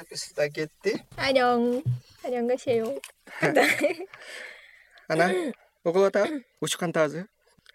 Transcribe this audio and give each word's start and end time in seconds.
запись 0.00 0.32
да 0.36 0.48
кетти 0.48 1.02
анёнгасео 2.24 3.00
анан 5.08 5.52
угулуп 5.84 6.08
атабы 6.08 6.44
учкан 6.60 6.92
тазы. 6.92 7.26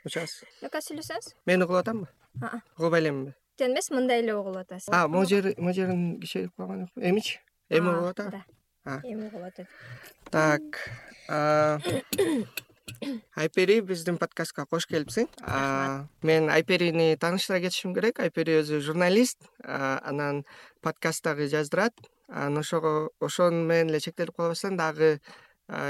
Учасыз. 0.05 0.43
Жака 0.61 0.81
сүйлөсөңүз? 0.81 1.33
Мен 1.45 1.63
угулуп 1.65 1.81
атамбы? 1.83 2.07
Угубай 2.77 3.01
эленби 3.01 3.33
жөн 3.59 3.71
эмес 3.71 3.89
мындай 3.91 4.23
эле 4.23 4.35
угулуп 4.35 4.65
атасыз 4.65 4.89
могу 4.89 5.25
жери 5.29 5.55
могу 5.57 5.73
жерин 5.73 6.19
кичейип 6.21 6.51
калган 6.57 6.85
жокпу 6.85 7.01
эмичи 7.01 7.39
эми 7.69 7.89
угулуп 7.89 8.19
атабы 8.19 8.43
эми 9.03 9.27
угулуп 9.27 9.47
атат 9.47 9.67
так 10.31 10.61
айпери 13.35 13.79
биздин 13.81 14.17
подкастка 14.21 14.65
кош 14.69 14.85
келипсиң. 14.89 15.27
Мен 16.25 16.49
айперини 16.53 17.15
тааныштыра 17.19 17.59
кетишим 17.63 17.93
керек. 17.95 18.19
Айпери 18.23 18.59
өзү 18.61 18.79
журналист. 18.85 19.41
Анан 19.63 20.43
подкаст 20.85 21.23
дагы 21.25 21.47
жаздырат 21.49 21.93
анан 22.27 22.59
ошого 22.61 23.09
ошону 23.19 23.63
менен 23.65 23.89
эле 23.89 23.99
чектелип 23.99 24.35
калбастан 24.37 24.77
дагы 24.77 25.19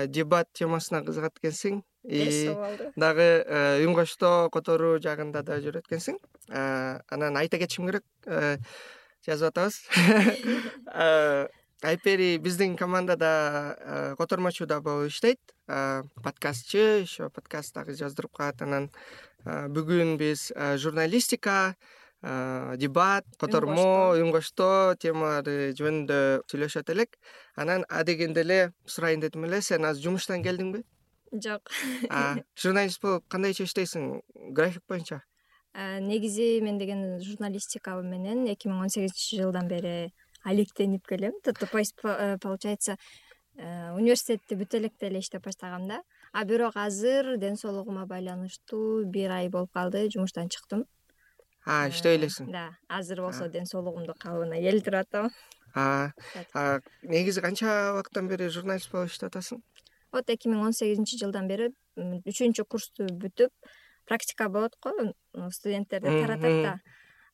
дебат 0.07 0.47
темасына 0.55 1.01
кызыгат 1.03 1.35
экенсиң 1.41 1.81
и 2.07 2.53
дагы 2.95 3.27
үн 3.83 3.95
коштоо 3.97 4.49
которуу 4.53 4.99
жагында 5.03 5.41
да 5.43 5.59
жүрөт 5.59 5.89
экенсиң. 5.89 6.19
Анан 6.47 7.35
айта 7.41 7.59
кетишим 7.59 7.89
керек 7.89 8.05
жазып 9.25 9.51
атабыз. 9.51 9.81
Айпери 11.83 12.37
биздин 12.39 12.77
командада 12.77 14.15
котормочу 14.17 14.65
да 14.65 14.79
болуп 14.81 15.11
иштейт. 15.11 15.41
Подкастчы 16.23 17.03
еще 17.03 17.29
подкаст 17.29 17.75
дагы 17.75 17.97
жаздырып 17.99 18.31
калат 18.31 18.61
анан. 18.61 18.89
Бүгүн 19.43 20.15
биз 20.17 20.51
журналистика 20.77 21.75
дебат 22.81 23.25
котормоо 23.37 24.17
үн 24.17 24.33
темалары 24.97 25.73
жөнүндө 25.77 26.19
сүйлөшөт 26.49 26.89
элек. 26.89 27.17
Анан 27.55 27.85
адегенде 27.89 28.41
эле 28.41 28.59
сурайын 28.85 29.21
дедим 29.21 29.45
эле 29.45 29.61
сен 29.61 29.85
азыр 29.85 30.09
жумуштан 30.09 30.43
келдиңби 30.43 30.83
жок. 31.41 31.69
Журналист 32.61 33.01
болуп 33.01 33.27
кандай 33.29 33.51
иш 33.51 33.61
иштейсиң? 33.65 34.21
График 34.55 34.83
боюнча. 34.89 35.21
Негизи 35.75 36.61
мен 36.63 36.77
деген 36.79 37.19
журналистика 37.21 37.97
менен 38.01 38.45
эки 38.47 38.69
миң 38.71 38.85
он 38.85 38.89
сегизинчи 38.89 39.41
жылдан 39.41 39.67
бери 39.67 40.13
алектенип 40.43 41.05
келем. 41.07 41.33
То 41.43 41.53
есть 41.77 41.95
э, 42.03 42.37
получается 42.39 42.97
э, 43.57 43.91
университетти 43.91 44.55
бүтө 44.55 44.79
электе 44.79 45.07
эле 45.07 45.19
иштеп 45.19 45.43
баштагам 45.43 45.87
да. 45.87 46.01
А 46.31 46.45
бирок 46.45 46.75
азыр 46.75 47.37
ден 47.37 47.57
соолугума 47.57 48.05
байланыштуу 48.05 49.03
бир 49.05 49.31
ай 49.31 49.49
болуп 49.49 49.73
калды 49.73 50.07
жумуштан 50.09 50.49
чыктым 50.49 50.85
иштей 51.65 52.17
элесиң. 52.17 52.51
да 52.51 52.77
азыр 52.87 53.21
болсо 53.21 53.49
ден 53.49 53.65
соолугумду 53.65 54.13
калыбына 54.19 54.59
келтирип 54.61 55.01
атам. 55.01 55.31
Негизи 57.03 57.41
канча 57.41 57.91
убакыттан 57.93 58.27
бери 58.27 58.49
журналист 58.49 58.91
болуп 58.91 59.09
иштеп 59.09 59.33
атасың? 59.33 59.61
Вот 60.13 60.29
эки 60.29 60.47
миң 60.47 60.61
он 60.61 60.73
сегизинчи 60.73 61.17
жылдан 61.19 61.47
бери 61.47 61.73
үчүнчү 61.97 62.63
курсту 62.69 63.07
бүтүп 63.09 63.51
практика 64.05 64.47
болот 64.49 64.77
го 64.79 64.93
студенттерди 65.51 66.21
таратат 66.21 66.61
да. 66.63 66.75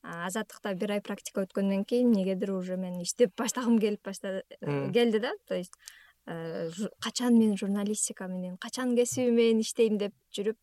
Азаттыкта 0.02 0.74
бир 0.74 0.96
ай 0.98 1.02
практика 1.02 1.44
өткөндөн 1.46 1.86
кийин 1.86 2.09
эмнегедир 2.09 2.56
уже 2.56 2.78
мен 2.78 3.02
иштеп 3.04 3.36
баштагым 3.38 3.78
келип 3.80 4.02
баштады 4.04 4.42
келди 4.94 5.20
да. 5.20 5.34
То 5.48 5.56
есть 5.56 5.74
э, 6.26 6.72
качан 7.00 7.38
мен 7.38 7.58
журналистика 7.58 8.28
менен 8.28 8.58
качан 8.58 8.96
кесиби 8.96 9.32
менен 9.32 9.62
иштейм 9.62 10.00
деп 10.00 10.16
жүрүп 10.34 10.58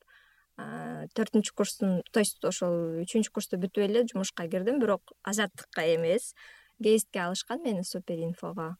төртүнчү 0.58 1.54
курстун 1.54 2.02
то 2.10 2.20
есть 2.20 2.42
ошол 2.44 3.02
үчүнчү 3.04 3.30
курсту 3.32 3.58
бүтүп 3.62 3.84
эле 3.84 4.04
жумушка 4.10 4.48
кирдим 4.50 4.80
бирок 4.82 5.12
азаттыкка 5.22 5.86
эмес. 5.94 6.34
Гестке 6.78 7.20
алышкан 7.20 7.62
мени 7.62 7.82
супер 7.82 8.18
инфого 8.18 8.76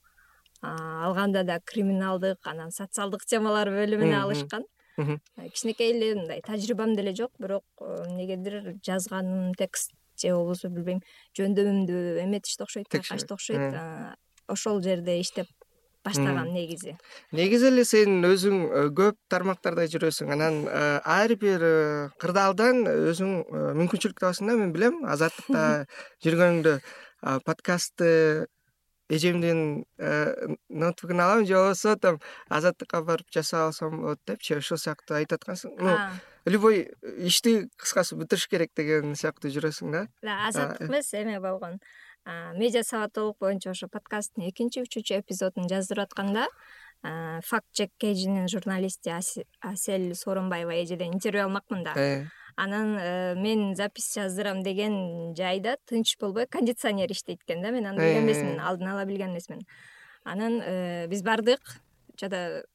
алганда 0.61 1.43
да 1.43 1.59
криминалдык 1.59 2.45
анан 2.47 2.71
социалдык 2.71 3.23
темалар 3.25 3.71
бөлүмүнө 3.71 4.17
алышкан. 4.23 4.65
Кичинекей 4.99 5.93
эле 5.93 6.15
мындай 6.15 6.41
тажрыйбам 6.41 6.95
деле 6.95 7.15
жок 7.15 7.31
бирок 7.39 7.63
э, 7.79 8.03
эмнегедир 8.09 8.75
жазганым 8.83 9.53
текст 9.55 9.93
же 10.19 10.33
болбосо 10.35 10.67
билбейм 10.67 10.99
жөндөмүмдү 11.39 12.19
эметишти 12.25 12.63
окшойт 12.65 12.89
байкашты 12.91 13.33
окшойт 13.33 13.77
ошол 14.51 14.81
жерде 14.83 15.19
иштеп 15.21 15.47
баштагам 16.05 16.53
негизи. 16.53 16.95
Негизи 17.35 17.69
эле 17.69 17.83
сен 17.87 18.23
өзүң 18.27 18.59
э, 18.67 18.83
көп 18.95 19.17
тармактарда 19.31 19.87
жүрөсүң. 19.91 20.31
Анан 20.35 20.61
э, 20.67 20.85
ар 21.03 21.33
бир 21.39 21.65
э, 21.65 21.73
кырдаалдан 22.21 22.85
өзүң 23.11 23.33
мүмкүнчүлүк 23.81 24.21
табасың 24.21 24.51
да 24.51 24.55
мен 24.59 24.71
билем. 24.75 25.03
Азаттыкта 25.05 25.85
жүргөнүңдө 26.25 26.79
подкастты 27.43 28.47
эжемдин 29.09 29.83
ноутбугун 30.69 31.19
алам 31.19 31.45
же 31.45 31.57
болбосо 31.57 31.95
там 31.97 32.19
азаттыкка 32.47 33.01
барып 33.03 33.33
жасап 33.33 33.71
алсам 33.71 34.03
болот 34.03 34.21
депчи 34.27 34.55
ошол 34.55 34.77
сыяктуу 34.77 35.17
айтып 35.17 35.41
аткансың. 35.41 35.73
Ну 35.81 35.97
любой 36.49 36.85
ишти 37.17 37.67
кыскасы 37.81 38.15
бүтүрүш 38.19 38.47
керек 38.51 38.71
деген 38.77 39.17
сыяктуу 39.19 39.51
жүрөсүң 39.51 39.97
да. 39.97 40.05
Азаттык 40.23 40.87
эмес 40.87 41.11
эме 41.17 41.39
болгон 41.43 41.79
медиа 42.55 42.83
сабаттуулук 42.83 43.37
боюнча 43.39 43.71
ошо 43.71 43.87
подкасттын 43.91 44.49
экинчи 44.49 44.83
үчүнчү 44.83 45.19
эпизодун 45.21 45.69
жаздырып 45.71 46.09
атканда 46.09 46.47
факт 47.01 47.67
чек 47.71 47.91
kgнин 47.97 48.47
журналисти 48.51 49.09
асель 49.09 50.15
сооронбаева 50.15 50.81
эжеден 50.83 51.13
интервью 51.13 51.45
алмакмын 51.45 51.83
да 51.83 51.93
э. 51.95 52.25
анан 52.57 52.97
э, 52.99 53.35
мен 53.35 53.75
запись 53.75 54.13
жаздырам 54.15 54.63
деген 54.63 55.33
жайда 55.35 55.77
тынч 55.85 56.17
болбой 56.19 56.45
кондиционер 56.47 57.11
иштейт 57.11 57.39
экен 57.43 57.61
да 57.61 57.71
мен 57.71 57.85
аны 57.85 57.99
билген 57.99 58.25
эмесмин 58.25 58.59
э. 58.59 58.63
алдын 58.63 58.87
ала 58.89 59.05
билген 59.05 59.31
эмесмин 59.31 59.61
анан 60.23 60.59
биз 61.09 61.23
бардык 61.23 61.61
жада 62.19 62.65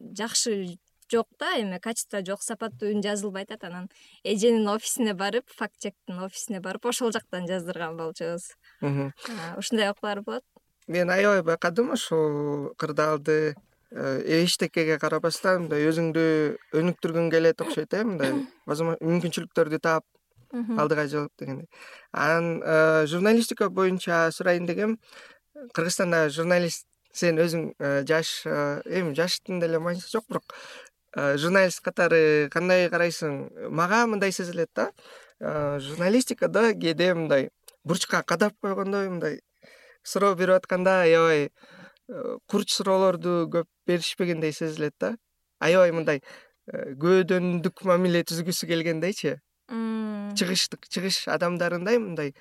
жакшы 0.00 0.78
жок 1.12 1.28
да 1.38 1.58
эме 1.58 1.78
качество 1.78 2.24
жок 2.24 2.42
сапаттуу 2.42 2.90
үн 2.90 3.02
жазылбай 3.02 3.44
атат 3.44 3.64
анан 3.64 3.90
эженин 4.24 4.68
офисине 4.68 5.14
барып 5.14 5.50
факт 5.50 5.76
чектин 5.78 6.22
офисине 6.24 6.60
барып 6.60 6.86
ошол 6.86 7.12
жактан 7.12 7.46
жаздырган 7.46 7.96
болчубуз 7.96 8.54
ушундай 8.80 9.90
окуялар 9.90 10.22
болот. 10.22 10.44
Мен 10.86 11.08
аябай 11.10 11.42
байкадым 11.42 11.92
ушул 11.92 12.74
кырдаалды 12.76 13.54
э, 13.90 14.42
эчтекеге 14.44 14.98
карабастан 15.00 15.62
мындай 15.62 15.86
өзүңдү 15.88 16.24
өнүктүргүң 16.76 17.30
келет 17.32 17.62
окшойт 17.64 17.94
э 17.96 18.02
мындай 18.04 18.34
мүмкүнчүлүктөрдү 18.68 19.80
таап 19.80 20.04
алдыга 20.52 21.06
жылып 21.08 21.32
дегендей. 21.40 21.68
Анан 22.12 22.60
э, 22.60 23.06
журналистика 23.06 23.70
боюнча 23.70 24.28
сурайын 24.30 24.66
дегем 24.66 24.98
кыргызстанда 25.72 26.28
журналист 26.28 26.84
сен 27.12 27.40
өзүң 27.40 27.72
э, 27.78 28.04
жаш 28.04 28.44
эми 28.44 29.16
жаштын 29.16 29.64
деле 29.64 29.80
мааниси 29.80 30.12
жок 30.12 30.28
бирок 30.28 30.44
журналист 31.16 31.80
катары 31.80 32.50
кандай 32.52 32.90
карайсың? 32.90 33.70
Мага 33.70 34.04
мындай 34.06 34.32
сезилет 34.32 34.68
да. 34.74 34.90
Журналистикада 35.40 36.74
кээде 36.74 37.14
мындай 37.14 37.48
бурчка 37.84 38.22
кадап 38.22 38.54
койгондой 38.60 39.08
мындай 39.08 39.40
суроо 40.02 40.34
берип 40.34 40.56
атканда 40.56 41.02
аябай 41.02 41.50
э, 42.08 42.36
курч 42.46 42.72
суроолорду 42.72 43.48
көп 43.52 43.68
беришпегендей 43.86 44.52
сезилет 44.52 44.94
да? 45.00 45.16
Аябай 45.60 45.92
мындай 45.92 46.22
э, 46.66 46.94
күбөдөндүк 46.94 47.84
мамиле 47.84 48.24
түзгүсү 48.24 48.68
келгендейчи 48.72 49.36
чыгыштык 50.34 50.88
чыгыш 50.88 51.28
адамдарындай 51.28 51.98
мындай 51.98 52.34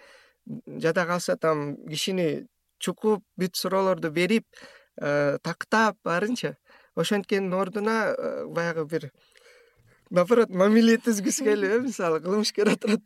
жада 0.67 1.05
калса 1.05 1.37
там 1.37 1.75
кишини 1.87 2.47
чукуп 2.79 3.23
бүт 3.39 3.55
суроолорду 3.55 4.11
берип 4.11 4.47
э, 5.01 5.37
тактап 5.43 5.97
баарынчы 6.03 6.55
ошенткенин 6.95 7.53
ордуна 7.53 8.15
баягы 8.47 8.85
бир 8.85 9.11
наоборот 10.09 10.49
мамиле 10.49 10.97
түзгүсү 11.01 11.47
келип 11.47 11.71
э 11.71 11.79
мисалы 11.87 12.19
кылмышкер 12.21 12.69
отурат 12.75 13.01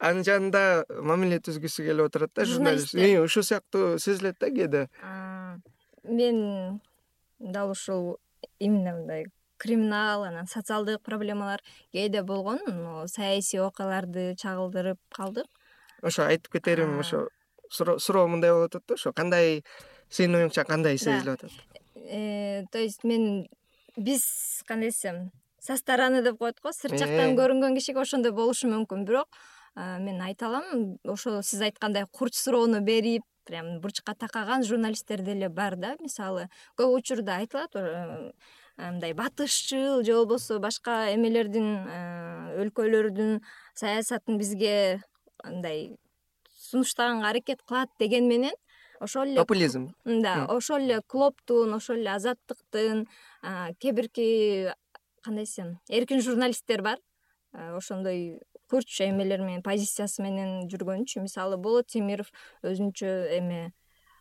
анын 0.00 0.24
жанында 0.26 0.62
мамиле 1.02 1.40
түзгүсү 1.42 1.86
келип 1.88 2.08
отурат 2.08 2.34
да 2.34 2.44
журналист 2.48 2.94
ушул 3.22 3.42
сыяктуу 3.42 3.98
сезилет 3.98 4.38
да 4.40 4.50
кээде. 4.50 4.88
Мен 6.04 6.80
дал 7.38 7.70
ушул 7.70 8.18
именно 8.58 8.94
мындай 8.96 9.26
криминал 9.58 10.24
анан 10.24 10.46
социалдык 10.46 11.02
проблемалар 11.02 11.60
кээде 11.92 12.22
болгон 12.22 12.60
саясий 13.08 13.60
окуяларды 13.60 14.34
чагылдырып 14.36 14.98
калдык. 15.14 15.46
Ошо 16.02 16.28
айтып 16.30 16.52
кетерим 16.52 16.98
ошо 17.00 17.28
суроо 17.70 18.28
мындай 18.28 18.52
болуп 18.52 18.70
атат 18.70 18.86
да 18.86 18.94
ошо 18.94 19.12
кандай 19.12 19.64
сенин 20.08 20.44
оюңча 20.44 20.64
кандай 20.64 20.98
сезилип 20.98 21.34
атат? 21.34 21.50
Э, 21.94 22.64
то 22.70 22.78
есть 22.78 23.04
мен 23.04 23.48
биз 23.96 24.62
кандай 24.66 24.90
десем 24.90 25.32
со 25.60 25.76
стороны 25.76 26.22
деп 26.22 26.38
коет 26.38 26.60
го 26.62 26.72
сырт 26.72 26.98
жактан 26.98 27.34
э. 27.34 27.36
көрүнгөн 27.36 27.74
кишиге 27.74 28.00
ошондой 28.00 28.32
болушу 28.32 28.68
мүмкүн. 28.68 29.04
Бирок 29.04 29.28
мен 29.78 30.20
айта 30.22 30.48
алам 30.48 30.98
ошол 31.06 31.42
сиз 31.42 31.62
айткандай 31.62 32.06
курч 32.10 32.34
суроону 32.34 32.80
берип 32.80 33.22
прям 33.48 33.80
бурчка 33.80 34.14
такаган 34.14 34.64
журналисттер 34.64 35.22
деле 35.22 35.48
бар 35.48 35.76
да. 35.76 35.96
Мисалы 36.00 36.48
көп 36.76 36.98
учурда 36.98 37.38
айтылат 37.38 37.76
э, 37.76 38.32
мындай 38.76 39.14
батышчыл 39.14 40.02
же 40.04 40.14
болбосо 40.18 40.58
башка 40.58 41.14
эмелердин 41.14 41.68
өлкөлөрдүн 42.64 43.38
саясатын 43.74 44.38
бизге 44.38 45.00
мындай 45.44 45.96
сунуштаганга 46.68 47.30
аракет 47.30 47.62
кылат 47.62 47.90
деген 47.98 48.28
менен 48.28 48.54
ошол 49.00 49.24
эле 49.24 49.40
популизм. 49.40 49.94
Да 50.04 50.44
ошол 50.46 50.82
эле 50.84 51.00
клоптун 51.06 51.74
ошол 51.74 51.96
эле 51.96 52.12
азаттыктын 52.16 53.06
кээ 53.80 53.92
бирки 53.92 54.72
кандай 55.22 55.44
десем 55.44 55.78
эркин 55.88 56.20
журналисттер 56.20 56.82
бар. 56.82 56.98
Ошондой 57.52 58.40
курч 58.70 59.00
эмелер 59.06 59.42
менен 59.42 59.62
позициясы 59.62 60.22
менен 60.22 60.68
жүргөнчү. 60.70 61.22
Мисалы 61.24 61.56
болот 61.56 61.88
темиров 61.88 62.32
өзүнчө 62.62 63.12
эме 63.38 63.72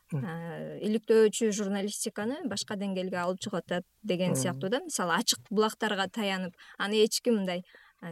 иликтөөчү 0.08 1.52
журналистиканы 1.52 2.46
башка 2.48 2.78
деңгээлге 2.80 3.20
алып 3.20 3.42
чыгып 3.44 3.66
атат 3.66 3.86
деген 4.04 4.36
сыяктуу 4.40 4.72
да. 4.72 4.80
Мисалы 4.86 5.18
ачык 5.20 5.40
булактарга 5.50 6.08
таянып 6.08 6.56
аны 6.80 7.04
эч 7.04 7.20
ким 7.22 7.42
мындай 7.42 7.66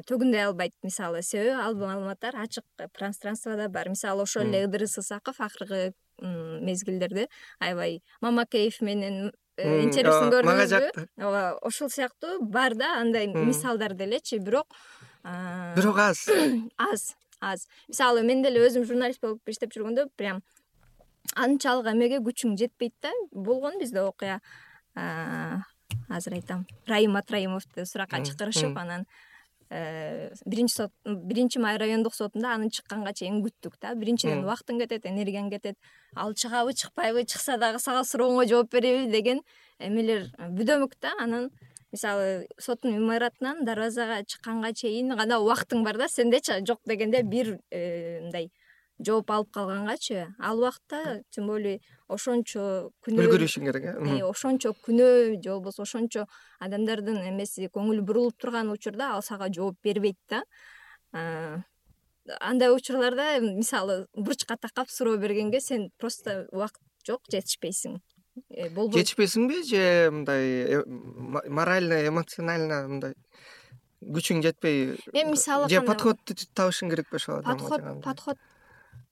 төгүндөй 0.09 0.47
албайт 0.49 0.73
мисалы. 0.83 1.21
Себеби 1.23 1.55
ал 1.55 1.75
маалыматтар 1.79 2.35
ачык 2.35 2.65
пространствода 2.93 3.69
бар. 3.69 3.89
Мисалы 3.89 4.23
ошол 4.23 4.43
эле 4.49 4.65
ыдырыс 4.65 4.97
ысаков 4.99 5.39
акыркы 5.39 5.93
мезгилдерде 6.21 7.27
аябай 7.59 8.01
мамакеев 8.21 8.81
менен 8.81 9.31
э, 9.57 9.81
интервьюсун 9.83 10.31
көрдүңүзбү 10.31 10.51
мага 10.51 10.67
жакты 10.71 11.07
ооба 11.19 11.43
ошол 11.61 11.89
сыяктуу 11.91 12.39
бар 12.41 12.75
да 12.75 12.95
андай 13.01 13.27
мисалдар 13.27 13.93
делечи 13.93 14.39
бирок 14.39 14.67
бирок 15.75 15.97
аз. 15.97 16.27
аз 16.77 17.15
аз. 17.41 17.67
Мисалы 17.89 18.23
мен 18.23 18.41
деле 18.43 18.63
өзүм 18.65 18.85
журналист 18.87 19.21
болуп 19.21 19.49
иштеп 19.49 19.73
жүргөндө 19.75 20.07
прям 20.17 20.41
анчалык 21.35 21.91
эмеге 21.91 22.21
күчүң 22.23 22.57
жетпейт 22.59 22.93
да. 23.01 23.13
Болгон 23.31 23.79
бизде 23.79 24.01
окуя. 24.01 24.39
Азыр 24.95 26.37
айтам. 26.39 26.65
Раим 26.87 27.15
атраимовду 27.17 27.85
суракка 27.85 28.21
чакырышып 28.23 28.77
анан 28.77 29.05
э, 29.69 30.31
биринчи 30.45 30.75
сот 30.75 30.91
биринчи 31.05 31.59
май 31.59 31.77
райондук 31.77 32.15
сотунда 32.15 32.53
анын 32.53 32.69
чыкканга 32.69 33.13
чейин 33.13 33.41
күттүк 33.43 33.79
да. 33.81 33.95
Биринчиден 33.95 34.43
убактың 34.45 34.79
кетет 34.79 35.05
энергияң 35.05 35.49
кетет. 35.51 35.77
Ал 36.15 36.33
чыгабы 36.33 36.73
чыкпайбы 36.73 37.25
чыкса 37.25 37.57
дагы 37.57 37.79
сага 37.79 38.05
сурооңо 38.05 38.47
жооп 38.49 38.71
береби 38.71 39.11
деген 39.11 39.41
эмелер 39.79 40.29
бүдөмүк 40.39 40.95
да 41.01 41.13
анан 41.19 41.49
мисалы 41.95 42.47
соттун 42.59 42.97
имаратынан 42.99 43.63
дарбазага 43.65 44.21
чыкканга 44.27 44.73
чейин 44.75 45.15
гана 45.15 45.39
убактың 45.39 45.83
бар 45.87 45.97
да 45.97 46.07
сендечи? 46.11 46.59
Жок 46.67 46.83
дегенде 46.85 47.23
бир 47.23 47.57
э, 47.71 48.21
мындай 48.21 48.51
жооп 48.99 49.31
алып 49.31 49.51
калгангачы 49.51 50.27
ал 50.39 50.59
убакта 50.59 51.21
тем 51.31 51.47
более 51.47 51.81
ошончо 52.07 52.91
күнөө 53.03 53.27
үлгүрүшүң 53.27 53.67
керек 53.67 53.87
э? 53.91 54.21
Ошончо 54.23 54.71
күнөө 54.85 55.41
же 55.43 55.49
болбосо 55.49 55.83
ошончо 55.83 56.25
адамдардын 56.63 57.19
эмеси 57.31 57.67
көңүлү 57.67 58.05
бурулуп 58.07 58.37
турган 58.39 58.71
учурда 58.71 59.13
ал 59.15 59.23
сага 59.23 59.51
жооп 59.51 59.79
бербейт 59.83 60.19
да. 60.29 60.43
Андай 62.39 62.71
учурларда 62.73 63.39
мисалы 63.41 64.07
бурчка 64.15 64.57
такап 64.57 64.89
суроо 64.89 65.17
бергенге 65.17 65.59
сен 65.59 65.91
просто 65.99 66.47
убакыт 66.51 66.81
жок 67.05 67.21
жетишпейсиң. 67.29 67.99
э, 67.99 68.14
болбойт. 68.71 68.99
Жетишпейсиңби 69.01 69.61
же 69.67 69.83
мындай 70.11 70.79
э, 70.79 70.83
морально 71.47 72.01
эмоционально 72.07 72.81
мындай 72.87 73.15
күчүң 74.01 74.43
жетпей 74.45 74.97
мен 75.13 75.31
мисалы 75.33 75.69
же 75.71 75.81
подходду 75.85 76.35
табышың 76.53 76.91
керекпи 76.91 77.17
ошол 77.19 77.41
подход 77.45 77.81
подход 78.03 78.37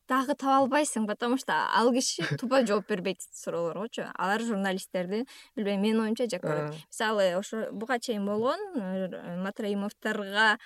дагы 0.09 0.35
таба 0.35 0.57
албайсың 0.61 1.07
потому 1.07 1.37
что 1.37 1.53
ал 1.53 1.91
киши 1.93 2.23
тупо 2.37 2.65
жооп 2.67 2.87
бербейт 2.89 3.21
суроолоргочу 3.33 4.09
алар 4.13 4.41
журналисттерди 4.41 5.25
билбейм. 5.55 5.81
Менин 5.81 6.01
оюмча 6.01 6.27
жек 6.29 6.43
көрөт. 6.43 6.75
Мисалы 6.91 7.33
ошо 7.37 7.69
буга 7.71 7.99
чейин 7.99 8.25
болгон 8.25 8.59
э, 8.75 9.37
матраимовдорго 9.43 10.57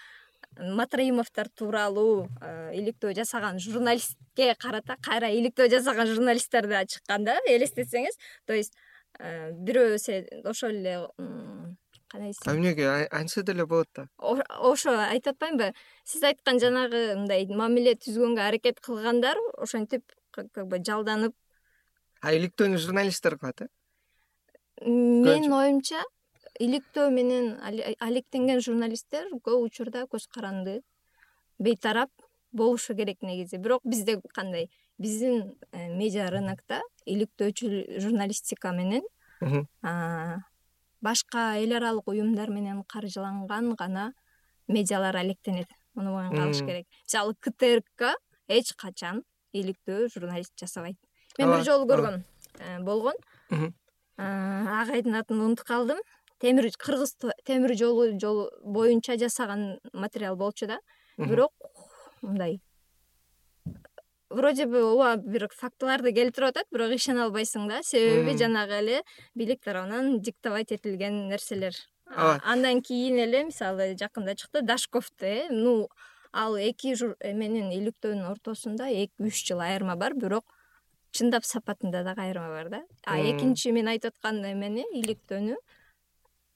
матраимовдор 0.59 1.49
тууралуу 1.49 2.27
э, 2.41 2.75
иликтөө 2.79 3.13
жасаган 3.17 3.59
журналистке 3.59 4.53
карата 4.59 4.97
кайра 5.01 5.29
иликтөө 5.31 5.69
жасаган 5.71 6.07
журналисттер 6.07 6.67
да 6.67 6.85
чыккан 6.85 7.25
да 7.25 7.37
элестетсеңиз. 7.47 8.17
То 8.45 8.53
есть 8.53 8.73
э, 9.19 9.51
бирөө 9.51 9.97
ошол 10.45 10.69
эле 10.69 11.07
кандай 12.07 12.31
десем 12.31 12.53
эмнеге? 12.53 13.07
Антсе 13.11 13.43
деле 13.43 13.65
болот 13.65 13.89
да? 13.95 14.07
Ошо 14.17 14.97
айтып 14.97 15.35
атпаймынбы. 15.35 15.73
Сиз 16.03 16.23
айткан 16.23 16.59
жанагы 16.59 17.15
мындай 17.15 17.45
мамиле 17.47 17.95
түзгөнгө 17.95 18.47
аракет 18.47 18.79
кылгандар 18.79 19.37
ошентип 19.57 20.03
как 20.31 20.51
бы 20.67 20.79
жалданып 20.83 21.35
а 22.21 22.33
иликтөөнү 22.33 22.79
журналисттер 22.81 23.37
кылат 23.37 23.65
э? 23.65 23.67
Менин 24.81 25.53
оюмча 25.53 26.01
иликтөө 26.59 27.09
менен 27.13 27.55
алектенген 27.99 28.61
журналисттер 28.63 29.29
көп 29.45 29.67
учурда 29.67 30.05
көз 30.11 30.27
каранды 30.31 30.81
бейтарап 31.59 32.11
болушу 32.51 32.95
керек 32.95 33.21
негизи. 33.21 33.57
Бирок 33.57 33.81
бизде 33.83 34.21
кандай? 34.33 34.69
Биздин 34.97 35.55
э, 35.71 35.89
медиа 35.93 36.29
рынокто 36.31 36.81
иликтөөчү 37.05 37.99
журналистика 38.01 38.71
менен 38.73 39.03
башка 41.01 41.57
эл 41.61 41.75
аралык 41.77 42.07
уюмдар 42.07 42.49
менен 42.49 42.83
каржыланган 42.83 43.75
гана 43.75 44.13
медиалар 44.67 45.15
алектенет. 45.15 45.69
Муну 45.93 46.13
моюнга 46.13 46.43
алыш 46.43 46.59
керек. 46.59 46.87
Мисалы 47.05 47.35
ктрк 47.39 48.17
эч 48.47 48.73
качан 48.73 49.23
иликтөө 49.53 50.09
журналист 50.09 50.53
жасабайт. 50.57 50.97
Мен 51.37 51.51
бир 51.51 51.63
жолу 51.63 51.85
көргөм 51.85 52.23
э, 52.59 52.79
болгон. 52.81 53.15
Агайдын 54.17 55.15
атын 55.21 55.41
унутуп 55.45 55.67
калдым 55.67 56.01
темир 56.39 56.69
кыргыз 56.77 57.15
темир 57.45 57.75
жолу 57.77 58.19
жолу 58.19 58.49
боюнча 58.63 59.17
жасаган 59.17 59.79
материал 59.93 60.35
болчу 60.35 60.67
да. 60.67 60.79
Бирок 61.17 61.53
мындай 62.21 62.61
вроде 64.29 64.65
бы 64.65 64.83
ооба 64.83 65.15
бир 65.17 65.47
фактыларды 65.53 66.11
келтирип 66.13 66.51
атат 66.51 66.67
бирок 66.71 66.93
ишене 66.95 67.25
албайсың 67.27 67.67
да. 67.69 67.81
Себеби 67.83 68.37
жанагы 68.37 68.79
эле 68.81 69.01
бийлик 69.35 69.63
тарабынан 69.63 70.19
диктовать 70.21 70.71
этилген 70.71 71.27
нерселер. 71.29 71.73
Ооба 72.09 72.41
андан 72.45 72.81
кийин 72.81 73.19
эле 73.23 73.43
мисалы 73.49 73.95
жакында 73.99 74.35
чыкты 74.35 74.61
дашковду 74.61 75.25
э 75.25 75.47
ну 75.49 75.87
ал 76.33 76.57
эки 76.57 76.93
эменин 77.19 77.71
иликтөөнүн 77.71 78.31
ортосунда 78.31 78.89
эки 78.89 79.13
үч 79.19 79.45
жыл 79.47 79.61
айырма 79.61 79.95
бар 79.95 80.13
бирок 80.13 80.45
чындап 81.11 81.45
сапатында 81.45 82.03
дагы 82.03 82.21
айырма 82.21 82.49
бар 82.49 82.69
да. 82.69 82.81
А 83.05 83.19
экинчи 83.19 83.71
мен 83.71 83.87
айтып 83.87 84.13
аткан 84.15 84.43
эмени 84.45 84.85
иликтөөнү 84.93 85.55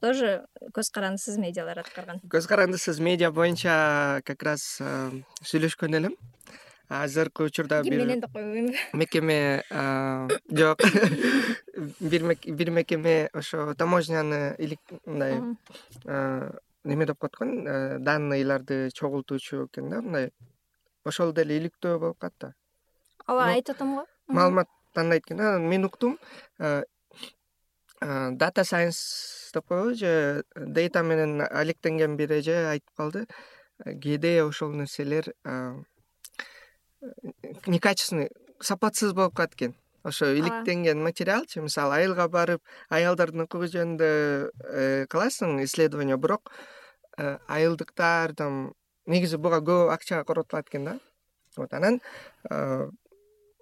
тоже 0.01 0.45
көз 0.75 0.89
карандысыз 0.94 1.38
медиалар 1.38 1.80
аткарган. 1.83 2.19
Көз 2.27 2.48
карандысыз 2.50 3.00
медиа 3.00 3.31
боюнча 3.31 4.21
как 4.25 4.44
раз 4.44 4.77
э, 4.81 5.12
сүйлөшкөн 5.45 5.98
элем. 6.00 6.15
Азыркы 6.92 7.45
учурда 7.48 7.83
ким 7.83 7.95
менен 7.95 8.19
деп 8.19 8.33
койбоймунбу 8.33 8.75
мекеме 8.94 9.63
жок. 10.51 10.81
Бир 12.01 12.71
мекеме 12.71 13.30
ошо 13.31 13.73
таможняны 13.75 14.57
мындай 15.06 15.40
неме 16.83 17.06
деп 17.06 17.18
коет 17.18 17.35
экен 17.35 18.04
данныйларды 18.04 18.90
чогултуучу 18.92 19.68
экен 19.68 19.90
да 19.90 20.02
мындай. 20.02 20.31
Ошол 21.06 21.31
деле 21.33 21.57
иликтөө 21.57 21.99
болуп 21.99 22.19
калат 22.19 22.33
да. 22.40 22.54
Ооба 23.25 23.45
айтып 23.54 23.75
атам 23.75 23.95
го. 23.95 24.06
Маалымат 24.28 24.68
тандайт 24.94 25.23
экен 25.23 25.40
анан 25.40 25.69
мен 25.69 25.85
уктум 25.85 26.19
дата 28.02 28.66
сайенс 28.66 29.41
деп 29.53 29.67
коебу 29.67 29.95
же 29.95 30.43
дейта 30.55 31.03
менен 31.03 31.41
алектенген 31.41 32.17
бир 32.17 32.33
эже 32.39 32.57
айтып 32.71 32.95
калды. 32.97 33.25
Кээде 33.85 34.43
ошол 34.43 34.73
нерселер 34.73 35.33
некачественный 37.65 38.29
сапатсыз 38.61 39.13
болуп 39.13 39.35
калат 39.35 39.55
экен 39.55 39.75
ошо 40.03 40.33
иликтенген 40.33 41.01
материалчы 41.03 41.61
мисалы 41.61 41.95
айылга 41.95 42.27
барып 42.29 42.61
аялдардын 42.89 43.45
укугу 43.45 43.69
жөнүндө 43.69 44.09
э, 44.09 45.05
кыласың 45.09 45.61
исследование 45.65 46.17
бирок 46.17 46.51
э, 47.17 47.37
айылдыктар 47.47 48.33
там 48.35 48.73
негизи 49.05 49.37
буга 49.37 49.61
көп 49.61 49.93
акча 49.93 50.23
коротулат 50.23 50.69
экен 50.69 50.85
да. 50.85 50.99
Вот 51.57 51.73
анан 51.73 52.01
э, 52.49 52.89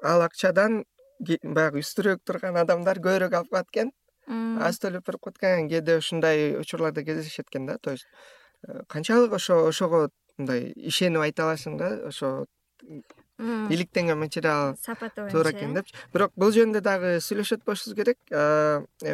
ал 0.04 0.22
акчадан 0.22 0.84
баягы 1.20 1.84
үстүрөөк 1.84 2.24
турган 2.24 2.60
адамдар 2.60 3.00
көбүрөөк 3.04 3.36
алып 3.36 3.52
калат 3.52 3.72
экен 3.74 3.92
аз 4.30 4.80
төлөп 4.80 5.06
берип 5.06 5.22
коет 5.22 5.38
кээде 5.42 5.98
ушундай 5.98 6.56
учурларда 6.60 7.04
кездешет 7.04 7.50
экен 7.50 7.66
да 7.66 7.78
то 7.78 7.92
есть 7.92 8.08
канчалык 8.88 9.34
ошо 9.34 9.66
ошого 9.68 10.10
мындай 10.38 10.72
ишенип 10.76 11.22
айта 11.22 11.44
аласың 11.48 11.78
да 11.78 12.08
ошо 12.08 12.46
иликтенген 13.40 14.20
материал 14.20 14.76
сапаты 14.78 15.22
боюнча 15.22 15.32
туура 15.32 15.52
экен 15.52 15.74
депчи. 15.74 15.96
Бирок 16.14 16.34
бул 16.36 16.52
жөнүндө 16.52 16.82
дагы 16.84 17.12
сүйлөшөт 17.24 17.64
болушубуз 17.64 17.96
керек. 17.96 18.20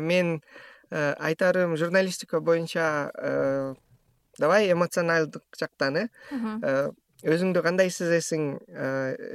Мен 0.02 0.42
э, 0.90 1.14
айтарым 1.20 1.78
журналистика 1.78 2.40
боюнча 2.42 3.12
э, 3.14 3.74
давай 4.40 4.72
эмоционалдык 4.72 5.44
жактан 5.60 5.98
э, 5.98 6.08
э 6.32 6.92
өзүңдү 7.24 7.62
кандай 7.64 7.92
сезесиң? 7.94 8.48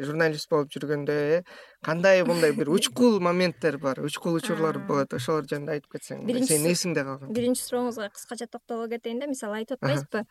Журналист 0.04 0.50
болуп 0.50 0.72
жүргөндө 0.74 1.16
э 1.38 1.42
кандай 1.84 2.22
мындай 2.28 2.52
бир 2.52 2.68
учкул 2.76 3.20
моменттер 3.24 3.78
бар 3.78 4.02
учкул 4.04 4.36
учурлар 4.36 4.78
болот 4.88 5.14
ошолор 5.16 5.48
жөнүндө 5.48 5.76
айтып 5.76 5.96
кетсең 5.96 6.26
сенин 6.44 6.70
эсиңде 6.74 7.04
калган 7.06 7.32
биринчи 7.32 7.64
сурооңузга 7.64 8.10
кыскача 8.12 8.50
токтоло 8.52 8.88
кетейин 8.92 9.22
да 9.22 9.30
мисалы 9.30 9.62
айтып 9.62 9.80
атпайбызбы 9.80 10.24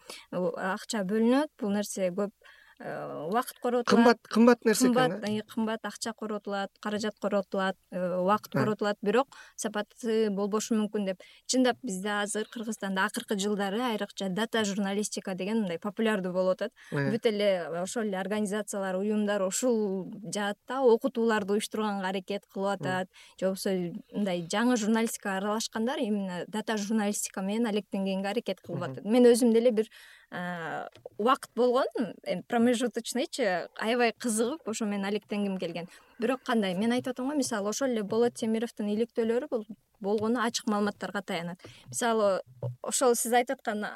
акча 0.70 1.04
бөлүнөт 1.10 1.56
бул 1.60 1.74
нерсе 1.74 2.12
көп 2.14 2.54
убакыт 2.80 3.60
коротулат 3.60 3.90
кымбат 3.90 4.20
кымбат 4.30 4.66
нерсе 4.66 4.88
кымбат 4.88 5.24
кымбат 5.54 5.86
акча 5.86 6.14
коротулат 6.14 6.72
каражат 6.80 7.16
коротулат 7.20 7.78
убакыт 7.92 8.54
коротулат 8.54 8.98
бирок 9.02 9.36
сапаты 9.56 10.30
болбошу 10.30 10.76
мүмкүн 10.76 11.10
деп 11.12 11.26
чындап 11.48 11.78
бизде 11.84 12.10
азыр 12.22 12.48
кыргызстанда 12.54 13.06
акыркы 13.10 13.36
жылдары 13.40 13.82
айрыкча 13.82 14.30
дата 14.30 14.64
журналистика 14.64 15.36
деген 15.36 15.64
мындай 15.64 15.80
популярдуу 15.80 16.32
болуп 16.34 16.60
атат. 16.60 16.74
Бүт 16.92 17.26
эле 17.30 17.50
ошол 17.82 18.08
эле 18.08 18.20
организациялар 18.20 18.98
уюмдар 19.00 19.44
ушул 19.46 20.12
жаатта 20.34 20.82
окутууларды 20.82 21.56
уюштурганга 21.58 22.10
аракет 22.10 22.46
кылып 22.54 22.80
атат. 22.80 23.10
Же 23.40 23.48
болбосо 23.48 23.76
мындай 24.14 24.46
жаңы 24.52 24.78
журналистикага 24.78 25.38
аралашкандар 25.38 26.00
именно 26.00 26.44
дата 26.48 26.78
журналистика 26.78 27.42
менен 27.42 27.68
алектенгенге 27.68 28.30
аракет 28.30 28.62
кылып 28.62 28.88
атат. 28.90 29.06
Мен 29.06 29.28
өзүм 29.30 29.54
деле 29.54 29.72
бир 29.72 29.90
убакыт 30.32 31.50
болгон 31.56 31.88
эми 32.24 32.44
промежуточныйчы 32.48 33.68
аябай 33.82 34.14
кызыгып 34.14 34.68
ошо 34.70 34.86
менен 34.86 35.06
алектенгим 35.06 35.58
келген. 35.58 35.88
Бирок 36.20 36.44
кандай 36.46 36.76
мен 36.76 36.92
айтып 36.92 37.16
атам 37.16 37.30
го 37.30 37.36
мисалы 37.36 37.70
ошол 37.70 37.90
эле 37.90 38.04
болот 38.04 38.36
темировдун 38.36 38.92
иликтөөлөрү 38.94 39.48
бул 39.50 39.66
болгону 40.00 40.40
ачык 40.40 40.68
маалыматтарга 40.68 41.22
таянат. 41.22 41.60
Мисалы 41.88 42.42
ошол 42.84 43.16
сиз 43.16 43.34
айтып 43.34 43.58
аткан 43.58 43.88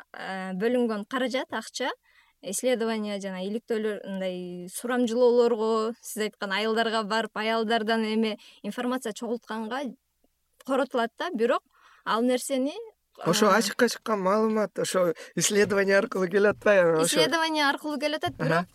бөлүнгөн 0.57 1.05
каражат 1.05 1.53
акча 1.53 1.91
исследование 2.41 3.19
жана 3.21 3.43
иликтөөлөр 3.45 4.01
мындай 4.07 4.67
сурамжылоолорго 4.73 5.93
сиз 6.01 6.23
айткан 6.29 6.51
айылдарга 6.51 7.03
барып 7.03 7.37
аялдардан 7.37 8.03
эме 8.09 8.37
информация 8.63 9.13
чогултканга 9.13 9.83
коротулат 10.65 11.11
да. 11.19 11.29
Бирок 11.31 11.61
ал 12.05 12.21
нерсени 12.21 12.73
ошо 13.19 13.51
ачыкка 13.51 13.89
чыккан 13.89 14.19
маалымат 14.21 14.79
ошо 14.79 15.13
исследование 15.35 15.97
аркылуу 15.97 16.27
келип 16.27 16.55
атпайбы 16.55 17.05
исследование 17.05 17.69
аркылуу 17.69 17.99
келип 17.99 18.23
атат 18.23 18.37
бирок 18.37 18.67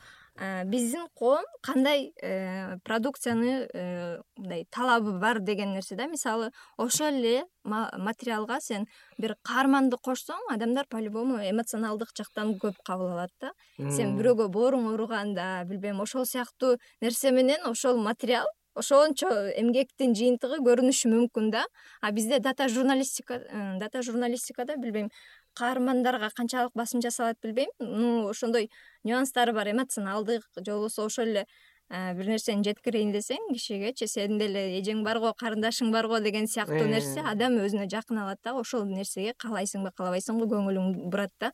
биздин 0.64 1.08
коом 1.14 1.44
кандай 1.62 2.12
э, 2.22 2.78
продукцияны 2.84 3.68
э, 3.72 4.20
мындай 4.36 4.66
талабы 4.70 5.18
бар 5.18 5.40
деген 5.40 5.72
нерсе 5.74 5.96
да? 5.96 6.06
Мисалы 6.06 6.52
ошол 6.76 7.08
эле 7.08 7.44
материалга 7.64 8.60
сен 8.60 8.86
бир 9.18 9.34
каарманды 9.42 9.96
кошсоң 9.96 10.38
адамдар 10.54 10.86
по 10.88 10.98
любому 10.98 11.38
эмоционалдык 11.42 12.14
жактан 12.16 12.54
көп 12.62 12.78
кабыл 12.86 13.16
алат 13.16 13.32
да. 13.40 13.50
Сен 13.78 14.16
бирөөгө 14.18 14.48
бооруң 14.48 14.92
ооруганда 14.92 15.64
билбейм 15.66 16.00
ошол 16.00 16.24
сыяктуу 16.24 16.76
нерсе 17.00 17.32
менен 17.32 17.66
ошол 17.66 17.98
материал 17.98 18.46
ошончо 18.78 19.28
эмгектин 19.58 20.14
жыйынтыгы 20.16 20.60
көрүнүшү 20.64 21.10
мүмкүн 21.12 21.50
да. 21.52 21.64
А 22.00 22.12
бизде 22.12 22.38
дата 22.38 22.68
журналистика 22.68 23.40
э, 23.40 23.78
дата 23.80 24.02
журналистикада 24.02 24.76
билбейм 24.76 25.10
каармандарга 25.58 26.30
канчалык 26.36 26.72
басым 26.74 27.02
жасалат 27.02 27.38
билбейм. 27.42 27.70
Ну 27.80 28.28
ошондой 28.28 28.70
нюанстары 29.04 29.52
бар 29.52 29.70
эмоционалдык 29.70 30.44
же 30.56 30.72
болбосо 30.72 31.06
ошол 31.06 31.24
эле 31.24 31.46
э, 31.90 32.14
бир 32.14 32.28
нерсени 32.28 32.62
жеткирейин 32.62 33.10
десең 33.12 33.50
кишигечи 33.52 34.06
сенин 34.06 34.38
деле 34.38 34.78
эжең 34.78 35.02
барго 35.02 35.32
карындашың 35.34 35.90
барго 35.90 36.20
деген 36.20 36.46
сыяктуу 36.46 36.84
э. 36.84 36.90
нерсе 36.92 37.24
адам 37.26 37.58
өзүнө 37.58 37.88
жакын 37.90 38.22
алат 38.22 38.38
да 38.44 38.54
ошол 38.60 38.84
нерсеге 38.86 39.34
каалайсыңбы 39.42 39.90
каалабайсыңбы 39.96 40.46
көңүлүң 40.52 41.08
бурат 41.10 41.32
да. 41.40 41.52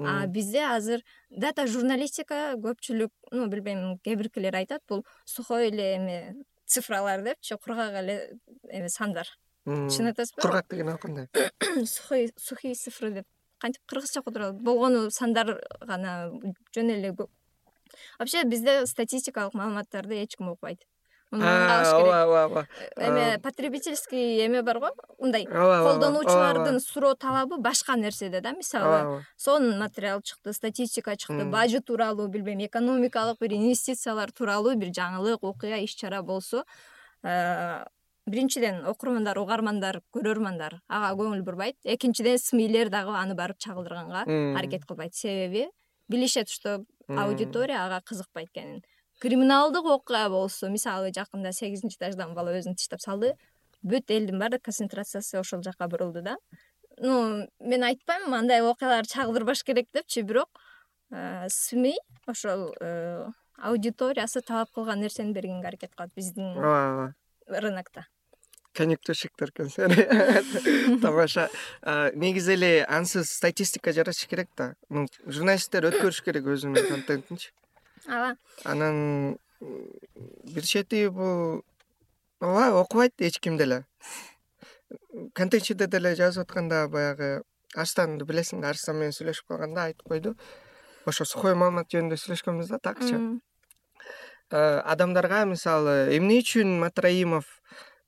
А 0.00 0.26
бизде 0.26 0.64
азыр 0.66 1.04
дата 1.30 1.68
журналистика 1.68 2.56
көпчүлүк 2.64 3.12
ну 3.32 3.46
билбейм 3.52 4.00
кээ 4.02 4.18
биркилер 4.18 4.56
айтат 4.56 4.82
бул 4.88 5.04
сухой 5.24 5.68
эле 5.68 5.94
эме 6.00 6.18
цифралар 6.66 7.22
депчи 7.22 7.56
кургак 7.56 7.94
эле 7.94 8.38
эме 8.68 8.88
сандар. 8.88 9.26
Чын 9.64 10.06
айтасызбы? 10.10 10.42
кургак 10.42 10.68
деген 10.68 10.88
ал 10.88 10.98
кандай? 10.98 11.28
Сухие 11.86 12.74
цифры 12.74 13.10
деп. 13.10 13.26
Кантип 13.58 13.82
кыргызча 13.86 14.22
кудурат? 14.22 14.60
Болгону 14.60 15.10
сандар 15.10 15.60
гана 15.80 16.30
жөн 16.74 16.90
эле 16.90 17.14
вообще 18.18 18.44
бизде 18.44 18.86
статистикалык 18.86 19.54
маалыматтарды 19.54 20.22
эч 20.22 20.36
ким 20.36 20.50
окубайт 20.50 20.86
ооба 21.42 22.22
ооба 22.22 22.44
ооба. 22.44 22.68
Эме 22.96 23.38
потребительский 23.38 24.44
эме 24.46 24.62
бар 24.62 24.78
го 24.78 24.90
мындай 25.18 25.46
колдонуучулардын 25.46 26.80
суроо 26.80 27.14
талабы 27.14 27.58
башка 27.58 27.96
нерседе 27.96 28.40
да 28.40 28.52
мисалы. 28.52 29.24
Сонун 29.36 29.78
материал 29.78 30.20
чыкты 30.22 30.52
статистика 30.52 31.16
чыкты 31.16 31.44
бажы 31.44 31.80
тууралуу 31.80 32.28
билбейм 32.28 32.64
экономикалык 32.66 33.38
бир 33.40 33.52
инвестициялар 33.52 34.32
тууралуу 34.32 34.74
бир 34.76 34.88
жаңылык 34.88 35.38
окуя 35.42 35.82
иш 35.82 35.94
чара 35.94 36.22
болсо 36.22 36.64
э, 37.22 37.84
биринчиден 38.26 38.84
окурмандар 38.86 39.38
угармандар 39.38 40.00
көрөрмандар 40.14 40.80
ага 40.88 41.14
көңүл 41.20 41.42
бурбайт. 41.42 41.76
Экинчиден 41.84 42.38
смилер 42.38 42.88
дагы 42.88 43.16
аны 43.16 43.34
барып 43.34 43.58
чагылдырганга 43.58 44.24
аракет 44.58 44.84
кылбайт. 44.86 45.14
Себеби 45.14 45.68
билишет 46.08 46.48
что 46.48 46.84
аудитория 47.08 47.84
ага 47.84 48.00
кызыкпайт 48.04 48.48
экенин 48.50 48.82
криминалдык 49.20 49.84
окуя 49.84 50.28
болсо 50.30 50.70
мисалы 50.70 51.12
жакында 51.14 51.52
сегизинчи 51.52 51.98
этаждан 51.98 52.34
бала 52.34 52.54
өзүн 52.58 52.76
тыштап 52.78 53.02
салды 53.04 53.34
бүт 53.82 54.10
элдин 54.10 54.40
баары 54.40 54.58
концентрациясы 54.58 55.38
ошол 55.38 55.62
жака 55.62 55.88
бурулду 55.88 56.22
да. 56.22 56.36
Ну 56.98 57.46
мен 57.60 57.84
айтпайм 57.84 58.34
андай 58.34 58.62
окуяларды 58.62 59.12
чагылдырбаш 59.12 59.64
керек 59.64 59.88
депчи 59.92 60.22
бирок 60.22 60.48
э, 61.10 61.46
сми 61.50 61.94
ошол 62.26 62.72
э, 62.80 63.26
аудиториясы 63.58 64.40
талап 64.40 64.70
кылган 64.72 65.00
нерсени 65.00 65.32
бергенге 65.32 65.68
аракет 65.68 65.94
кылат 65.94 66.14
биздин 66.14 66.56
ооба 66.56 67.14
ооба. 67.46 67.60
рынокто 67.60 68.06
конъюнктурщиктер 68.74 69.52
экенсиң 69.54 70.98
тамаша. 71.02 71.48
Негизи 72.14 72.56
эле 72.56 72.70
ансыз 72.90 73.30
статистика 73.30 73.92
жаратыш 73.94 74.26
керек 74.26 74.48
да. 74.58 74.72
Журналисттер 75.26 75.86
өткөрүш 75.92 76.24
керек 76.26 76.48
өзүнүн 76.50 76.88
контентинчи 76.88 77.52
ооба 78.08 78.36
анан 78.64 79.38
бир 79.60 80.64
чети 80.64 81.08
бул 81.08 81.64
ооба 82.40 82.80
окубайт 82.80 83.14
эч 83.18 83.40
ким 83.40 83.56
деле. 83.56 83.84
Контентчиде 85.34 85.86
деле 85.86 86.14
жазып 86.14 86.44
атканда 86.44 86.88
баягы 86.88 87.42
арстанды 87.74 88.24
билесиң 88.24 88.60
да 88.60 88.70
арстан 88.74 88.98
менен 89.00 89.14
сүйлөшүп 89.16 89.48
калганда 89.48 89.88
айтып 89.88 90.08
койду. 90.08 90.34
Ошо 91.06 91.24
сухой 91.24 91.54
маалымат 91.54 91.90
жөнүндө 91.90 92.18
сүйлөшкөнбүз 92.20 92.70
да 92.70 92.78
такчы 92.78 93.18
адамдарга 94.50 95.44
мисалы 95.48 96.14
эмне 96.14 96.38
үчүн 96.42 96.78
матраимов 96.78 97.48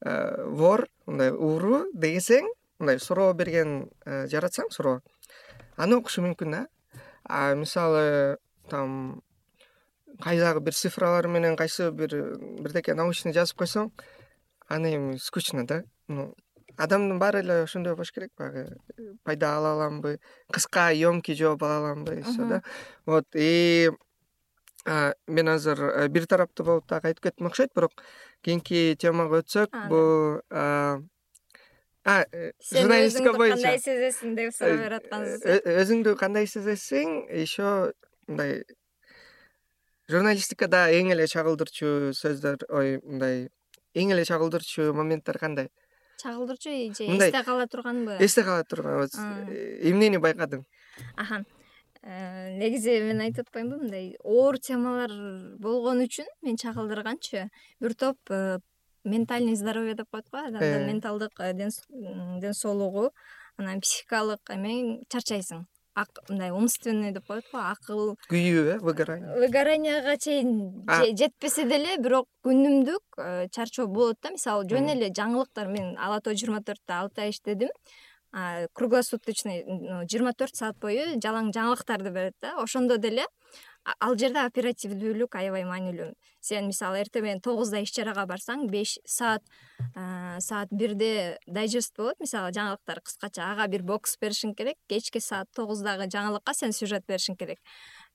вор 0.05 0.87
мындай 1.07 1.33
ууру 1.33 1.87
десең 1.95 2.47
мындай 2.79 3.00
суроо 3.00 3.33
берген 3.35 3.88
жаратсаң 4.05 4.71
суроо. 4.71 5.00
Аны 5.76 5.97
окушу 5.97 6.23
мүмкүн 6.23 6.53
да. 6.53 6.67
А 7.25 7.55
мисалы 7.55 8.37
там 8.69 9.23
кайдагы 10.23 10.61
бир 10.61 10.75
цифралар 10.75 11.29
менен 11.29 11.57
кайсы 11.57 11.91
бир 11.91 12.11
бирдеке 12.61 12.95
научный 12.95 13.33
жазып 13.33 13.59
койсоң 13.63 13.91
аны 14.69 14.95
эми 14.97 15.17
скучно 15.19 15.67
да. 15.67 15.83
Ну 16.09 16.35
адамдын 16.77 17.19
баары 17.19 17.41
эле 17.41 17.63
ошондой 17.65 17.95
болуш 17.95 18.13
керек 18.13 18.33
баягы 18.39 18.77
пайда 19.25 19.57
ала 19.57 19.73
аламбы 19.73 20.19
кыска 20.53 20.91
емкий 20.91 21.35
жооп 21.35 21.63
ала 21.63 21.79
аламбы 21.79 22.23
все 22.23 22.49
да. 22.49 22.63
Вот 23.07 23.27
и 23.35 23.91
мен 25.27 25.49
азыр 25.49 25.83
э, 25.83 26.09
бир 26.09 26.27
тараптуу 26.27 26.67
болуп 26.67 26.87
дагы 26.87 27.09
айтып 27.09 27.25
кеттим 27.25 27.47
окшойт 27.49 27.75
бирок 27.75 28.03
кийинки 28.43 28.97
темага 29.01 29.41
өтсөк 29.43 29.75
бул 29.91 30.41
э, 30.51 30.99
журналистика 32.07 33.33
боюнча 33.35 33.63
кандай 33.63 33.81
сезесиң 33.83 34.37
деп 34.39 34.55
суроо 34.55 34.77
берип 34.79 35.03
аткансыз 35.03 35.43
э 35.43 35.81
өзүңдү 35.83 36.15
кандай 36.21 36.47
сезесиң? 36.47 37.27
Еще 37.35 37.93
мындай 38.29 38.63
журналистикада 40.11 40.87
эң 40.95 41.11
эле 41.15 41.27
чагылдырчу 41.31 42.13
сөздөр 42.17 42.67
ой 42.71 42.97
мындай 43.03 43.49
эң 43.95 44.13
эле 44.15 44.25
чагылдырчу 44.29 44.93
моменттер 44.95 45.39
кандай? 45.43 45.71
Чагылдырчу 46.23 46.71
же 46.71 47.09
эсте 47.17 47.43
кала 47.45 47.67
турганбы 47.67 48.17
эсте 48.21 48.45
кала 48.45 48.65
турган 48.65 49.09
э, 49.51 49.81
эмнени 49.91 50.19
байкадың? 50.23 50.65
Аха 51.17 51.43
э, 52.03 52.57
негизи 52.57 53.01
мен 53.05 53.21
айтып 53.27 53.49
атпаймынбы 53.49 53.83
мындай 53.85 54.17
оор 54.23 54.59
темалар 54.59 55.13
болгон 55.59 56.05
үчүн 56.07 56.31
мен 56.43 56.57
чагылдырганчы. 56.57 57.49
Бир 57.81 57.95
топ 57.95 58.19
э, 58.31 58.59
ментальный 59.05 59.57
здоровье 59.57 59.95
деп 59.95 60.11
коет 60.11 60.31
го 60.31 60.39
адамдын 60.39 60.87
менталдык 60.87 61.33
ден 61.55 62.55
соолугу 62.55 63.11
анан 63.57 63.81
психикалык 63.81 64.51
эме 64.51 65.03
чарчайсың 65.09 65.67
мындай 66.29 66.50
умственный 66.50 67.12
деп 67.12 67.26
коет 67.26 67.45
го 67.53 67.59
акыл. 67.59 68.17
Күйүү 68.31 68.65
э 68.75 68.79
выгорание. 68.81 69.37
Выгоранияга 69.41 70.17
чейин 70.19 70.85
жетпесе 71.17 71.65
деле 71.65 71.97
бирок 71.99 72.29
күнүмдүк 72.45 73.19
э, 73.19 73.49
чарчоо 73.50 73.87
болот 73.87 74.19
да. 74.23 74.31
Мисалы 74.31 74.69
жөн 74.69 74.93
эле 74.93 75.09
жаңылыктар 75.09 75.69
мен 75.73 75.97
ала 75.99 76.21
тоо 76.21 76.35
жыйырма 76.35 76.62
төрттө 76.62 76.93
алты 77.00 77.23
ай 77.23 77.31
иштедим. 77.31 77.71
Круглосуточный 78.75 79.65
жыйырма 80.11 80.35
төрт 80.37 80.57
саат 80.57 80.76
бою 80.83 81.17
жалаң 81.23 81.53
жаңылыктарды 81.57 82.11
берет 82.11 82.35
да. 82.43 82.57
Ошондо 82.61 82.99
деле 82.99 83.25
ал 84.00 84.16
жерде 84.19 84.43
оперативдүүлүк 84.43 85.37
аябай 85.38 85.64
маанилүү. 85.69 86.11
Сен 86.43 86.66
мисалы 86.71 87.02
эртең 87.05 87.25
менен 87.25 87.43
тогузда 87.45 87.81
иш 87.83 87.93
чарага 87.95 88.26
барсаң 88.26 88.66
беш 88.71 88.97
саат 89.07 89.45
саат 90.43 90.73
бирде 90.73 91.38
дайжест 91.47 91.95
болот. 91.99 92.19
Мисалы 92.21 92.50
жаңылыктар 92.57 93.02
кыскача 93.07 93.45
ага 93.52 93.69
бир 93.71 93.85
бокс 93.87 94.16
беришиң 94.21 94.57
керек 94.59 94.78
кечки 94.90 95.23
саат 95.23 95.50
тогуздагы 95.55 96.09
жаңылыкка 96.11 96.55
сен 96.55 96.75
сюжет 96.75 97.07
беришиң 97.07 97.38
керек. 97.38 97.61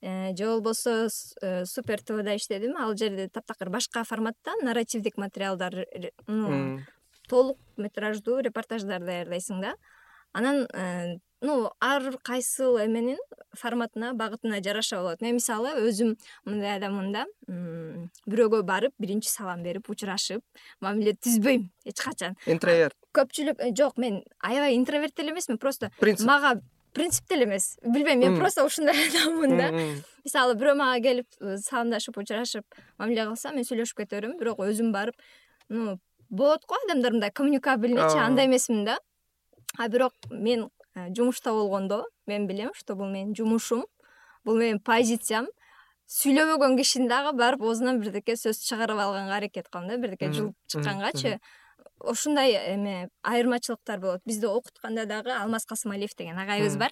Э, 0.01 0.35
же 0.35 0.45
болбосо 0.45 1.07
э, 1.41 1.65
супер 1.65 2.01
твда 2.01 2.35
иштедим 2.35 2.75
ал 2.75 2.95
жерде 2.97 3.29
таптакыр 3.29 3.69
башка 3.69 4.03
форматта 4.03 4.51
нарративдик 4.63 5.17
материалдар 5.17 5.85
толук 7.29 7.59
метраждуу 7.77 8.41
репортаждар 8.41 8.99
даярдайсың 8.99 9.61
да. 9.61 9.75
Анан 10.33 10.65
ну 11.41 11.71
ар 11.81 12.17
кайсыл 12.24 12.77
эменин 12.79 13.17
форматына 13.57 14.13
багытына 14.13 14.62
жараша 14.63 15.01
болот. 15.01 15.21
Мен 15.21 15.36
мисалы 15.36 15.74
өзүм 15.81 16.15
мындай 16.45 16.77
адаммын 16.77 17.12
да 17.15 17.25
бирөөгө 18.29 18.62
барып 18.67 18.93
биринчи 19.01 19.29
салам 19.29 19.63
берип 19.63 19.89
учурашып 19.89 20.43
мамиле 20.81 21.15
түзбөйм 21.17 21.67
эч 21.86 22.01
качан. 22.01 22.38
Интроверт. 22.45 22.95
Көпчүлүк 23.17 23.60
э, 23.60 23.71
жок 23.77 23.98
мен 23.98 24.21
аябай 24.39 24.77
интроверт 24.77 25.15
деле 25.17 25.31
эмесмин 25.31 25.57
просто 25.57 25.91
принцип. 26.00 26.27
мага 26.27 26.62
принцип 26.93 27.27
деле 27.27 27.45
эмес. 27.45 27.77
Билбейм 27.83 28.19
мен 28.19 28.38
просто 28.39 28.63
ушундай 28.65 28.95
адаммын 29.10 29.57
да. 29.57 29.71
Мисалы 30.24 30.55
бирөө 30.55 30.77
мага 30.77 31.01
келип 31.01 31.27
э, 31.41 31.57
саламдашып 31.57 32.17
учурашып 32.17 32.65
мамиле 32.98 33.25
кылса 33.25 33.51
мен 33.51 33.65
сүйлөшүп 33.65 34.03
кете 34.03 34.21
берем 34.21 34.38
бирок 34.38 34.60
өзүм 34.60 34.93
барып 34.93 35.15
ну 35.69 35.98
болот 36.29 36.65
го 36.67 36.77
адамдар 36.86 37.12
мындай 37.12 37.31
коммуникабельныйчи 37.31 38.17
андай 38.17 38.45
эмесмин 38.45 38.86
да. 38.86 39.00
А 39.77 39.88
бирок 39.89 40.13
мен 40.29 40.69
жумушта 40.95 41.51
болгондо. 41.51 42.05
Мен 42.27 42.48
билем 42.48 42.71
что 42.75 42.95
бул 42.95 43.10
менин 43.10 43.36
жумушум 43.36 43.86
бул 44.43 44.57
менин 44.57 44.79
позициям. 44.79 45.48
Сүйлөбөгөн 46.12 46.75
кишини 46.75 47.07
дагы 47.07 47.31
барып 47.38 47.62
оозунан 47.63 48.01
бирдеке 48.01 48.36
сөз 48.36 48.60
чыгарып 48.65 49.00
алганга 49.00 49.38
аракет 49.38 49.69
кылам 49.69 49.88
да 49.88 49.98
бирдеке 49.98 50.31
жылып 50.31 50.55
чыккангачы. 50.67 51.39
ушундай 52.03 52.53
эме 52.74 53.10
айырмачылыктар 53.24 54.00
болот. 54.00 54.21
Бизди 54.25 54.45
окутканда 54.45 55.05
дагы 55.05 55.31
алмаз 55.31 55.65
касымалиев 55.65 56.15
деген 56.17 56.38
агайыбыз 56.38 56.75
бар. 56.77 56.91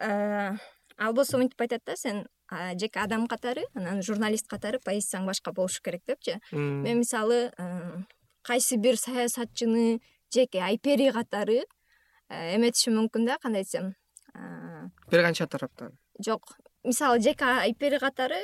Э, 0.00 0.56
ал 0.98 1.12
болсо 1.12 1.38
мынтип 1.38 1.60
айтат 1.60 1.82
да 1.86 1.96
сен 1.96 2.26
жеке 2.50 3.00
адам 3.00 3.26
катары 3.26 3.64
анан 3.74 4.02
журналист 4.02 4.48
катары 4.48 4.80
позицияң 4.84 5.26
башка 5.26 5.52
болушу 5.52 5.82
керек 5.82 6.02
депчи. 6.06 6.40
Мен 6.52 6.98
мисалы 6.98 7.52
э, 7.56 8.02
кайсы 8.42 8.76
бир 8.76 8.96
саясатчыны 8.96 10.00
жеке 10.34 10.62
айпери 10.62 11.10
катары 11.10 11.64
Э, 12.32 12.56
эметишим 12.56 12.96
мүмкүн 12.96 13.26
да 13.28 13.36
кандай 13.42 13.66
десем? 13.66 13.92
Э, 14.34 14.88
бир 15.10 15.22
канча 15.22 15.46
тараптан? 15.46 15.98
жок. 16.24 16.56
Мисалы 16.84 17.20
жеке 17.20 17.44
айпери 17.44 17.98
катары 17.98 18.38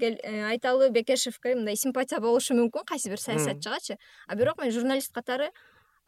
э, 0.00 0.44
айталы 0.50 0.90
бекешевке 0.90 1.54
мындай 1.54 1.76
симпатия 1.76 2.20
болушу 2.20 2.54
мүмкүн 2.54 2.84
кайсы 2.84 3.08
бир 3.08 3.20
саясатчыгачы 3.20 3.96
а 4.28 4.36
бирок 4.36 4.60
мен 4.60 4.70
журналист 4.70 5.14
катары 5.14 5.50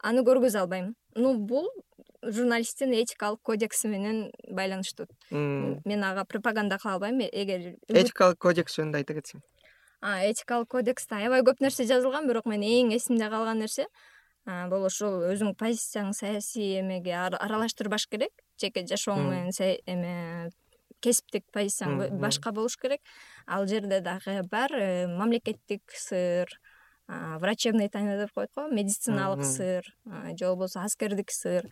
аны 0.03 0.21
көргөзө 0.21 0.61
албайм. 0.61 0.93
Ну 1.15 1.33
бул 1.37 1.69
журналисттин 2.21 2.93
этикалык 2.93 3.41
кодекси 3.41 3.87
менен 3.87 4.29
байланыштуу. 4.49 5.07
Мен 5.31 6.03
ага 6.03 6.25
пропаганда 6.25 6.77
кыла 6.77 6.93
албайм. 6.99 7.19
Эгер 7.19 7.79
этикалык 7.89 8.37
кодекс 8.37 8.77
жөнүндө 8.77 9.01
айта 9.01 9.17
кетсең 9.17 9.41
этикалык 10.03 10.67
кодексте 10.69 11.15
аябай 11.15 11.41
көп 11.47 11.61
нерсе 11.63 11.85
жазылган 11.87 12.27
бирок 12.27 12.45
менин 12.45 12.91
эң 12.91 12.97
эсимде 12.97 13.29
калган 13.31 13.63
нерсе 13.63 13.87
бул 14.45 14.87
ошол 14.87 15.21
өзүңдүн 15.31 15.55
позицияң 15.59 16.11
саясий 16.17 16.79
эмеге 16.81 17.15
аралаштырбаш 17.15 18.07
керек. 18.11 18.33
Жеке 18.59 18.83
жашооң 18.89 19.29
менен 19.29 19.53
эме 19.87 20.51
кесиптик 21.03 21.45
позицияң 21.55 22.19
башка 22.19 22.51
болуш 22.51 22.77
керек. 22.79 23.01
Ал 23.47 23.67
жерде 23.67 24.01
дагы 24.03 24.41
бар 24.51 24.71
э, 24.75 25.07
мамлекеттик 25.07 25.83
сыр 25.91 26.51
врачебный 27.07 27.89
тайна 27.89 28.17
деп 28.17 28.31
коет 28.33 28.51
го 28.55 28.67
медициналык 28.67 29.43
сыр 29.43 29.83
же 30.39 30.45
болбосо 30.45 30.81
аскердик 30.81 31.31
сыр 31.31 31.67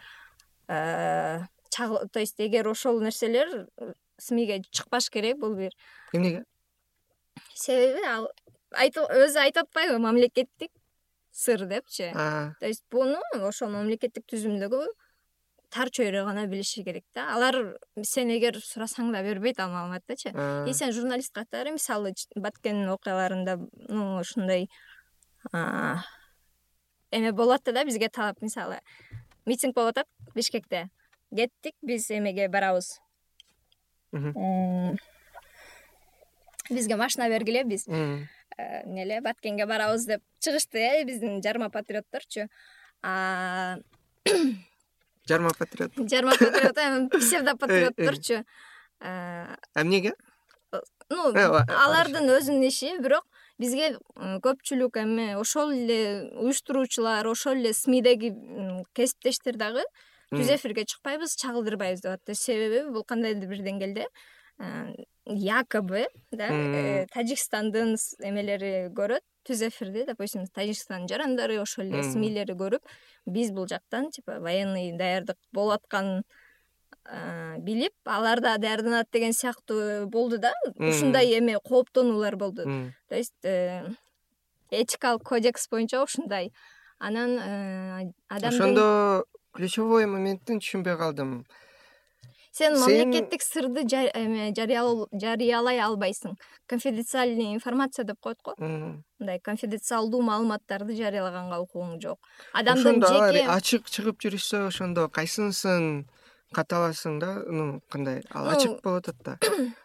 э, 0.67 1.39
то 1.77 2.19
есть 2.19 2.35
эгер 2.39 2.67
ошол 2.67 2.99
нерселер 3.01 3.67
э, 3.77 3.93
смиге 4.17 4.61
чыкпаш 4.71 5.09
керек 5.09 5.39
бул 5.39 5.55
бир. 5.55 5.71
Эмнеге 6.13 6.43
себеби 7.55 8.03
ал 8.05 8.29
өзү 8.71 9.39
айтып 9.39 9.67
атпайбы 9.67 9.99
мамлекеттик 9.99 10.71
сыр 11.31 11.65
депчи. 11.65 12.11
То 12.59 12.67
есть 12.67 12.83
буну 12.91 13.19
ошол 13.33 13.69
мамлекеттик 13.71 14.25
түзүмдөгү 14.27 14.85
тар 15.71 15.87
чөйрө 15.87 16.25
гана 16.27 16.47
билиши 16.51 16.83
керек 16.83 17.05
да. 17.15 17.29
Алар 17.35 17.77
сен 18.03 18.29
эгер 18.29 18.59
сурасаң 18.59 19.13
да 19.13 19.21
бербейт 19.23 19.59
ал 19.63 19.71
маалыматтычы 19.71 20.33
и 20.67 20.73
сен 20.73 20.91
журналист 20.91 21.33
катары 21.33 21.71
мисалы 21.71 22.11
баткендин 22.35 22.89
окуяларында 22.91 23.55
ну 23.87 24.19
ушундай 24.19 24.67
эме 27.11 27.31
болуп 27.31 27.55
атты 27.55 27.71
да 27.71 27.85
бизге 27.85 28.09
талап. 28.09 28.41
Мисалы 28.41 28.81
митинг 29.45 29.75
болуп 29.75 29.95
атат 29.95 30.07
бишкекте. 30.35 30.89
Кеттик 31.33 31.75
биз 31.81 32.11
эмеге 32.11 32.49
барабыз. 32.49 32.99
Бизге 36.69 36.95
машина 36.95 37.29
бергиле 37.29 37.63
биз 37.63 37.87
эмне 38.57 39.03
эле 39.03 39.21
баткенге 39.21 39.65
барабыз 39.65 40.05
деп 40.05 40.21
чыгышты 40.39 40.79
э 40.79 41.03
биздин 41.05 41.41
жарма 41.43 41.69
патриотторчу. 41.69 42.47
Жарма 45.27 45.51
патриот. 45.57 45.91
Жарма 46.11 46.31
патриот 46.31 47.11
псевдо 47.19 47.55
патриотторчу 47.55 48.45
эмнеге? 49.75 50.13
ну 51.11 51.33
алардын 51.35 52.29
өзүнүн 52.31 52.67
иши 52.69 52.93
бирок 53.03 53.25
бизге 53.59 53.97
көпчүлүк 54.45 55.01
эме 55.01 55.25
ошол 55.39 55.73
эле 55.75 55.99
уюштуруучулар 56.39 57.27
ошол 57.27 57.59
эле 57.59 57.73
смидеги 57.75 58.31
кесиптештер 58.97 59.59
дагы 59.59 59.83
түз 60.31 60.53
эфирге 60.55 60.85
чыкпайбыз 60.87 61.35
чагылдырбайбыз 61.41 62.05
деп 62.05 62.13
атты. 62.15 62.35
Себеби 62.35 62.85
бул 62.93 63.03
кандайдыр 63.03 63.51
бир 63.51 63.65
деңгээлде 63.67 64.07
якобы 65.35 66.07
да 66.31 66.49
э, 66.49 67.07
тажикстандын 67.13 67.95
эмелери 68.19 68.89
көрөт 68.95 69.23
түз 69.47 69.63
эфирди 69.67 70.05
допустим 70.05 70.45
тажикстандын 70.47 71.09
жарандары 71.09 71.59
ошол 71.61 71.85
эле 71.85 72.03
смилери 72.03 72.53
көрүп 72.57 72.85
биз 73.25 73.51
бул 73.51 73.67
жактан 73.67 74.11
типа 74.11 74.39
военный 74.39 74.91
даярдык 74.97 75.37
болуп 75.51 75.81
атканын 75.81 76.23
билип 77.59 77.93
алар 78.05 78.39
да 78.41 78.57
даярданат 78.57 79.09
деген 79.11 79.33
сыяктуу 79.33 80.07
болду 80.07 80.37
да. 80.37 80.53
Ушундай 80.75 81.37
эме 81.37 81.57
кооптонуулар 81.59 82.35
болду. 82.35 82.63
То 83.09 83.15
есть 83.15 83.43
э, 83.43 83.83
этикалык 84.69 85.23
кодекс 85.23 85.67
боюнча 85.67 86.03
ушундай. 86.03 86.53
Анан 86.99 87.37
э, 87.39 88.13
адам 88.27 88.49
ошондо 88.49 89.25
ключевой 89.51 90.05
моментин 90.05 90.61
түшүнбөй 90.61 90.97
калдым 90.97 91.45
сен 92.51 92.77
мамлекеттик 92.79 93.41
сырды 93.41 93.83
эме 94.13 94.51
жарыялай 94.55 95.79
албайсың. 95.79 96.37
Конфиденциальный 96.67 97.53
информация 97.53 98.05
деп 98.05 98.19
коет 98.19 98.39
го. 98.43 98.55
Мындай 98.57 99.39
конфиденциалдуу 99.39 100.21
маалыматтарды 100.21 100.95
жарыялаганга 100.95 101.61
укугуң 101.63 101.99
жок. 102.01 102.19
Адамдын 102.53 103.03
алар 103.03 103.39
ачык 103.57 103.89
чыгып 103.89 104.19
жүрүшсө 104.23 104.67
ошондо 104.67 105.07
кайсынысын 105.09 106.07
каталасың 106.53 107.19
да? 107.19 107.35
Ну 107.47 107.81
кандай 107.89 108.23
ал 108.31 108.49
ачык 108.55 108.81
болуп 108.83 109.07
атат 109.07 109.23
да. 109.23 109.37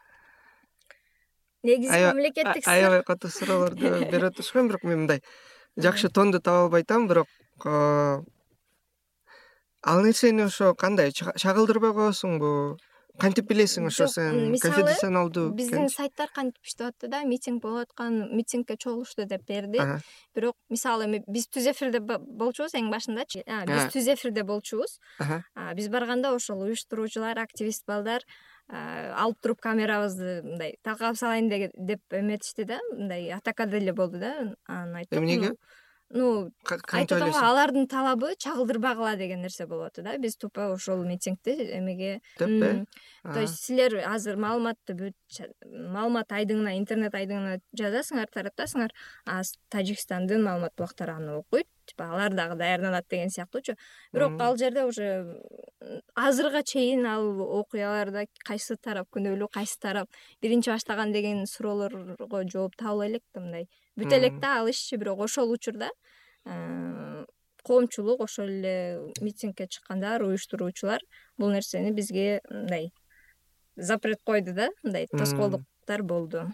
негизи 1.67 1.91
мамлекеттик 1.91 2.65
сыр 2.65 2.73
аябай 2.73 3.03
катуу 3.03 3.31
суроолорду 3.31 3.83
берип 3.83 4.25
атышпайбы 4.31 4.69
бирок 4.71 4.85
мен 4.85 4.99
мындай 5.05 5.23
жакшы 5.77 6.09
тонду 6.09 6.41
таба 6.41 6.65
албай 6.67 6.83
атам 6.87 7.09
бирок 7.11 7.29
ал 9.87 10.03
нерсени 10.03 10.43
ошо 10.51 10.75
кандай 10.75 11.13
чагылдырбай 11.15 11.95
коесуңбу 11.95 12.51
кантип 13.21 13.47
билесиң 13.49 13.87
ошо 13.89 14.09
сен? 14.11 14.57
конфиденциалдуу 14.61 15.53
биздин 15.57 15.89
сайттар 15.93 16.33
кантип 16.35 16.67
иштеп 16.67 16.91
атты 16.91 17.09
да? 17.13 17.23
Митинг 17.25 17.63
болуп 17.63 17.87
аткан 17.87 18.19
митингке 18.37 18.77
чогулушту 18.77 19.25
деп 19.25 19.47
берди. 19.49 19.81
Бирок 20.35 20.57
мисалы 20.71 21.07
эми 21.07 21.23
биз 21.27 21.49
түз 21.49 21.71
эфирде 21.73 22.01
болчубуз 22.03 22.75
эң 22.75 22.91
башындачы. 22.93 23.45
Биз 23.47 23.89
түз 23.95 24.11
эфирде 24.17 24.45
болчубуз. 24.45 24.99
Биз 25.79 25.89
барганда 25.89 26.35
ошол 26.35 26.67
уюштуруучулар 26.67 27.39
активист 27.39 27.87
балдар 27.87 28.27
алып 28.69 29.41
туруп 29.41 29.61
камерабызды 29.63 30.41
мындай 30.43 30.77
талкалап 30.83 31.17
салайын 31.17 31.49
деп 31.49 32.03
эметишти 32.11 32.65
да? 32.65 32.81
Мындай 32.93 33.31
атака 33.31 33.67
деле 33.67 33.93
болду 33.93 34.19
да 34.19 34.35
анан 34.67 34.97
айттык 34.97 35.21
эмнеге 35.21 35.55
ну 36.11 36.53
айтып 36.67 37.17
атам 37.17 37.33
го 37.35 37.41
алардын 37.43 37.87
талабы 37.91 38.35
чагылдырбагыла 38.39 39.17
деген 39.19 39.43
нерсе 39.43 39.67
болуп 39.67 39.91
атты 39.91 40.03
да? 40.07 40.17
Биз 40.19 40.37
тупо 40.37 40.73
ошол 40.75 41.05
митингди 41.05 41.57
эмеге 41.79 42.21
деп 42.39 42.87
то 43.23 43.41
есть 43.41 43.65
силер 43.65 43.99
азыр 44.07 44.37
маалыматты 44.37 44.95
бүт 44.95 45.41
маалымат 45.67 46.31
айдыңына 46.31 46.77
интернет 46.79 47.15
айдыңына 47.15 47.59
жазасыңар 47.77 48.31
таратасыңар 48.31 48.95
а 49.27 49.41
тажикстандын 49.71 50.45
маалымат 50.47 50.77
булактары 50.79 51.17
аны 51.19 51.41
окуйт 51.41 51.67
типа 51.87 52.11
алар 52.13 52.35
дагы 52.35 52.57
даярданат 52.59 53.07
деген 53.09 53.31
сыяктуучу. 53.31 53.77
Бирок 54.13 54.41
ал 54.41 54.57
жерде 54.57 54.85
уже 54.85 55.41
азыркыга 56.15 56.63
чейин 56.63 57.07
ал 57.07 57.41
окуяларда 57.61 58.27
кайсы 58.45 58.77
тарап 58.77 59.09
күнөөлүү 59.15 59.49
кайсы 59.53 59.79
тарап 59.81 60.09
биринчи 60.43 60.71
баштаган 60.71 61.13
деген 61.13 61.47
суроолорго 61.47 62.43
жооп 62.51 62.77
таба 62.77 62.91
албай 62.91 63.11
элек 63.11 63.23
да 63.35 63.41
мындай 63.41 63.69
бүт 63.97 64.13
элек 64.13 64.39
да 64.41 64.61
ал 64.61 64.71
ишчи 64.71 64.97
бирок 64.97 65.21
ошол 65.25 65.51
учурда 65.53 65.91
э, 66.45 67.25
коомчулук 67.65 68.21
ошол 68.21 68.49
эле 68.49 69.01
митингке 69.21 69.67
чыккандар 69.67 70.23
уюштуруучулар 70.23 71.01
бул 71.39 71.51
нерсени 71.51 71.91
бизге 71.91 72.41
мындай 72.51 72.93
запрет 73.77 74.21
койду 74.25 74.55
да 74.55 74.69
мындай 74.83 75.07
тоскоолдуктар 75.07 76.03
болду. 76.03 76.47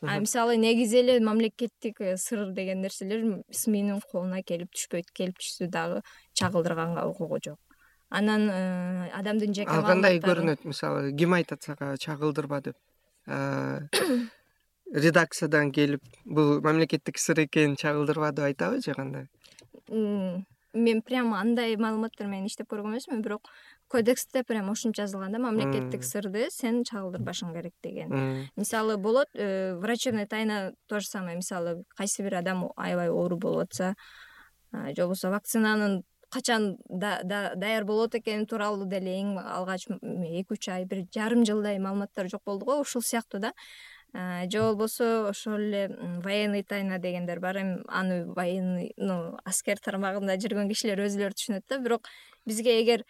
А 0.00 0.18
мисалы 0.20 0.56
негизи 0.56 0.98
эле 0.98 1.20
мамлекеттик 1.20 2.00
э, 2.00 2.16
сыр 2.16 2.50
деген 2.52 2.80
нерселер 2.82 3.42
сминин 3.50 4.00
колуна 4.10 4.42
келип 4.42 4.72
түшпөйт 4.72 5.10
келип 5.12 5.40
түшсө 5.40 5.68
дагы 5.72 6.02
чагылдырганга 6.34 7.06
укугу 7.08 7.40
жок. 7.44 7.58
Анан 8.08 8.48
э, 8.50 9.10
адамдын 9.16 9.54
жеке 9.54 9.70
ал 9.70 9.84
кандай 9.84 10.20
көрүнөт? 10.20 10.64
Мисалы 10.64 11.12
ким 11.16 11.34
айтат 11.34 11.62
сага 11.64 11.96
чагылдырба 11.98 12.60
деп 12.60 12.76
редакциядан 14.92 15.72
келип 15.72 16.02
бул 16.24 16.60
мамлекеттик 16.62 17.18
сыр 17.18 17.44
экенин 17.44 17.76
чагылдырба 17.76 18.32
деп 18.32 18.44
айтабы 18.50 18.80
же 18.80 18.94
кандай? 18.94 19.26
Мен 19.88 21.00
прямо 21.02 21.40
андай 21.40 21.76
маалыматтар 21.76 22.26
менен 22.26 22.46
иштеп 22.46 22.68
көргөн 22.70 22.96
эмесмин 22.96 23.22
бирок 23.22 23.48
кодексте 23.88 24.42
прямо 24.44 24.72
ушинтип 24.72 25.00
жазылган 25.00 25.32
да 25.32 25.38
мамлекеттик 25.38 26.04
сырды 26.04 26.48
сен 26.50 26.82
чагылдырбашың 26.84 27.54
керек 27.54 27.74
деген. 27.82 28.48
Мисалы 28.56 28.96
болот 28.96 29.28
э, 29.34 29.74
врачебная 29.76 30.26
тайна 30.26 30.74
то 30.86 31.00
же 31.00 31.06
самое 31.06 31.36
мисалы 31.36 31.84
кайсы 31.96 32.22
бир 32.22 32.36
адам 32.36 32.70
аябай 32.76 33.08
оору 33.08 33.36
болуп 33.36 33.70
атса 33.70 33.94
же 34.72 35.02
болбосо 35.02 35.30
вакцинанын 35.30 36.02
качан 36.30 36.76
даяр 36.88 37.84
болот 37.84 38.14
экени 38.14 38.46
тууралуу 38.46 38.86
деле 38.90 39.20
эң 39.20 39.36
алгач 39.40 39.86
эки 39.88 40.52
үч 40.52 40.68
ай 40.68 40.84
бир 40.84 41.06
жарым 41.14 41.44
жылдай 41.46 41.78
маалыматтар 41.78 42.28
жок 42.28 42.42
болду 42.44 42.66
го 42.66 42.80
ушул 42.80 43.02
сыяктуу 43.02 43.40
да 43.40 43.52
же 44.50 44.60
болбосо 44.60 45.28
ошол 45.28 45.58
эле 45.58 45.88
военный 46.24 46.62
тайна 46.62 46.98
дегендер 46.98 47.40
бар. 47.40 47.58
Эми 47.60 47.82
аны 47.88 48.24
военный 48.32 48.92
ну 48.96 49.36
аскер 49.44 49.78
тармагында 49.78 50.38
жүргөн 50.40 50.68
кишилер 50.70 51.04
өзүлөрү 51.04 51.36
түшүнөт 51.36 51.64
да. 51.68 51.78
Бирок 51.78 52.08
бизге 52.46 52.80
эгер 52.80 53.04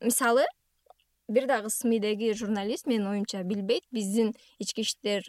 мисалы 0.00 0.46
бир 1.28 1.46
дагы 1.46 1.70
смидеги 1.70 2.32
журналист 2.32 2.86
менин 2.86 3.06
оюмча 3.06 3.42
билбейт 3.44 3.84
биздин 3.92 4.32
ички 4.58 4.82
иштер 4.82 5.22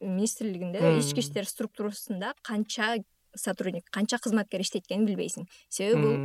министрлигинде 0.00 0.82
ички 0.98 1.20
иштер 1.20 1.46
структурасында 1.48 2.34
канча 2.42 2.96
сотрудник 3.34 3.88
канча 3.90 4.18
кызматкер 4.18 4.60
иштейт 4.60 4.84
экенин 4.86 5.06
билбейсиң. 5.06 5.46
Себеби 5.68 6.02
бул 6.02 6.18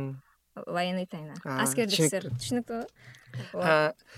военный 0.66 1.06
тайна 1.06 1.34
аскердик 1.44 2.10
сыр 2.10 2.28
түшүнүктүүбү 2.34 2.84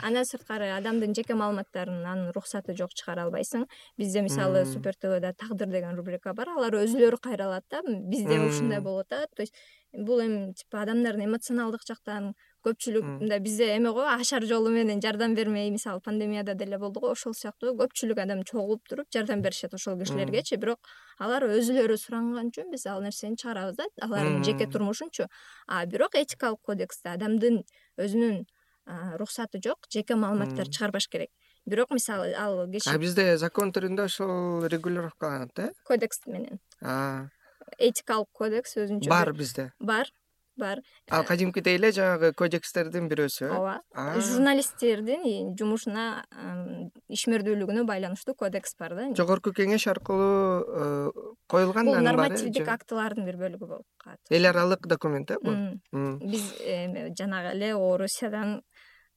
андан 0.03 0.27
сырткары 0.29 0.71
адамдын 0.77 1.15
жеке 1.17 1.37
маалыматтарын 1.37 2.01
анын 2.07 2.31
уруксаты 2.31 2.75
жок 2.79 2.95
чыгара 2.97 3.27
албайсың. 3.27 3.67
Бизде 3.99 4.23
мисалы 4.25 4.65
супер 4.67 4.97
твда 4.97 5.33
тагдыр 5.33 5.69
деген 5.69 5.97
рубрика 5.97 6.33
бар. 6.33 6.49
Алар 6.57 6.79
өзүлөрү 6.81 7.21
кайра 7.21 7.51
алат 7.51 7.67
да. 7.71 7.83
Бизде 7.85 8.41
ушундай 8.41 8.81
болуп 8.81 9.13
атат 9.13 9.35
то 9.37 9.43
есть 9.43 9.55
бул 9.93 10.23
эми 10.25 10.53
типа 10.55 10.83
адамдардын 10.83 11.27
эмоционалдык 11.27 11.85
жактан 11.87 12.35
көпчүлүк 12.67 13.07
мындай 13.21 13.41
бизде 13.43 13.69
эме 13.77 13.91
го 13.93 14.05
ашар 14.07 14.45
жолу 14.47 14.71
менен 14.71 15.01
жардам 15.03 15.35
бермей 15.35 15.71
мисалы 15.71 16.01
пандемияда 16.01 16.55
деле 16.55 16.79
болду 16.79 17.01
го 17.01 17.11
ошол 17.13 17.35
сыяктуу 17.35 17.75
көпчүлүк 17.81 18.23
адам 18.23 18.43
чогулуп 18.45 18.87
туруп 18.89 19.11
жардам 19.13 19.43
беришет 19.43 19.75
ошол 19.75 19.99
кишилергечи 19.99 20.57
бирок 20.57 20.79
алар 21.19 21.47
өзүлөрү 21.49 21.99
суранган 21.99 22.53
үчүн 22.53 22.71
биз 22.73 22.87
ал 22.87 23.03
нерсени 23.03 23.37
чыгарабыз 23.37 23.77
да 23.77 23.89
алардын 24.07 24.45
жеке 24.45 24.67
турмушунчу. 24.67 25.29
А 25.67 25.85
бирок 25.87 26.15
этикалык 26.15 26.61
кодексте 26.63 27.11
адамдын 27.17 27.63
өзүнүн 27.99 28.45
уруксаты 29.15 29.61
жок 29.63 29.87
жеке 29.91 30.15
маалыматтарды 30.15 30.73
чыгарбаш 30.73 31.09
керек. 31.09 31.31
Бирок 31.67 31.91
мисалы 31.91 32.33
ал 32.35 32.67
киши 32.71 32.91
а 32.91 32.99
бизде 32.99 33.37
закон 33.39 33.71
түрүндө 33.75 34.09
ошол 34.09 34.67
регулировкаланат 34.67 35.59
э? 35.59 35.71
Кодекс 35.87 36.27
менен. 36.27 36.59
Этикалык 37.79 38.29
кодекс 38.33 38.77
өзүнчө 38.77 39.09
бар 39.11 39.33
бизде. 39.33 39.71
Бар 39.79 40.11
бар. 40.63 40.81
Ал 41.11 41.25
кадимкидей 41.27 41.77
эле 41.79 41.91
жанагы 41.97 42.33
кодекстердин 42.39 43.09
бирөөсү 43.11 43.47
э 43.49 43.51
ооба. 43.51 43.75
Журналисттердин 44.29 45.55
жумушуна 45.59 46.07
ишмердүүлүгүнө 47.11 47.85
байланыштуу 47.89 48.37
кодекс 48.39 48.77
бар 48.79 48.97
да 48.99 49.09
жогорку 49.19 49.53
кеңеш 49.57 49.89
аркылуу 49.93 50.63
э, 50.63 51.11
коюлган 51.53 51.91
бул 51.91 52.01
нормативдик 52.09 52.69
актылардын 52.77 53.27
бир 53.29 53.41
бөлүгү 53.43 53.69
болуп 53.75 53.87
калат. 53.99 54.21
Эл 54.31 54.49
аралык 54.51 54.87
документ 54.87 55.31
э 55.31 55.39
бул? 55.43 55.59
Биз 55.93 56.53
жанагы 57.19 57.57
эле 57.57 57.73
орусиядан 57.75 58.61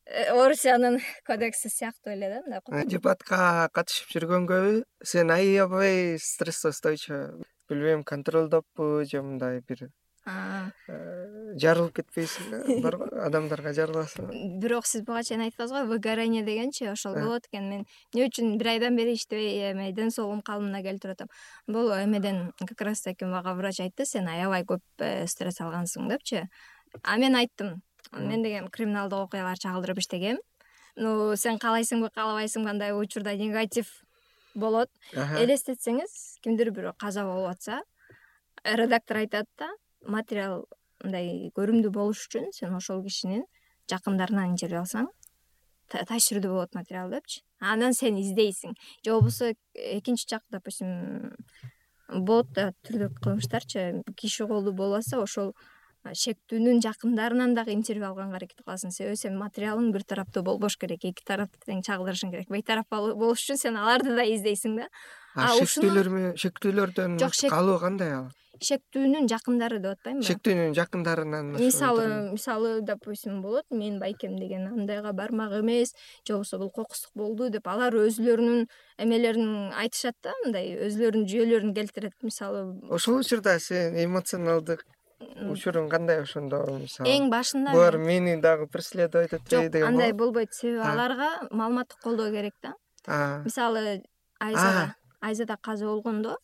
э, 0.05 0.31
орусиянын 0.33 0.99
кодекси 1.27 1.69
сыяктуу 1.69 2.13
эле 2.13 2.29
да 2.29 2.61
мындай 2.67 2.87
дебатка 2.95 3.69
катышып 3.73 4.15
жүргөнгөбү 4.15 4.81
сен 5.03 5.31
аябай 5.31 6.17
стрессоустойчу 6.19 7.43
билбейм 7.69 8.03
контролдоппу 8.03 9.03
же 9.05 9.21
мындай 9.21 9.61
бир 9.61 9.89
Э, 9.89 10.04
жарылып 10.25 11.99
кетпейсиң 11.99 12.49
да 12.49 12.59
барго 12.81 13.07
адамдарга 13.21 13.75
жарыласың 13.77 14.31
бирок 14.61 14.87
сиз 14.89 15.03
буга 15.05 15.21
чейин 15.27 15.43
айттыңыз 15.45 15.73
го 15.75 15.83
выгорание 15.91 16.41
дегенчи 16.43 16.87
ошол 16.89 17.13
э. 17.13 17.21
болот 17.21 17.45
экен. 17.45 17.69
Мен 17.69 17.83
эмне 18.13 18.25
үчүн 18.25 18.57
бир 18.57 18.71
айдан 18.73 18.97
бери 18.97 19.13
иштебей 19.13 19.71
эме 19.71 19.91
ден 19.93 20.09
соолугум 20.09 20.41
калыбына 20.41 20.81
келтирип 20.81 21.13
атам. 21.13 21.29
Бул 21.67 21.91
эмеден 21.93 22.53
как 22.57 22.81
раз 22.81 23.01
таки 23.01 23.25
мага 23.25 23.53
врач 23.53 23.79
айтты 23.85 24.05
сен 24.05 24.27
аябай 24.27 24.65
көп 24.65 24.81
э, 24.97 25.27
стресс 25.27 25.61
алгансың 25.61 26.09
депчи. 26.09 26.47
А 27.03 27.17
мен 27.17 27.35
айттым. 27.35 27.81
Мен 28.11 28.41
деген 28.41 28.69
криминалдык 28.69 29.27
окуялар 29.27 29.57
чагылдырып 29.61 30.01
иштегем. 30.01 30.41
Ну 30.95 31.35
сен 31.35 31.59
каалайсыңбы 31.59 32.09
каалабайсыңбы 32.15 32.73
андай 32.73 32.97
учурда 32.97 33.35
негатив 33.35 33.91
болот. 34.55 34.89
Элестетсеңиз 35.13 36.39
кимдир 36.41 36.71
бирөө 36.73 36.97
каза 36.97 37.25
болуп 37.29 37.51
атса 37.51 37.83
редактор 38.63 39.17
айтат 39.17 39.45
да 39.59 39.69
материал 40.07 40.65
мындай 41.03 41.51
көрүмдүү 41.57 41.91
болуш 41.91 42.25
үчүн 42.27 42.51
сен 42.55 42.75
ошол 42.77 43.03
кишинин 43.05 43.45
жакындарынан 43.91 44.53
интервью 44.53 44.81
алсаң 44.81 45.11
таасирдүү 45.91 46.51
болот 46.51 46.75
материал 46.75 47.11
депчи. 47.11 47.43
Анан 47.59 47.93
сен 47.93 48.17
издейсиң. 48.17 48.73
Же 49.05 49.11
болбосо 49.11 49.53
экинчи 49.75 50.27
жак 50.29 50.43
допустим 50.51 51.31
болот 52.09 52.51
да 52.53 52.71
түрдүү 52.87 53.11
кылмыштарчы. 53.21 54.03
Киши 54.17 54.47
колу 54.47 54.73
болуп 54.73 54.99
атса 54.99 55.21
ошол 55.21 55.53
шектүүнүн 56.05 56.81
жакындарынан 56.85 57.55
дагы 57.57 57.73
интервью 57.73 58.07
алганга 58.09 58.37
аракет 58.37 58.61
кыласың. 58.61 58.91
Себеби 58.93 59.17
сенин 59.17 59.39
материалың 59.41 59.91
бир 59.93 60.05
тараптуу 60.05 60.43
болбош 60.45 60.77
керек. 60.77 61.05
Эки 61.05 61.25
тарапты 61.25 61.61
тең 61.65 61.81
чагылдырышың 61.85 62.33
керек. 62.33 62.49
Бейтарап 62.49 62.89
болуш 62.89 63.45
үчүн 63.45 63.61
сен 63.61 63.77
аларды 63.81 64.15
да 64.15 64.25
издейсиң 64.25 64.81
да. 64.81 64.89
Шектүүлөр 65.35 66.35
шектүүлөрдөн 66.39 67.17
калуу 67.49 67.79
кандай 67.81 68.13
ал 68.21 68.29
шектүүнүн 68.63 69.27
жакындары 69.31 69.79
деп 69.83 69.97
атпаймынбы 69.97 70.27
шектүүнүн 70.27 70.73
жакындарынан 70.77 71.51
мисалы 71.59 72.05
мисалы 72.31 72.81
допустим 72.85 73.41
болот 73.41 73.65
менин 73.71 73.99
байкем 73.99 74.37
деген 74.39 74.67
андайга 74.67 75.13
бармак 75.13 75.53
эмес 75.59 75.93
же 76.27 76.33
болбосо 76.33 76.59
бул 76.59 76.71
кокустук 76.71 77.11
болду 77.15 77.49
деп 77.49 77.67
алар 77.67 77.93
өзүлөрүнүн 77.93 78.67
эмелерин 78.97 79.71
айтышат 79.75 80.15
да 80.23 80.33
мындай 80.43 80.75
өзүлөрүнүн 80.87 81.27
жүйөлөрүн 81.31 81.73
келтирет 81.75 82.15
мисалы. 82.23 82.65
Ошол 82.89 83.19
учурда 83.19 83.57
сен 83.59 83.97
эмоционалдык 83.99 84.85
учуруң 85.51 85.89
кандай 85.89 86.21
ошондо 86.23 86.63
мисалы? 86.79 87.09
Эң 87.11 87.29
башында 87.33 87.75
булар 87.75 87.97
мени 87.97 88.35
дагы 88.41 88.67
преследовать 88.67 89.33
этпейби 89.33 89.69
деген 89.69 89.87
жок 89.87 89.93
андай 89.93 90.13
болбойт. 90.13 90.53
Себеби 90.53 90.83
аларга 90.83 91.47
маалыматтык 91.51 91.99
колдоо 92.03 92.31
керек 92.31 92.55
да. 92.61 92.75
Мисалы 93.43 94.03
айзада 94.39 94.95
айзада 95.21 95.57
каза 95.61 95.85
болгондо 95.85 96.37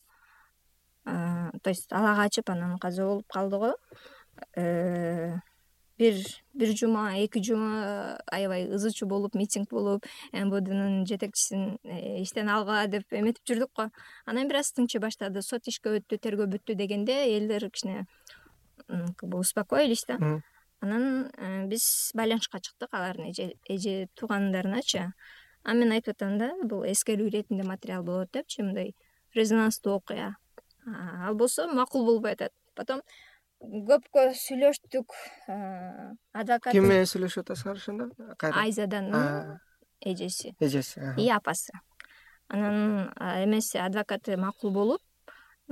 то 1.05 1.69
есть 1.69 1.91
ала 1.91 2.15
качып 2.15 2.49
анан 2.49 2.77
каза 2.79 3.05
болуп 3.05 3.27
калды 3.27 3.57
го. 3.57 3.73
Э, 4.55 5.37
бир 5.97 6.15
бир 6.53 6.75
жума 6.77 7.17
эки 7.17 7.41
жума 7.43 8.19
аябай 8.27 8.67
ызы 8.75 8.91
чуу 8.91 9.07
болуп 9.09 9.35
митинг 9.35 9.69
болуп 9.69 10.05
мвднын 10.33 11.05
жетекчисин 11.05 11.77
э, 11.83 12.21
иштен 12.21 12.49
алгыла 12.49 12.87
деп 12.87 13.05
эметип 13.11 13.43
жүрдүк 13.45 13.71
го. 13.75 13.89
Анан 14.25 14.47
бир 14.47 14.61
аз 14.61 14.71
тынчый 14.73 15.01
баштады. 15.01 15.41
Сот 15.41 15.67
ишке 15.67 15.97
өттү 15.99 16.17
тергөө 16.17 16.47
бүттү 16.55 16.75
дегенде 16.75 17.17
элдер 17.35 17.69
кичине 17.69 18.05
как 18.87 19.29
бы 19.29 19.39
успокоились 19.39 20.05
да. 20.07 20.17
Анан 20.81 21.31
э, 21.37 21.67
биз 21.67 22.11
байланышка 22.13 22.59
чыктык 22.59 22.89
алардын 22.91 23.33
эже 23.69 24.07
туугандарыначы. 24.15 25.13
Анан 25.63 25.85
мен 25.85 25.91
айтып 25.97 26.15
атам 26.15 26.37
да 26.41 26.53
бул 26.63 26.85
эскерүү 26.85 27.29
иретинде 27.29 27.63
материал 27.63 28.03
болот 28.03 28.31
депчи 28.33 28.63
мындай 28.63 28.95
резонанстуу 29.35 29.93
окуя 29.93 30.35
ал 30.85 31.35
болсо 31.35 31.67
макул 31.67 32.05
болбой 32.05 32.33
атат. 32.37 32.53
Потом 32.75 33.01
көпкө 33.61 34.31
сүйлөштүк 34.37 35.13
адвокат 36.33 36.73
ким 36.73 36.87
менен 36.89 37.05
сүйлөшүп 37.09 37.45
атасыңар 37.45 37.77
ошондо 37.77 38.09
айзаданын 38.63 39.59
эжеси. 40.01 40.55
Эжеси 40.59 41.01
и 41.17 41.29
апасы. 41.29 41.73
Анан 42.49 43.11
эмеси 43.43 43.77
адвокаты 43.77 44.37
макул 44.37 44.71
болуп 44.71 45.01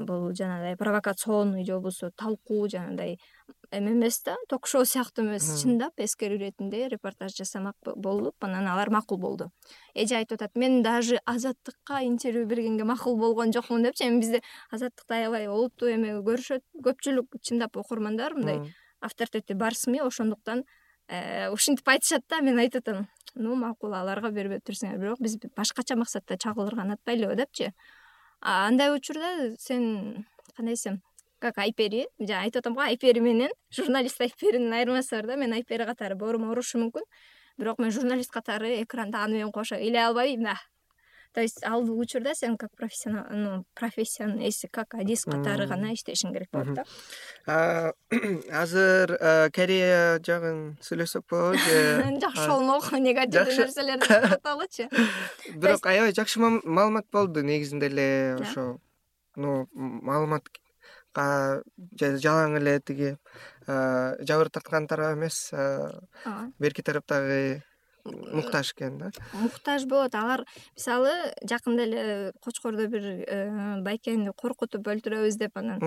бул 0.06 0.32
жанагындай 0.34 0.78
провокационный 0.78 1.66
же 1.66 1.74
болбосо 1.74 2.12
талкуу 2.12 2.68
жанагындай 2.70 3.20
эме 3.72 3.92
эмес 3.92 4.22
да 4.24 4.36
ток 4.50 4.68
шоу 4.68 4.86
сыяктуу 4.86 5.26
эмес 5.26 5.46
чындап 5.62 6.00
эскерүү 6.00 6.38
иретинде 6.40 6.88
репортаж 6.90 7.36
жасамак 7.38 7.76
болуп 7.96 8.36
анан 8.44 8.68
алар 8.68 8.90
макул 8.90 9.18
болду. 9.18 9.52
Эже 9.94 10.18
айтып 10.18 10.42
атат 10.42 10.56
мен 10.56 10.82
даже 10.84 11.20
азаттыкка 11.26 12.04
интервью 12.06 12.46
бергенге 12.48 12.84
макул 12.84 13.18
болгон 13.18 13.54
жокмун 13.54 13.84
депчи 13.84 14.08
эми 14.08 14.20
бизде 14.22 14.42
азаттыкты 14.72 15.22
аябай 15.22 15.48
олуттуу 15.48 15.90
эме 15.90 16.20
көрүшөт 16.26 16.64
көпчүлүк 16.84 17.40
чындап 17.42 17.78
окурмандар 17.78 18.34
мындай 18.34 18.74
авторитети 19.02 19.54
бар 19.54 19.76
сми 19.76 20.02
ошондуктан 20.02 20.64
э, 21.08 21.50
ушинтип 21.50 21.88
айтышат 21.88 22.26
да 22.30 22.42
мен 22.42 22.60
айтып 22.60 22.88
атам 22.88 23.08
ну 23.36 23.56
макул 23.56 23.94
аларга 23.94 24.32
бербей 24.32 24.60
турсуңар 24.60 24.98
бирок 24.98 25.22
биз 25.22 25.38
башкача 25.56 25.96
максатта 25.96 26.38
чагылдырганын 26.38 26.98
атпайлыбы 26.98 27.36
депчи 27.40 27.72
андай 28.42 28.96
учурда 28.96 29.56
сен 29.60 30.26
кандай 30.56 30.76
десем 30.76 31.02
как 31.40 31.58
айпери 31.58 32.06
жана 32.20 32.44
айтып 32.44 32.62
атам 32.62 32.76
го 32.76 32.82
айпери 32.84 33.20
менен 33.24 33.52
журналист 33.74 34.22
айперинин 34.22 34.74
айырмасы 34.74 35.16
бар 35.16 35.28
да 35.28 35.38
мен 35.38 35.54
айпери 35.54 35.86
катары 35.86 36.16
боорума 36.16 36.52
урушу 36.52 36.80
мүмкүн. 36.80 37.04
Бирок 37.58 37.80
мен 37.80 37.92
журналист 37.92 38.32
катары 38.32 38.82
экранда 38.82 39.24
аны 39.24 39.40
менен 39.40 39.52
кошо 39.52 39.76
ыйлай 39.76 40.06
албайм 40.06 40.44
да 40.44 40.58
то 41.34 41.42
есть 41.42 41.64
ал 41.64 41.84
учурда 41.84 42.34
сен 42.36 42.58
как 42.58 42.72
профессионал 42.76 43.66
профессиянын 43.74 44.48
эси 44.50 44.68
как 44.68 44.96
адис 44.96 45.26
катары 45.26 45.68
гана 45.68 45.94
иштешиң 45.94 46.34
керек 46.34 46.50
болот 46.52 46.82
да? 47.46 47.94
Азыр 48.62 49.16
корея 49.54 50.20
жагын 50.26 50.78
сүйлөсөк 50.82 51.28
болобу 51.30 51.58
же? 51.58 52.20
Жакшы 52.24 52.48
болмок 52.50 52.92
негативдүү 53.08 53.58
нерселерди 53.62 54.08
токтотолучу 54.14 54.90
бирок 55.56 55.86
аябай 55.86 56.16
жакшы 56.18 56.42
маалымат 56.42 57.10
болду 57.12 57.44
негизинде 57.46 57.90
эле 57.92 58.10
ошо 58.42 58.80
ну 59.36 59.68
маалыматка 59.74 61.64
жалаң 62.00 62.58
эле 62.60 62.80
тиги 62.82 63.16
жабыр 63.68 64.50
тарткан 64.50 64.88
тарап 64.88 65.18
эмес 65.18 65.52
берки 66.60 66.82
тарап 66.82 67.06
дагы 67.08 67.64
муктаж 68.12 68.74
экен 68.74 68.98
да? 68.98 69.12
муктаж 69.34 69.86
болот. 69.86 70.16
Алар 70.16 70.46
мисалы 70.78 71.14
жакында 71.44 71.86
эле 71.86 72.34
кочкордо 72.44 72.88
бир 72.88 73.06
э, 73.28 73.82
байкени 73.86 74.34
коркутуп 74.36 74.88
өлтүрөбүз 74.88 75.40
деп 75.40 75.58
анан 75.58 75.80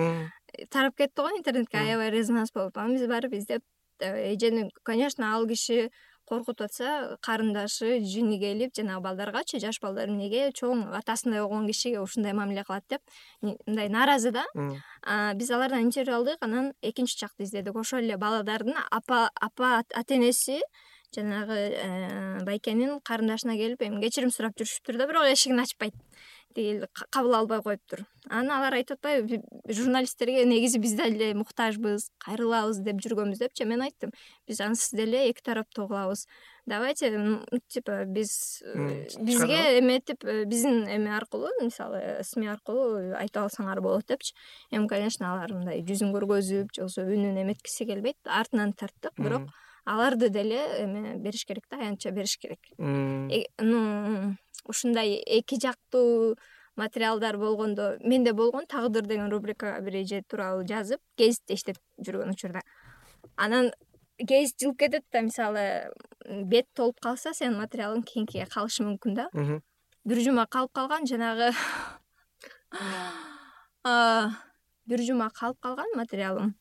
тарап 0.69 0.97
кетти 0.97 1.21
го 1.21 1.29
интернетке. 1.37 1.77
Аябай 1.77 2.11
резонанс 2.11 2.53
болуп 2.53 2.77
анан 2.77 2.97
биз 2.97 3.07
барып 3.07 3.33
издеп 3.33 3.63
э, 3.99 4.33
эжени 4.33 4.69
конечно 4.83 5.33
ал 5.35 5.47
киши 5.47 5.89
коркутуп 6.25 6.67
атса 6.67 7.17
карындашы 7.21 7.99
жини 8.07 8.39
келип 8.39 8.73
жанагы 8.75 9.03
балдаргачы 9.03 9.59
жаш 9.59 9.79
балдар 9.83 10.09
эмнеге 10.11 10.51
чоң 10.55 10.85
атасындай 10.95 11.41
болгон 11.43 11.67
кишиге 11.67 11.99
ушундай 12.01 12.33
мамиле 12.33 12.63
кылат 12.63 12.85
деп 12.89 13.01
мындай 13.41 13.89
нааразы 13.89 14.31
да? 14.31 14.45
Биз 15.35 15.51
алардан 15.51 15.83
интервью 15.83 16.15
алдык. 16.17 16.37
Анан 16.41 16.73
экинчи 16.81 17.19
жакты 17.19 17.43
издедик. 17.43 17.75
Ошол 17.75 17.99
эле 17.99 18.17
балдардын 18.17 18.79
апа 18.89 19.29
апа 19.35 19.83
ата 19.93 20.15
энеси 20.15 20.61
жанагы 21.15 21.57
э, 21.57 22.43
байкенин 22.45 22.99
карындашына 23.05 23.57
келип 23.59 23.81
эми 23.85 24.01
кечирим 24.03 24.31
сурап 24.31 24.57
жүрүшүптүр 24.59 24.97
да 24.99 25.07
бирок 25.09 25.29
эшигин 25.31 25.61
ачпайт 25.63 25.95
тиги 26.53 26.87
кабыл 27.09 27.35
албай 27.35 27.61
коюптур. 27.61 28.03
Анан 28.29 28.59
алар 28.59 28.77
айтып 28.77 28.99
атпайбы 28.99 29.41
журналисттерге 29.67 30.45
негизи 30.45 30.79
биз 30.79 30.93
деле 30.97 31.33
муктажбыз 31.37 32.09
кайрылабыз 32.23 32.79
деп 32.85 33.01
жүргөнбүз 33.03 33.41
депчи 33.41 33.65
мен 33.67 33.83
айттым 33.85 34.13
биз 34.47 34.61
ансыз 34.63 34.93
деле 34.97 35.25
эки 35.29 35.43
тараптуу 35.43 35.87
кылабыз 35.87 36.25
давайте 36.65 37.11
типа 37.67 38.03
биз 38.05 38.61
э, 38.63 39.07
бизге 39.19 39.79
эметип 39.79 40.23
биздин 40.23 40.87
эме 40.87 41.15
аркылуу 41.17 41.51
мисалы 41.61 42.21
сми 42.23 42.47
аркылуу 42.47 43.15
айтып 43.17 43.43
алсаңар 43.43 43.81
болот 43.81 44.07
депчи. 44.07 44.35
Эми 44.71 44.87
конечно 44.87 45.33
алар 45.33 45.53
мындай 45.53 45.83
жүзүн 45.83 46.13
көргөзүп 46.15 46.73
же 46.73 46.85
болбосо 46.85 47.07
үнүн 47.09 47.43
эметкиси 47.43 47.89
келбейт 47.89 48.17
артынан 48.25 48.73
тарттык 48.73 49.17
бирок 49.17 49.49
аларды 49.85 50.29
деле 50.29 50.59
эме 50.79 51.17
бериш 51.17 51.45
керек 51.45 51.65
да 51.69 51.77
аянтча 51.77 52.11
бериш 52.11 52.37
керек. 52.37 52.59
Э, 52.77 53.45
ну 53.59 54.35
ушундай 54.65 55.21
эки 55.25 55.59
жактуу 55.59 56.35
материалдар 56.75 57.37
болгондо 57.37 57.97
менде 57.99 58.33
болгон 58.33 58.65
тагдыр 58.65 59.05
деген 59.05 59.31
рубрика 59.31 59.79
бир 59.81 59.95
эже 60.01 60.23
тууралуу 60.27 60.67
жазып 60.67 60.99
гезитте 61.17 61.53
иштеп 61.53 61.77
жүргөн 61.99 62.31
учурда. 62.31 62.61
Анан 63.35 63.71
гезит 64.19 64.59
жылып 64.59 64.79
кетет 64.79 65.03
да 65.11 65.21
мисалы 65.21 65.91
бет 66.25 66.67
толуп 66.73 66.99
калса 67.01 67.33
сенин 67.33 67.59
материалың 67.59 68.03
кийинкиге 68.03 68.45
калышы 68.45 68.83
мүмкүн 68.83 69.15
да. 69.15 69.29
Бир 70.05 70.19
жума 70.19 70.47
калып 70.47 70.71
калган 70.73 71.05
жанагы 71.07 71.51
бир 74.85 75.01
жума 75.07 75.29
калып 75.29 75.59
калган 75.59 75.87
материалым 75.95 76.55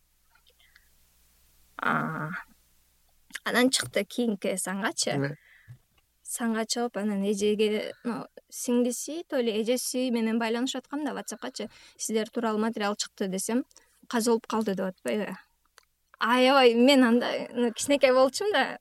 анан 3.44 3.70
чыкты 3.70 4.04
кийинки 4.04 4.56
сангачы. 4.56 5.36
Санга 6.22 6.64
чыгып 6.64 6.96
анан 6.96 7.24
эжеге 7.28 7.92
сиңдиси 8.48 9.24
то 9.28 9.40
эле 9.40 9.60
эжеси 9.60 10.10
менен 10.10 10.38
байланышып 10.40 10.84
аткам 10.84 11.04
да 11.04 11.12
ватсапкачы 11.14 11.68
сиздер 11.96 12.30
тууралуу 12.30 12.60
материал 12.60 12.96
чыкты 12.96 13.28
десем 13.28 13.64
каза 14.08 14.30
болуп 14.30 14.46
калды 14.46 14.74
деп 14.74 14.86
атпайбы. 14.86 15.36
Аябай 16.18 16.74
мен 16.74 17.04
анда 17.04 17.28
кичинекей 17.76 18.12
болчумун 18.12 18.52
да 18.52 18.78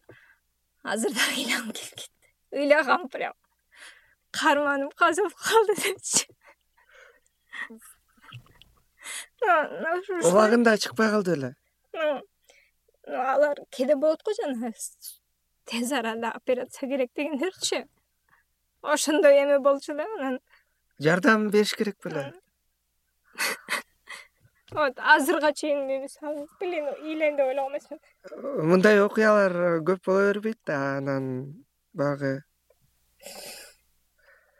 азыр 0.83 1.11
дагы 1.11 1.41
ыйлагым 1.41 1.71
келип 1.73 1.95
кетти. 1.95 2.11
Ыйлагам 2.51 3.09
прям. 3.09 3.33
Каарманым 4.31 4.91
каза 4.91 5.23
болуп 5.23 5.35
калды 5.35 5.75
депчи. 5.81 6.27
Убагында 10.23 10.77
чыкпай 10.77 11.09
калды 11.09 11.35
беле 11.35 11.55
алар 13.07 13.57
кээде 13.69 13.95
болот 13.95 14.23
го 14.23 14.31
жанагы 14.33 14.73
тез 15.65 15.91
арада 15.91 16.31
операция 16.31 16.89
керек 16.89 17.11
дегендерчи. 17.15 17.87
Ошондой 18.81 19.43
эме 19.43 19.59
болчу 19.59 19.93
да 19.95 20.05
анан. 20.17 20.39
Жардам 20.99 21.49
бериш 21.49 21.73
керек 21.75 21.97
беле 22.03 22.33
вот 24.71 24.93
азыркыга 24.97 25.53
чейин 25.53 25.87
мисалы 25.87 26.47
блин 26.59 26.85
ыйлайын 27.03 27.35
деп 27.37 27.47
ойлогон 27.47 27.73
эмесмин 27.73 27.99
мындай 28.69 29.01
окуялар 29.03 29.81
көп 29.87 30.05
боло 30.05 30.27
бербейт 30.27 30.59
да 30.65 30.97
анан 30.97 31.65
баягы. 31.93 32.43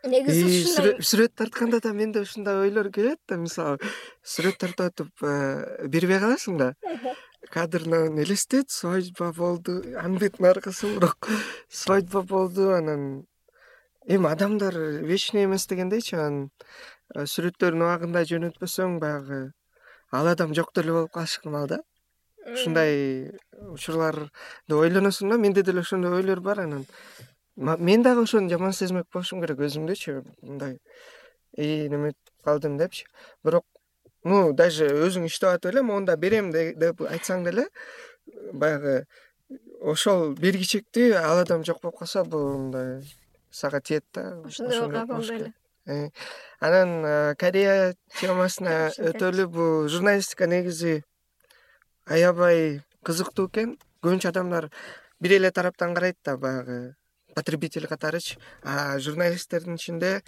Негизи 0.04 0.64
ушундай. 0.66 0.96
сүрөт 1.00 1.36
тартканда 1.38 1.80
да 1.80 1.94
менде 1.94 2.22
ушундай 2.26 2.56
ойлор 2.66 2.90
келет 2.92 3.20
да 3.28 3.38
мисалы 3.38 3.78
сүрөт 4.26 4.58
тартып 4.58 4.88
атып 4.90 5.24
э, 5.24 5.88
бербей 5.88 6.20
каласың 6.20 6.58
да 6.58 6.74
кадрынан 7.50 8.20
элестет 8.22 8.70
свадьба 8.70 9.34
болду 9.34 9.82
бетинин 9.82 10.50
аркасы 10.50 10.94
бирок 10.96 11.28
свадьба 11.70 12.22
болду 12.22 12.74
анан 12.74 13.26
эми 14.06 14.28
адамдар 14.28 14.76
вечный 15.04 15.46
эмес 15.46 15.68
дегендейчи 15.68 16.16
анан 16.16 16.52
э, 17.16 17.26
сүрөттөрүн 17.26 17.86
убагында 17.86 18.24
жөнөтпөсөң 18.30 19.00
баягы 19.00 19.54
ал 20.12 20.28
адам 20.28 20.54
жок 20.54 20.74
деле 20.76 20.92
болуп 20.92 21.12
калышы 21.14 21.40
ыктымал 21.40 21.68
да. 21.68 21.82
Ушундай 22.42 23.32
учурларды 23.70 24.76
ойлоносуң 24.76 25.30
да 25.30 25.38
менде 25.38 25.64
деле 25.64 25.82
ошондой 25.82 26.18
ойлор 26.18 26.42
бар 26.42 26.62
анан 26.62 26.86
мен 27.56 28.04
дагы 28.04 28.24
ошону 28.24 28.50
жаман 28.50 28.74
сезмек 28.74 29.08
болушум 29.14 29.42
керек 29.42 29.60
өзүмдөчү 29.60 30.24
мындай 30.42 30.80
ии 31.58 31.88
неметип 31.90 32.18
калдым 32.44 32.78
депчи. 32.78 33.06
Бирок 33.44 33.66
ну 34.24 34.54
даже 34.54 34.88
өзүң 35.08 35.28
иштеп 35.30 35.50
атып 35.56 35.72
эле 35.74 35.84
моунда 35.88 36.18
берем 36.18 36.52
деп 36.52 37.02
айтсаң 37.08 37.46
деле 37.48 37.68
баягы 38.54 39.06
ошол 39.82 40.36
бергичектүү 40.38 41.16
ал 41.18 41.42
адам 41.44 41.66
жок 41.66 41.82
болуп 41.82 42.00
калса 42.04 42.24
бул 42.24 42.52
мындай 42.58 43.02
сага 43.52 43.82
тиет 43.82 44.06
да 44.14 44.42
ошондой 44.46 44.80
окуя 44.86 45.06
болду 45.06 45.34
беле. 45.34 45.54
Э, 45.88 46.10
анан 46.60 47.36
корея 47.36 47.96
темасына 48.20 48.92
өтөлү 48.98 49.48
бул 49.48 49.88
журналистика 49.90 50.48
негизи 50.48 51.02
аябай 52.06 52.82
кызыктуу 53.04 53.50
экен. 53.50 53.78
Көбүнчө 54.02 54.30
адамдар 54.30 54.70
бир 55.20 55.38
эле 55.38 55.52
тараптан 55.52 55.96
карайт 55.96 56.18
да 56.26 56.38
баягы 56.38 56.96
потребитель 57.36 57.88
катарычы 57.88 58.38
а 58.64 59.00
журналисттердин 59.00 59.76
ичинде 59.76 60.22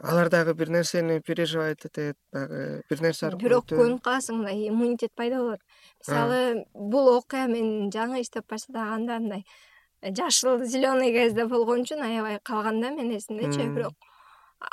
алар 0.00 0.30
дагы 0.30 0.54
бир 0.54 0.70
нерсени 0.70 1.20
переживать 1.20 1.84
этет 1.84 2.16
баягы 2.32 2.82
бир 2.90 3.02
нерсе 3.02 3.26
аркылуу 3.26 3.44
бирок 3.44 3.68
көнүп 3.68 4.02
каласың 4.04 4.40
мындай 4.40 4.68
иммунитет 4.68 5.12
пайда 5.14 5.38
болот. 5.42 5.60
Мисалы 6.00 6.64
бул 6.74 7.08
окуя 7.16 7.46
мен 7.48 7.90
жаңы 7.90 8.22
иштеп 8.22 8.48
баштаганда 8.48 9.18
мындай 9.20 9.44
жашыл 10.02 10.64
зеленый 10.64 11.12
кезде 11.12 11.46
болгон 11.46 11.84
үчүн 11.84 12.02
аябай 12.02 12.40
калган 12.42 12.80
да 12.80 12.90
менин 12.90 13.16
эсимдечи 13.18 13.68
бирок 13.68 13.94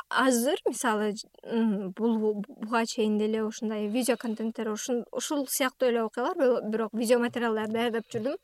азыр 0.08 0.60
мисалы 0.66 1.14
бул 1.96 2.42
буга 2.44 2.84
чейин 2.86 3.18
деле 3.18 3.42
ушундай 3.44 3.88
видео 3.88 4.16
контенттер 4.16 4.70
ушул 4.70 5.46
сыяктуу 5.48 5.88
эле 5.88 6.02
окуялар 6.02 6.36
бирок 6.70 6.92
видео 6.92 7.18
материалдар 7.18 7.68
даярдап 7.68 8.08
жүрдүм. 8.12 8.36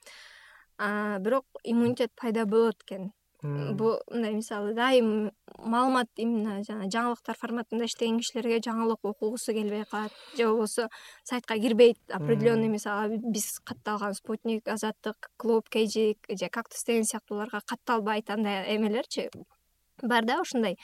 Бирок 0.79 1.45
иммунитет 1.65 2.13
пайда 2.15 2.47
болот 2.47 2.83
экен 2.85 3.13
бул 3.43 3.99
мындай 4.11 4.35
мисалы 4.35 4.73
дайым 4.75 5.31
маалымат 5.63 6.09
именно 6.17 6.59
жана 6.67 6.89
жаңылыктар 6.91 7.37
форматында 7.39 7.87
иштеген 7.87 8.19
кишилерге 8.19 8.59
жаңылык 8.67 9.05
окугусу 9.07 9.53
келбей 9.55 9.85
калат. 9.85 10.13
Же 10.37 10.49
болбосо 10.49 10.89
сайтка 11.23 11.55
кирбейт 11.55 11.99
определенный 12.09 12.69
мисалы 12.69 13.19
биз 13.23 13.61
катталган 13.65 14.15
спутник 14.15 14.67
азаттык 14.67 15.31
клуб 15.37 15.69
kg 15.71 16.17
же 16.31 16.49
кактус 16.49 16.83
деген 16.85 17.05
сыяктууларга 17.05 17.61
катталбайт 17.65 18.31
андай 18.31 18.77
эмелерчи 18.77 19.31
бар 20.03 20.25
да 20.25 20.41
ушундай 20.41 20.77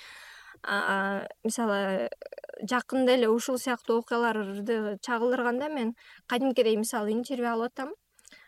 мисалы 1.43 2.09
жакында 2.63 3.19
эле 3.19 3.29
ушул 3.29 3.59
сыяктуу 3.59 3.99
окуяларды 3.99 4.97
чагылдырганда 5.03 5.69
мен 5.69 5.95
кадимкидей 6.27 6.77
мисалы 6.77 7.13
интервью 7.13 7.51
алып 7.51 7.73
атам 7.73 7.93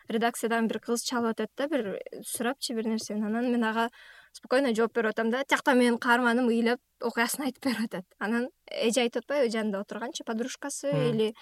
редакциядан 0.09 0.67
бир 0.67 0.79
кыз 0.79 1.03
чалып 1.07 1.35
атат 1.35 1.51
да 1.57 1.67
бир 1.67 1.99
сурапчы 2.25 2.75
бир 2.75 2.87
нерсени. 2.87 3.25
Анан 3.25 3.51
мен 3.51 3.63
ага 3.63 3.89
спокойно 4.33 4.73
жооп 4.75 4.93
берип 4.93 5.11
атам 5.11 5.29
да. 5.31 5.43
Тиякта 5.43 5.73
менин 5.73 5.97
каарманым 5.97 6.49
ыйлап 6.49 6.79
окуясын 7.01 7.47
айтып 7.47 7.65
берип 7.65 7.85
атат. 7.87 8.05
Анан 8.19 8.49
эже 8.71 9.01
айтып 9.01 9.25
атпайбы 9.25 9.51
жанында 9.51 9.81
отурганчы 9.81 10.23
подружкасы 10.23 10.91
или 11.09 11.33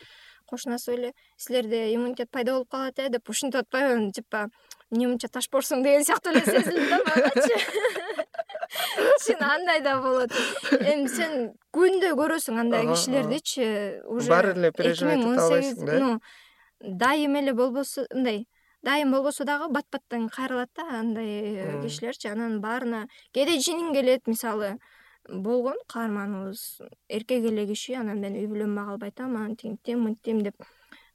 кошунасы 0.46 0.92
беле 0.96 1.14
силерде 1.38 1.94
иммунитет 1.94 2.32
пайда 2.32 2.54
болуп 2.54 2.70
калат 2.70 3.00
э 3.00 3.10
деп 3.10 3.30
ушинтип 3.30 3.62
атпайбы. 3.62 4.12
Типа 4.12 4.50
эмне 4.92 5.08
мынча 5.08 5.28
ташпорсуң 5.28 5.84
деген 5.84 6.06
сыяктуу 6.06 6.34
эле 6.34 6.42
сезилди 6.46 6.90
да 6.90 7.00
магачы 7.06 7.56
чын 9.26 9.44
андай 9.44 9.82
да 9.82 10.00
болот. 10.02 10.32
Эми 10.72 11.08
сен 11.10 11.54
күндө 11.74 12.14
көрөсүң 12.20 12.60
андай 12.62 12.86
кишилердичи 12.90 14.02
уже 14.06 14.30
баары 14.30 14.54
эле 14.54 14.72
переживать 14.72 15.20
эте 15.20 15.40
албайсың 15.46 15.86
да? 15.86 16.00
ну 16.00 16.20
дайым 16.80 17.36
эле 17.42 17.54
болбосо 17.54 18.06
мындай 18.14 18.46
дайым 18.86 19.12
болбосо 19.12 19.46
дагы 19.46 19.68
бат 19.74 19.88
баттан 19.92 20.30
кайрылат 20.30 20.70
да 20.76 20.86
андай 21.00 21.82
кишилерчи 21.82 22.28
анан 22.30 22.60
баарына 22.62 23.08
кээде 23.34 23.58
жиниң 23.68 23.94
келет 23.98 24.28
мисалы 24.30 24.78
болгон 25.28 25.78
каарманыбыз 25.94 26.82
эркек 27.10 27.48
эле 27.52 27.66
киши 27.68 27.96
анан 27.98 28.22
мен 28.22 28.38
үй 28.38 28.46
бүлөм 28.52 28.76
мага 28.78 28.96
албайтам 28.96 29.38
антиптим 29.42 30.06
мынтим 30.06 30.44
деп 30.46 30.62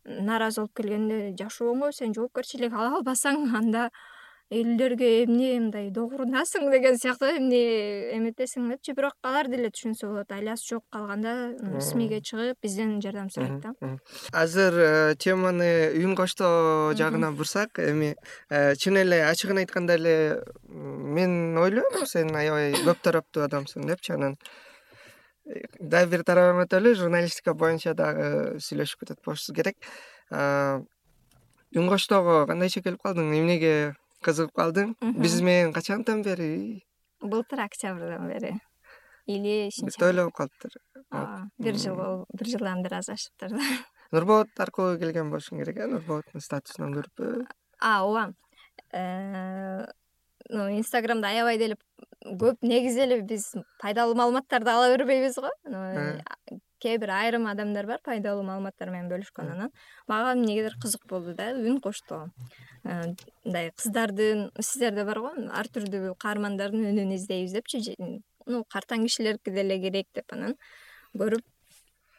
нааразы 0.05 0.63
болуп 0.63 0.75
келгенде 0.81 1.21
жашооңо 1.39 1.93
сен 1.95 2.15
жоопкерчилик 2.17 2.75
ала 2.75 2.97
албасаң 2.99 3.47
анда 3.61 3.91
элдерге 4.51 5.23
эмне 5.23 5.53
мындай 5.61 5.91
догурунасың 5.95 6.67
деген 6.73 6.97
сыяктуу 6.99 7.29
эмне 7.39 7.61
эметесиң 8.17 8.67
депчи 8.73 8.97
бирок 8.99 9.15
алар 9.23 9.47
деле 9.51 9.71
түшүнсө 9.71 10.09
болот 10.11 10.33
айласы 10.35 10.73
жок 10.73 10.85
калганда 10.91 11.81
смиге 11.87 12.19
чыгып 12.19 12.59
бизден 12.63 12.97
жардам 13.01 13.31
сурайт 13.31 13.61
да. 13.63 13.93
азыр 14.33 14.75
э, 14.75 15.15
теманы 15.15 15.71
үн 16.03 16.17
коштоо 16.19 16.97
жагына 16.99 17.31
бурсак 17.31 17.79
эми 17.79 18.17
э, 18.51 18.75
чын 18.75 18.99
эле 19.05 19.23
ачыгын 19.29 19.63
айтканда 19.63 19.95
эле 19.95 20.43
мен 20.67 21.57
ойлойм 21.57 22.07
сен 22.11 22.35
аябай 22.35 22.75
көп 22.75 23.07
тараптуу 23.07 23.47
адамсың 23.47 23.87
депчи 23.87 24.17
анан 24.19 24.35
э, 25.47 25.63
дагы 25.79 26.17
бир 26.17 26.27
тарабын 26.27 26.67
өтөлү 26.67 26.97
журналистика 26.99 27.55
боюнча 27.55 27.95
дагы 27.95 28.59
сүйлөшүп 28.59 29.07
кетет 29.07 29.23
болушубуз 29.23 29.55
керек. 29.55 29.79
Үн 31.71 31.87
коштоого 31.87 32.47
кандайча 32.51 32.83
келип 32.83 33.03
калдың? 33.03 33.31
Эмнеге 33.31 33.95
кызыгып 34.25 34.55
калдың. 34.57 34.97
Биз 35.21 35.41
менен 35.41 35.73
качандан 35.77 36.23
бери? 36.27 36.83
Былтыр 37.21 37.65
октябрдан 37.67 38.29
бери. 38.29 38.57
Или 39.27 39.71
бир 39.71 39.97
тойлор 39.99 40.31
болуп 40.31 40.37
калыптыр. 40.43 40.77
Ооба 41.11 41.51
бир 41.59 41.79
жыл 41.79 42.27
бир 42.33 42.53
жылдан 42.53 42.83
бир 42.83 43.01
аз 43.01 43.09
ашыптыр 43.13 43.57
да 43.57 43.65
нурболот 44.15 44.61
аркылуу 44.63 44.99
келген 44.99 45.31
болушуң 45.31 45.63
керек 45.63 45.81
э 45.83 45.87
нурболоттун 45.91 46.43
статусунан 46.43 46.95
көрүп 46.97 47.23
э, 47.23 47.45
инстаграмда 50.51 51.29
аябай 51.29 51.59
деле 51.59 51.79
көп 52.25 52.61
негизи 52.63 53.05
эле 53.07 53.21
биз 53.23 53.53
пайдалуу 53.81 54.17
маалыматтарды 54.19 54.71
ала 54.71 54.91
бербейбиз 54.97 55.39
го. 55.41 55.51
Э. 55.67 56.21
кээ 56.81 56.99
бир 56.99 57.11
айрым 57.13 57.47
адамдар 57.47 57.87
бар 57.87 58.01
пайдалуу 58.05 58.43
маалыматтар 58.43 58.91
менен 58.91 59.11
бөлүшкөн 59.13 59.53
анан. 59.53 59.71
Мага 60.09 60.33
эмнегедир 60.33 60.77
кызык 60.81 61.07
болду 61.07 61.35
да 61.35 61.53
үн 61.53 61.81
коштоо 61.81 62.31
Э, 62.85 63.13
мындай 63.45 63.71
кыздардын 63.77 64.47
сиздерде 64.57 65.05
барго 65.05 65.31
ар 65.53 65.69
түрдүү 65.69 66.15
каармандардын 66.23 66.87
үнүн 66.95 67.13
издейбиз 67.19 67.53
депчи. 67.53 67.97
Ну 68.49 68.63
картаң 68.73 69.05
кишилердики 69.05 69.53
деле 69.53 69.77
керек 69.83 70.09
деп 70.17 70.33
анан 70.33 70.55
көрүп 71.13 71.45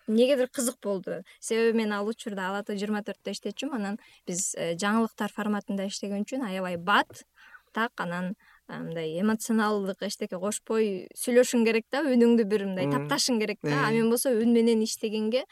эмнегедир 0.07 0.51
кызык 0.53 0.77
болду. 0.83 1.23
Себеби 1.39 1.79
мен 1.79 1.95
ал 1.97 2.05
учурда 2.05 2.51
ала 2.51 2.61
т 2.63 2.75
жыйырма 2.77 3.01
төрттө 3.07 3.33
иштечүмүн 3.33 3.79
анан 3.79 3.97
биз 4.29 4.51
э, 4.53 4.75
жаңылыктар 4.77 5.33
форматында 5.33 5.89
иштеген 5.89 6.27
үчүн 6.27 6.45
аябай 6.45 6.77
бат 6.77 7.25
так 7.73 7.91
анан 7.97 8.33
э, 8.69 8.77
мындай 8.77 9.19
эмоционалдык 9.21 10.03
эчтеке 10.07 10.39
кошпой 10.39 11.07
сүйлөшүң 11.17 11.65
керек 11.67 11.85
да 11.91 12.03
үнүңдү 12.07 12.45
бир 12.45 12.65
мындай 12.69 12.89
тапташың 12.91 13.39
керек 13.41 13.59
да. 13.63 13.85
А 13.87 13.91
мен 13.91 14.09
болсо 14.09 14.33
үн 14.33 14.53
менен 14.53 14.83
иштегенге 14.83 15.45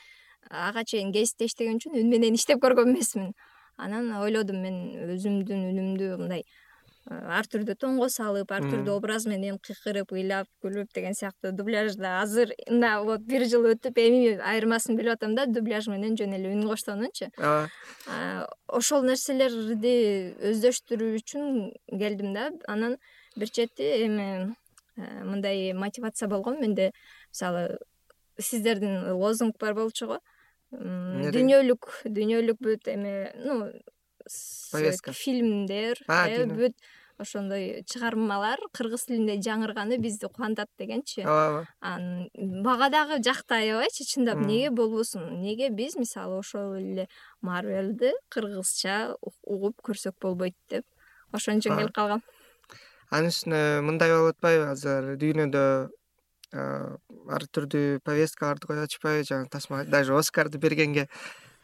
ага 0.49 0.83
чейин 0.83 1.11
гезитте 1.11 1.45
иштеген 1.45 1.79
үчүн 1.79 1.99
үн 1.99 2.09
менен 2.09 2.35
иштеп 2.35 2.61
көргөн 2.63 2.93
эмесмин 2.93 3.33
анан 3.77 4.11
ойлодум 4.19 4.61
мен 4.63 4.79
өзүмдүн 5.15 5.69
үнүмдү 5.71 6.15
мындай 6.19 6.43
ар 7.07 7.47
түрдүү 7.47 7.75
тоңго 7.79 8.09
салып 8.11 8.51
ар 8.51 8.65
түрдүү 8.67 8.95
образ 8.99 9.25
менен 9.29 9.57
кыйкырып 9.63 10.11
ыйлап 10.13 10.49
күлүп 10.63 10.91
деген 10.93 11.15
сыяктуу 11.17 11.51
дубляжда 11.55 12.19
азыр 12.21 12.51
мына 12.67 12.99
вот 13.07 13.21
бир 13.25 13.45
жыл 13.49 13.69
өтүп 13.71 13.97
эми 14.03 14.35
айырмасын 14.37 14.97
билип 14.99 15.15
атам 15.15 15.35
да 15.35 15.47
дубляж 15.47 15.87
менен 15.87 16.17
жөн 16.19 16.35
эле 16.37 16.51
үн 16.53 16.67
коштоонунчу 16.67 17.31
ооба 17.37 18.47
ошол 18.67 19.05
нерселерди 19.07 19.93
өздөштүрүү 20.51 21.19
үчүн 21.19 21.45
келдим 21.89 22.33
да. 22.35 22.49
Анан 22.67 22.97
бир 23.35 23.51
чети 23.51 23.87
эми 24.05 24.55
мындай 24.97 25.73
мотивация 25.73 26.29
болгон 26.29 26.59
менде. 26.61 26.91
Мисалы 27.31 27.79
сиздердин 28.37 29.11
лозунг 29.13 29.57
бар 29.59 29.73
болчу 29.73 30.07
го. 30.07 30.19
Дүйнөлүк 30.71 31.89
дүйнөлүк 32.05 32.59
бүт 32.61 32.91
эме 32.93 33.31
ну 33.45 33.71
повестка. 34.71 35.13
Фильмдер 35.13 35.97
э 36.07 36.45
бүт 36.45 36.75
ошондой 37.19 37.83
чыгармалар 37.83 38.59
кыргыз 38.71 39.05
тилинде 39.09 39.35
жаңырганы 39.43 39.97
бизди 39.99 40.27
кубантат 40.31 40.69
дегенчи. 40.79 41.25
Ооба. 41.25 41.67
Анан 41.81 42.29
мага 42.35 42.89
дагы 42.89 43.19
жакты 43.23 43.59
аябайчы 43.59 44.05
чындап 44.07 44.39
эмнеге 44.39 44.69
болбосун? 44.71 45.27
Эмнеге 45.27 45.69
биз 45.69 45.95
мисалы 45.95 46.39
ошол 46.39 46.77
эле 46.79 47.07
марвелди 47.41 48.13
кыргызча 48.29 49.15
угуп 49.21 49.81
көрсөк 49.83 50.15
болбойт 50.21 50.55
деп 50.69 50.85
ошон 51.31 51.59
үчүн 51.59 51.75
келип 51.75 51.93
калгам. 51.93 52.23
Анын 53.11 53.33
үстүнө 53.33 53.81
мындай 53.83 54.13
болуп 54.15 54.37
атпайбы? 54.37 54.69
Азыр 54.71 55.15
дүйнөдө 55.19 55.65
ар 56.53 57.45
түрдүү 57.53 57.99
повесткаларды 58.05 58.69
коюп 58.69 58.87
атышпайбы 58.87 59.27
жанагы 59.27 59.51
тасма 59.53 59.83
даже 59.85 60.15
оскарды 60.17 60.57
бергенге 60.57 61.07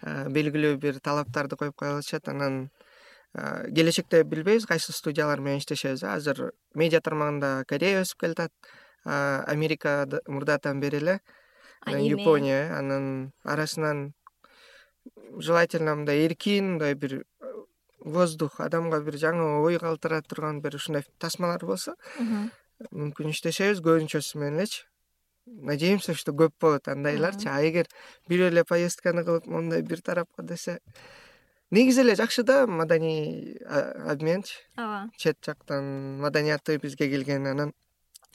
белгилүү 0.04 0.78
бир 0.82 1.00
талаптарды 1.00 1.56
коюп 1.56 1.76
коюп 1.76 2.00
атышат 2.00 2.28
анан 2.30 2.70
келечекте 3.76 4.24
билбейбиз 4.24 4.66
кайсы 4.66 4.94
студиялар 4.94 5.40
менен 5.40 5.60
иштешебиз 5.60 6.04
азыр 6.04 6.52
медиа 6.74 7.02
тармагында 7.02 7.66
корея 7.68 8.02
өсүп 8.04 8.22
келатат. 8.24 8.52
Америка 9.06 10.08
мурдатан 10.28 10.80
бери 10.80 10.98
эле. 10.98 11.20
Япония 11.88 12.78
анан 12.78 13.34
арасынан 13.44 14.14
желательно 15.38 15.96
мындай 15.96 16.26
эркин 16.26 16.72
мындай 16.72 16.96
бир 16.96 17.26
воздух 18.00 18.60
адамга 18.60 19.02
бир 19.02 19.20
жаңы 19.22 19.62
ой 19.62 19.78
калтыра 19.80 20.22
турган 20.22 20.62
бир 20.62 20.76
ушундай 20.76 21.06
тасмалар 21.20 21.66
болсо 21.66 21.94
мүмкүн 22.92 23.30
иштешебиз. 23.30 23.84
Көбүнчөсү 23.86 24.40
менен 24.40 24.60
элечи 24.60 24.86
надеемся 25.46 26.14
что 26.14 26.32
көп 26.34 26.54
болот 26.60 26.88
андайларчы 26.88 27.50
а 27.50 27.62
эгер 27.62 27.88
бирөө 28.30 28.50
эле 28.52 28.64
поездканы 28.64 29.24
кылып 29.24 29.48
моундай 29.48 29.82
бир 29.82 30.02
тарапка 30.02 30.44
десе 30.44 30.80
негизи 31.72 32.02
эле 32.02 32.16
жакшы 32.16 32.44
да 32.44 32.66
маданий 32.68 33.58
обменчи 33.66 34.56
ооба. 34.78 35.10
Чет 35.18 35.38
жактан 35.46 36.20
маданияты 36.22 36.78
бизге 36.78 37.10
келген 37.10 37.48
анан 37.48 37.74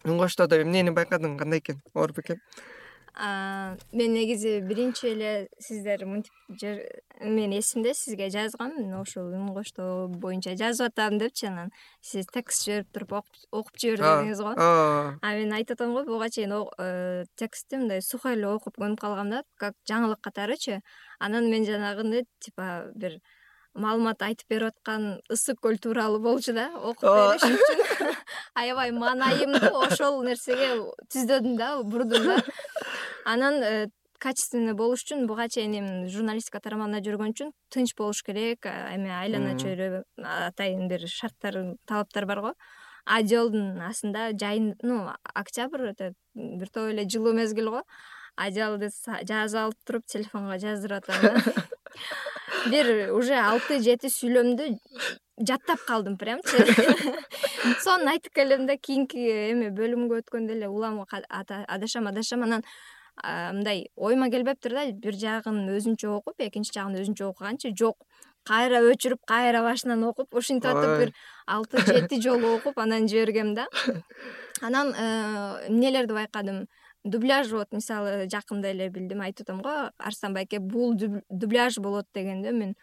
үн 0.04 0.18
коштоодо 0.18 0.62
эмнени 0.62 0.90
байкадың? 0.90 1.36
Кандай 1.38 1.58
экен? 1.58 1.82
Оор 1.94 2.12
бекен 2.12 2.40
мен 3.16 4.12
негизи 4.12 4.60
биринчи 4.60 5.06
эле 5.12 5.48
сиздер 5.58 6.04
мынтип 6.06 6.32
менин 7.20 7.58
эсимде 7.58 7.94
сизге 7.94 8.30
жазгам 8.30 8.72
ошол 9.00 9.32
үн 9.34 9.50
коштоо 9.54 10.08
боюнча 10.08 10.56
жазып 10.56 10.92
атам 10.92 11.18
депчи 11.18 11.46
анан 11.46 11.70
сиз 12.00 12.26
текст 12.32 12.64
жиберип 12.64 12.92
туруп 12.92 13.12
окуп 13.50 13.76
жибер 13.76 14.00
дедиңиз 14.00 14.40
го. 14.40 14.54
А 14.56 15.34
мен 15.36 15.52
айтып 15.52 15.80
атам 15.80 15.94
го 15.94 16.04
буга 16.04 16.30
чейин 16.30 16.52
э, 16.78 17.24
текстти 17.36 17.76
мындай 17.76 18.00
сухой 18.02 18.38
эле 18.38 18.48
окуп 18.48 18.78
көнүп 18.78 19.00
калгам 19.00 19.30
да 19.30 19.42
как 19.56 19.74
жаңылык 19.90 20.20
катарычы 20.22 20.80
анан 21.18 21.50
мен 21.50 21.64
жанагындай 21.64 22.26
типа 22.40 22.90
бир 22.94 23.20
маалымат 23.82 24.22
айтып 24.22 24.52
берип 24.52 24.74
аткан 24.74 25.06
ысык 25.32 25.60
көл 25.64 25.78
тууралуу 25.82 26.20
болчу 26.22 26.54
да 26.56 26.68
окуп 26.76 27.08
бериш 27.08 27.46
үчүн. 27.46 28.12
Аябай 28.60 28.92
маанайымдуу 28.96 29.80
ошол 29.86 30.20
нерсеге 30.26 30.68
түздөдүм 31.12 31.56
да 31.58 31.70
бурдум 31.82 32.28
да. 32.28 32.36
Анан 33.24 33.62
э, 33.62 33.88
качественный 34.20 34.76
болуш 34.76 35.04
үчүн 35.06 35.26
буга 35.26 35.48
чейин 35.48 35.78
эми 35.80 36.12
журналистика 36.12 36.60
тармагында 36.60 37.00
жүргөн 37.06 37.34
үчүн 37.34 37.52
тынч 37.72 37.96
болуш 37.98 38.22
керек. 38.26 38.68
Эми 38.68 39.10
айлана 39.16 39.56
чөйрө 39.58 40.04
атайын 40.20 40.88
бир 40.92 41.08
шарттар 41.08 41.76
талаптар 41.88 42.28
бар 42.28 42.44
го. 42.44 42.54
А 43.06 43.22
жолдун 43.24 43.80
астында 43.80 44.30
жайын 44.36 44.74
ну 44.82 45.02
октябрь 45.34 45.90
это 45.94 46.12
бир 46.34 46.68
эле 46.90 47.08
жылуу 47.08 47.32
мезгил 47.32 47.70
го. 47.70 47.84
Ажалды 48.36 48.88
жазып 49.28 49.60
алып 49.60 49.80
туруп 49.84 50.06
телефонго 50.06 50.56
жаздырып 50.60 51.08
атам 51.08 51.22
да 51.24 51.64
бир 52.68 53.12
уже 53.16 53.34
алты 53.40 53.80
жети 53.82 54.10
сүйлөмдү 54.12 54.68
жаттап 55.48 55.82
калдым 55.88 56.16
прямчы 56.20 56.64
сонун 57.84 58.12
айтып 58.12 58.34
келем 58.36 58.66
да 58.68 58.76
кийинки 58.76 59.20
эме 59.50 59.70
бөлүмгө 59.76 60.20
өткөндө 60.22 60.56
эле 60.58 60.68
улам 60.68 61.00
адашам 61.06 62.10
адашам 62.10 62.44
анан 62.48 62.64
мындай 63.24 63.86
оюма 63.96 64.30
келбептир 64.30 64.76
да 64.76 64.86
бир 64.92 65.16
жагын 65.16 65.62
өзүнчө 65.76 66.12
окуп 66.18 66.44
экинчи 66.46 66.74
жагын 66.76 67.00
өзүнчө 67.02 67.30
окуганчы 67.30 67.72
жок 67.76 68.04
кайра 68.48 68.80
өчүрүп 68.90 69.24
кайра 69.28 69.62
башынан 69.64 70.04
окуп 70.08 70.34
ушинтип 70.40 70.70
атып 70.72 71.04
бир 71.04 71.12
алты 71.46 71.84
жети 71.86 72.20
жолу 72.24 72.54
окуп 72.56 72.78
анан 72.78 73.08
жибергем 73.08 73.54
да. 73.54 73.66
Анан 74.66 74.92
эмнелерди 74.96 76.16
байкадым 76.16 76.66
дубляж 77.04 77.52
вот 77.52 77.72
мисалы 77.72 78.28
жакында 78.30 78.70
эле 78.74 78.88
билдим 78.92 79.20
айтып 79.24 79.48
атам 79.48 79.62
го 79.64 79.74
арстан 79.98 80.34
байке 80.34 80.58
бул 80.60 80.94
дубляж 80.96 81.78
болот 81.78 82.06
дегенде 82.14 82.52
мен 82.52 82.74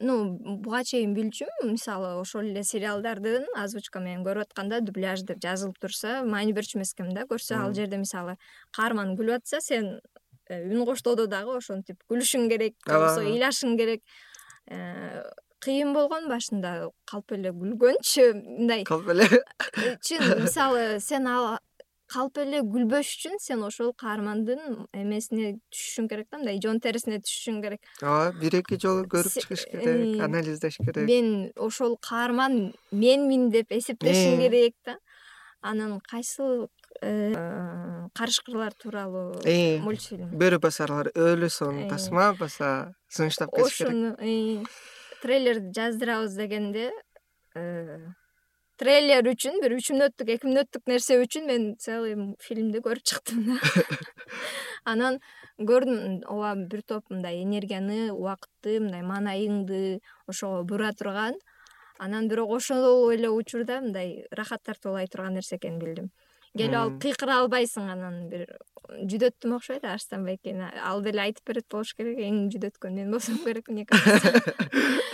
ну 0.00 0.38
буга 0.62 0.82
чейин 0.84 1.14
билчүмүн 1.16 1.72
мисалы 1.72 2.14
ошол 2.20 2.50
эле 2.50 2.62
сериалдардын 2.64 3.46
озвучка 3.56 4.00
менен 4.00 4.24
көрүп 4.26 4.50
атканда 4.50 4.80
дубляж 4.84 5.24
деп 5.28 5.40
жазылып 5.42 5.78
турса 5.80 6.22
маани 6.24 6.52
берчү 6.56 6.78
эмес 6.78 6.92
экен 6.94 7.14
да 7.16 7.24
көрсө 7.30 7.56
ал 7.60 7.74
жерде 7.76 7.96
мисалы 8.00 8.36
каарман 8.76 9.16
күлүп 9.16 9.40
атса 9.40 9.60
сен 9.64 10.00
э, 10.48 10.62
үн 10.68 10.84
коштоодо 10.84 11.26
дагы 11.26 11.56
ошентип 11.56 12.02
күлүшүң 12.10 12.48
керек 12.52 12.76
же 12.84 12.92
болбосо 12.92 13.24
ыйлашың 13.24 13.76
керек 13.80 14.04
э, 14.68 15.24
кыйын 15.64 15.94
болгон 15.96 16.28
башында 16.28 16.90
калп 17.10 17.36
эле 17.38 17.52
күлгөнчү 17.56 18.26
мындай 18.42 18.84
калп 18.84 19.08
эле. 19.14 19.28
э, 19.28 19.96
чын 20.04 20.42
мисалы 20.44 21.00
сен 21.00 21.28
ал 21.32 21.56
калп 22.10 22.38
эле 22.42 22.60
күлбөш 22.62 23.10
үчүн 23.16 23.40
сен 23.42 23.62
ошол 23.66 23.92
каармандын 23.98 24.86
эмесине 24.94 25.56
түшүшүң 25.74 26.08
керек 26.10 26.28
да 26.30 26.40
мындай 26.40 26.60
жон 26.62 26.80
терисине 26.82 27.18
түшүшүң 27.24 27.60
керек. 27.64 27.90
Ооба 28.02 28.32
бир 28.40 28.58
эки 28.60 28.78
жолу 28.82 29.06
көрүп 29.10 29.36
чыгыш 29.42 29.66
керек 29.72 30.22
анализдеш 30.22 30.78
керек. 30.78 31.06
мен 31.08 31.52
ошол 31.56 31.96
каарман 31.98 32.74
менмин 32.90 33.50
деп 33.50 33.72
эсептешим 33.72 34.38
керек 34.40 34.74
да. 34.84 34.98
Анан 35.62 36.00
кайсыл 36.00 36.68
э, 37.02 37.34
карышкырлар 38.14 38.74
тууралуу 38.74 39.40
мультфильм? 39.82 40.30
бөрү 40.30 40.60
басарлар 40.62 41.10
өлү 41.14 41.48
сон 41.50 41.88
тасма 41.88 42.34
баса 42.38 42.94
сунуштап 43.08 43.50
кетиш 43.50 43.78
керек. 43.78 43.90
Ошону 43.90 44.66
трейлерди 45.22 45.72
жаздырабыз 45.74 46.36
дегенде 46.38 46.92
э, 47.56 47.98
трейлер 48.80 49.26
үчүн 49.30 49.60
бир 49.62 49.74
үч 49.76 49.90
мүнөттүк 49.94 50.30
эки 50.34 50.48
мүнөттүк 50.48 50.90
нерсе 50.90 51.16
үчүн 51.22 51.46
мен 51.48 51.66
целый 51.80 52.14
фильмди 52.44 52.82
көрүп 52.84 53.06
чыктым 53.08 53.46
да. 53.48 53.56
Анан 54.92 55.18
көрдүм 55.56 56.22
ооба 56.28 56.54
бир 56.68 56.82
топ 56.84 57.08
мындай 57.10 57.40
энергияны 57.42 58.10
убакытты 58.12 58.78
мындай 58.84 59.02
маанайыңды 59.06 60.00
ошого 60.28 60.62
бура 60.68 60.92
турган. 60.92 61.40
Анан 61.98 62.28
бирок 62.28 62.52
ошол 62.58 63.10
эле 63.14 63.30
учурда 63.32 63.80
мындай 63.80 64.26
рахат 64.30 64.62
тартып 64.62 64.92
алай 64.92 65.08
турган 65.08 65.38
нерсе 65.38 65.56
экенин 65.56 65.80
билдим. 65.80 66.10
Келип 66.56 66.76
алып 66.76 67.00
кыйкыра 67.04 67.40
албайсың 67.42 67.88
анан 67.92 68.28
бир 68.30 68.46
жүдөттүм 68.86 69.56
окшойт 69.56 69.84
арстан 69.88 70.24
байкени 70.28 70.68
ал 70.84 71.02
деле 71.04 71.24
айтып 71.24 71.48
берет 71.48 71.66
болуш 71.72 71.94
керек 71.96 72.20
эң 72.22 72.46
жүдөткөн 72.52 73.00
мен 73.00 73.10
болсом 73.10 73.40
керек 73.44 73.68
мне 73.68 73.84
кажется. 73.84 74.42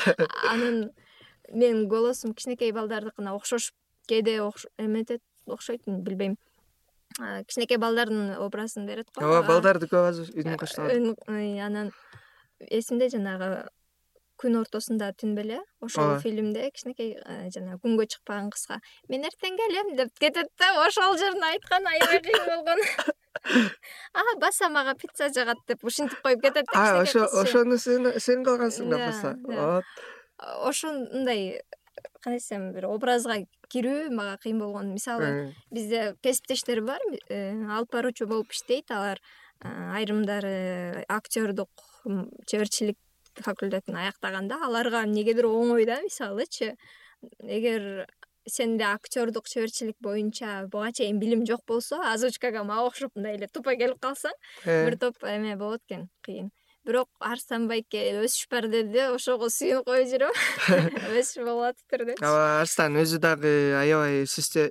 Анан 0.51 0.91
менин 1.51 1.89
голосум 1.89 2.35
кичинекей 2.35 2.73
балдардыкына 2.73 3.35
окшошуп 3.35 3.75
кээде 4.09 4.39
эметет 4.79 5.23
окшойт 5.47 5.83
билбейм. 5.87 6.37
Кичинекей 7.19 7.77
балдардын 7.77 8.37
образын 8.39 8.87
берет 8.87 9.09
го 9.15 9.25
ооба 9.25 9.47
балдарды 9.47 9.87
көп 9.87 10.09
азыр 10.09 10.33
үн 10.33 10.57
коштоот 10.57 11.29
анан 11.29 11.93
эсимде 12.59 13.09
жанагы 13.13 13.69
күн 14.41 14.59
ортосунда 14.59 15.13
түн 15.19 15.35
беле 15.37 15.61
ошол 15.85 16.17
фильмде 16.23 16.71
кичинекей 16.71 17.15
жанагы 17.55 17.83
күнгө 17.85 18.09
чыкпаган 18.15 18.51
кызга 18.55 18.81
мен 19.13 19.27
эртең 19.29 19.59
келем 19.61 19.93
деп 19.99 20.15
кетет 20.19 20.51
да 20.59 20.73
ошол 20.87 21.19
жерин 21.21 21.45
айткан 21.51 21.87
аябай 21.87 22.23
кыйын 22.25 22.49
болгон. 22.49 22.87
А 24.15 24.23
баса 24.39 24.69
мага 24.71 24.95
пицца 24.95 25.29
жагат 25.35 25.59
деп 25.67 25.85
ушинтип 25.85 26.21
коюп 26.23 26.43
кетет 26.43 26.67
да 26.73 27.01
ошо 27.01 27.25
ошону 27.41 27.79
сен 27.79 28.45
кылгансың 28.47 28.91
да 28.93 28.99
баса 29.03 29.33
вот 29.43 29.85
ошондой 30.69 31.63
кандай 32.23 32.39
десем 32.39 32.71
бир 32.75 32.87
образга 32.87 33.43
кирүү 33.73 34.11
мага 34.15 34.39
кыйын 34.43 34.59
болгон. 34.63 34.93
Мисалы 34.95 35.55
бизде 35.71 36.15
кесиптештер 36.23 36.83
бар 36.87 37.03
э, 37.29 37.53
алып 37.67 37.93
баруучу 37.93 38.27
болуп 38.27 38.53
иштейт. 38.53 38.91
Алар 38.91 39.21
айрымдары 39.63 41.05
актерлдук 41.09 41.71
чеберчилик 42.47 42.99
факультетин 43.41 43.97
аяктаганда 43.97 44.59
аларга 44.67 45.05
эмнегедир 45.07 45.47
оңой 45.47 45.87
да 45.87 46.01
мисалычы. 46.03 46.75
Эгер 47.43 48.07
сенде 48.47 48.85
актердук 48.85 49.49
чеберчилик 49.49 49.97
боюнча 50.01 50.67
буга 50.71 50.93
чейин 50.93 51.19
билим 51.19 51.47
жок 51.47 51.63
болсо 51.67 52.01
озвучкага 52.13 52.65
мага 52.65 52.89
окшоп 52.89 53.15
мындай 53.15 53.37
эле 53.37 53.47
тупо 53.47 53.77
келип 53.79 54.01
калсаң 54.03 54.35
э. 54.65 54.85
бир 54.87 54.99
топ 54.99 55.23
эме 55.23 55.55
болот 55.57 55.83
экен 55.87 56.09
кыйын 56.27 56.51
бирок 56.87 57.09
арстан 57.21 57.69
байке 57.71 58.03
өсүш 58.23 58.49
бар 58.51 58.67
деди 58.71 59.07
ошого 59.13 59.49
сүйүнүп 59.53 59.87
коюп 59.87 60.09
жүрөм. 60.11 60.39
Өсүш 61.19 61.45
болуп 61.47 61.69
атыптыр 61.71 62.07
деп. 62.11 62.23
Ооба 62.23 62.61
арстан 62.63 62.99
өзү 63.01 63.21
дагы 63.23 63.53
аябай 63.79 64.25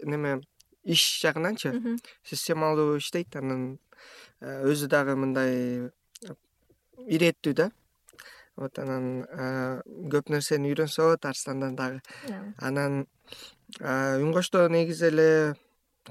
неме 0.04 0.42
иш 0.84 1.04
жагынанчы? 1.24 1.74
Системалуу 2.24 2.98
иштейт 2.98 3.36
анан 3.36 3.80
э, 4.42 4.64
өзү 4.68 4.90
дагы 4.92 5.16
мындай 5.16 5.92
иреттүү 7.08 7.54
да. 7.54 7.72
Вот 8.60 8.80
анан 8.80 9.24
э, 9.24 9.82
көп 10.12 10.34
нерсени 10.34 10.74
үйрөнсө 10.74 11.06
болот 11.06 11.26
арстандан 11.26 11.78
дагы. 11.80 12.02
Анан 12.58 13.06
э, 13.80 14.20
үн 14.20 14.34
коштоо 14.34 14.68
негизи 14.70 15.08
эле 15.08 15.30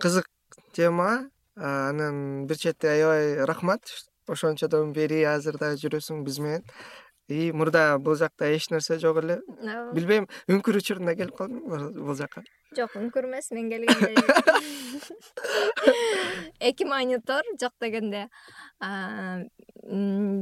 кызык 0.01 0.31
тема. 0.73 1.29
Анан 1.57 2.47
бир 2.47 2.57
чети 2.57 2.89
аябай 2.89 3.45
рахмат 3.45 3.91
ошончодон 4.31 4.95
бери 4.97 5.22
азыр 5.28 5.59
дагы 5.61 5.81
жүрөсүң 5.83 6.24
биз 6.24 6.39
менен. 6.43 6.64
И 7.31 7.53
мурда 7.55 7.99
бул 7.99 8.16
жакта 8.18 8.49
эч 8.51 8.70
нерсе 8.70 8.99
жок 8.99 9.20
эле. 9.22 9.39
Билбейм 9.95 10.26
үңкүр 10.51 10.81
учурунда 10.81 11.14
келип 11.18 11.37
калдыңбы 11.39 11.93
бул 12.01 12.16
жака 12.18 12.43
жок 12.76 12.95
үңкүр 12.99 13.26
эмес 13.26 13.51
мен 13.55 13.70
келгенде. 13.70 14.14
Эки 16.70 16.85
монитор 16.87 17.43
жок 17.61 17.72
дегенде. 17.83 18.28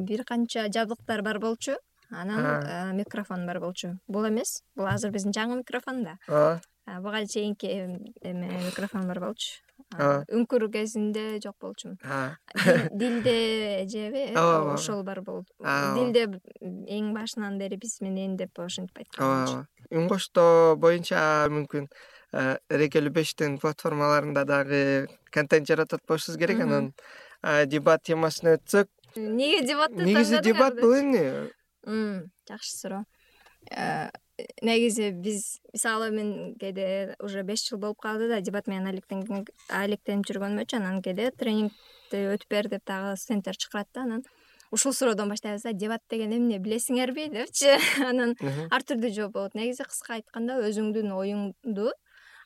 Бир 0.09 0.25
канча 0.29 0.69
жабдыктар 0.69 1.23
бар 1.23 1.39
болчу. 1.41 1.77
Анан 2.11 2.97
микрофон 2.97 3.47
бар 3.47 3.61
болчу. 3.61 3.99
Бул 4.09 4.29
эмес 4.29 4.63
бул 4.77 4.87
азыр 4.89 5.11
биздин 5.13 5.33
жаңы 5.33 5.57
микрофон 5.63 6.05
да. 6.05 6.19
Ооба 6.29 6.61
буга 7.01 7.27
чейинки 7.27 7.67
эме 8.23 8.49
микрофон 8.67 9.09
бар 9.09 9.21
болчу 9.21 9.68
үңкүр 9.97 10.69
кезинде 10.73 11.39
жок 11.43 11.57
болчумун. 11.61 11.99
Дилде 12.93 13.35
эжеби 13.85 14.29
ооба 14.37 14.59
ооба. 14.59 14.75
ошол 14.75 15.03
бар 15.03 15.23
болду 15.23 15.49
дилде 15.97 16.27
эң 16.61 17.13
башынан 17.17 17.59
бери 17.59 17.77
биз 17.81 18.01
менен 18.05 18.37
деп 18.37 18.59
ошентип 18.59 18.99
айткан 18.99 19.27
ооба 19.27 19.67
үн 19.91 20.09
коштоо 20.11 20.77
боюнча 20.77 21.49
мүмкүн 21.53 21.89
эрекелүү 22.33 23.13
бештин 23.17 23.57
платформаларында 23.63 24.45
дагы 24.45 24.83
контент 25.33 25.69
жаратат 25.69 26.05
болушубуз 26.07 26.39
керек 26.41 26.61
анан. 26.61 26.93
Дебат 27.71 28.03
темасына 28.05 28.57
өтсөк. 28.59 28.89
Эмнеге 29.17 29.63
дебатты 29.65 30.05
негизи 30.05 30.43
дебат 30.43 30.77
бул 30.81 30.97
эмне 30.99 31.49
жакшы 32.49 32.77
суроо. 32.77 33.05
Э, 33.71 34.11
негизи 34.63 35.11
биз 35.13 35.61
мисалы 35.73 36.11
мен 36.11 36.55
кээде 36.61 37.17
уже 37.21 37.43
беш 37.43 37.69
жыл 37.69 37.79
болуп 37.79 38.01
калды 38.01 38.29
да 38.29 38.41
дебат 38.41 38.67
менен 38.67 38.87
алектенип 39.69 40.27
жүргөнүмөчү 40.31 40.79
анан 40.79 41.03
кээде 41.03 41.31
тренингди 41.37 42.25
өтүп 42.35 42.51
бер 42.51 42.69
деп 42.69 42.85
дагы 42.87 43.17
студенттер 43.17 43.57
чакырат 43.57 43.89
да 43.95 44.07
анан 44.07 44.25
ушул 44.71 44.93
суроодон 44.93 45.29
баштайбыз 45.29 45.63
да 45.63 45.73
дебат 45.73 46.03
деген 46.11 46.33
эмне 46.37 46.59
билесиңерби 46.59 47.29
депчи. 47.33 47.73
Анан 48.11 48.37
ар 48.71 48.85
түрдүү 48.85 49.13
жооп 49.17 49.35
болот. 49.39 49.55
Негизи 49.57 49.87
кыска 49.89 50.19
айтканда 50.19 50.59
өзүңдүн 50.69 51.15
оюңду 51.17 51.93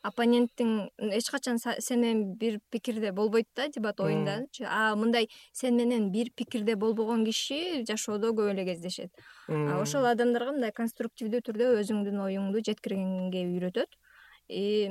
оппоненттиң 0.07 0.91
эч 1.15 1.29
качан 1.31 1.59
сен 1.63 2.01
менен 2.01 2.23
бир 2.39 2.59
пикирде 2.71 3.13
болбойт 3.13 3.47
да 3.57 3.69
дебат 3.69 4.01
оюндачы 4.01 4.67
а 4.67 4.95
мындай 4.97 5.29
сен 5.53 5.77
менен 5.77 6.11
бир 6.13 6.31
пикирде 6.37 6.77
болбогон 6.77 7.25
киши 7.25 7.85
жашоодо 7.89 8.33
көп 8.35 8.51
эле 8.51 8.65
кездешет 8.67 9.13
ошол 9.49 10.07
адамдарга 10.11 10.57
мындай 10.57 10.73
конструктивдүү 10.75 11.43
түрдө 11.49 11.71
өзүңдүн 11.83 12.23
оюңду 12.27 12.63
жеткиргенге 12.67 13.45
үйрөтөт. 13.47 13.91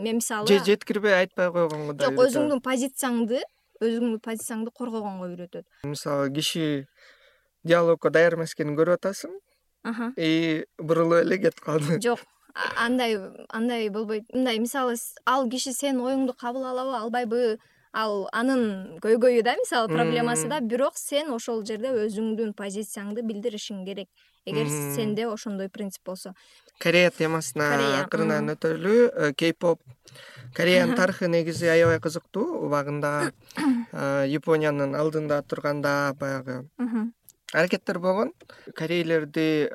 Мен 0.02 0.22
мисалы 0.22 0.48
же 0.48 0.60
жеткирбей 0.66 1.14
айтпай 1.20 1.52
койгонго 1.52 1.94
да 1.94 2.08
жок 2.08 2.24
өзүңдүн 2.26 2.62
позицияңды 2.66 3.42
өзүңдүн 3.84 4.22
позицияңды 4.24 4.72
коргогонго 4.74 5.28
үйрөтөт. 5.28 5.68
Мисалы 5.84 6.32
киши 6.34 6.88
диалогко 7.64 8.10
даяр 8.10 8.40
эмес 8.40 8.56
экенин 8.56 8.78
көрүп 8.80 9.02
атасың 9.02 9.36
и 10.18 10.66
бурулуп 10.78 11.26
эле 11.26 11.38
кетип 11.42 11.62
калды. 11.66 12.00
Жок 12.02 12.24
андай 12.54 13.18
андай 13.50 13.90
болбойт. 13.90 14.26
Мындай 14.34 14.60
мисалы 14.60 14.96
ал 15.26 15.50
киши 15.50 15.74
сенин 15.74 16.02
оюңду 16.02 16.34
кабыл 16.34 16.66
алабы 16.66 16.98
албайбы 16.98 17.60
ал 17.94 18.28
анын 18.32 18.98
көйгөйү 19.04 19.44
да 19.44 19.56
мисалы 19.60 19.92
проблемасы 19.92 20.48
да. 20.50 20.60
Бирок 20.60 20.98
сен 20.98 21.32
ошол 21.36 21.64
жерде 21.66 21.92
өзүңдүн 22.06 22.54
позицияңды 22.58 23.24
билдиришиң 23.28 23.86
керек 23.86 24.10
эгер 24.46 24.68
сенде 24.96 25.28
ошондой 25.28 25.70
принцип 25.70 26.06
болсо. 26.06 26.34
Корея 26.80 27.12
темасына 27.12 28.02
акырындан 28.02 28.56
өтөлү 28.56 28.96
э, 29.12 29.34
кей 29.38 29.54
поп 29.54 29.82
кореянын 30.56 30.96
тарыхы 30.98 31.28
негизи 31.28 31.68
аябай 31.70 32.00
кызыктуу. 32.02 32.66
Убагында 32.66 33.32
э, 33.58 34.26
япониянын 34.32 34.96
алдында 34.96 35.42
турганда 35.44 36.16
баягы 36.20 36.64
аракеттер 37.54 38.00
болгон. 38.00 38.34
Корейлерди 38.76 39.68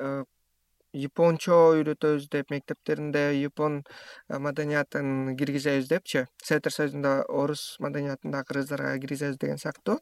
э, 0.93 0.97
япончо 0.97 1.73
үйрөтөбүз 1.75 2.29
деп 2.31 2.51
мектептеринде 2.51 3.33
япон 3.39 3.83
маданиятын 4.29 5.35
киргизебиз 5.37 5.87
депчи. 5.87 6.25
Советтер 6.43 6.71
союзунда 6.71 7.23
орус 7.27 7.77
маданиятын 7.79 8.31
дагы 8.31 8.45
кыргыздарга 8.51 8.97
киргизебиз 8.99 9.37
деген 9.37 9.57
сыяктуу 9.57 9.99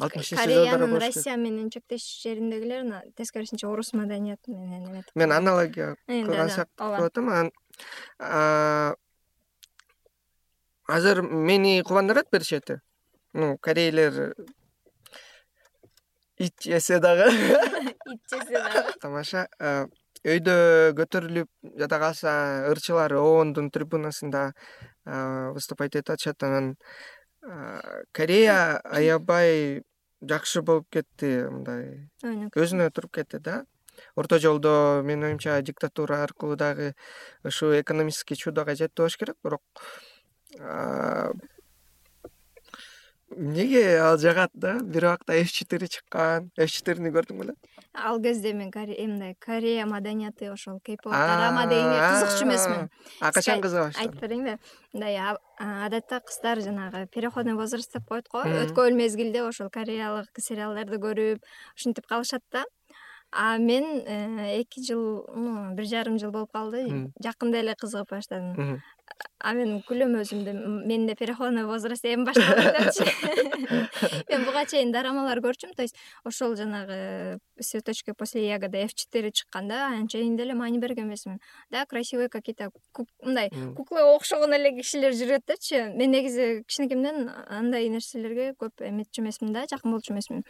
алтымышынчы 0.00 0.36
кореянын 0.36 0.98
россия 1.00 1.36
менен 1.36 1.70
чектеш 1.70 2.04
жериндегилер 2.22 3.12
тескерисинче 3.16 3.66
орус 3.66 3.92
маданияты 3.92 4.52
менен 4.52 4.86
эметип 4.90 5.14
мен 5.14 5.32
аналогия 5.32 5.96
кылган 6.06 6.50
сыяктуу 6.50 6.94
болуп 6.96 7.10
атам 7.10 7.28
анан 7.30 8.96
азыр 10.86 11.22
мени 11.22 11.82
кубандырат 11.82 12.30
бир 12.30 12.44
чети 12.44 12.80
ну 13.32 13.56
корейлер 13.58 14.34
ит 16.40 16.54
жесе 16.62 16.98
дагы. 16.98 17.30
Ит 18.06 18.20
жесе 18.30 18.62
дагы. 18.62 18.92
Тамаша 19.00 19.48
өйдө 20.24 20.56
көтөрүлүп 20.98 21.48
жада 21.80 21.98
калса 22.02 22.32
ырчылар 22.70 23.14
оондун 23.16 23.70
трибунасында 23.72 24.50
выступать 25.56 25.96
этип 25.96 26.10
атышат 26.14 26.42
анан 26.44 26.74
корея 28.12 28.80
аябай 28.84 29.82
жакшы 30.20 30.62
болуп 30.62 30.88
кетти 30.92 31.48
мындай 31.48 32.10
өзүнө 32.52 32.90
туруп 32.92 33.14
кетти 33.16 33.38
да. 33.40 33.64
Орто 34.16 34.38
жолдо 34.38 35.02
менин 35.04 35.24
оюмча 35.30 35.60
диктатура 35.62 36.22
аркылуу 36.22 36.56
дагы 36.56 36.94
ушул 37.44 37.72
экономический 37.80 38.36
чудоого 38.36 38.74
жетти 38.74 39.00
болуш 39.00 39.16
керек. 39.16 39.36
Бирок 39.42 39.62
эмнеге 43.30 43.98
ал 44.00 44.18
жагат 44.18 44.50
да? 44.54 44.78
Бир 44.80 45.04
убакта 45.04 45.34
ф 45.40 45.52
четири 45.52 45.86
чыккан. 45.86 46.50
Ф 46.58 46.70
четирини 46.70 47.08
көрдүң 47.08 47.40
беле 47.40 47.54
ал 47.94 48.20
кезде 48.22 48.52
мен 48.52 48.70
мындай 48.74 49.34
корея 49.34 49.86
маданияты 49.86 50.50
ошол 50.52 50.80
кейпоп 50.80 51.12
драма 51.12 51.66
дегенге 51.66 51.98
кызыкчу 52.12 52.44
эмесмин. 52.44 52.90
а 53.20 53.32
качан 53.32 53.60
кызыга 53.60 53.86
баштадың? 53.86 54.00
айтып 54.00 54.20
берейинби 54.20 54.58
мындай 54.92 55.18
адатта 55.58 56.20
кыздар 56.20 56.60
жанагы 56.60 57.06
переходный 57.06 57.54
возраст 57.54 57.92
деп 57.92 58.06
коет 58.06 58.28
го. 58.28 58.42
Өткөн 58.42 58.94
мезгилде 58.94 59.42
ошол 59.42 59.70
кореялык 59.70 60.30
сериалдарды 60.38 60.96
көрүп 60.96 61.42
ушинтип 61.76 62.06
калышат 62.06 62.42
да 62.52 62.64
а 63.32 63.58
мен 63.58 63.84
э, 64.06 64.60
эки 64.60 64.82
жыл 64.82 65.26
бир 65.74 65.86
жарым 65.86 66.18
жыл 66.18 66.30
болуп 66.30 66.52
калды. 66.52 67.12
Жакында 67.22 67.60
эле 67.62 67.74
кызыгып 67.78 68.10
баштадым. 68.10 68.80
А 69.40 69.54
мен 69.56 69.78
күлөм 69.88 70.18
өзүмдү 70.20 70.52
мен 70.86 71.06
да 71.08 71.14
переходный 71.16 71.64
возраст 71.64 72.04
эми 72.04 72.26
депчи 72.28 73.06
мен 74.28 74.44
буга 74.44 74.66
чейин 74.68 74.92
дорамалар 74.92 75.40
көрчүмүн 75.40 75.74
то 75.76 75.82
есть 75.82 75.96
ошол 76.24 76.56
жанагы 76.56 77.38
цветочки 77.60 78.12
после 78.12 78.46
ягоды 78.48 78.84
ф 78.84 78.92
четири 78.94 79.30
чыкканда 79.30 79.86
анчейин 79.96 80.36
деле 80.36 80.54
маани 80.54 80.78
берген 80.78 81.08
эмесмин 81.08 81.40
да 81.70 81.86
красивый 81.86 82.28
какие 82.28 82.54
то 82.54 82.70
мындай 83.22 83.48
куклага 83.76 84.14
окшогон 84.14 84.52
эле 84.52 84.74
кишилер 84.76 85.16
жүрөт 85.16 85.46
дечи 85.48 85.88
мен 85.96 86.10
негизи 86.10 86.62
кичинекемден 86.68 87.30
андай 87.48 87.88
нерселерге 87.88 88.52
көп 88.60 88.84
эметчү 88.92 89.24
эмесмин 89.24 89.54
да 89.56 89.64
жакын 89.70 89.96
болчу 89.96 90.12
эмесмин 90.12 90.44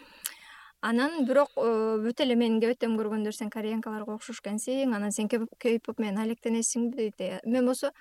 анан 0.81 1.25
бирок 1.27 1.51
э, 1.57 1.99
бүт 2.05 2.23
эле 2.25 2.37
менин 2.37 2.61
кебетем 2.61 2.97
көргөндөр 2.99 3.35
сен 3.37 3.51
кореянкаларга 3.53 4.17
окшош 4.17 4.41
экенсиң 4.41 4.95
анан 4.97 5.13
сен 5.13 5.29
кейпоп 5.29 5.99
менен 6.01 6.23
алектенесиңби 6.25 7.11
дейт. 7.11 7.45
Мен 7.45 7.67
болсо 7.69 7.93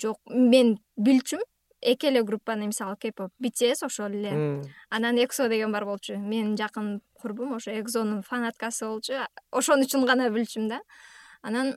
жок 0.00 0.20
мен 0.30 0.76
билчүмүн 0.96 1.44
эки 1.84 2.08
эле 2.08 2.22
группаны 2.22 2.66
мисалы 2.70 2.96
кейпоп 2.96 3.32
bts 3.42 3.84
ошол 3.86 4.14
эле. 4.14 4.62
Анан 4.90 5.18
эксо 5.18 5.48
деген 5.48 5.72
бар 5.72 5.84
болчу. 5.84 6.16
Менин 6.16 6.56
жакын 6.56 7.00
курбум 7.12 7.54
ошо 7.56 7.74
экзонун 7.78 8.22
фанаткасы 8.22 8.86
болчу. 8.86 9.20
Ошон 9.50 9.84
үчүн 9.84 10.06
гана 10.06 10.30
билчүмүн 10.30 10.68
да. 10.68 10.80
Анан 11.42 11.74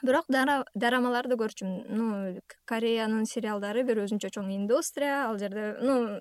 бирок 0.00 0.26
дорамаларды 0.28 1.36
көрчүмүн 1.38 1.84
ну 1.92 2.40
кореянын 2.68 3.26
сериалдары 3.28 3.84
бир 3.86 4.00
өзүнчө 4.06 4.30
чоң 4.34 4.48
индустрия. 4.54 5.26
Ал 5.28 5.38
жерде 5.38 5.76
ну 5.84 6.18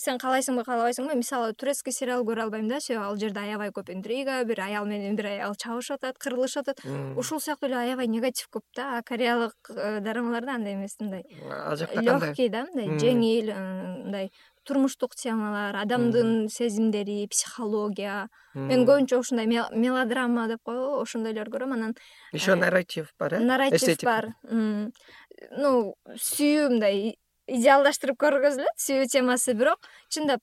сен 0.00 0.18
каалайсыңбы 0.22 0.64
каалабайсыңбы 0.66 1.16
мисалы 1.18 1.54
турецкий 1.58 1.92
сериал 1.92 2.24
көрө 2.26 2.46
албайм 2.46 2.68
да 2.70 2.80
себеби 2.80 3.04
ал 3.04 3.20
жерде 3.20 3.44
аябай 3.44 3.72
көп 3.76 3.92
интрига 3.94 4.40
бир 4.48 4.64
аял 4.64 4.88
менен 4.88 5.16
бир 5.16 5.30
аял 5.34 5.54
чабышып 5.54 5.98
атат 6.00 6.18
кырылышып 6.18 6.68
атат. 6.68 6.84
Ушул 7.16 7.40
сыяктуу 7.40 7.68
эле 7.68 7.78
аябай 7.84 8.08
негатив 8.08 8.48
көп 8.54 8.64
да. 8.76 8.98
А 8.98 9.02
кореялык 9.02 9.70
э, 9.70 10.00
дорамаларда 10.00 10.54
андай 10.56 10.74
эмес 10.74 10.96
мындай 11.00 11.24
ал 11.50 11.76
жакта 11.76 12.02
кандай 12.02 12.28
легкий 12.28 12.48
да 12.48 12.66
мындай 12.72 12.98
жеңил 12.98 13.52
мындай 13.54 14.30
турмуштук 14.68 15.14
темалар 15.16 15.76
адамдын 15.80 16.48
сезимдери 16.52 17.26
психология. 17.32 18.28
Мен 18.54 18.84
көбүнчө 18.88 19.20
ушундай 19.22 19.48
мелодрама 19.48 20.48
деп 20.50 20.62
коебу 20.66 21.00
ошондойлорду 21.02 21.56
көрөм. 21.56 21.72
Анан 21.74 21.94
еще 22.32 22.52
э, 22.52 22.56
нарратив 22.56 23.12
бар 23.18 23.34
э? 23.34 23.40
нарратив 23.40 24.04
бар. 24.04 24.34
Ну 24.52 25.94
сүйүү 26.14 26.68
мындай 26.74 27.16
идеалдаштырып 27.46 28.18
көргөзүлөт 28.20 28.82
сүйүү 28.84 29.06
темасы. 29.12 29.54
Бирок 29.54 29.88
чындап 30.08 30.42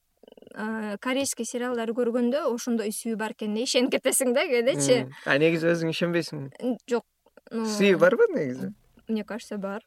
э, 0.55 0.97
корейский 1.01 1.45
сериалдарды 1.45 1.93
көргөндө 1.97 2.47
ошондой 2.53 2.95
сүйүү 2.95 3.19
бар 3.19 3.36
экенине 3.38 3.67
ишенип 3.67 3.93
кетесиң 3.97 4.34
да 4.34 4.47
кээдечи 4.49 5.03
а 5.26 5.38
негизи 5.38 5.69
өзүң 5.73 5.93
ишенбейсиңби 5.93 6.78
жок. 6.89 7.05
Сүйүү 7.51 8.01
барбы 8.01 8.32
негизи? 8.34 8.73
мне 9.07 9.23
кажется 9.23 9.57
бар 9.57 9.82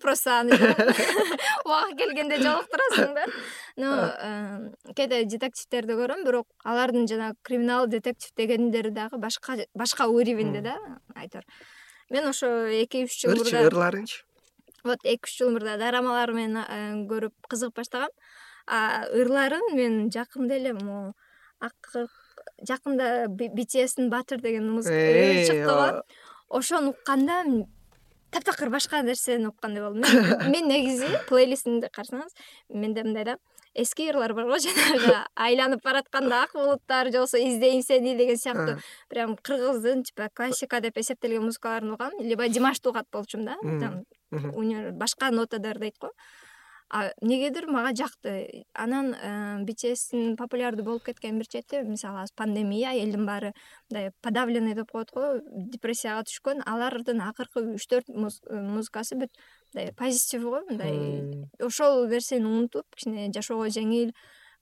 просто 0.00 0.40
аны 0.40 0.52
убагы 1.64 1.96
келгенде 1.98 2.38
жолуктурасың 2.42 3.14
да. 3.16 3.26
Ну 3.76 3.90
э, 3.92 4.92
кээде 4.96 5.24
детективдерди 5.24 5.96
көрөм 5.98 6.24
бирок 6.26 6.48
алардын 6.64 7.08
жанагы 7.08 7.36
криминал 7.42 7.86
детектив 7.86 8.30
дегендери 8.36 8.90
дагы 8.90 9.18
башка 9.18 9.56
башка 9.74 10.06
уровеньде 10.06 10.60
да 10.60 10.76
айтор. 11.14 11.44
Мен 12.10 12.28
ошо 12.28 12.46
эки 12.66 13.04
үч 13.04 13.20
жыл 13.22 13.40
ырчы 13.40 13.66
ырларынчы? 13.66 14.24
Вот 14.84 15.04
эки 15.04 15.26
үч 15.26 15.38
жыл 15.38 15.52
мурда 15.52 15.76
дорамалар 15.78 16.32
менен 16.32 16.64
э, 16.64 17.06
көрүп 17.08 17.34
кызыгып 17.48 17.76
баштагам. 17.82 18.10
Ырларын 18.66 19.74
мен 19.74 20.10
жакында 20.14 20.54
эле 20.54 20.72
могу 20.72 21.12
жакында 22.68 23.26
btстин 23.28 24.10
батыр 24.10 24.40
деген 24.42 24.70
музыка 24.70 24.94
чыкты 25.46 25.64
го 25.66 26.02
ошону 26.58 26.90
укканда 26.90 27.42
таптакыр 28.32 28.70
башка 28.72 29.02
нерсени 29.02 29.48
уккандай 29.50 29.84
болдум 29.84 30.02
мен 30.52 30.68
негизи 30.68 31.08
плейлистимди 31.28 31.90
карасаңыз 31.92 32.34
менде 32.68 33.04
мындай 33.04 33.24
да 33.24 33.36
эски 33.74 34.08
ырлар 34.10 34.34
бар 34.34 34.48
го 34.50 34.58
жанагы 34.66 35.16
айланып 35.46 35.82
баратканда 35.84 36.42
ак 36.46 36.54
булуттар 36.56 37.10
же 37.10 37.18
болбосо 37.20 37.38
издейм 37.38 37.82
сени 37.82 38.16
деген 38.16 38.36
сыяктуу 38.36 38.78
прям 39.08 39.36
кыргыздын 39.36 40.04
типа 40.04 40.28
классика 40.34 40.80
деп 40.80 40.98
эсептелген 40.98 41.44
музыкаларын 41.44 41.92
угам 41.92 42.12
либо 42.20 42.48
димашты 42.48 42.88
угат 42.88 43.06
болчумун 43.12 43.46
да. 43.80 44.02
Башка 44.92 45.30
нотадар 45.30 45.78
дейт 45.78 45.98
го 46.00 46.12
эмнегедир 46.92 47.66
мага 47.72 47.94
жакты. 47.96 48.64
Анан 48.74 49.14
э, 49.14 49.64
btстин 49.64 50.36
популярдуу 50.36 50.84
болуп 50.84 51.04
кеткен 51.06 51.38
бир 51.38 51.48
чети 51.48 51.82
мисалы 51.82 52.20
азыр 52.22 52.34
пандемия 52.36 52.92
элдин 52.92 53.24
баары 53.26 53.52
мындай 53.90 54.10
подавленный 54.20 54.74
деп 54.74 54.90
коет 54.92 55.10
го 55.10 55.40
депрессияга 55.72 56.24
түшкөн. 56.28 56.62
Алардын 56.66 57.22
акыркы 57.24 57.64
үч 57.74 57.86
төрт 57.88 58.10
э, 58.12 58.60
музыкасы 58.60 59.16
бүт 59.16 59.32
мындай 59.72 59.92
позитив 59.96 60.44
го 60.44 60.60
мындай 60.68 61.48
ошол 61.60 62.06
нерсени 62.08 62.44
унутуп 62.44 62.84
кичине 62.94 63.30
жашоого 63.32 63.70
жеңил 63.72 64.12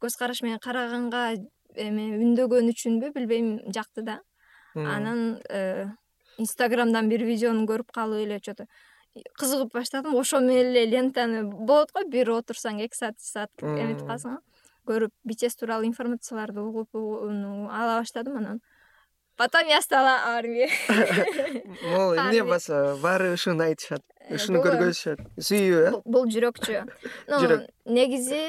көз 0.01 0.17
караш 0.19 0.43
менен 0.43 0.63
караганга 0.63 1.35
эме 1.75 2.07
үндөгөн 2.15 2.71
үчүнбү 2.71 3.11
билбейм 3.17 3.59
жакты 3.75 4.07
да. 4.07 4.21
Анан 4.75 5.41
э, 5.51 5.89
инстаграмдан 6.39 7.11
бир 7.11 7.25
видеону 7.27 7.67
көрүп 7.67 7.91
калып 7.93 8.23
эле 8.23 8.39
че 8.41 8.55
то 8.55 8.67
кызыгып 9.39 9.73
баштадым. 9.75 10.15
Ошо 10.17 10.41
менен 10.41 10.71
эле 10.71 10.87
лентаны 10.87 11.45
болот 11.45 11.93
го 11.93 12.05
бир 12.09 12.31
отурсаң 12.37 12.83
эки 12.85 12.97
саат 12.97 13.19
үч 13.19 13.27
саат 13.27 13.51
эметип 13.63 14.07
каласың 14.07 14.39
көрүп 14.89 15.13
bts 15.29 15.59
тууралуу 15.61 15.87
информацияларды 15.89 16.61
угуп 16.63 16.95
ала 16.95 18.01
баштадым 18.01 18.37
анан. 18.39 18.61
Потом 19.37 19.67
я 19.69 19.81
стала 19.81 20.37
армией. 20.37 20.69
Могу 21.83 22.15
эмне 22.15 22.45
болсо 22.45 22.99
баары 23.01 23.33
ушуну 23.33 23.65
айтышат 23.65 24.03
ушуну 24.29 24.61
көргөзүшөт. 24.61 25.23
Сүйүү 25.41 25.79
э? 25.81 25.93
Бул 26.05 26.29
жүрөкчү. 26.29 26.83
Ну 27.31 27.39
негизи 27.89 28.43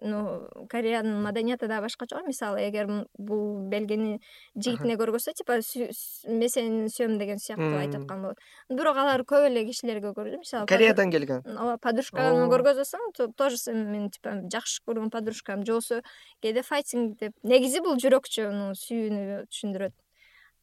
ну 0.00 0.48
кореянын 0.70 1.22
маданияты 1.22 1.68
дагы 1.68 1.88
башкача 1.88 2.20
го 2.20 2.26
мисалы 2.26 2.62
эгер 2.68 2.88
бул 3.18 3.68
белгини 3.68 4.20
жигитине 4.56 4.96
көргөзсө 5.00 5.34
типа 5.36 5.58
мен 5.60 6.48
сени 6.48 6.88
сүйөм 6.88 7.18
деген 7.18 7.38
сыяктуу 7.38 7.78
айтып 7.80 8.04
аткан 8.04 8.22
болот. 8.22 8.38
Бирок 8.70 8.96
алар 8.96 9.24
көп 9.24 9.48
эле 9.50 9.66
кишилерге 9.66 10.14
көрдүм 10.16 10.44
мисалы 10.44 10.66
кореядан 10.66 11.10
келген. 11.10 11.42
ооба 11.44 11.78
подружканы 11.78 12.48
көргөзсөң 12.48 13.34
тоже 13.36 13.56
сен 13.58 13.84
менин 13.90 14.10
типа 14.10 14.38
жакшы 14.48 14.80
көргөн 14.86 15.10
подружкам 15.10 15.64
же 15.66 15.72
болбосо 15.72 16.02
кээде 16.42 16.62
файтинг 16.62 17.18
деп. 17.18 17.32
Негизи 17.42 17.80
бул 17.80 17.96
жүрөкчө 17.96 18.48
сүйүүнү 18.76 19.46
түшүндүрөт 19.50 19.94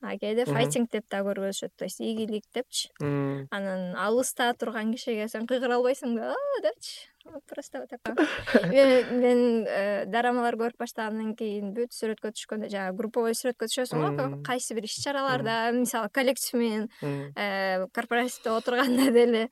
а 0.01 0.17
кээде 0.17 0.45
файтинг 0.45 0.91
деп 0.91 1.05
да 1.09 1.23
көргөзүшөт 1.25 1.73
то 1.75 1.85
есть 1.85 1.99
ийгилик 1.99 2.45
депчи. 2.53 2.89
Анан 3.01 3.95
алыста 3.95 4.53
турган 4.53 4.93
кишиге 4.93 5.27
сен 5.27 5.47
кыйгыра 5.47 5.79
албайсың 5.79 6.15
да 6.15 6.35
депчи 6.61 7.09
просто 7.47 7.79
вот 7.79 7.89
так 7.89 8.01
мен 8.71 9.65
э, 9.67 10.05
дорамалар 10.05 10.55
көрүп 10.55 10.79
баштагандан 10.79 11.35
кийин 11.35 11.73
бүт 11.75 11.91
сүрөткө 11.95 12.31
түшкөндө 12.35 12.69
жанагы 12.71 12.97
групповой 13.01 13.35
сүрөткө 13.37 13.67
түшөсүң 13.67 14.17
го 14.17 14.27
кайсы 14.47 14.77
бир 14.77 14.87
иш 14.87 14.97
чараларда 15.03 15.71
мисалы 15.75 16.09
коллектив 16.13 16.59
менен 16.59 16.89
э, 17.35 17.85
корпоративде 17.93 18.53
отурганда 18.55 19.11
деле 19.11 19.49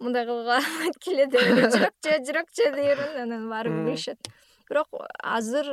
мындай 0.00 0.26
кылгыла 0.26 0.58
албайт 0.62 0.98
келет 1.04 1.34
жүрөкчө 1.36 2.20
жүрөкчө 2.28 2.72
дей 2.76 2.94
анан 3.22 3.48
баары 3.50 3.74
бир 3.74 3.92
күлүшөт 3.92 4.32
бирок 4.68 4.88
азыр 5.18 5.68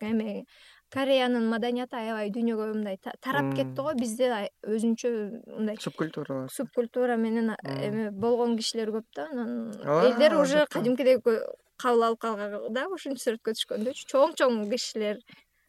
эме 0.00 0.44
кореянын 0.92 1.46
маданияты 1.50 1.96
аябай 1.98 2.30
дүйнөгө 2.34 2.68
мындай 2.74 2.98
тарап 3.24 3.52
кетти 3.56 3.82
го. 3.82 3.92
Бизде 3.98 4.30
өзүнчө 4.66 5.12
мындай 5.58 5.78
субкультура 5.80 6.46
субкультура 6.52 7.16
менен 7.16 7.54
эме 7.64 8.10
болгон 8.10 8.56
кишилер 8.58 8.92
көп 8.96 9.06
да. 9.16 9.28
Анан 9.32 9.70
элдер 10.06 10.36
уже 10.40 10.66
кадимкидей 10.70 11.20
кабыл 11.20 12.08
алып 12.10 12.20
калган 12.26 12.74
да 12.74 12.88
ушинтип 12.94 13.22
сүрөткө 13.22 13.56
түшкөндөчү 13.56 14.10
чоң 14.10 14.36
чоң 14.40 14.60
кишилер 14.72 15.22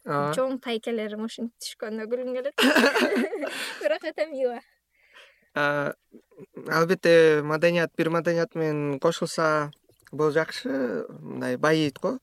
чоң 0.04 0.58
тайкелер 0.62 1.16
ушинтип 1.16 1.56
түшкөндө 1.62 2.10
күлгүм 2.10 2.36
келет. 2.36 2.54
Бирок 3.82 4.04
это 4.04 4.26
мило 4.26 4.60
албетте 5.54 7.42
маданият 7.44 7.92
бир 7.96 8.10
маданият 8.10 8.54
менен 8.54 8.98
кошулса 9.00 9.70
бул 10.10 10.30
жакшы 10.32 11.06
мындай 11.20 11.56
байыйт 11.56 11.98
го. 11.98 12.18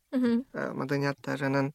Маданияттар 0.54 1.43
анан 1.43 1.74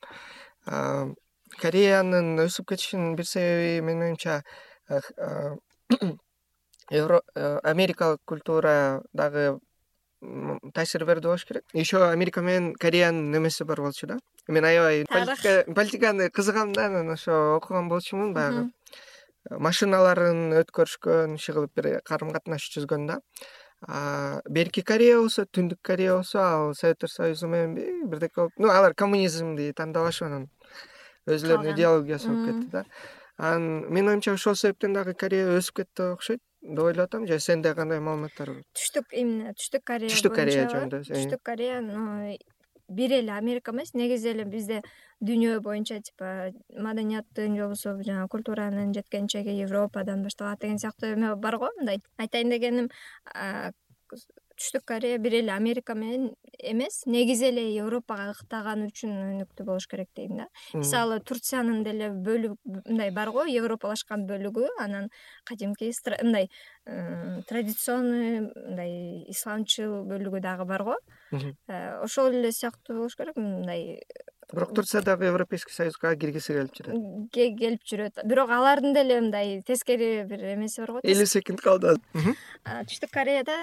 кореянын 0.66 2.40
өсүп 2.46 2.66
кетишинин 2.72 3.16
бир 3.16 3.26
себеби 3.26 3.80
менин 3.84 4.02
оюмча 4.08 4.42
америкалык 7.64 8.20
культура 8.24 9.02
дагы 9.12 9.58
таасир 10.74 11.04
берди 11.04 11.26
болуш 11.26 11.44
керек. 11.44 11.64
Еще 11.72 12.10
америка 12.10 12.40
менен 12.40 12.74
кореянын 12.74 13.30
немеси 13.30 13.64
бар 13.64 13.80
болчу 13.80 14.06
да. 14.06 14.18
Мен 14.48 14.64
аябай 14.64 15.04
политиканы 15.08 16.30
кызыгам 16.30 16.72
да 16.72 16.86
анан 16.86 17.10
ошо 17.10 17.56
окуган 17.56 17.88
болчумун 17.88 18.34
баягы 18.34 18.70
машиналарын 19.50 20.54
өткөрүшкөн 20.62 21.36
иши 21.36 21.52
кылып 21.52 21.74
бир 21.76 22.00
карым 22.04 22.32
катнаш 22.32 22.68
түзгөн 22.72 23.06
да 23.08 23.20
берки 23.86 24.82
корея 24.82 25.18
болсо 25.20 25.44
түндүк 25.44 25.80
корея 25.82 26.16
болсо 26.16 26.40
ал 26.40 26.74
советтер 26.74 27.10
союзу 27.10 27.48
мененби 27.48 28.06
бирдеке 28.08 28.40
болуп 28.40 28.52
ну 28.56 28.70
алар 28.70 28.94
коммунизмди 28.94 29.72
тандабашып 29.76 30.28
анан 30.28 30.48
өзүлөрүнүн 31.26 31.74
идеологиясы 31.74 32.28
болуп 32.28 32.46
кетти 32.48 32.70
да. 32.72 32.84
Анан 33.36 33.92
менин 33.92 34.14
оюмча 34.14 34.32
ошол 34.32 34.56
себептен 34.56 34.94
дагы 34.94 35.14
корея 35.14 35.58
өсүп 35.58 35.82
кетти 35.82 36.00
деп 36.00 36.16
окшойт 36.16 36.40
деп 36.62 36.84
ойлоп 36.84 37.08
атам 37.08 37.26
же 37.26 37.38
сенде 37.40 37.74
кандай 37.74 38.00
маалыматтар 38.00 38.54
бар 38.54 38.64
түштүк 38.78 39.12
именно 39.12 39.52
түштүк 39.52 39.84
корея 39.84 40.12
түштүк 40.14 40.36
корея 40.36 40.68
жөнүндө 40.72 41.02
түштүк 41.10 41.42
корея 41.44 41.80
бир 42.88 43.12
эле 43.12 43.32
америка 43.32 43.72
эмес 43.72 43.94
негизи 43.94 44.28
эле 44.32 44.44
бизде 44.44 44.82
дүйнө 45.20 45.60
боюнча 45.60 46.00
типа 46.00 46.52
маданияттын 46.76 47.56
же 47.56 47.62
болбосо 47.62 47.96
жанагы 48.02 48.28
культуранын 48.28 48.92
жеткенчеги 48.94 49.56
европадан 49.62 50.22
башталат 50.22 50.60
деген 50.60 50.78
сыяктуу 50.78 51.14
эме 51.14 51.34
бар 51.36 51.58
го 51.58 51.70
мындай 51.78 52.02
айтайын 52.18 52.50
дегеним 52.50 52.90
түштүк 54.64 54.86
корея 54.88 55.18
бир 55.20 55.36
эле 55.42 55.52
америка 55.52 55.94
менен 55.94 56.30
эмес 56.58 57.02
негизи 57.06 57.50
эле 57.50 57.64
европага 57.76 58.30
ыктаган 58.32 58.86
үчүн 58.86 59.12
өнүктүү 59.12 59.66
болуш 59.68 59.86
керек 59.90 60.08
дейм 60.16 60.38
да. 60.40 60.46
Мисалы 60.72 61.20
турциянын 61.20 61.82
деле 61.84 62.08
бөлүгү 62.24 62.56
мындай 62.88 63.12
бар 63.12 63.32
го 63.34 63.44
европалашкан 63.44 64.24
бөлүгү 64.30 64.70
анан 64.80 65.10
кадимки 65.44 65.90
мындай 66.22 66.48
традиционный 67.48 68.40
мындай 68.40 69.24
исламчыл 69.32 70.02
бөлүгү 70.08 70.40
дагы 70.40 70.64
бар 70.64 70.84
го. 70.84 70.96
Э, 71.32 72.00
ошол 72.04 72.32
эле 72.32 72.52
сыяктуу 72.52 72.96
болуш 72.96 73.16
керек 73.16 73.36
мындай 73.36 74.00
бирок 74.54 74.74
турция 74.74 75.02
дагы 75.02 75.26
европейский 75.30 75.74
союзга 75.74 76.14
киргиси 76.16 76.54
келип 76.54 76.74
жүрөт. 76.78 77.30
Келип 77.34 77.88
жүрөт. 77.90 78.22
Бирок 78.24 78.52
алардын 78.54 78.94
деле 78.94 79.20
мындай 79.20 79.62
тескери 79.66 80.24
бир 80.28 80.44
эмеси 80.54 80.80
бар 80.84 80.96
го 80.96 81.02
элүү 81.04 81.26
секунд 81.30 81.64
калды 81.64 81.96
түштүк 82.64 83.12
кореяда 83.14 83.56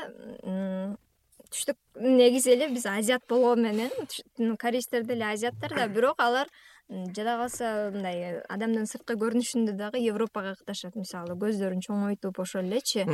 түштүк 1.52 1.78
негизи 2.00 2.54
эле 2.56 2.70
биз 2.72 2.86
азиат 2.90 3.26
болгону 3.30 3.68
менен 3.68 4.56
кореецтер 4.62 5.04
деле 5.08 5.26
азиаттар 5.32 5.76
да 5.76 5.88
бирок 5.88 6.22
алар 6.24 6.48
жада 6.90 7.38
калса 7.42 7.92
мындай 7.94 8.42
адамдын 8.50 8.88
сырткы 8.90 9.18
көрүнүшүндө 9.20 9.76
дагы 9.80 10.02
европага 10.06 10.56
ыкташат 10.58 10.96
мисалы 11.00 11.38
көздөрүн 11.40 11.84
чоңойтуп 11.88 12.40
ошол 12.44 12.68
элечи 12.68 13.06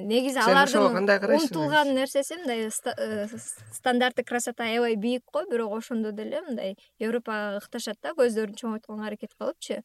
негизи 0.00 0.38
алардын 0.38 1.34
умтулган 1.36 1.94
нерсеси 1.94 2.38
мындай 2.40 2.68
э, 2.68 3.26
стандарты 3.72 4.24
красота 4.24 4.64
аябай 4.64 4.96
бийик 4.96 5.24
го 5.32 5.44
бирок 5.50 5.76
ошондо 5.78 6.12
деле 6.12 6.40
мындай 6.42 6.76
европага 6.98 7.58
ыкташат 7.58 7.98
да 8.02 8.14
көздөрүн 8.16 8.56
чоңойтконго 8.56 9.06
аракет 9.06 9.34
кылыпчы 9.38 9.82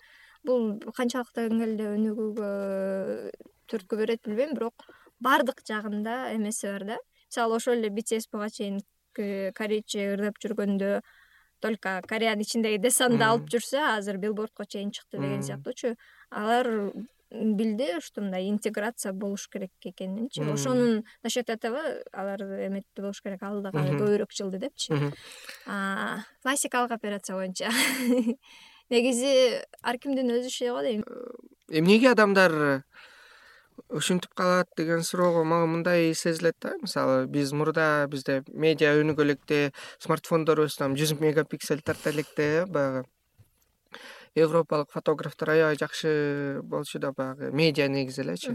бул 0.47 0.79
канчалык 0.95 1.33
деңгээлде 1.35 1.91
өнүгүүгө 1.95 2.51
түрткү 3.67 3.99
берет 3.99 4.23
билбейм 4.23 4.55
бирок 4.55 4.87
баардык 5.19 5.63
жагында 5.67 6.33
эмеси 6.35 6.67
бар 6.71 6.85
да. 6.85 6.97
Мисалы 7.27 7.57
ошол 7.57 7.81
эле 7.81 7.89
bts 7.91 8.29
буга 8.31 8.49
чейин 8.49 8.79
корейче 9.57 10.13
ырдап 10.13 10.37
жүргөндө 10.43 11.01
только 11.59 12.01
кореянын 12.07 12.45
ичиндеги 12.45 12.79
десанды 12.81 13.25
алып 13.25 13.49
жүрсө 13.49 13.81
азыр 13.97 14.19
билбордко 14.21 14.65
чейин 14.65 14.91
чыкты 14.91 15.17
деген 15.17 15.43
сыяктуучу. 15.43 15.95
Алар 16.29 16.69
билди 17.55 17.99
что 18.01 18.21
мындай 18.21 18.49
интеграция 18.49 19.13
болуш 19.13 19.47
керек 19.49 19.71
экенинчи. 19.81 20.41
Ошонун 20.41 21.03
насчет 21.23 21.49
этого 21.49 21.79
алар 22.11 22.41
эметти 22.41 23.01
болуш 23.01 23.21
керек 23.21 23.43
ал 23.43 23.61
дагы 23.61 23.79
көбүрөөк 23.79 24.31
жылды 24.31 24.59
депчи. 24.59 24.93
Пластикалык 26.43 26.91
операция 26.91 27.35
боюнча. 27.35 27.69
Негизи 28.89 29.61
ар 29.83 29.97
кимдин 29.99 30.31
өз 30.31 30.47
иши 30.47 30.71
го 30.71 30.81
дейм 30.81 31.03
эмнеге 31.67 32.11
адамдар 32.11 32.83
ушинтип 33.89 34.33
калат 34.33 34.69
деген 34.77 35.03
суроого 35.03 35.43
мага 35.43 35.67
мындай 35.67 36.13
сезилет 36.13 36.55
да? 36.61 36.73
Мисалы 36.81 37.27
биз 37.27 37.51
мурда 37.51 38.07
бизде 38.09 38.43
медиа 38.47 38.95
өнүгө 39.01 39.23
электе 39.27 39.59
смартфондорубуз 39.99 40.77
там 40.79 40.95
жүз 40.95 41.17
мегапиксель 41.19 41.83
тарта 41.83 42.11
электе 42.11 42.65
баягы 42.65 43.05
европалык 44.37 44.91
фотографтар 44.91 45.51
аябай 45.51 45.77
жакшы 45.79 46.61
болчу 46.63 46.99
да 46.99 47.11
баягы 47.11 47.51
медиа 47.51 47.87
негизи 47.87 48.21
элечи 48.21 48.53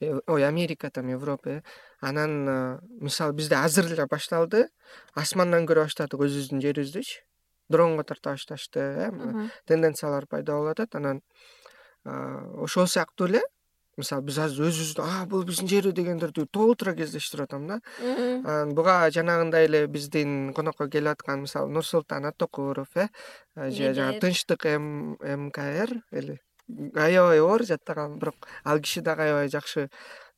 э, 0.00 0.18
ой 0.26 0.46
америка 0.46 0.90
там 0.90 1.08
европа 1.08 1.48
э. 1.48 1.62
Анан 2.00 2.48
э, 2.48 2.78
мисалы 3.00 3.32
бизде 3.32 3.56
азыр 3.56 3.86
эле 3.86 4.06
башталды. 4.06 4.68
Асмандан 5.14 5.66
көрө 5.66 5.86
баштадык 5.86 6.20
өзүбүздүн 6.20 6.62
жерибиздичи 6.62 7.24
дронго 7.68 8.04
тарта 8.04 8.36
башташты 8.36 8.80
э 8.80 9.10
тенденциялар 9.66 10.26
пайда 10.26 10.52
болуп 10.52 10.78
атат. 10.78 10.94
Анан 10.94 11.22
ошол 12.04 12.86
сыяктуу 12.86 13.28
эле 13.28 13.42
мисалы 13.96 14.26
биз 14.28 14.38
азыр 14.38 14.68
өзүбүздү 14.68 15.04
а 15.04 15.26
бул 15.26 15.44
биздин 15.48 15.68
жер 15.68 15.90
дегендерди 15.92 16.46
толтура 16.46 16.94
кездештирип 16.94 17.46
атам 17.46 17.66
да 17.66 17.80
анан 18.02 18.74
буга 18.74 19.10
жанагындай 19.10 19.66
эле 19.66 19.86
биздин 19.86 20.52
конокко 20.54 20.88
келип 20.88 21.16
аткан 21.16 21.46
мисалы 21.46 21.72
нурсултан 21.72 22.26
атокуров 22.26 22.88
э 22.96 23.08
же 23.56 23.94
жанагы 23.94 24.20
тынчтык 24.20 24.66
мкр 24.66 26.02
или 26.12 26.40
аябай 26.94 27.40
оор 27.40 27.64
жаттаган 27.64 28.18
бирок 28.18 28.48
ал 28.64 28.80
киши 28.80 29.00
дагы 29.00 29.22
аябай 29.22 29.48
жакшы 29.48 29.88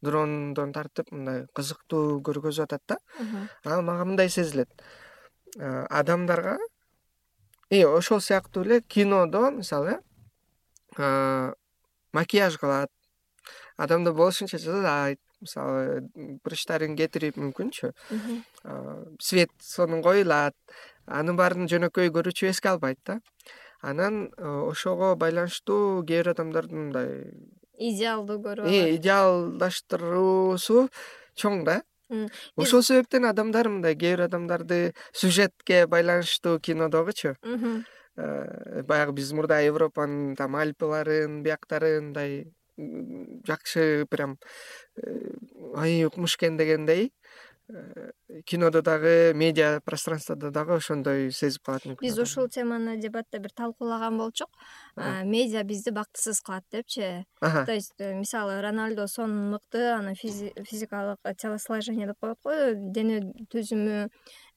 дрондон 0.03 0.73
тартып 0.73 1.11
мындай 1.11 1.47
кызыктуу 1.55 2.21
көргөзүп 2.23 2.65
атат 2.65 2.83
да. 2.87 2.99
Анан 3.65 3.85
мага 3.85 4.05
мындай 4.05 4.29
сезилет. 4.29 4.71
Адамдарга 5.57 6.59
и 7.71 7.85
ошол 7.85 8.21
сыяктуу 8.21 8.65
эле 8.65 8.81
кинодо 8.81 9.51
мисалы 9.51 9.99
э 10.99 11.53
макияж 12.13 12.59
кылат 12.59 12.91
адамдар 13.79 14.15
болушунча 14.15 14.59
жасайт 14.59 15.21
мисалы 15.41 16.03
прыщтарын 16.43 16.97
кетирип 16.99 17.39
мүмкүнчү. 17.39 17.93
Свет 19.23 19.55
сонун 19.63 20.03
коюлат 20.03 20.57
анын 21.07 21.39
баарын 21.39 21.71
жөнөкөй 21.71 22.11
көрүүчү 22.15 22.51
эске 22.51 22.73
албайт 22.75 22.99
да. 23.07 23.21
Анан 23.81 24.33
э, 24.37 24.45
ошого 24.45 25.15
байланыштуу 25.17 26.03
кээ 26.03 26.25
бир 26.25 26.33
адамдардын 26.35 26.81
мындай 26.89 27.31
идеалдуу 27.79 28.41
көрүп 28.43 28.67
алат. 28.67 28.91
идеалдаштыруусу 28.99 30.89
чоң 31.39 31.63
да. 31.65 31.83
Ошол 32.57 32.83
себептен 32.83 33.29
адамдар 33.31 33.69
мындай 33.71 33.95
кээ 33.95 34.17
бир 34.17 34.25
адамдарды 34.27 34.95
сюжетке 35.13 35.87
байланыштуу 35.87 36.59
кино 36.59 36.89
дагычы 36.89 37.37
э, 37.45 38.83
баягы 38.83 39.13
биз 39.13 39.33
мурда 39.33 39.63
европанын 39.63 40.35
там 40.35 40.57
альпыларын 40.57 41.43
бияктарын 41.47 42.11
мындай 42.11 42.51
жакшы 43.47 44.07
прям 44.11 44.39
э, 44.97 45.35
айый 45.75 46.07
укмуш 46.07 46.37
экен 46.37 46.57
дегендей 46.57 47.13
э, 47.69 48.11
кинодо 48.47 48.83
дагы 48.83 49.33
медиа 49.35 49.81
пространстводо 49.85 50.51
дагы 50.51 50.77
ошондой 50.79 51.33
сезип 51.33 51.65
калат 51.67 51.85
мүмкүн 51.85 52.07
биз 52.07 52.19
ушул 52.23 52.49
теманы 52.49 52.97
дебатта 53.03 53.39
бир 53.43 53.53
талкуулаган 53.53 54.19
болчук 54.19 54.51
медиа 55.25 55.63
бизди 55.65 55.91
бактысыз 55.91 56.41
кылат 56.41 56.65
депчи. 56.73 57.25
То 57.41 57.73
есть 57.73 57.95
э, 57.99 58.15
мисалы 58.15 58.61
роналдо 58.61 59.07
сонун 59.07 59.53
мыкты 59.53 59.91
анан 59.93 60.15
физикалык 60.15 61.19
телосложение 61.39 62.07
деп 62.07 62.19
коет 62.21 62.39
го 62.43 62.53
дене 62.75 63.33
түзүмү 63.53 64.09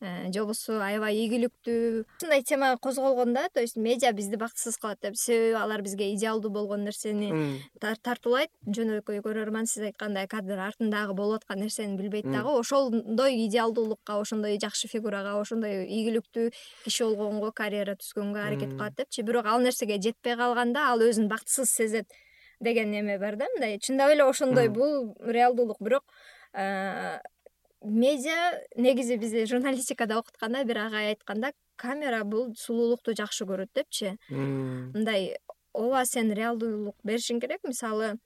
э, 0.01 0.31
же 0.33 0.39
болбосо 0.39 0.81
аябай 0.81 1.15
ийгиликтүү. 1.15 2.05
Ушундай 2.17 2.43
тема 2.43 2.77
козголгондо 2.81 3.47
то 3.53 3.61
есть 3.61 3.77
медиа 3.77 4.11
бизди 4.13 4.35
бактысыз 4.35 4.77
кылат 4.77 4.99
деп 5.01 5.15
себеби 5.15 5.53
алар 5.53 5.81
бизге 5.81 6.13
идеалдуу 6.15 6.51
болгон 6.51 6.83
нерсени 6.83 7.61
тартуулайт. 7.79 8.49
Жөнөкөй 8.65 9.21
көрөрман 9.21 9.69
сиз 9.69 9.85
айткандай 9.91 10.27
кадр 10.27 10.59
артындагы 10.59 11.13
болуп 11.13 11.43
аткан 11.43 11.61
нерсени 11.61 11.97
билбейт 11.97 12.25
дагы. 12.25 12.49
Ошондой 12.59 13.45
идеалдуулукка 13.45 14.19
ошондой 14.19 14.57
жакшы 14.59 14.87
фигурага 14.87 15.37
ошондой 15.39 15.85
ийгиликтүү 15.85 16.49
киши 16.85 17.05
болгонго 17.05 17.51
карьера 17.51 17.95
түзгөнгө 17.95 18.41
аракет 18.41 18.73
кылат 18.73 18.97
депчи. 18.97 19.21
Бирок 19.21 19.45
ал 19.45 19.61
нерсеге 19.61 20.01
жетпей 20.01 20.30
калганда 20.37 20.87
ал 20.91 21.01
өзүн 21.01 21.27
бактысыз 21.31 21.69
сезет 21.69 22.07
деген 22.59 22.93
эме 22.93 23.17
бар 23.19 23.35
да 23.35 23.47
мындай. 23.53 23.79
Чындап 23.79 24.11
эле 24.11 24.23
ошондой 24.23 24.69
бул 24.69 25.15
реалдуулук. 25.19 25.77
Бирок 25.79 26.03
медиа 27.81 28.61
негизи 28.75 29.17
бизде 29.17 29.45
журналистикада 29.45 30.19
окутканда 30.19 30.63
бир 30.63 30.77
агай 30.85 31.09
айтканда 31.09 31.53
камера 31.75 32.23
бул 32.23 32.53
сулуулукту 32.55 33.15
жакшы 33.17 33.45
көрөт 33.45 33.71
депчи. 33.73 34.17
Мындай 34.29 35.37
ооба 35.73 36.05
сен 36.05 36.31
реалдуулук 36.33 36.95
беришиң 37.03 37.41
керек? 37.41 37.63
Мисалы 37.63 38.17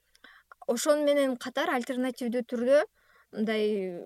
ошону 0.66 1.04
менен 1.06 1.36
катар 1.36 1.70
альтернативдүү 1.72 2.42
түрдө 2.50 2.84
мындай 3.32 4.00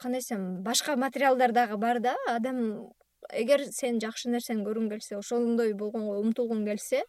кандай 0.00 0.20
десем 0.20 0.62
башка 0.64 0.96
материалдар 0.96 1.52
дагы 1.52 1.76
бар 1.76 2.00
да. 2.00 2.16
Адам 2.26 2.90
эгер 3.30 3.64
сен 3.70 4.00
жакшы 4.00 4.30
нерсени 4.32 4.64
көргүң 4.66 4.90
келсе 4.90 5.18
ошондой 5.18 5.74
болгонго 5.74 6.18
умтулгуң 6.22 6.64
келсе 6.66 7.04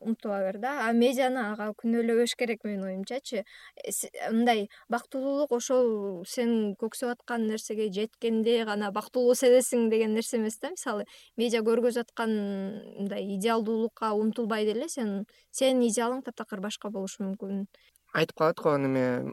умтула 0.00 0.40
бер 0.44 0.58
да. 0.58 0.72
А 0.88 0.92
медианы 0.92 1.40
ага 1.52 1.70
күнөөлөбөш 1.80 2.34
керек 2.38 2.64
менин 2.64 2.84
оюмчачы. 2.88 3.44
Э, 3.76 3.90
мындай 4.32 4.68
бактылуулук 4.88 5.52
ошол 5.52 6.24
сен 6.26 6.74
көксөп 6.80 7.14
аткан 7.14 7.46
нерсеге 7.48 7.90
жеткенде 7.92 8.64
гана 8.64 8.90
бактылуу 8.92 9.34
сезесиң 9.34 9.88
деген 9.90 10.14
нерсе 10.14 10.38
эмес 10.38 10.58
да. 10.60 10.70
Мисалы 10.74 11.06
медиа 11.36 11.62
көргөзүп 11.66 12.10
аткан 12.10 12.30
мындай 12.98 13.26
идеалдуулукка 13.36 14.12
умтулбай 14.16 14.64
деле 14.68 14.88
сен 14.88 15.26
сенин 15.50 15.84
идеалың 15.88 16.24
таптакыр 16.24 16.60
башка 16.60 16.90
болушу 16.90 17.24
мүмкүн. 17.24 17.66
Айтып 18.14 18.36
калат 18.36 18.60
го 18.60 18.76
неме 18.76 19.32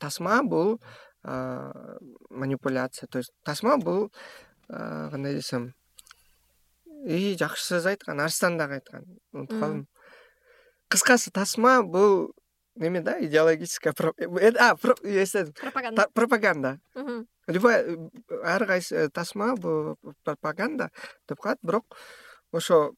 тасма 0.00 0.42
бул 0.42 0.78
манипуляция. 1.22 3.06
То 3.08 3.18
есть 3.18 3.32
тасма 3.44 3.76
бул 3.78 4.10
кандай 4.68 5.34
десем 5.34 5.74
и 7.04 7.36
жакшы 7.38 7.64
сөз 7.64 7.86
айткан 7.92 8.20
арстан 8.20 8.58
дагы 8.58 8.80
айткан 8.80 9.06
унутуп 9.32 9.60
калдым. 9.60 9.88
Кыскасы 10.88 11.30
тасма 11.30 11.82
бул 11.82 12.32
неме 12.74 13.00
да 13.00 13.18
идеологическая 13.24 13.92
эстедим 13.92 15.54
пропаганда. 15.54 16.08
пропаганда. 16.14 16.80
Любой 17.46 18.10
ар 18.42 18.66
кайсы 18.66 19.08
тасма 19.10 19.54
бул 19.56 19.96
пропаганда 20.24 20.90
деп 21.28 21.38
коет 21.40 21.58
бирок 21.62 21.96
ошо 22.52 22.94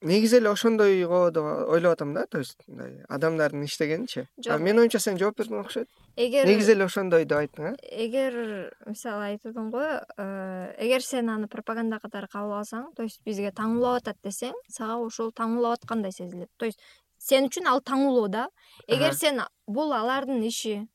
негизи 0.00 0.36
эле 0.38 0.50
ошондойго 0.50 1.30
деп 1.30 1.44
ойлоп 1.68 1.92
атам 1.92 2.14
да 2.14 2.26
то 2.26 2.38
есть 2.38 2.58
мындай 2.66 3.04
адамдардын 3.08 3.64
иштегенинчи 3.64 4.26
жок. 4.44 4.60
менин 4.60 4.80
оюмча 4.80 4.98
сен 4.98 5.18
жооп 5.18 5.38
бердиң 5.38 5.60
окшойт. 5.60 5.88
Эгер 6.16 6.46
негизи 6.46 6.72
эле 6.72 6.84
ошондой 6.84 7.24
деп 7.24 7.38
айттың 7.38 7.72
э 7.72 8.06
эгер 8.06 8.74
мисалы 8.86 9.34
айтып 9.34 9.54
го 9.54 9.82
э, 9.82 10.74
эгер 10.78 11.02
сен 11.02 11.30
аны 11.30 11.48
пропаганда 11.48 11.98
катары 11.98 12.28
кабыл 12.28 12.60
алсаң 12.60 12.94
то 12.94 13.02
есть 13.02 13.20
бизге 13.24 13.50
таңуулап 13.50 14.02
атат 14.02 14.16
десең 14.22 14.54
сага 14.68 14.98
ошол 14.98 15.32
таңуулап 15.32 15.82
аткандай 15.82 16.12
сезилет. 16.12 16.50
То 16.56 16.66
есть 16.66 16.80
сен 17.18 17.46
үчүн 17.48 17.66
ал 17.66 17.80
таңуулоо 17.80 18.28
да. 18.28 18.48
Эгер 18.86 19.14
сен 19.14 19.42
бул 19.66 19.92
алардын 19.92 20.42
иши 20.46 20.86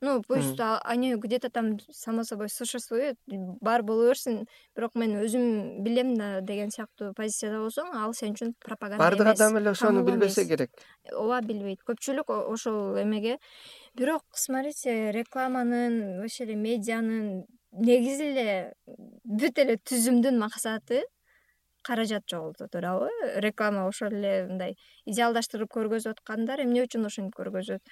ну 0.00 0.22
пусть 0.22 0.60
они 0.84 1.14
где 1.16 1.38
то 1.38 1.50
там 1.50 1.78
само 1.90 2.24
собой 2.24 2.48
существуют 2.48 3.18
бар 3.26 3.82
боло 3.82 4.08
берсин 4.08 4.46
бирок 4.76 4.94
мен 4.94 5.16
өзүм 5.24 5.82
билем 5.82 6.14
да 6.16 6.40
деген 6.40 6.70
сыяктуу 6.70 7.12
позицияда 7.14 7.58
болсоң 7.64 7.90
ал 7.94 8.14
сен 8.14 8.34
үчүн 8.36 8.54
пропаганда 8.64 9.02
баардык 9.02 9.26
адам 9.34 9.58
эле 9.58 9.70
ошону 9.70 10.04
билбесе 10.04 10.46
керек. 10.46 10.70
Ооба 11.12 11.40
билбейт. 11.42 11.82
Көпчүлүк 11.88 12.30
ошол 12.30 13.02
эмеге. 13.02 13.38
Бирок 13.94 14.24
смотрите 14.34 15.10
рекламанын 15.12 16.20
вообще 16.20 16.44
эле 16.44 16.56
медианын 16.56 17.46
негизи 17.72 18.32
эле 18.32 18.74
бүт 19.24 19.58
эле 19.58 19.78
түзүмдүн 19.82 20.38
максаты 20.38 21.02
каражат 21.82 22.24
жоготуу 22.30 22.68
туурабы 22.68 23.08
реклама 23.44 23.86
ошол 23.88 24.14
эле 24.14 24.46
мындай 24.48 24.76
идеалдаштырып 25.06 25.70
көргөзүп 25.74 26.18
аткандар 26.18 26.62
эмне 26.64 26.84
үчүн 26.86 27.06
ошентип 27.08 27.38
көргөзөт 27.38 27.82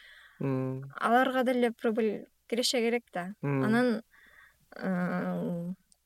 аларга 0.41 1.45
деле 1.45 1.73
прибыль 1.73 2.27
киреше 2.49 2.81
керек 2.81 3.05
да. 3.13 3.35
Анан 3.43 4.03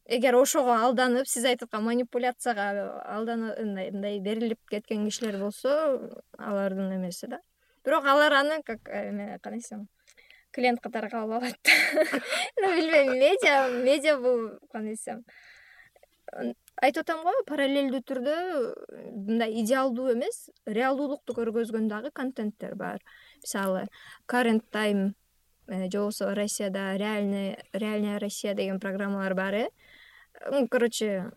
эгер 0.06 0.34
ошого 0.34 0.74
алданып 0.74 1.28
сиз 1.28 1.44
айтып 1.44 1.68
аткан 1.68 1.84
манипуляцияга 1.84 3.02
алданып 3.04 3.58
мындай 3.60 4.20
берилип 4.20 4.60
кеткен 4.70 5.06
кишилер 5.08 5.38
болсо 5.38 5.76
алардын 6.38 6.96
эмеси 6.96 7.26
да. 7.26 7.40
Бирок 7.84 8.06
алар 8.06 8.32
аны 8.32 8.62
как 8.62 8.88
эме 8.88 9.38
кандай 9.42 9.60
десем 9.60 9.88
клиент 10.52 10.80
катары 10.80 11.08
кабыл 11.10 11.38
алат 11.38 11.58
ну 12.60 12.74
билбейм 12.74 13.12
медиа 13.18 13.68
медиа 13.84 14.18
бул 14.18 14.50
кандай 14.72 14.96
десем 14.96 15.24
айтып 16.82 17.02
атам 17.04 17.22
го 17.26 17.32
параллелдүү 17.46 18.02
түрдө 18.10 18.36
мындай 19.28 19.54
идеалдуу 19.62 20.10
эмес 20.14 20.48
реалдуулукту 20.66 21.36
көргөзгөн 21.38 21.88
дагы 21.90 22.10
контенттер 22.14 22.74
бар 22.74 23.02
мисалы 23.42 23.88
current 24.28 24.62
time 24.72 25.12
э, 25.68 25.90
же 25.90 25.98
болбосо 25.98 26.34
россияда 26.34 26.96
реальный 26.96 27.58
реальная 27.72 28.18
россия 28.18 28.54
деген 28.54 28.80
программалар 28.80 29.34
бар 29.34 29.54
э. 29.54 29.68
Короче 30.70 31.30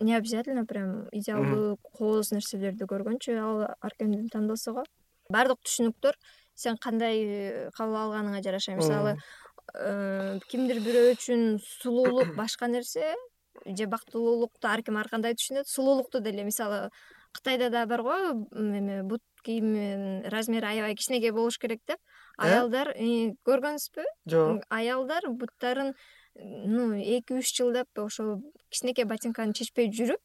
не 0.00 0.14
обязательно 0.14 0.66
прям 0.66 1.08
идеалдуу 1.10 1.78
кооз 1.82 2.30
нерселерди 2.32 2.84
көргөнчү 2.84 3.36
ал 3.40 3.62
ар 3.80 3.94
кимдин 3.98 4.28
тандоосу 4.28 4.74
го. 4.74 4.84
Баардык 5.32 5.62
түшүнүктөр 5.64 6.18
сен 6.54 6.76
кандай 6.76 7.22
э, 7.24 7.70
кабыл 7.76 7.96
алганыңа 8.02 8.42
жараша 8.44 8.76
мисалы 8.76 9.16
э, 9.74 10.38
кимдир 10.50 10.82
бирөө 10.84 11.14
үчүн 11.16 11.46
сулуулук 11.64 12.34
башка 12.40 12.68
нерсе 12.68 13.14
же 13.64 13.86
бактылуулукту 13.86 14.68
ар 14.68 14.82
ким 14.82 15.00
ар 15.00 15.08
кандай 15.08 15.34
түшүнөт 15.34 15.68
сулуулукту 15.68 16.20
деле. 16.20 16.44
Мисалы 16.44 16.90
кытайда 17.32 17.70
да 17.70 17.86
бар 17.86 18.02
го 18.02 18.16
эме 18.52 19.02
бут 19.02 19.22
кийиминин 19.46 20.26
размери 20.32 20.66
аябай 20.66 20.96
кичинекей 20.98 21.32
болуш 21.32 21.58
керек 21.62 21.80
деп 21.86 21.98
э? 21.98 22.48
аялдар 22.48 22.92
көргөнсүзбү 23.46 24.06
жок. 24.32 24.66
Аялдар 24.68 25.28
буттарын 25.30 25.94
ну 26.36 26.92
эки 26.98 27.38
үч 27.38 27.54
жылдап 27.56 27.88
ошол 28.02 28.40
кичинекей 28.68 29.06
ботинканы 29.08 29.54
чечпей 29.56 29.88
жүрүп 29.88 30.20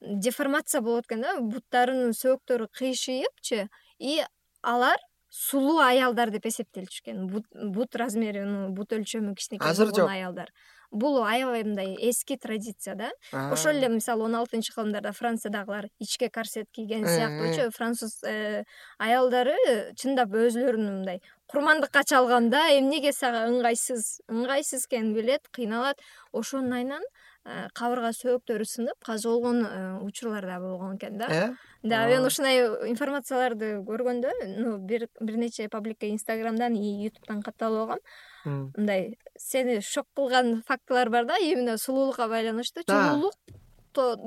деформация 0.00 0.82
болот 0.84 1.08
экен 1.08 1.24
да 1.24 1.38
буттарынын 1.40 2.12
сөөктөрү 2.18 2.68
кыйшыйыпчы 2.76 3.68
и 3.98 4.20
алар 4.62 5.00
сулуу 5.30 5.80
аялдар 5.82 6.30
деп 6.34 6.46
эсептелчү 6.50 7.02
экен 7.02 7.26
бут 7.74 7.96
размери 7.96 8.44
бут 8.76 8.92
өлчөмү 8.92 9.34
кичинекей 9.38 9.70
азыр 9.70 9.94
жок. 9.94 10.10
аялдар 10.10 10.52
бул 10.94 11.18
аябай 11.26 11.64
мындай 11.66 11.94
эски 12.08 12.36
традиция 12.40 12.94
да. 12.94 13.10
Ошол 13.32 13.74
эле 13.74 13.88
мисалы 13.88 14.24
он 14.24 14.36
алтынчы 14.38 14.72
кылымдарда 14.72 15.12
франциядагылар 15.12 15.88
ичке 15.98 16.30
корсет 16.30 16.70
кийген 16.70 17.06
сыяктуучу 17.06 17.70
француз 17.74 18.22
э, 18.22 18.64
аялдары 18.98 19.56
чындап 19.98 20.30
өзүлөрүн 20.30 20.86
мындай 20.86 21.20
курмандыкка 21.50 22.04
чалганда 22.06 22.62
эмнеге 22.78 23.12
сага 23.12 23.44
ыңгайсыз 23.50 24.20
ыңгайсыз 24.30 24.86
экенин 24.86 25.14
билет 25.14 25.48
кыйналат. 25.52 26.00
Ошонун 26.32 26.72
айынан 26.78 27.02
э, 27.44 27.68
кабырга 27.74 28.12
сөөктөрү 28.16 28.66
сынып 28.68 28.98
каза 29.04 29.28
болгон 29.28 29.64
э, 29.66 29.98
учурлар 30.06 30.46
да 30.46 30.60
болгон 30.60 30.96
экен 30.96 31.18
да. 31.18 31.54
Да 31.82 32.06
мен 32.08 32.24
ушундай 32.24 32.62
информацияларды 32.90 33.80
көргөндө 33.84 34.30
ну 34.62 34.78
бир 34.78 35.08
бир 35.20 35.36
нече 35.36 35.68
паблика 35.68 36.06
инстаграмдан 36.06 36.78
и 36.78 36.94
ютубтан 37.08 37.42
катталып 37.42 37.82
алгам 37.82 38.06
мындай 38.44 39.16
сени 39.38 39.80
шок 39.80 40.06
кылган 40.16 40.62
фактылар 40.66 41.10
бар 41.10 41.24
да 41.26 41.38
именно 41.38 41.78
сулуулукка 41.78 42.28
байланыштуу? 42.28 42.84
Чулуулук 42.84 43.34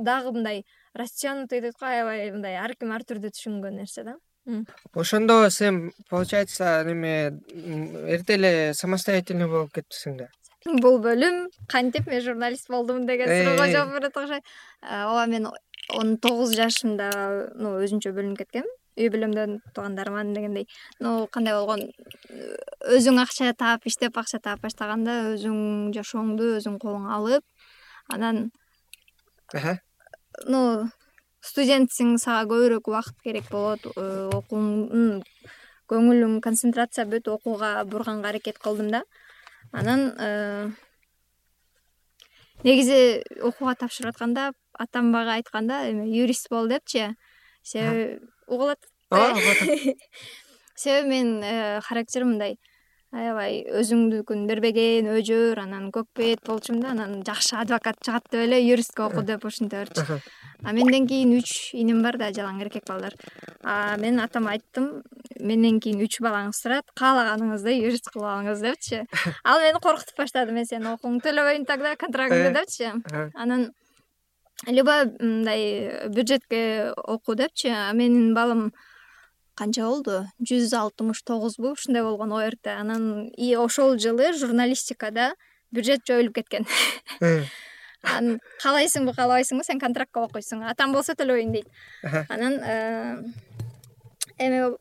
дагы 0.03 0.31
мындай 0.31 0.65
растянутый 0.93 1.61
дейт 1.61 1.75
го 1.79 1.85
аябай 1.85 2.31
мындай 2.31 2.57
ар 2.57 2.73
ким 2.75 2.91
ар 2.91 3.03
түрдүү 3.03 3.33
түшүнгөн 3.35 3.77
нерсе 3.81 4.03
да? 4.03 4.15
Ошондо 4.93 5.49
сен 5.49 5.91
получается 6.09 6.83
неме 6.85 7.39
эрте 8.07 8.35
эле 8.35 8.73
самостоятельный 8.73 9.47
болуп 9.47 9.73
кетипсиң 9.75 10.17
да. 10.17 10.29
Бул 10.65 10.99
бөлүм 11.03 11.49
кантип? 11.67 12.07
Мен 12.07 12.21
журналист 12.21 12.69
болдум 12.69 13.05
деген 13.05 13.27
суроого 13.27 13.67
жооп 13.71 13.93
берет 13.93 14.17
окшойт 14.17 14.43
ооба 14.81 15.25
мен 15.27 15.47
он 15.93 16.17
тогуз 16.17 16.55
жашымда 16.55 17.11
ну 17.55 17.77
өзүнчө 17.83 18.13
бөлүнүп 18.15 18.39
кеткем 18.43 18.65
үй 18.97 19.09
бүлөмдөн 19.13 19.59
туугандарыман 19.73 20.33
дегендей. 20.33 20.67
Ну 20.99 21.27
кандай 21.31 21.53
болгон 21.53 21.85
өзүң 22.97 23.21
акча 23.21 23.53
таап 23.53 23.85
иштеп 23.89 24.17
акча 24.17 24.41
таап 24.43 24.63
баштаганда 24.65 25.19
өзүң 25.35 25.93
жашооңду 25.95 26.55
өзүң 26.57 26.79
колуңа 26.81 27.15
алып 27.17 27.45
анан 28.13 28.49
ну 30.47 30.61
студентсиң 31.43 32.17
сага 32.19 32.47
көбүрөөк 32.51 32.89
убакыт 32.89 33.21
керек 33.23 33.47
болот 33.51 33.85
э, 33.93 34.27
окууң 34.35 35.21
көңүлүң 35.87 36.39
концентрация 36.43 37.05
бүт 37.07 37.29
окууга 37.31 37.85
бурганга 37.87 38.33
аракет 38.33 38.59
кылдым 38.59 38.91
да. 38.91 39.03
Анан 39.71 40.11
э, 40.19 40.69
негизи 42.63 43.23
окууга 43.41 43.75
тапшырып 43.83 44.15
атканда 44.15 44.51
атам 44.77 45.11
мага 45.11 45.37
айтканда 45.37 45.85
эме 45.89 46.09
юрист 46.11 46.49
бол 46.49 46.67
депчи. 46.67 47.13
Себеби 47.63 48.19
угулуп 48.47 48.79
атасызбы 48.79 49.17
ооба 49.17 49.37
угуп 49.37 49.49
атам 49.53 49.93
себеби 50.77 51.09
менин 51.09 51.81
характерим 51.81 52.33
мындай. 52.33 52.57
Аябай 53.15 53.61
өзүңдүкүн 53.79 54.41
бербеген 54.49 55.07
өжөр 55.13 55.61
анан 55.61 55.85
көк 55.95 56.09
бет 56.19 56.41
болчумун 56.43 56.81
да 56.83 56.89
анан 56.91 57.21
жакшы 57.23 57.55
адвокат 57.55 58.01
чыгат 58.03 58.25
деп 58.33 58.43
эле 58.43 58.59
юристке 58.59 59.05
оку 59.05 59.23
деп 59.23 59.45
ушинте 59.47 59.79
берчү. 59.79 60.19
А 60.63 60.73
менден 60.75 61.07
кийин 61.07 61.31
үч 61.37 61.71
иним 61.71 62.01
бар 62.03 62.17
да 62.19 62.33
жалаң 62.35 62.59
эркек 62.65 62.83
балдар. 62.89 63.15
Мен 64.03 64.19
атама 64.19 64.57
айттым 64.57 65.03
менден 65.39 65.79
кийин 65.79 66.03
үч 66.03 66.19
балаңыз 66.19 66.59
турат 66.61 66.91
каалаганыңызды 66.99 67.77
юрист 67.79 68.11
кылып 68.11 68.27
алыңыз 68.27 68.65
депчи. 68.67 69.05
Ал 69.45 69.63
мени 69.63 69.79
коркутуп 69.79 70.19
баштады 70.19 70.51
мен 70.51 70.67
сенин 70.67 70.91
окууңду 70.97 71.29
төлөбөйм 71.29 71.63
тогда 71.65 71.95
контрагыңды 71.95 72.51
э. 72.51 72.55
депчи. 72.59 72.91
Анан 73.39 73.69
либо 74.65 75.05
мындай 75.19 76.07
бюджетке 76.09 76.91
оку 76.91 77.35
депчи 77.35 77.67
а 77.67 77.91
менин 77.93 78.33
балым 78.33 78.73
канча 79.55 79.85
болду? 79.85 80.25
Жүз 80.41 80.73
алтымыш 80.73 81.21
тогузбу 81.23 81.73
ушундай 81.75 82.03
болгон 82.03 82.31
орт. 82.31 82.67
Анан 82.67 83.27
и 83.29 83.55
ошол 83.55 83.97
жылы 83.97 84.33
журналистикада 84.33 85.33
бюджет 85.71 86.01
жоюлуп 86.07 86.35
кеткен. 86.35 86.65
Э. 87.21 87.43
анан 88.03 88.39
каалайсыңбы 88.61 89.13
каалабайсыңбы 89.17 89.65
сен 89.65 89.79
контрактка 89.81 90.23
окуйсуң. 90.25 90.63
Атам 90.69 90.93
болсо 90.95 91.15
төлөбөйм 91.17 91.53
дейт. 91.55 91.67
Анан 92.29 92.59
э, 92.61 93.17
эме 94.37 94.75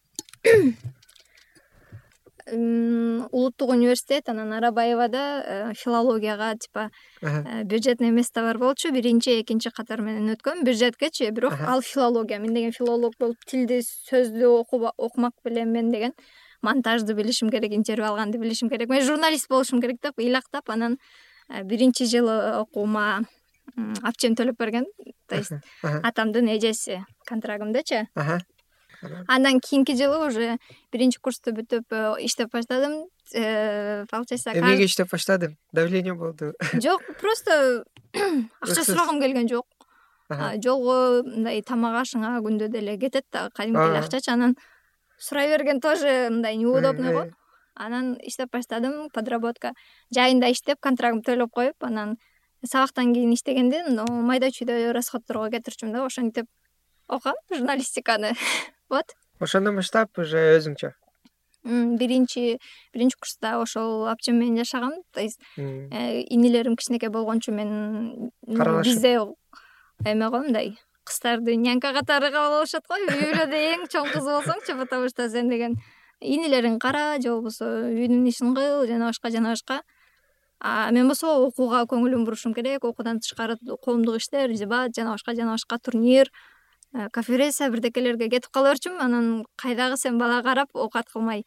улуттук 2.53 3.71
университет 3.71 4.29
анан 4.29 4.53
арабаевада 4.53 5.43
э, 5.45 5.73
филологияга 5.75 6.57
типа 6.57 6.91
э, 7.21 7.65
бюджетный 7.65 8.11
место 8.11 8.43
бар 8.43 8.59
болчу. 8.59 8.93
Биринчи 8.93 9.41
экинчи 9.41 9.71
катар 9.71 10.01
менен 10.01 10.31
өткөм 10.35 10.63
бюджеткечи 10.65 11.31
бирок 11.31 11.55
ал 11.67 11.83
филология. 11.83 12.39
Мен 12.39 12.55
деген 12.55 12.73
филолог 12.73 13.15
болуп 13.19 13.37
тилди 13.47 13.81
сөздү 13.83 14.63
окумак 14.97 15.33
белемин 15.45 15.91
деген. 15.91 16.13
Монтажды 16.63 17.15
билишим 17.15 17.51
керек 17.51 17.73
интервью 17.73 18.07
алганды 18.07 18.39
билишим 18.39 18.71
керек. 18.71 18.89
Мен 18.89 19.03
журналист 19.03 19.49
болушум 19.49 19.81
керек 19.81 20.01
деп 20.03 20.19
ыйлактап 20.19 20.71
анан 20.71 20.99
э, 21.49 21.65
биринчи 21.65 22.05
жылы 22.05 22.61
окуума 22.61 23.25
апчем 24.03 24.37
төлөп 24.37 24.57
берген. 24.59 24.87
То 25.29 25.35
есть 25.35 25.53
атамдын 25.83 26.47
эжеси 26.57 27.05
контрагымдычы 27.27 28.07
андан 29.29 29.61
кийинки 29.61 29.97
жылы 29.97 30.27
уже 30.27 30.59
биринчи 30.93 31.21
курсту 31.21 31.53
бүтүп 31.53 31.91
э, 31.91 32.25
иштеп 32.25 32.53
баштадым. 32.53 33.09
Э, 33.35 34.05
получается 34.11 34.51
эмнеге 34.51 34.87
иштеп 34.87 35.11
баштадың? 35.11 35.57
Давление 35.73 36.15
болду. 36.15 36.55
Жок 36.75 37.03
просто 37.21 37.85
акча 38.61 38.85
сурагым 38.85 39.21
келген 39.21 39.49
жок. 39.49 39.67
Жолго 40.29 41.23
мындай 41.23 41.63
тамак 41.63 42.01
ашыңа 42.03 42.39
күндө 42.43 42.69
деле 42.69 42.97
кетет 42.99 43.27
да 43.33 43.51
кадимки 43.55 43.85
эле 43.87 44.01
акчачы 44.01 44.33
анан 44.33 44.57
сурай 45.19 45.49
берген 45.49 45.81
тоже 45.81 46.29
мындай 46.31 46.57
неудобный 46.57 47.13
го. 47.13 47.27
Анан 47.75 48.17
иштеп 48.23 48.53
баштадым 48.53 49.11
подработка 49.11 49.73
жайында 50.15 50.51
иштеп 50.51 50.81
контрагымды 50.81 51.31
төлөп 51.31 51.53
коюп 51.53 51.85
анан 51.85 52.17
сабактан 52.65 53.13
кийин 53.15 53.35
иштегенде 53.35 53.85
майда 54.09 54.51
чүйдө 54.51 54.93
расходторго 54.97 55.51
кетирчүмүн 55.55 55.93
да 55.95 56.05
ошентип 56.07 56.49
окугам 57.09 57.37
журналистиканы 57.53 58.33
вот. 58.89 59.17
Ошондон 59.41 59.77
баштап 59.77 60.17
уже 60.19 60.57
өзүңчө? 60.57 60.93
Биринчи 61.65 62.59
биринчи 62.95 63.17
курста 63.19 63.59
ошол 63.61 64.07
апчем 64.09 64.39
менен 64.39 64.65
жашагам. 64.65 64.93
То 65.13 65.21
есть 65.21 65.41
э, 65.57 66.23
инилерим 66.31 66.77
кичинекей 66.77 67.09
болгончу 67.09 67.53
мен 67.53 68.31
бизде 68.47 69.19
эме 70.05 70.29
го 70.31 70.39
мындай 70.39 70.77
кыздарды 71.05 71.57
нянька 71.57 71.93
катары 71.93 72.31
кабыл 72.31 72.61
алышат 72.61 72.87
го 72.87 72.99
үй 72.99 73.07
бүлөдө 73.11 73.61
эң 73.75 73.87
чоң 73.91 74.11
кыз 74.13 74.25
болсоңчу 74.25 74.79
потому 74.79 75.09
что 75.09 75.29
сен 75.31 75.49
деген 75.49 75.77
инилериң 76.21 76.79
кара 76.79 77.21
же 77.21 77.31
болбосо 77.31 77.69
үйдүн 77.91 78.27
ишин 78.31 78.55
кыл 78.57 78.87
жана 78.87 79.11
башка 79.11 79.31
жана 79.31 79.55
башка. 79.55 79.83
А 80.59 80.91
мен 80.91 81.09
болсо 81.09 81.35
окууга 81.47 81.85
көңүлүм 81.91 82.25
бурушум 82.25 82.55
керек 82.55 82.85
окуудан 82.85 83.21
тышкары 83.21 83.59
коомдук 83.85 84.17
иштер 84.23 84.55
дебат 84.57 84.95
жана 84.97 85.15
башка 85.15 85.35
жана 85.35 85.59
башка 85.59 85.79
турнир 85.79 86.31
Э, 86.97 87.11
конференция 87.13 87.69
бирдекелерге 87.69 88.31
кетип 88.33 88.49
кала 88.55 88.71
берчүмүн 88.73 89.03
анан 89.05 89.27
кайдагы 89.61 89.99
сен 90.01 90.17
бала 90.19 90.41
карап 90.43 90.71
оокат 90.73 91.11
кылмай 91.13 91.43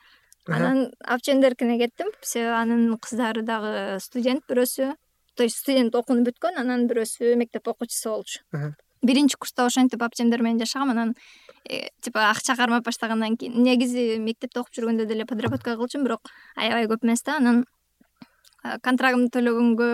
анан 0.45 0.91
апчемдеркине 1.01 1.79
кеттим. 1.79 2.11
Себеби 2.21 2.53
анын 2.53 2.97
кыздары 3.01 3.41
дагы 3.41 3.97
студент 3.99 4.45
бирөөсү 4.45 4.93
то 5.35 5.43
есть 5.43 5.57
студент 5.57 5.95
окууну 5.95 6.21
бүткөн 6.27 6.59
анан 6.61 6.85
бирөөсү 6.85 7.33
мектеп 7.35 7.67
окуучусу 7.67 8.09
болчу. 8.09 8.43
Биринчи 9.01 9.37
курста 9.39 9.65
ошентип 9.65 10.03
апчемдер 10.03 10.43
менен 10.43 10.59
жашагам. 10.59 10.91
Анан 10.91 11.15
э, 11.65 11.89
типа 12.01 12.29
акча 12.29 12.55
кармап 12.55 12.85
баштагандан 12.85 13.37
кийин 13.37 13.63
негизи 13.63 14.19
мектепте 14.19 14.59
окуп 14.59 14.75
жүргөндө 14.75 15.07
деле 15.07 15.25
подработка 15.25 15.75
кылчумун 15.77 16.05
бирок 16.05 16.29
аябай 16.55 16.85
көп 16.85 17.07
эмес 17.07 17.23
да. 17.23 17.37
Анан 17.37 17.65
э, 18.63 18.77
контрагымды 18.83 19.33
төлөгөнгө 19.33 19.89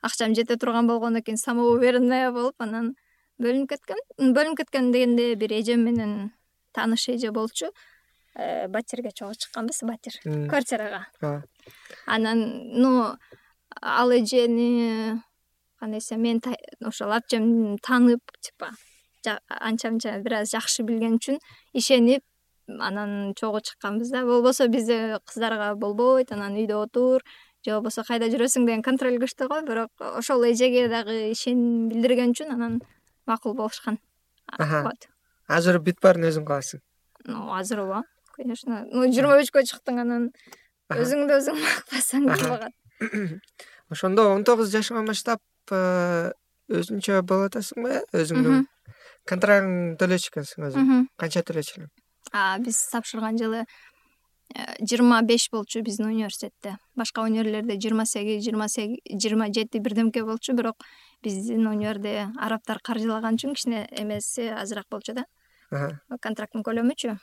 акчам 0.00 0.34
жете 0.34 0.56
турган 0.56 0.86
болгондон 0.86 1.22
кийин 1.22 1.36
самоуверенная 1.36 2.30
болуп 2.32 2.54
анан 2.58 2.94
бөлүнүп 3.42 3.74
кеткен. 3.74 3.98
Бөлүнүп 4.18 4.62
кеткен 4.62 4.92
дегенде 4.94 5.34
бир 5.36 5.52
эжем 5.58 5.84
менен 5.84 6.32
тааныш 6.72 7.08
эже 7.08 7.32
болчу. 7.32 7.70
Э, 8.34 8.66
батирге 8.68 9.10
чогуу 9.12 9.34
чыкканбыз 9.34 9.82
батир. 9.82 10.14
Квартирага. 10.48 11.06
Анан 12.06 12.70
ну 12.80 13.16
ал 13.80 14.10
эжени 14.10 15.20
кандай 15.78 16.00
десем 16.00 16.22
мен 16.22 16.40
ошол 16.80 17.12
апчем 17.12 17.76
таанып 17.78 18.22
типа 18.40 18.70
анча 19.48 19.90
мынча 19.90 20.18
бир 20.22 20.40
аз 20.40 20.50
жакшы 20.50 20.82
билген 20.82 21.18
үчүн 21.18 21.38
ишенип 21.74 22.24
анан 22.68 23.34
чогуу 23.34 23.60
чыкканбыз 23.60 24.10
да. 24.10 24.24
Болбосо 24.24 24.68
бизде 24.68 25.18
кыздарга 25.26 25.74
болбойт 25.74 26.32
анан 26.32 26.56
үйдө 26.56 26.86
отур. 26.86 27.20
Же 27.66 27.74
болбосо 27.74 28.02
кайда 28.02 28.30
жүрөсүң 28.32 28.64
деген 28.66 28.82
контроль 28.82 29.20
күчтүү 29.20 29.48
го. 29.48 29.60
Бирок 29.66 29.90
ошол 30.00 30.44
эжеге 30.48 30.88
дагы 30.88 31.32
ишеним 31.32 31.88
билдирген 31.90 32.32
үчүн 32.32 32.54
анан 32.56 32.80
макул 33.26 33.54
болушкан. 33.54 33.98
Вот. 34.58 35.08
Азыр 35.48 35.78
бүт 35.84 36.00
баарын 36.02 36.30
өзүң 36.30 36.46
кыласың 36.48 36.82
ну 37.26 37.52
азыр 37.54 37.80
ооба 37.80 38.04
конечно. 38.36 38.84
Ну 38.90 39.06
жыйырма 39.06 39.38
бешке 39.38 39.62
чыктың 39.68 40.00
анан. 40.02 40.28
Өзүңдү 40.92 41.38
өзүң 41.38 41.60
бакпасаң 41.62 42.26
болбогот 42.28 42.72
ошондо 43.92 44.28
он 44.34 44.44
тогуз 44.44 44.72
жашыңан 44.74 45.06
баштап 45.08 45.40
э, 45.72 46.32
өзүңчө 46.68 47.22
болуп 47.28 47.52
атасыңбы 47.52 48.02
өзүңдүн 48.12 48.66
контрагыңды 49.30 49.96
төлөчү 50.02 50.32
экенсиң 50.32 50.68
өзүң? 50.68 50.92
Канча 51.20 51.44
төлөчү 51.48 51.78
элең 51.80 51.90
биз 52.66 52.78
тапшырган 52.92 53.40
жылы 53.40 53.64
жыйырма 54.80 55.22
беш 55.22 55.48
болчу 55.52 55.82
биздин 55.82 56.06
университетте. 56.06 56.76
Башка 56.96 57.22
универлерде 57.22 57.76
жыйырма 57.78 58.04
сегиз 58.06 58.42
жыйырма 58.44 58.68
сегиз 58.68 58.98
жыйырма 59.22 59.48
жети 59.52 59.78
бирдемке 59.78 60.24
болчу 60.24 60.54
бирок 60.54 60.84
биздин 61.22 61.66
универде 61.66 62.28
арабтар 62.38 62.80
каржылаган 62.82 63.38
үчүн 63.38 63.54
кичине 63.54 63.86
эмеси 63.90 64.48
азыраак 64.48 64.88
болчу 64.90 65.14
да. 65.14 65.26
Контракттын 66.22 66.62
көлөмүчү. 66.62 67.16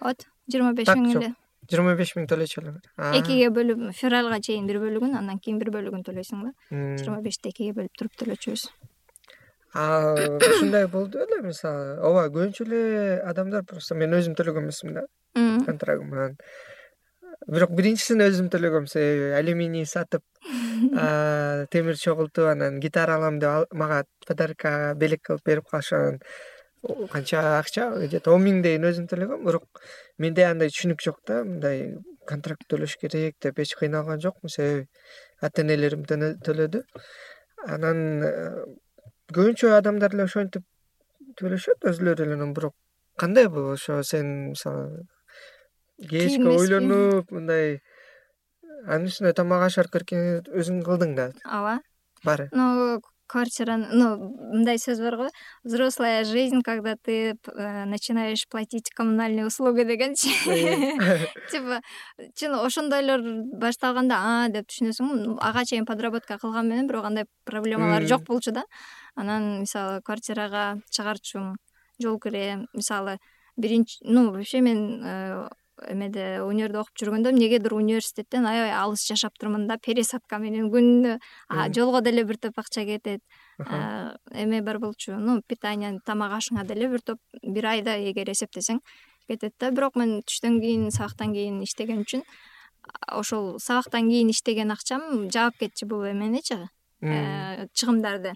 Вот 0.00 0.26
жыйырма 0.50 0.74
беш 0.74 0.88
миң 0.94 1.16
эле. 1.16 1.32
Жыйырма 1.68 1.96
беш 1.98 2.14
миң 2.16 2.28
төлөчү 2.30 2.62
эле 2.62 2.76
экиге 3.20 3.50
бөлүп 3.52 3.90
февралга 3.94 4.40
чейин 4.40 4.66
бир 4.66 4.80
бөлүгүн 4.84 5.18
андан 5.18 5.38
кийин 5.38 5.58
бир 5.58 5.72
бөлүгүн 5.74 6.06
төлөйсүң 6.06 6.46
да. 6.46 6.54
Жыйырма 6.70 7.20
бешти 7.24 7.52
экиге 7.52 7.74
бөлүп 7.82 7.98
туруп 7.98 8.16
төлөчүбүз 8.22 8.70
ушундай 9.74 10.86
болду 10.88 11.18
беле 11.18 11.42
мисалы. 11.44 11.98
Ооба 12.00 12.26
көбүнчө 12.32 12.64
эле 12.66 13.20
адамдар 13.28 13.64
просто 13.68 13.94
мен 13.94 14.16
өзүм 14.16 14.36
төлөгөн 14.38 14.68
эмесмин 14.68 15.00
да 15.00 15.06
контрагыман. 15.66 16.36
Бирок 17.48 17.72
биринчисин 17.76 18.22
өзүм 18.24 18.48
төлөгөм 18.52 18.88
себеби 18.90 19.32
алюминий 19.36 19.86
сатып 19.86 20.24
темир 21.72 21.96
чогултуп 22.00 22.48
анан 22.50 22.80
гитара 22.80 23.16
алам 23.16 23.38
деп 23.38 23.72
мага 23.72 24.04
подарка 24.26 24.94
белек 24.96 25.22
кылып 25.28 25.44
берип 25.44 25.68
калышып 25.70 26.22
канча 27.12 27.58
акча 27.58 27.90
где 28.06 28.20
то 28.20 28.34
он 28.34 28.44
миңдейин 28.44 28.84
өзүм 28.88 29.08
төлөгөм. 29.10 29.44
Бирок 29.46 29.82
менде 30.18 30.46
андай 30.48 30.72
түшүнүк 30.72 31.02
жок 31.04 31.20
да 31.26 31.42
мындай 31.44 31.96
контракт 32.26 32.66
төлөш 32.70 32.98
керек 33.00 33.36
деп 33.42 33.58
эч 33.58 33.74
кыйналган 33.78 34.20
жокмун. 34.20 34.52
Себеби 34.52 34.88
ата 35.40 35.62
энелерим 35.62 36.04
төлөдү. 36.08 36.84
Анан 37.66 38.22
э, 38.22 38.64
көбүнчө 39.34 39.72
адамдар 39.76 40.14
эле 40.16 40.24
ошентип 40.28 40.64
төлөшөт 41.40 41.84
өзүлөрү 41.90 42.24
эле 42.26 42.38
анан 42.38 42.54
бирок 42.56 42.74
кандай 43.20 43.48
бул 43.52 43.72
ошо 43.74 44.00
сен 44.06 44.32
мисалы 44.54 45.04
кечке 46.10 46.48
ойлонуп 46.54 47.30
мындай 47.34 47.78
анын 48.86 49.10
үстүнө 49.10 49.34
тамак 49.36 49.68
ашар 49.68 49.90
эркин 50.00 50.42
өзүң 50.62 50.82
кылдың 50.86 51.14
да? 51.18 51.30
Ооба. 51.44 51.78
Баары 52.24 52.48
ну 52.52 53.00
квартираны 53.28 53.88
ну 53.92 54.06
мындай 54.54 54.78
сөз 54.80 55.00
бар 55.04 55.16
го. 55.16 55.26
Взрослая 55.62 56.24
жизнь 56.24 56.62
когда 56.64 56.96
ты 56.96 57.36
э, 57.36 57.84
начинаешь 57.84 58.48
платить 58.48 58.90
коммунальные 58.90 59.46
услуги 59.46 59.84
дегенчи 59.84 60.30
типа 61.52 61.82
чын 62.34 62.54
ошондойлор 62.54 63.20
башталганда 63.60 64.16
а 64.16 64.48
деп 64.48 64.70
түшүнөсүң. 64.70 65.36
Ага 65.40 65.66
чейин 65.68 65.84
подработка 65.84 66.38
кылган 66.38 66.68
менен 66.68 66.88
бирок 66.88 67.04
андай 67.04 67.26
проблемалар 67.44 68.06
жок 68.08 68.24
болчу 68.24 68.52
да 68.52 68.64
анан 69.18 69.60
мисалы 69.64 70.00
квартирага 70.02 70.80
чыгарчумун 70.94 71.58
жол 72.02 72.18
кире 72.22 72.66
мисалы 72.72 73.18
биринчи 73.56 73.98
ну 74.02 74.30
вообще 74.30 74.60
мен 74.60 75.02
э, 75.04 75.48
эмеде 75.86 76.40
универде 76.42 76.80
окуп 76.80 76.96
жүргөндө 76.98 77.32
эмнегедир 77.32 77.74
университеттен 77.76 78.46
аябай 78.48 78.72
алыс 78.74 79.04
жашап 79.06 79.36
турмун 79.38 79.66
да 79.68 79.78
пересадка 79.78 80.38
менен 80.42 80.70
күнүнө 80.72 81.18
жолго 81.74 82.00
деле 82.02 82.24
бир 82.24 82.38
топ 82.38 82.58
акча 82.58 82.84
кетет. 82.84 83.22
Эме 83.58 84.62
бар 84.62 84.78
болчу 84.78 85.16
ну 85.18 85.40
питание 85.42 85.98
тамак 86.04 86.38
ашыңа 86.38 86.66
деле 86.66 86.88
бир 86.88 87.02
топ 87.02 87.18
бир 87.42 87.66
айда 87.74 87.98
эгер 87.98 88.30
эсептесең 88.30 88.80
кетет 89.28 89.54
да. 89.60 89.70
Бирок 89.70 89.96
мен 89.96 90.20
түштөн 90.22 90.60
кийин 90.60 90.90
сабактан 90.90 91.34
кийин 91.34 91.62
иштеген 91.62 92.02
үчүн 92.02 92.24
ошол 93.12 93.58
сабактан 93.58 94.08
кийин 94.08 94.30
иштеген 94.30 94.72
акчам 94.72 95.28
жаап 95.30 95.58
кетчү 95.60 95.86
бул 95.86 96.06
эменичи 96.08 96.58
э, 97.02 97.66
чыгымдарды 97.74 98.34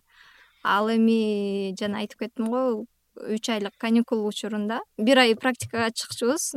ал 0.63 0.91
эми 0.91 1.75
жана 1.79 2.03
айтып 2.05 2.27
кеттим 2.27 2.51
го 2.51 2.87
үч 3.17 3.49
айлык 3.49 3.77
каникул 3.79 4.27
учурунда 4.27 4.81
бир 4.99 5.19
ай 5.19 5.37
практикага 5.37 5.91
чыкчубуз 5.91 6.55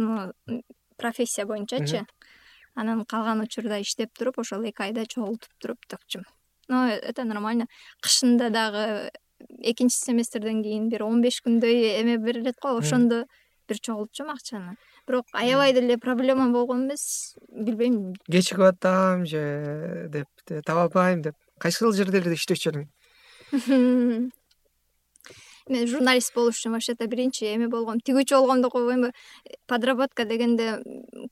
профессия 0.97 1.45
боюнчачы 1.45 2.05
анан 2.75 3.05
калган 3.05 3.41
учурда 3.41 3.81
иштеп 3.81 4.13
туруп 4.17 4.39
ошол 4.39 4.63
эки 4.63 4.81
айда 4.81 5.05
чогултуп 5.05 5.51
туруп 5.59 5.79
төкчүм 5.87 6.23
но 6.67 6.87
это 6.87 7.23
нормально. 7.23 7.67
Кышында 8.01 8.49
дагы 8.49 9.11
экинчи 9.61 9.95
семестрден 9.95 10.63
кийин 10.63 10.89
бир 10.89 11.03
он 11.05 11.21
беш 11.21 11.41
күндөй 11.45 12.01
эме 12.01 12.17
берилет 12.17 12.57
го 12.61 12.77
ошондо 12.77 13.25
бир 13.67 13.79
чогултчум 13.79 14.29
акчаны. 14.29 14.75
Бирок 15.07 15.25
аябай 15.33 15.73
деле 15.73 15.97
проблема 15.97 16.49
болгон 16.51 16.87
эмес 16.87 17.35
билбейм. 17.49 18.13
Кечигип 18.31 18.63
атам 18.63 19.25
же 19.25 20.07
деп 20.09 20.27
таба 20.65 20.83
албайм 20.83 21.21
деп. 21.21 21.35
Кайсыл 21.59 21.93
жерлерде 21.93 22.33
иштечү 22.33 22.71
элең 22.71 22.89
мен 25.69 25.87
журналист 25.89 26.33
болуш 26.35 26.59
үчүн 26.59 26.75
вообще 26.75 26.93
то 26.95 27.07
биринчи 27.07 27.45
эме 27.49 27.67
болгом. 27.67 27.99
Тигүүчү 27.99 28.37
болгом 28.37 28.61
деп 28.61 28.71
койбоймунбу 28.73 29.11
подработка 29.67 30.25
дегенде 30.25 30.81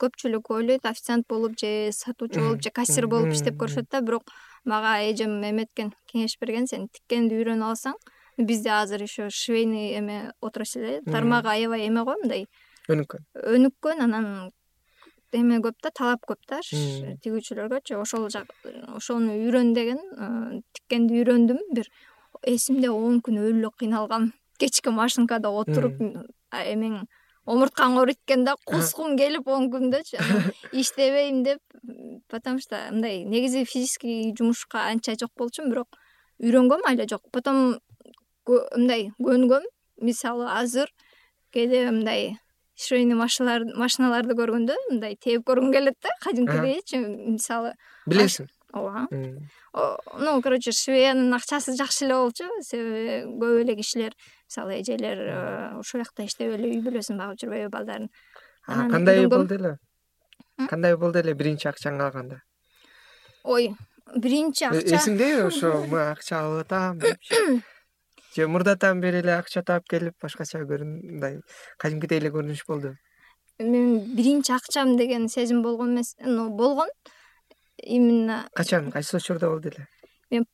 көпчүлүк 0.01 0.49
ойлойт 0.55 0.85
официант 0.89 1.27
болуп 1.29 1.59
же 1.59 1.91
сатуучу 1.91 2.39
болуп 2.39 2.63
же 2.63 2.71
кассир 2.71 3.07
болуп 3.07 3.33
иштеп 3.35 3.59
көрүшөт 3.61 3.91
да. 3.91 4.01
Бирок 4.01 4.23
мага 4.65 4.97
эжем 5.05 5.37
эметкен 5.43 5.93
кеңеш 6.09 6.37
берген 6.41 6.67
сен 6.67 6.87
тиккенди 6.89 7.37
үйрөнүп 7.37 7.69
алсаң 7.69 7.95
бизде 8.37 8.71
азыр 8.73 9.03
еще 9.03 9.29
швейный 9.29 9.93
эме 9.99 10.33
отрасль 10.41 10.97
э 10.97 11.01
тармагы 11.05 11.49
аябай 11.49 11.87
эме 11.87 12.03
го 12.03 12.17
мындай. 12.17 12.47
Өнүккөн. 12.89 13.21
Өнүккөн 13.37 14.01
анан 14.01 14.51
эме 15.33 15.59
көп 15.61 15.77
да 15.83 15.91
талап 15.93 16.25
көп 16.25 16.41
да 16.49 16.59
тигүүчүлөргөчү 16.61 17.99
ошол 18.01 18.29
жак 18.29 18.49
ошону 18.95 19.37
үйрөн 19.37 19.73
деген 19.73 19.99
э, 20.17 20.61
тиккенди 20.73 21.21
үйрөндүм 21.21 21.61
бир 21.73 21.89
эсимде 22.45 22.89
он 22.89 23.21
күн 23.21 23.39
эле 23.49 23.69
кыйналгам. 23.77 24.33
Кечки 24.59 24.89
машинкада 24.89 25.49
отуруп 25.49 25.99
эмең 26.53 27.05
омурткаң 27.49 27.97
ооруйт 27.99 28.19
экен 28.23 28.45
да 28.45 28.55
кускум 28.65 29.17
келип 29.17 29.47
он 29.47 29.69
күндөчү 29.73 30.19
иштебейм 30.71 31.43
деп 31.43 31.59
потому 32.29 32.59
что 32.59 32.77
мындай 32.91 33.23
негизи 33.23 33.65
физический 33.65 34.33
жумушка 34.37 34.87
анча 34.87 35.15
жок 35.19 35.31
болчумун 35.35 35.71
бирок 35.71 35.99
үйрөнгөм 36.39 36.85
айла 36.87 37.05
жок. 37.09 37.27
Потом 37.31 37.79
мындай 38.47 39.11
көнгөм 39.19 39.67
мисалы 40.01 40.47
азыр 40.49 40.89
кээде 41.51 41.89
мындай 41.91 42.37
швейный 42.75 43.15
машиналарды 43.15 44.35
көргөндө 44.39 44.77
мындай 44.89 45.15
тээп 45.15 45.45
көргүм 45.47 45.71
келет 45.75 45.99
да 46.01 46.15
кадимкидейчи 46.23 46.99
мисалы 47.35 47.75
билесиң 48.07 48.47
ооба. 48.73 49.07
Ну 50.19 50.41
короче 50.41 50.71
швеянын 50.71 51.33
акчасы 51.37 51.75
жакшы 51.77 52.05
эле 52.05 52.17
болчу. 52.17 52.49
Себеби 52.61 53.23
көп 53.39 53.61
эле 53.61 53.75
кишилер 53.77 54.15
мисалы 54.49 54.79
эжелер 54.81 55.21
э, 55.21 55.79
ушул 55.79 56.03
жакта 56.03 56.25
иштеп 56.25 56.55
эле 56.57 56.71
үй 56.73 56.81
бүлөсүн 56.85 57.21
багып 57.21 57.43
жүрбөйбү 57.43 57.69
балдарын. 57.73 58.09
Кандай 58.65 59.27
болду 59.27 59.59
эле? 59.59 59.75
Кандай 60.69 60.97
болду 60.97 61.21
эле 61.21 61.33
биринчи 61.33 61.69
акчаңды 61.69 62.07
алганда? 62.07 62.41
Ой 63.43 63.71
биринчи 64.15 64.65
э, 64.65 64.73
акча. 64.73 64.97
эсиңдеби 64.97 65.45
ошо 65.49 65.77
акча 66.09 66.41
алып 66.41 66.65
атам 66.67 66.99
депчи. 66.99 67.61
Же 68.35 68.47
мурдатан 68.47 69.01
бери 69.01 69.21
эле 69.21 69.37
акча 69.37 69.61
таап 69.61 69.85
келип 69.89 70.17
башкача 70.21 70.65
мындай 70.65 71.41
кадимкидей 71.77 72.17
эле 72.17 72.33
көрүнүш 72.33 72.65
болдубу 72.67 72.97
мен 73.59 74.15
биринчи 74.15 74.51
акчам 74.51 74.97
деген 74.97 75.29
сезим 75.29 75.61
болгон 75.61 75.93
эмес 75.93 76.15
ну 76.19 76.49
болгон 76.49 76.89
именно 77.77 78.47
качан 78.55 78.91
кайсы 78.91 79.17
учурда 79.17 79.49
болду 79.49 79.69
эле? 79.69 79.87
Мен 80.31 80.45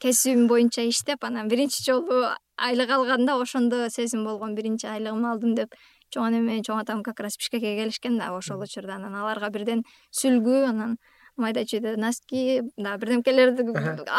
кесибим 0.00 0.46
боюнча 0.48 0.88
иштеп 0.88 1.24
анан 1.24 1.48
биринчи 1.48 1.82
жолу 1.84 2.26
айлык 2.56 2.90
алганда 2.90 3.40
ошондо 3.40 3.88
сезим 3.88 4.24
болгон 4.24 4.54
биринчи 4.54 4.86
айлыгымды 4.86 5.28
алдым 5.28 5.54
деп 5.54 5.74
чоң 6.14 6.26
анам 6.26 6.46
менен 6.48 6.64
чоң 6.66 6.82
атам 6.82 7.02
как 7.06 7.20
раз 7.20 7.36
бишкекке 7.38 7.76
келишкен 7.78 8.18
да 8.18 8.32
ошол 8.36 8.62
учурда 8.62 8.96
анан 8.98 9.14
аларга 9.14 9.50
бирден 9.50 9.84
сүлгү 10.10 10.64
анан 10.68 10.96
майда 11.36 11.64
чүйдө 11.64 11.96
носки 12.00 12.60
дагы 12.76 13.04
бирдемкелерди 13.04 13.66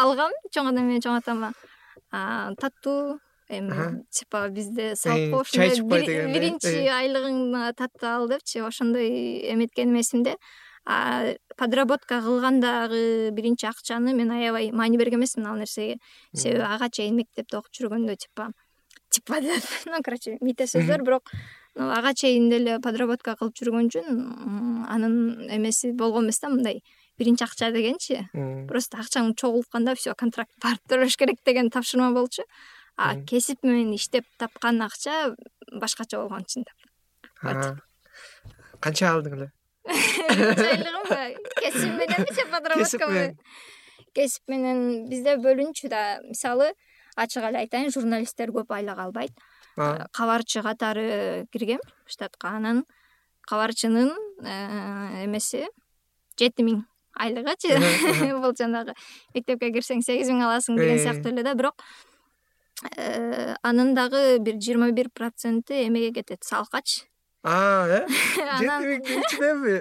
алгам 0.04 0.32
чоң 0.56 0.72
анам 0.72 0.88
менен 0.90 1.04
чоң 1.04 1.20
атама 1.20 1.52
таттуу 2.12 3.20
эми 3.52 4.02
типа 4.16 4.48
бизде 4.50 4.96
салт 4.96 5.30
го 5.34 5.44
ошондой 5.44 6.06
биринчи 6.34 6.88
айлыгыңды 6.96 7.74
таттуу 7.78 8.10
ал 8.10 8.28
депчи 8.32 8.64
ошондой 8.64 9.10
эметкеним 9.54 10.00
эсимде 10.00 10.38
подработка 11.58 12.22
кылгандагы 12.22 13.32
биринчи 13.32 13.66
акчаны 13.66 14.14
мен 14.14 14.32
аябай 14.32 14.72
маани 14.72 14.98
берген 14.98 15.20
эмесмин 15.20 15.48
ал 15.48 15.56
нерсеге. 15.56 15.98
Себеби 16.34 16.62
ага 16.62 16.90
чейин 16.90 17.16
мектепте 17.16 17.58
окуп 17.58 17.72
жүргөндө 17.74 18.16
типа 18.16 18.52
типа 19.10 19.42
деп 19.42 19.64
ну 19.92 20.02
короче 20.04 20.38
мите 20.42 20.68
сөздөр 20.68 21.04
бирок 21.04 21.32
ага 21.76 22.14
чейин 22.14 22.50
деле 22.50 22.80
подработка 22.80 23.36
кылып 23.36 23.56
жүргөн 23.60 23.90
үчүн 23.90 24.88
анын 24.90 25.48
эмеси 25.52 25.92
болгон 25.92 26.26
эмес 26.26 26.40
да 26.40 26.50
мындай 26.50 26.82
биринчи 27.20 27.44
акча 27.44 27.72
дегенчи. 27.72 28.26
Просто 28.68 28.98
акчаң 28.98 29.36
чогултканда 29.36 29.96
все 29.96 30.16
контракт 30.16 30.52
барып 30.64 30.82
төлөш 30.90 31.18
керек 31.18 31.44
деген 31.46 31.70
тапшырма 31.70 32.12
болчу. 32.14 32.44
А 32.98 33.16
кесип 33.16 33.64
менен 33.64 33.94
иштеп 33.96 34.26
тапкан 34.38 34.82
акча 34.82 35.36
башкача 35.72 36.20
болгон 36.20 36.46
чындап 36.46 36.78
канча 38.82 39.14
алдың 39.14 39.38
эле 39.38 39.52
жайлыгымбы 39.90 41.22
кесип 41.58 41.94
мененби 41.98 42.34
же 42.34 42.46
подработка 42.52 43.08
менен. 43.08 43.38
Кесип 44.14 44.48
менен 44.48 45.10
бизде 45.10 45.38
бөлүнчү 45.42 45.90
да. 45.90 46.20
Мисалы 46.28 46.72
ачык 47.16 47.44
эле 47.50 47.64
айтайын 47.64 47.92
журналисттер 47.94 48.54
көп 48.56 48.74
айлык 48.76 49.00
албайт. 49.00 49.32
Кабарчы 49.76 50.62
катары 50.62 51.48
киргем 51.52 51.80
штатка. 52.06 52.56
Анан 52.58 52.86
кабарчынын 53.48 54.12
э, 54.44 55.26
эмеси 55.26 55.66
жети 56.40 56.64
миң 56.66 56.84
айлыгычы 57.20 57.76
бул 58.44 58.54
жанагы 58.58 58.96
мектепке 59.36 59.72
кирсең 59.74 60.04
сегиз 60.06 60.30
миң 60.32 60.46
аласың 60.48 60.80
деген 60.80 61.00
э. 61.00 61.04
сыяктуу 61.04 61.34
эле 61.34 61.44
да. 61.44 61.56
Бирок 61.56 61.82
э, 62.96 63.56
анын 63.64 63.96
дагы 63.96 64.40
бир 64.40 64.60
жыйырма 64.60 64.92
бир 64.92 65.10
проценти 65.10 65.88
эмеге 65.88 66.14
кетет 66.22 66.44
э? 67.90 68.04
Жети 68.62 68.86
миңдин 68.86 69.24
ичиненби 69.26 69.78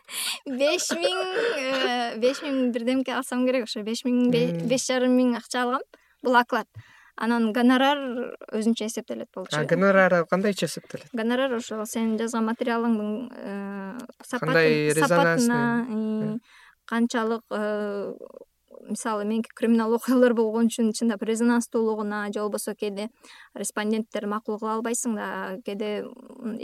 беш 0.60 0.86
миң 0.94 1.18
э, 1.58 2.20
беш 2.22 2.42
миң 2.44 2.70
бирдемке 2.74 3.16
алсам 3.16 3.42
керек 3.48 3.66
ошо. 3.66 3.82
Беш 3.86 4.04
миң 4.06 4.30
беш 4.30 4.86
жарым 4.86 5.16
миң 5.18 5.34
акча 5.40 5.64
алгам 5.64 5.82
бул 6.22 6.38
оклад. 6.38 6.68
Анан 7.20 7.50
гонорар 7.52 7.98
өзүнчө 8.56 8.86
эсептелет 8.86 9.28
болчу. 9.34 9.58
Гонорары 9.68 10.22
кандайча 10.30 10.70
эсептелет? 10.70 11.10
Гонорар 11.12 11.58
ошол 11.58 11.82
сенин 11.84 12.14
жазган 12.20 12.46
материалыңдын 12.46 13.10
э, 13.34 14.38
кандай 14.38 14.94
сапатына 14.94 16.38
канчалык 16.90 17.44
мисалы 18.88 19.24
меники 19.24 19.50
криминал 19.54 19.94
окуялар 19.94 20.34
болгон 20.34 20.70
үчүн 20.70 20.92
чындап 20.96 21.22
резонанстуулугуна 21.22 22.28
же 22.32 22.40
болбосо 22.40 22.74
кээде 22.74 23.08
респонденттер 23.54 24.26
макул 24.26 24.58
кыла 24.58 24.78
албайсың 24.78 25.16
да 25.18 25.58
кээде 25.66 26.04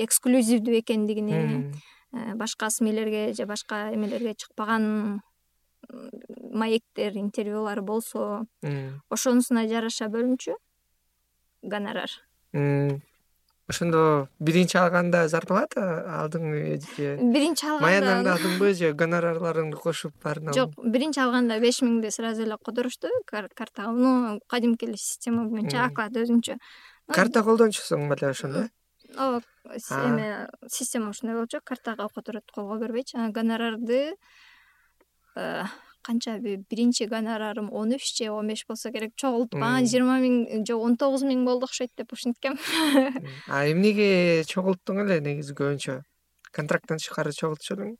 эксклюзивдүү 0.07 0.81
экендигине 0.81 1.73
э, 2.13 2.35
башка 2.35 2.71
смелерге 2.71 3.33
же 3.33 3.47
башка 3.47 3.91
эмелерге 3.95 4.35
чыкпаган 4.35 5.21
маектер 6.53 7.17
интервьюлар 7.17 7.83
болсо 7.83 8.47
ошонусуна 9.11 9.67
жараша 9.69 10.09
бөлүнчү? 10.11 10.57
Гонорар 11.63 12.11
ошондо 13.69 14.29
биринчи 14.39 14.79
алганда 14.79 15.27
зарплата 15.29 15.83
алдыңбы 16.23 16.79
же 16.97 17.17
биринчи 17.19 17.67
алганда 17.67 17.87
маянаңдадыңбы 17.87 18.73
же 18.79 18.93
гонорарларыңды 19.01 19.81
кошуп 19.83 20.15
баарын 20.23 20.53
алдың 20.53 20.61
жок 20.61 20.93
биринчи 20.95 21.21
алганда 21.23 21.59
беш 21.63 21.83
миңди 21.83 22.13
сразу 22.15 22.47
эле 22.47 22.59
которушту 22.63 23.11
картага 23.27 23.91
ну 23.93 24.41
кадимки 24.49 24.87
эле 24.87 24.97
система 24.97 25.49
боюнча 25.51 25.87
оклад 25.89 26.17
өзүнчө. 26.17 26.59
Карта 27.13 27.43
колдончусуң 27.47 28.09
беле 28.11 28.31
ошондо? 28.31 28.69
Ооба 29.15 29.43
эме 30.05 30.49
система 30.69 31.11
ушундай 31.11 31.37
болчу. 31.37 31.61
Картага 31.65 32.09
которот 32.15 32.51
колго 32.55 32.79
бербейчи 32.79 33.17
анан 33.17 33.33
гонорарды 33.33 34.15
э, 35.37 35.63
канча 36.07 36.39
биринчи 36.39 37.09
гонорарым 37.11 37.73
он 37.73 37.95
үч 37.97 38.07
же 38.17 38.31
он 38.31 38.49
беш 38.49 38.65
болсо 38.69 38.93
керек. 38.95 39.13
Чогултуп 39.17 39.61
жыйырма 39.61 40.21
миң 40.23 40.65
же 40.67 40.79
он 40.79 40.97
тогуз 40.97 41.27
миң 41.27 41.45
болду 41.45 41.67
окшойт 41.67 41.91
деп 41.99 42.13
ушинткем 42.13 42.59
а 43.49 43.67
эмнеге 43.67 44.45
чогулттуң 44.47 45.05
эле 45.05 45.21
негизи 45.21 45.55
көбүнчө 45.59 46.03
контракттан 46.53 47.03
тышкары 47.03 47.35
чогултушу 47.35 47.77
элең 47.77 47.97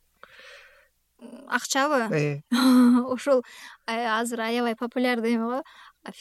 акчабы. 1.49 2.09
Э. 2.13 2.41
ушул 3.15 3.43
азыр 3.87 4.41
аябай 4.41 4.77
популярдуу 4.77 5.31
эме 5.31 5.45
го. 5.45 5.63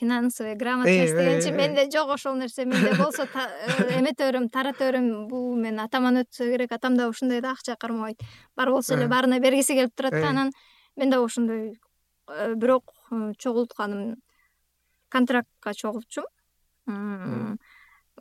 Грамотность 0.01 0.39
э, 0.41 0.55
дегенчи 0.55 1.49
э, 1.49 1.51
менде 1.51 1.89
жок 1.91 2.09
ошол 2.09 2.35
нерсе. 2.35 2.65
Менде 2.65 2.95
болсо 2.97 3.27
эмете 3.89 4.25
берем 4.25 4.49
тарата 4.49 4.91
берем 4.91 5.27
бул 5.27 5.55
менин 5.55 5.79
атаман 5.79 6.23
өтсө 6.23 6.49
керек. 6.49 6.71
Атам 6.71 6.97
дагы 6.97 7.11
ушундай 7.11 7.41
да 7.41 7.51
акча 7.51 7.75
кармабайт 7.75 8.19
бар 8.55 8.71
болсо 8.71 8.95
эле 8.95 9.07
баарына 9.07 9.39
бергиси 9.39 9.73
келип 9.73 9.95
турат 9.95 10.13
да 10.13 10.29
анан 10.29 10.51
мен 10.95 11.09
дагы 11.09 11.25
ошондой 11.25 11.79
э, 12.27 12.53
бирок 12.55 12.93
э, 13.11 13.33
чогултканым 13.37 14.17
контрактка 15.09 15.73
чогултчумун. 15.73 17.59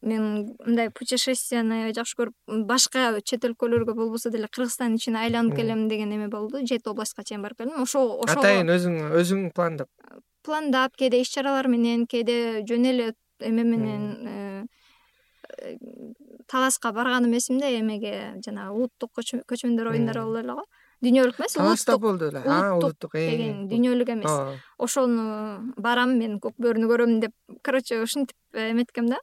Мен 0.02 0.56
мындай 0.58 0.90
путешествияны 0.90 1.92
жакшы 1.94 2.16
көрүп 2.18 2.64
башка 2.68 3.20
чет 3.24 3.44
өлкөлөргө 3.46 3.94
болбосо 3.94 4.30
деле 4.34 4.48
кыргызстандын 4.52 4.98
ичине 4.98 5.20
айланып 5.22 5.56
келем 5.56 5.86
деген 5.88 6.12
эме 6.12 6.28
болду. 6.28 6.60
Жети 6.66 6.90
областка 6.90 7.24
чейин 7.24 7.42
барып 7.42 7.62
келдим. 7.62 7.80
Ошо 7.80 8.02
ошого 8.18 8.42
атайын 8.42 8.72
өзүң 8.74 8.98
өзүң 9.20 9.46
пландап 9.54 9.88
пландап 10.44 10.96
кээде 11.00 11.22
иш 11.22 11.32
чаралар 11.32 11.70
менен 11.72 12.06
кээде 12.10 12.64
жөн 12.68 12.88
эле 12.90 13.06
эме 13.40 13.64
менен 13.64 14.04
э, 14.28 14.64
таласка 16.46 16.92
барганым 16.92 17.36
эсимде 17.38 17.72
эмеге 17.80 18.34
жанагы 18.44 18.76
улуттук 18.76 19.14
көчмөндөр 19.48 19.94
оюндары 19.94 20.24
болду 20.24 20.42
эле 20.42 20.58
го 20.58 20.66
дүйнөлүк 21.04 21.38
эмес 21.38 21.58
таласта 21.58 21.98
болду 21.98 22.30
эле. 22.32 22.42
Улуттук 22.78 23.14
э, 23.14 23.28
деген 23.30 23.68
дүйнөлүк 23.68 24.10
эмес. 24.16 24.58
Ошону 24.78 25.74
барам 25.76 26.16
мен 26.18 26.40
көк 26.42 26.56
бөрүнү 26.58 26.90
көрөм 26.90 27.20
деп 27.22 27.60
короче 27.62 28.00
ушинтип 28.02 28.36
эметкем 28.52 29.12
да. 29.12 29.20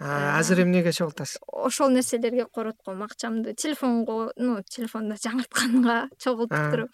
Азыр 0.00 0.62
эмнеге 0.62 0.92
чогултасыз 0.96 1.42
ошол 1.46 1.90
нерселерге 1.92 2.46
коротком 2.46 3.02
акчамды 3.02 3.52
телефонго 3.52 4.32
ну 4.36 4.62
телефондо 4.62 5.16
жаңыртканга 5.20 6.08
чогултуп 6.18 6.56
туруп. 6.72 6.90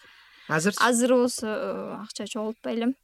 азырчы 0.49 0.83
азыр 0.83 1.13
болсо 1.15 1.53
акча 2.01 2.27
чогултпай 2.27 2.75
элем 2.75 2.95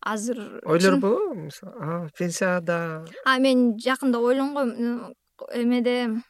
азыр 0.00 0.62
ойлорбу 0.64 1.34
мисалы 1.34 2.08
пенсияда? 2.16 3.04
А 3.26 3.38
мен 3.38 3.76
жакында 3.78 4.18
ойлонгом 4.18 5.14
эмеде 5.52 6.22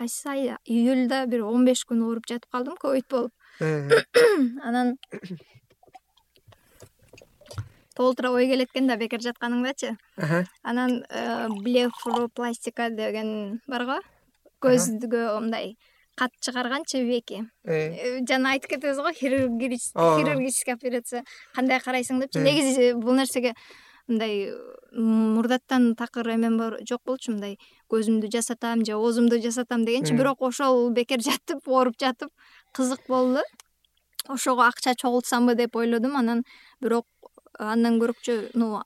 кайсы 0.00 0.28
ай 0.32 0.56
июлда 0.64 1.26
бир 1.28 1.44
он 1.44 1.66
беш 1.68 1.84
күн 1.84 2.00
ооруп 2.06 2.24
жатып 2.30 2.48
калдым 2.54 2.76
ковид 2.80 3.04
болуп. 3.12 3.32
Анан 4.64 4.96
толтура 7.94 8.30
ой 8.32 8.48
келет 8.48 8.70
экен 8.72 8.88
да 8.88 8.96
бекер 8.96 9.20
жатканыңдачы. 9.20 9.96
Анан 10.62 11.02
э, 11.04 11.48
блефропластика 11.60 12.88
деген 12.88 13.60
бар 13.68 13.84
го. 13.84 13.98
Көзгө 14.64 15.26
мындай 15.40 15.76
кат 16.16 16.32
чыгарганчы 16.40 17.04
веки. 17.04 17.44
Э. 17.64 17.76
Э, 17.76 18.24
жана 18.24 18.54
айтып 18.56 18.70
кетебиз 18.76 19.04
го 19.04 19.12
хирургический 19.12 20.72
операция 20.72 21.24
кандай 21.54 21.80
карайсың 21.80 22.24
депчи. 22.24 22.40
Негизи 22.40 22.94
бул 22.96 23.20
нерсеге 23.20 23.52
мындай 24.08 24.54
мурдаттан 24.92 25.94
такыр 25.94 26.32
эмем 26.34 26.56
жок 26.88 27.04
болчу 27.04 27.32
мындай 27.32 27.58
көзүмдү 27.90 28.30
жасатам 28.32 28.84
же 28.86 28.94
оозумду 28.94 29.40
жасатам 29.42 29.84
дегенчи 29.84 30.14
бирок 30.14 30.42
ошол 30.42 30.90
бекер 30.94 31.20
жатып 31.20 31.66
ооруп 31.68 31.98
жатып 32.00 32.30
кызык 32.72 33.06
болду. 33.08 33.42
Ошого 34.28 34.66
акча 34.66 34.94
чогултсамбы 34.94 35.54
деп 35.54 35.76
ойлодум. 35.76 36.16
Анан 36.16 36.44
бирок 36.80 37.06
андан 37.58 37.98
көрөкчү 38.00 38.52
ну 38.54 38.82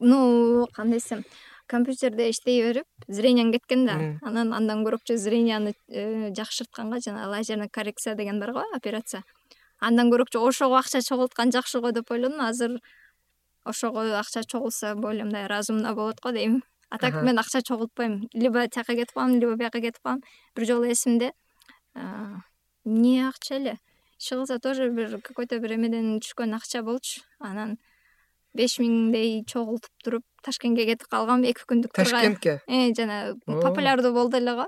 ну 0.00 0.66
кандай 0.74 0.98
десем 0.98 1.24
компьютерде 1.70 2.30
иштей 2.30 2.62
берип 2.64 2.86
зрениең 3.08 3.52
кеткен 3.54 3.86
да. 3.86 3.98
Анан 4.26 4.52
андан 4.56 4.82
көрөкчү 4.86 5.16
зренияны 5.16 5.74
э, 5.88 6.32
жакшыртканга 6.34 6.98
жанагы 7.04 7.30
лазерный 7.30 7.68
коррекция 7.68 8.16
деген 8.18 8.40
бар 8.40 8.52
го 8.52 8.64
операция. 8.74 9.22
Андан 9.78 10.10
көрөкчү 10.10 10.42
ошого 10.42 10.78
акча 10.78 11.02
чогулткан 11.02 11.52
жакшы 11.54 11.80
го 11.80 11.92
деп 11.92 12.10
ойлодум. 12.10 12.40
Азыр 12.40 12.80
ошого 13.64 14.18
акча 14.18 14.42
чогулса 14.44 14.94
более 14.94 15.24
мындай 15.24 15.46
разумно 15.46 15.94
болот 15.94 16.20
го 16.20 16.32
дейм 16.32 16.62
а 16.90 16.98
так 16.98 17.14
мен 17.22 17.38
акча 17.38 17.62
чогултпойм 17.62 18.28
либо 18.32 18.68
тияка 18.68 18.94
кетип 18.94 19.14
калам 19.14 19.38
либо 19.38 19.54
бияка 19.56 19.80
кетип 19.80 20.02
калам 20.02 20.20
бир 20.56 20.66
жолу 20.66 20.90
эсимде 20.90 21.32
эмне 21.94 23.28
акча 23.28 23.54
эле. 23.54 23.78
Иши 24.18 24.34
кылса 24.34 24.58
тоже 24.58 24.90
бир 24.90 25.20
какой 25.22 25.46
то 25.46 25.58
бир 25.58 25.74
эмеден 25.74 26.20
түшкөн 26.20 26.54
акча 26.56 26.82
болчу. 26.82 27.22
Анан 27.38 27.78
беш 28.54 28.78
миңдей 28.82 29.44
чогултуп 29.46 29.90
туруп 30.04 30.24
ташкентке 30.42 30.84
кетип 30.84 31.08
калгам 31.08 31.44
эки 31.44 31.64
күндүк 31.66 31.94
ташкентке? 31.94 32.60
Э 32.66 32.92
жана 32.96 33.36
популярдуу 33.46 34.12
болду 34.12 34.36
эле 34.36 34.54
го. 34.54 34.66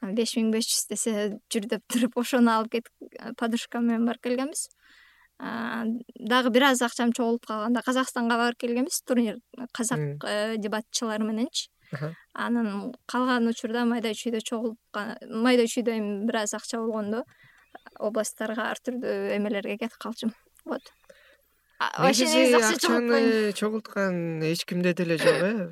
Беш 0.00 0.36
миң 0.36 0.50
беш 0.50 0.64
жүз 0.64 0.88
десе 0.88 1.12
жүр 1.52 1.68
деп 1.68 1.84
туруп 1.92 2.16
ошону 2.16 2.50
алып 2.50 2.72
кетип 2.72 3.36
подружкам 3.36 3.86
менен 3.86 4.06
барып 4.08 4.22
келгенбиз 4.22 4.70
дагы 5.40 6.50
бир 6.50 6.62
аз 6.68 6.82
акчам 6.82 7.12
чогулуп 7.12 7.46
калганда 7.46 7.82
казакстанга 7.82 8.36
барып 8.36 8.58
келгенбиз 8.60 9.02
турнир 9.08 9.38
казак 9.72 9.98
э, 10.24 10.56
дебатчылары 10.58 11.24
мененчи. 11.24 11.70
Анан 12.34 12.92
калган 13.06 13.48
учурда 13.48 13.84
майда 13.84 14.12
чүйдө 14.12 14.42
чогулткан 14.44 15.16
майда 15.42 15.64
чүйдө 15.64 15.96
эми 15.96 16.26
бир 16.28 16.42
аз 16.42 16.54
акча 16.54 16.78
болгондо 16.78 17.24
областтарга 17.98 18.68
ар 18.70 18.78
түрдүү 18.84 19.36
эмелерге 19.38 19.78
кетип 19.78 19.98
калчумун. 19.98 20.36
Вот. 20.64 20.92
Негизи 21.98 22.52
акчаны 22.60 23.52
чогулткан 23.56 24.42
эч 24.44 24.66
кимде 24.68 24.92
деле 24.92 25.16
жок 25.16 25.40
э. 25.40 25.70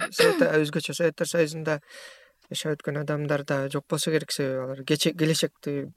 Өзгөчө 0.62 0.96
советтер 0.96 1.28
союзунда 1.28 1.80
жашап 2.48 2.78
өткөн 2.78 3.02
адамдар 3.04 3.44
да 3.44 3.66
жок 3.68 3.84
болсо 3.90 4.10
керек 4.10 4.32
себеби 4.32 4.64
алар. 4.64 4.84
Келечекти 4.88 5.92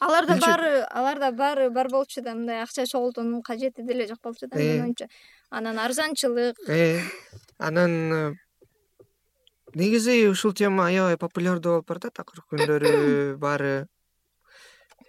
аларда 0.00 0.36
баары 0.40 0.72
аларда 0.88 1.30
баары 1.32 1.70
бар 1.70 1.88
болчу 1.92 2.22
да 2.22 2.34
мындай 2.34 2.62
акча 2.62 2.86
чогултуунун 2.86 3.42
кажети 3.42 3.82
деле 3.82 4.06
жок 4.08 4.20
болчу 4.22 4.48
да 4.48 4.58
менин 4.58 4.82
оюмча 4.82 5.08
анан 5.50 5.78
арзанчылык. 5.78 6.56
Э, 6.68 7.00
анан 7.58 8.12
э, 8.12 8.34
негизи 9.74 10.28
ушул 10.28 10.54
тема 10.54 10.86
аябай 10.86 11.18
популярдуу 11.18 11.80
болуп 11.80 11.88
баратат 11.88 12.22
акыркы 12.22 12.56
күндөрү 12.56 13.36
баары 13.44 13.74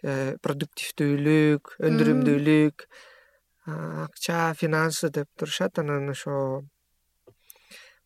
э, 0.04 0.36
продуктивдүүлүк 0.42 1.78
өндүрүмдүүлүк 1.80 2.88
акча 3.72 4.52
финансы 4.58 5.10
деп 5.10 5.30
турушат. 5.38 5.80
Анан 5.80 6.10
ошо 6.10 6.64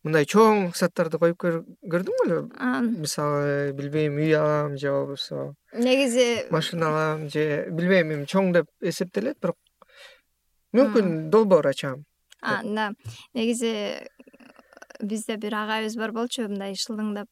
мындай 0.06 0.26
чоң 0.28 0.68
максаттарды 0.68 1.18
коюп 1.18 1.42
көрдүң 1.42 2.18
беле 2.22 2.40
мисалы 2.86 3.72
билбейм 3.76 4.18
үй 4.22 4.34
алам 4.38 4.76
же 4.78 4.92
болбосо. 4.94 5.52
Негизи 5.74 6.46
машина 6.54 6.90
алам 6.92 7.28
же 7.32 7.66
билбейм 7.70 8.12
эми 8.14 8.28
чоң 8.30 8.52
деп 8.54 8.70
эсептелет 8.80 9.40
бирок 9.42 9.58
мүмкүн 10.76 11.30
долбоор 11.34 11.66
ачам. 11.72 12.04
Да. 12.40 12.92
Негизи 13.34 13.72
бизде 15.02 15.36
бир 15.36 15.56
агайыбыз 15.62 15.96
бар 15.98 16.12
болчу 16.14 16.46
мындай 16.48 16.76
шылдыңдап 16.78 17.28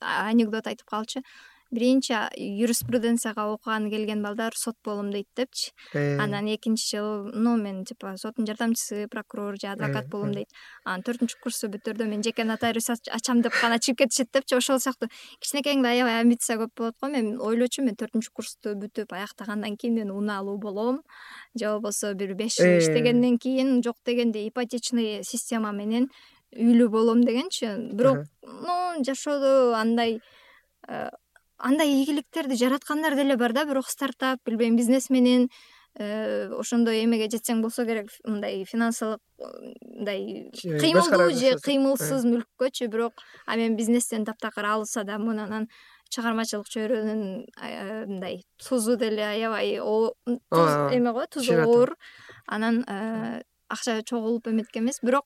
анекдот 0.00 0.66
айтып 0.66 0.88
калчу 0.90 1.22
биринчи 1.70 2.14
юриспруденцияга 2.36 3.46
окуганы 3.52 3.90
келген 3.90 4.22
балдар 4.22 4.52
сот 4.54 4.76
болом 4.84 5.10
дейт 5.10 5.26
депчи. 5.36 5.72
Э. 5.94 6.18
анан 6.18 6.46
экинчи 6.46 6.96
жылы 6.96 7.32
ну 7.34 7.56
мен 7.56 7.84
типа 7.84 8.16
соттун 8.16 8.46
жардамчысы 8.46 9.08
прокурор 9.08 9.56
же 9.60 9.68
адвокат 9.68 10.06
э, 10.06 10.08
болом 10.08 10.30
э. 10.30 10.34
дейт. 10.34 10.48
Анан 10.84 11.02
төртүнчү 11.02 11.40
курсту 11.42 11.68
бүтүрдө 11.68 12.06
мен 12.06 12.22
жеке 12.22 12.44
нотариус 12.44 12.90
ачам 12.90 13.42
деп 13.42 13.52
гана 13.60 13.78
чыгып 13.78 14.04
кетишет 14.04 14.30
депчи. 14.32 14.56
Ошол 14.56 14.78
сыяктуу 14.78 15.08
кичинекейиңде 15.40 15.88
аябай 15.88 16.20
амбиция 16.20 16.58
көп 16.62 16.70
болот 16.76 16.94
го. 17.00 17.10
Мен 17.10 17.40
ойлочумун 17.40 17.90
мен 17.90 17.98
төртүнчү 17.98 18.32
курсту 18.32 18.76
бүтүп 18.78 19.12
аяктагандан 19.12 19.76
кийин 19.76 19.94
мен 19.94 20.10
унаалуу 20.10 20.58
болом. 20.58 21.02
Же 21.58 21.66
болбосо 21.66 22.14
бир 22.14 22.34
беш 22.34 22.56
жыл 22.56 22.78
иштегенден 22.78 23.38
кийин 23.38 23.82
жок 23.82 23.96
дегенде 24.04 24.46
ипотечный 24.46 25.24
система 25.24 25.72
менен 25.72 26.08
үйлүү 26.54 26.88
болом 26.88 27.22
дегенчи. 27.24 27.68
Бирок 27.92 28.26
ну 28.42 29.04
жашоодо 29.04 29.74
андай 29.74 30.20
андай 31.58 31.88
ийгиликтерди 31.88 32.56
жараткандар 32.56 33.16
деле 33.16 33.36
бар 33.36 33.52
да 33.52 33.64
бирок 33.64 33.88
стартап 33.88 34.40
билбейм 34.44 34.76
бизнес 34.76 35.10
менен 35.10 35.48
э, 35.98 36.48
ошондой 36.58 37.04
эмеге 37.04 37.28
жетсең 37.32 37.62
болсо 37.62 37.86
керек 37.86 38.10
мындай 38.24 38.64
финансылык 38.64 39.20
мындай 39.38 40.50
кыймылдуу 40.52 41.30
же 41.32 41.56
кыймылсыз 41.64 42.24
мүлккөчү 42.28 42.88
бирок 42.92 43.14
а 43.46 43.56
мен 43.56 43.76
бизнестен 43.76 44.24
таптакыр 44.24 44.66
алыс 44.76 44.96
адаммын 44.96 45.44
анан 45.46 45.68
чыгармачылык 46.12 46.68
чөйрөнүн 46.70 47.46
мындай 48.12 48.42
тузу 48.62 48.96
деле 48.96 49.24
аябай 49.24 49.76
эме 49.76 51.12
го 51.12 51.26
тузу 51.26 51.60
оор 51.64 51.96
анан 52.46 52.84
акча 53.68 54.02
чогулуп 54.02 54.48
эметкен 54.48 54.84
эмес. 54.84 55.00
Бирок 55.02 55.24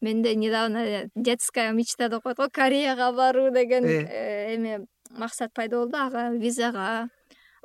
менде 0.00 0.34
недавно 0.34 1.08
детская 1.14 1.72
мечта 1.72 2.08
деп 2.08 2.22
коет 2.22 2.36
го 2.36 2.48
кореяга 2.52 3.12
баруу 3.12 3.50
деген 3.50 3.84
э. 3.84 4.54
эме 4.54 4.86
максат 5.10 5.52
пайда 5.54 5.78
болду. 5.78 5.96
Ага 5.96 6.30
визага 6.32 7.08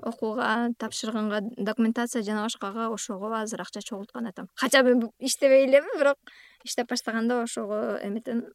окууга 0.02 0.70
тапшырганга 0.80 1.42
документация 1.58 2.24
жана 2.24 2.44
башкага 2.44 2.90
ошого 2.90 3.32
азыр 3.42 3.62
акча 3.62 3.82
чогулткан 3.82 4.28
атам. 4.28 4.50
Кача 4.56 4.84
мен 4.84 5.10
иштебей 5.20 5.66
элемин 5.66 5.98
бирок 5.98 6.18
иштеп 6.64 6.90
баштаганда 6.90 7.44
ошого 7.44 8.00
эметен 8.04 8.46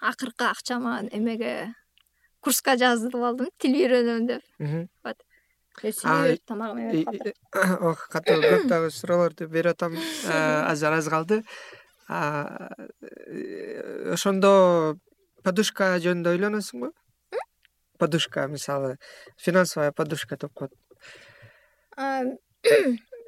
акыркы 0.00 0.44
акчама 0.44 1.00
эмеге 1.12 1.74
курска 2.40 2.76
жазып 2.76 3.14
алдым 3.14 3.50
тил 3.58 3.74
үйрөнөм 3.76 4.26
деп. 4.26 4.42
Вот. 5.04 5.24
Тамагым 6.46 6.78
эметип 6.82 7.06
калды. 7.06 7.34
катуу 8.12 8.40
көп 8.42 8.66
дагы 8.66 8.90
суроолорду 8.90 9.48
берип 9.48 9.76
атам 9.76 9.94
азыр 10.28 10.98
аз 10.98 11.08
калды. 11.08 11.42
Ошондо 14.12 14.96
подушка 15.44 15.96
жөнүндө 16.02 16.34
ойлоносуңбу 16.34 16.92
подушка 17.98 18.46
мисалы 18.46 18.98
финансовая 19.36 19.92
подушка 19.92 20.36
деп 20.36 20.52
коет 20.52 20.72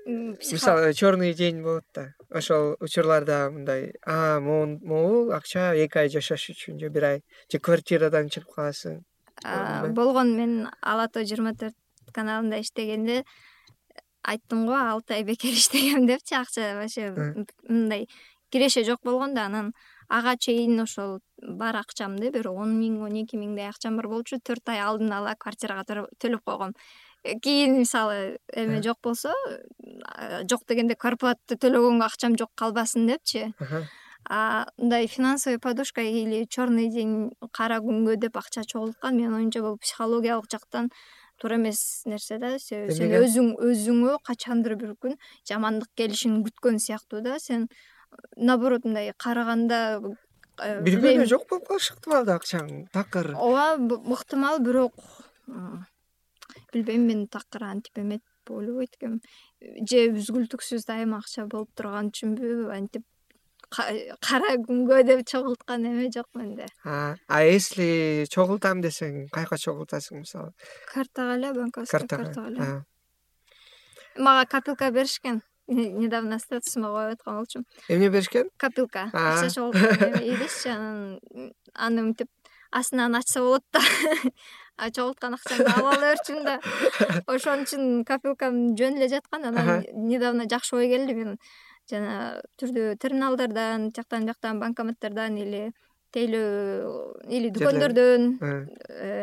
мисалы 0.07 0.95
черный 0.95 1.35
день 1.35 1.63
болот 1.63 1.85
да. 1.95 2.15
Ошол 2.31 2.77
учурларда 2.81 3.51
мындай 3.51 3.93
могул 4.07 5.33
акча 5.33 5.75
эки 5.75 5.99
ай 5.99 6.09
жашаш 6.09 6.51
үчүн 6.51 6.79
же 6.81 6.89
бир 6.89 7.05
ай 7.05 7.23
же 7.53 7.59
квартирадан 7.59 8.29
чыгып 8.31 8.55
каласың 8.55 9.03
болгон 9.95 10.37
мен 10.37 10.69
ала 10.81 11.09
тоо 11.09 11.25
жыйырма 11.25 11.55
төрт 11.59 11.77
каналында 12.15 12.61
иштегенде 12.61 13.25
айттым 14.23 14.67
го 14.67 14.75
алты 14.75 15.15
ай 15.15 15.25
бекер 15.25 15.51
иштегем 15.61 16.07
депчи 16.07 16.35
акча 16.35 16.75
вообще 16.77 17.15
мындай 17.69 18.09
киреше 18.51 18.85
жок 18.85 19.01
болгон 19.03 19.35
да 19.35 19.47
анан 19.47 19.73
ага 20.11 20.35
чейин 20.37 20.83
ошол 20.83 21.21
бар 21.39 21.79
акчамды 21.81 22.31
бир 22.35 22.51
он 22.51 22.75
миң 22.81 23.01
он 23.07 23.15
эки 23.23 23.39
миңдей 23.39 23.69
акчам 23.71 23.97
бар 23.97 24.09
болчу 24.11 24.41
төрт 24.43 24.69
ай 24.75 24.83
алдын 24.83 25.13
ала 25.15 25.37
квартирага 25.39 25.85
төлөп 26.19 26.43
койгом. 26.45 26.75
Э, 27.23 27.39
кийин 27.39 27.79
мисалы 27.79 28.39
эме 28.53 28.83
жок 28.83 28.99
болсо 29.03 29.33
жок 30.51 30.67
дегенде 30.69 30.97
квартплата 30.97 31.57
төлөгөнгө 31.57 32.05
акчам 32.07 32.37
жок 32.37 32.51
калбасын 32.57 33.07
депчи. 33.07 33.53
Мындай 34.29 35.07
финансовый 35.07 35.59
подушка 35.59 36.03
или 36.03 36.45
черный 36.45 36.91
день 36.91 37.31
кара 37.53 37.79
күнгө 37.81 38.17
деп 38.17 38.37
акча 38.37 38.65
чогулткан 38.65 39.17
менин 39.17 39.35
оюмча 39.35 39.63
бул 39.63 39.79
психологиялык 39.79 40.51
жактан 40.51 40.91
туура 41.41 41.57
эмес 41.57 42.03
нерсе 42.05 42.37
да 42.39 42.59
сен 42.59 42.91
өзүң 42.91 43.55
өзүңө 43.65 44.19
качандыр 44.29 44.77
бир 44.77 44.93
күн 45.01 45.17
жамандык 45.49 45.89
келишин 45.97 46.43
күткөн 46.45 46.79
сыяктуу 46.85 47.23
да 47.25 47.39
сен 47.41 47.69
наоборот 48.37 48.85
мындай 48.85 49.13
караганда 49.17 50.01
э, 50.59 50.81
бир 50.85 50.99
күнү 51.03 51.27
жок 51.31 51.47
болуп 51.51 51.69
калышы 51.69 51.95
ыктымал 51.97 52.27
да 52.29 52.39
акчаң 52.41 52.89
такыр. 52.95 53.33
Ооба 53.37 54.01
ыктымал 54.17 54.61
бирок 54.65 54.97
билбейм 56.73 57.07
мен 57.07 57.27
такыр 57.29 57.65
антип 57.71 57.99
эметип 57.99 58.51
ойлобойт 58.51 58.97
экенмин 58.99 59.87
же 59.87 60.05
үзгүлтүксүз 60.15 60.87
дайыма 60.89 61.21
акча 61.23 61.47
болуп 61.47 61.73
турган 61.79 62.11
үчүнбү 62.13 62.71
антип 62.75 63.07
кара 63.71 64.57
күнгө 64.67 65.03
деп 65.07 65.27
чогулткан 65.31 65.85
эме 65.87 66.11
жок 66.11 66.27
менде. 66.35 66.67
А 66.85 67.43
если 67.45 68.27
чогултам 68.31 68.83
десең 68.83 69.29
каяка 69.31 69.59
чогултасың 69.59 70.25
мисалы? 70.25 70.55
Картага 70.91 71.37
эле 71.39 71.53
банковский 71.55 72.09
картага 72.09 72.49
эле 72.49 72.71
мага 74.17 74.47
копилка 74.47 74.91
беришкен 74.91 75.43
недавно 75.71 76.39
статусума 76.39 76.89
коюп 76.89 77.19
аткан 77.19 77.37
болчумун. 77.37 77.67
Эмне 77.89 78.09
беришкен? 78.09 78.51
Копилка 78.59 79.11
акча 79.13 79.51
чогулткан 79.55 80.19
идишчи 80.23 80.69
анан 80.69 81.21
аны 81.75 82.03
мынтип 82.03 82.29
астынан 82.71 83.15
ачса 83.17 83.41
болот 83.41 83.65
да. 83.73 83.81
Чогулткан 84.97 85.37
акчаңды 85.37 85.71
ала 85.77 85.97
берчүмүн 86.01 86.45
да. 86.45 86.59
Ошон 87.27 87.67
үчүн 87.67 88.05
копилкам 88.09 88.77
жөн 88.79 88.99
эле 88.99 89.11
жаткан 89.13 89.45
анан 89.51 89.85
недавно 89.95 90.49
жакшы 90.51 90.77
ой 90.77 90.89
келди 90.93 91.15
мен 91.15 91.39
жана 91.91 92.41
түрдүү 92.61 92.97
терминалдардан 93.03 93.91
тияктан 93.91 94.27
бияктан 94.27 94.61
банкоматтардан 94.63 95.37
или 95.39 95.71
тейлөө 96.15 97.31
или 97.31 97.51
дүкөндөрдөн 97.55 98.27
э, 98.41 98.53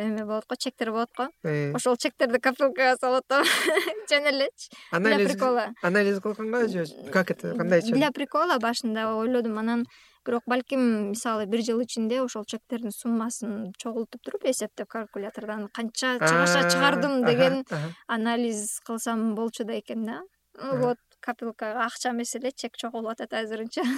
эме 0.07 0.25
болот 0.25 0.47
го 0.47 0.55
чектер 0.55 0.91
болот 0.91 1.11
го. 1.17 1.29
Э. 1.43 1.71
ошол 1.75 1.97
чектерди 1.97 2.39
копилкага 2.39 2.97
салып 2.99 3.25
атам. 3.27 3.45
Жөн 4.09 4.29
элечи 4.31 4.69
для 4.91 5.17
прикола. 5.17 5.73
анализ 5.81 6.19
кылганга 6.19 6.67
же 6.67 6.85
как 7.11 7.31
это 7.31 7.55
кандайча 7.57 7.93
для 7.93 8.11
прикола 8.11 8.59
башында 8.59 9.09
ойлодум 9.17 9.59
анан 9.59 9.85
бирок 10.27 10.43
балким 10.45 11.11
мисалы 11.11 11.45
бир 11.45 11.61
жыл 11.63 11.81
ичинде 11.83 12.21
ошол 12.21 12.45
чектердин 12.45 12.91
суммасын 12.91 13.73
чогултуп 13.77 14.21
туруп 14.23 14.45
эсептеп 14.51 14.87
калькулятордон 14.87 15.67
канча 15.73 16.17
чыгаша 16.19 16.69
чыгардым 16.71 17.25
деген 17.25 17.63
анализ 18.07 18.79
кылсам 18.85 19.35
болчу 19.35 19.63
да 19.63 19.79
экен 19.79 20.05
да. 20.05 20.21
Вот 20.57 20.97
копилкага 21.19 21.85
акча 21.85 22.11
эмес 22.11 22.35
эле 22.35 22.51
чек 22.51 22.77
чогулуп 22.77 23.11
атат 23.11 23.33
азырынча. 23.33 23.83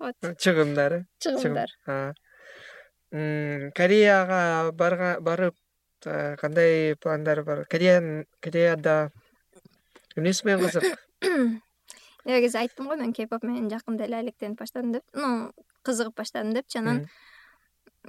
Вот. 0.00 0.16
Чыгымдар. 0.40 0.92
Э 0.94 1.04
чыгымдар 1.20 1.68
кореяга 3.10 4.70
барып 4.72 5.56
кандай 6.40 6.94
пландар 6.96 7.42
бар? 7.44 7.64
Кореяда 7.66 9.10
эмнеси 10.16 10.46
менен 10.46 10.66
кызык? 10.66 10.98
Негизи 12.24 12.58
айттым 12.58 12.86
го 12.88 12.96
мен 12.96 13.12
кейпоп 13.12 13.42
менен 13.42 13.70
жакында 13.70 14.04
эле 14.04 14.20
алектенип 14.20 14.60
баштадым 14.60 14.92
деп 14.92 15.04
ну 15.14 15.52
кызыгып 15.82 16.16
баштадым 16.16 16.52
депчи 16.54 16.78
анан 16.78 17.06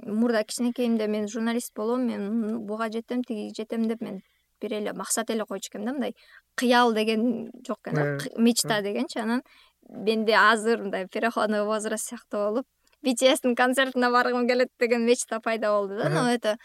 мурда 0.02 0.44
кичинекейимде 0.44 1.06
мен 1.06 1.28
журналист 1.28 1.74
болом 1.74 2.06
мен 2.06 2.66
буга 2.66 2.90
жетем 2.92 3.24
тигиге 3.24 3.54
жетем 3.54 3.88
деп 3.88 4.00
мен 4.00 4.22
бир 4.60 4.74
эле 4.74 4.92
максат 4.92 5.30
эле 5.30 5.44
койчу 5.44 5.70
экенмин 5.70 5.86
да 5.86 5.92
мындай 5.92 6.14
кыял 6.54 6.92
деген 6.92 7.50
жок 7.66 7.80
экен 7.86 7.94
да 7.94 8.40
мечта 8.40 8.82
дегенчи 8.82 9.18
анан 9.18 9.42
менде 9.88 10.34
азыр 10.36 10.82
мындай 10.82 11.08
переходной 11.08 11.64
возраст 11.64 12.08
сыяктуу 12.08 12.44
болуп 12.48 12.66
btstин 13.02 13.56
концертине 13.56 14.10
баргым 14.10 14.46
келет 14.48 14.70
деген 14.80 15.06
мечта 15.06 15.40
пайда 15.40 15.70
болду 15.70 15.96
да. 15.96 16.08
Но 16.08 16.28
это 16.30 16.56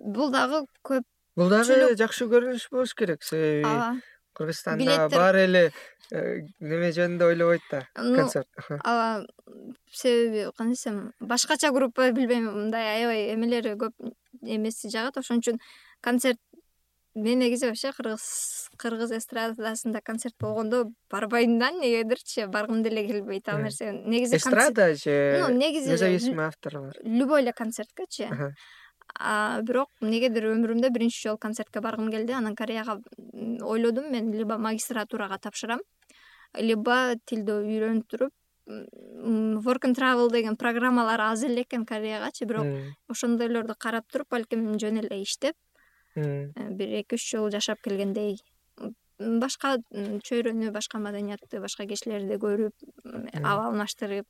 бул 0.00 0.30
дагы 0.30 0.64
көп 0.82 1.04
бул 1.36 1.48
дагы 1.52 1.94
жакшы 1.96 2.28
көрүнүш 2.30 2.68
болуш 2.70 2.94
керек. 2.94 3.22
Себеби 3.22 3.64
ооба 3.66 4.00
кыргызстанда 4.34 5.08
баары 5.12 5.44
эле 5.46 5.62
э, 6.10 6.40
неме 6.60 6.92
жөнүндө 6.96 7.28
ойлобойт 7.32 7.66
да 7.70 7.84
концерт. 7.94 8.48
Ооба 8.84 9.26
себеби 9.92 10.48
кандай 10.56 10.76
десем 10.76 11.12
башкача 11.20 11.72
группа 11.72 12.10
билбейм 12.12 12.48
мындай 12.50 12.96
аябай 12.96 13.34
эмелери 13.34 13.76
көп 13.76 14.12
эмеси 14.42 14.88
жагат. 14.88 15.18
Ошон 15.20 15.44
үчүн 15.44 15.60
концерт 16.00 16.40
мен 17.14 17.38
негизи 17.38 17.66
вообще 17.66 17.92
кыргыз 17.92 18.68
кыргыз 18.78 19.12
эстрадасында 19.12 20.00
концерт 20.00 20.34
болгондо 20.40 20.84
барбайм 21.10 21.58
да 21.58 21.70
эмнегедирчи 21.70 22.46
баргым 22.46 22.82
деле 22.82 23.06
келбейт 23.06 23.48
ал 23.48 23.58
нерсе 23.58 23.92
негизи 23.92 24.36
эстрада 24.36 24.94
же 24.94 25.38
ну 25.40 25.54
негизи 25.54 25.90
независимый 25.90 26.46
авторлор 26.46 26.94
любой 27.04 27.42
эле 27.42 27.52
концерткечи 27.52 28.28
бирок 29.62 29.90
эмнегедир 30.00 30.46
өмүрүмдө 30.54 30.90
биринчи 30.90 31.20
жолу 31.26 31.38
концертке 31.38 31.80
баргым 31.80 32.10
келди. 32.10 32.32
Анан 32.32 32.56
кореяга 32.56 33.00
ойлодум 33.60 34.10
мен 34.10 34.32
либо 34.32 34.56
магистратурага 34.56 35.38
тапшырам 35.38 35.80
либо 36.54 37.16
тилди 37.26 37.52
үйрөнүп 37.52 38.08
туруп 38.08 38.32
work 38.66 39.84
and 39.84 39.96
travel 39.98 40.30
деген 40.30 40.56
программалар 40.56 41.20
аз 41.20 41.42
эле 41.44 41.62
экен 41.62 41.84
кореягачы 41.84 42.46
бирок 42.46 42.66
ошондойлорду 43.08 43.74
карап 43.78 44.06
туруп 44.10 44.30
балким 44.30 44.78
жөн 44.78 45.00
эле 45.00 45.22
иштеп 45.22 45.56
бир 46.14 46.96
эки 47.02 47.16
үч 47.18 47.28
жыл 47.34 47.50
жашап 47.50 47.82
келгендей 47.84 48.38
башка 49.18 49.76
чөйрөнү 49.92 50.72
башка 50.74 50.98
маданиятты 50.98 51.60
башка 51.62 51.86
кишилерди 51.86 52.38
көрүп 52.42 52.74
аба 53.42 53.68
алмаштырып 53.68 54.26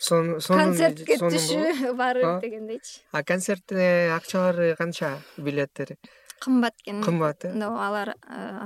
концертке 0.00 1.16
түшүп 1.22 1.94
барып 2.00 2.42
дегендейчи. 2.42 3.00
А 3.12 3.22
концерттин 3.22 4.12
акчалары 4.16 4.74
канча 4.76 5.16
билеттери? 5.36 5.96
Кымбат 6.42 6.74
экен. 6.82 7.02
Кымбат 7.02 7.46
э? 7.46 7.52
Алар 7.62 8.14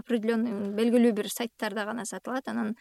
определенный 0.00 0.72
белгилүү 0.74 1.12
бир 1.12 1.28
сайттарда 1.30 1.84
гана 1.84 2.06
сатылат. 2.06 2.48
Анан 2.48 2.74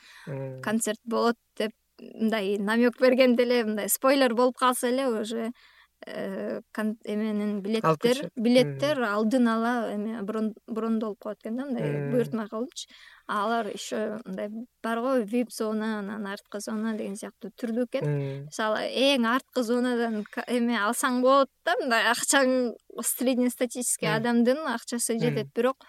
концерт 0.64 1.02
болот 1.04 1.38
деп 1.58 1.76
мындай 2.00 2.58
намек 2.58 3.00
бергенде 3.02 3.44
эле 3.44 3.64
мындай 3.66 3.90
спойлер 3.90 4.34
болуп 4.34 4.58
калса 4.58 4.88
эле 4.90 5.08
уже 5.08 5.52
Э, 5.52 5.77
эменин 6.06 7.62
билеттер 7.62 8.30
билеттер 8.36 9.02
алдын 9.04 9.48
ала 9.48 9.74
эме 9.92 10.22
брондолуп 10.22 11.20
коет 11.20 11.40
экен 11.42 11.58
да 11.58 11.66
мындай 11.66 12.12
буйртма 12.12 12.48
кылыпчы 12.48 12.88
алар 13.28 13.68
еще 13.68 14.20
мындай 14.26 14.50
бар 14.84 15.02
го 15.02 15.16
вип 15.20 15.52
зона 15.52 16.00
анан 16.00 16.28
арткы 16.28 16.60
зона 16.62 16.94
деген 16.98 17.18
сыяктуу 17.18 17.52
түрдүү 17.60 17.88
экен 17.90 18.08
мисалы 18.46 18.86
эң 18.88 19.26
арткы 19.26 19.64
зонадан 19.64 20.24
эме 20.48 20.78
алсаң 20.80 21.22
болот 21.22 21.50
да 21.66 21.76
мындай 21.82 22.08
акчаң 22.14 22.74
среднестатистический 23.02 24.08
адамдын 24.08 24.66
акчасы 24.74 25.20
жетет. 25.20 25.52
Бирок 25.56 25.84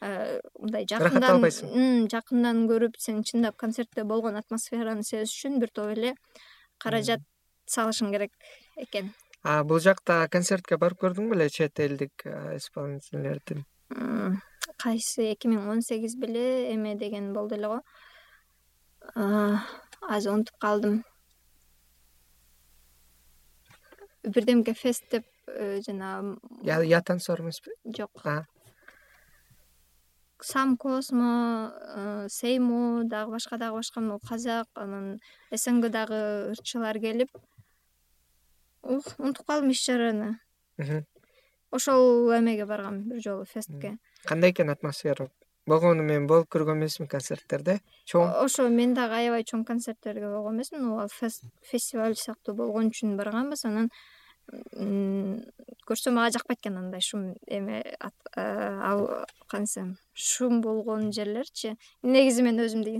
э, 0.00 0.40
мындай 0.58 0.86
жакындан 0.88 1.36
албайсың. 1.36 2.08
жакындан 2.10 2.66
көрүп 2.70 2.98
сен 2.98 3.22
чындап 3.22 3.56
концертте 3.56 4.04
болгон 4.04 4.38
атмосфераны 4.40 5.02
сезиш 5.02 5.34
үчүн 5.34 5.58
бир 5.60 5.74
топ 5.74 5.92
эле 5.96 6.14
каражат 6.78 7.20
салышың 7.66 8.12
керек 8.14 8.32
экен 8.76 9.12
а 9.42 9.62
бул 9.64 9.80
жакта 9.80 10.26
концертке 10.32 10.76
барып 10.76 11.00
көрдүң 11.04 11.30
беле 11.32 11.48
чет 11.48 11.80
элдик 11.80 12.26
исполнительдердин? 12.26 13.64
Кайсы? 14.76 15.32
эки 15.32 15.48
миң 15.48 15.68
он 15.72 15.80
сегиз 15.82 16.16
беле 16.20 16.72
эме 16.74 16.94
деген 16.98 17.32
болду 17.32 17.56
эле 17.56 17.68
го. 17.68 17.78
Азыр 19.14 20.32
унутуп 20.34 20.58
калдым. 20.60 21.02
Бирдемке 24.22 24.74
фест 24.74 25.08
деп 25.10 25.24
э, 25.46 25.80
жанагы 25.80 26.38
ятансор 26.84 27.40
эмеспи 27.40 27.70
жок. 27.96 28.22
Сам 30.40 30.76
космо 30.76 31.72
э, 31.72 32.26
сеймо 32.28 33.04
дагы 33.04 33.32
башка 33.32 33.58
дагы 33.58 33.76
башка 33.76 34.00
могу 34.00 34.20
казак 34.28 34.68
анан 34.74 35.18
снгдагы 35.54 36.52
ырчылар 36.52 37.00
келип 37.00 37.30
унутуп 38.82 39.46
калдым 39.46 39.70
иш 39.70 39.84
чараны. 39.84 40.38
Ошол 41.70 42.32
эмеге 42.38 42.66
баргам 42.66 43.02
бир 43.08 43.20
жолу 43.22 43.44
фестке. 43.44 43.98
Кандай 44.24 44.50
экен 44.50 44.70
атмосфера? 44.70 45.28
Болгону 45.66 46.02
мен 46.02 46.26
болуп 46.26 46.48
көргөн 46.48 46.78
эмесмин 46.80 47.08
концерттерде. 47.12 47.80
Чоң. 48.08 48.30
Ошо 48.40 48.68
мен 48.72 48.94
дагы 48.96 49.18
аябай 49.18 49.44
чоң 49.44 49.66
концерттерге 49.68 50.30
болгон 50.32 50.56
эмесмин. 50.56 50.86
Убал 50.88 51.10
фестиваль 51.60 52.16
сыяктуу 52.16 52.54
болгон 52.56 52.88
үчүн 52.88 53.18
барганбыз. 53.20 53.66
Анан 53.68 53.90
көрсөм 55.84 56.16
мага 56.16 56.32
жакпайт 56.38 56.62
экен 56.62 56.78
андай 56.80 57.02
шум 57.04 57.34
эме 57.46 57.82
кандай 58.32 59.66
десем 59.66 59.98
шум 60.14 60.62
болгон 60.62 61.12
жерлерчи. 61.12 61.76
Негизи 62.02 62.42
мен 62.46 62.56
өзүмдү 62.64 62.96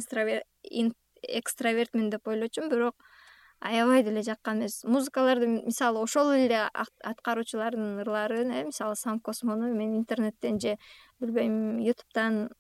экстравертмин 1.23 2.11
деп 2.11 2.29
ойлочумун 2.29 2.71
бирок 2.71 2.95
аябай 3.61 4.03
деле 4.03 4.23
жаккан 4.23 4.61
эмес. 4.61 4.85
Музыкаларды 4.85 5.47
мисалы 5.47 6.03
ошол 6.03 6.33
эле 6.33 6.69
аткаруучулардын 7.03 8.01
ырларын 8.03 8.51
э 8.53 8.65
мисалы 8.65 8.97
сам 8.97 9.21
космону 9.21 9.73
мен 9.75 9.97
интернеттен 9.97 10.61
же 10.61 10.79
билбейм 11.21 11.79
ютубтан 11.79 12.51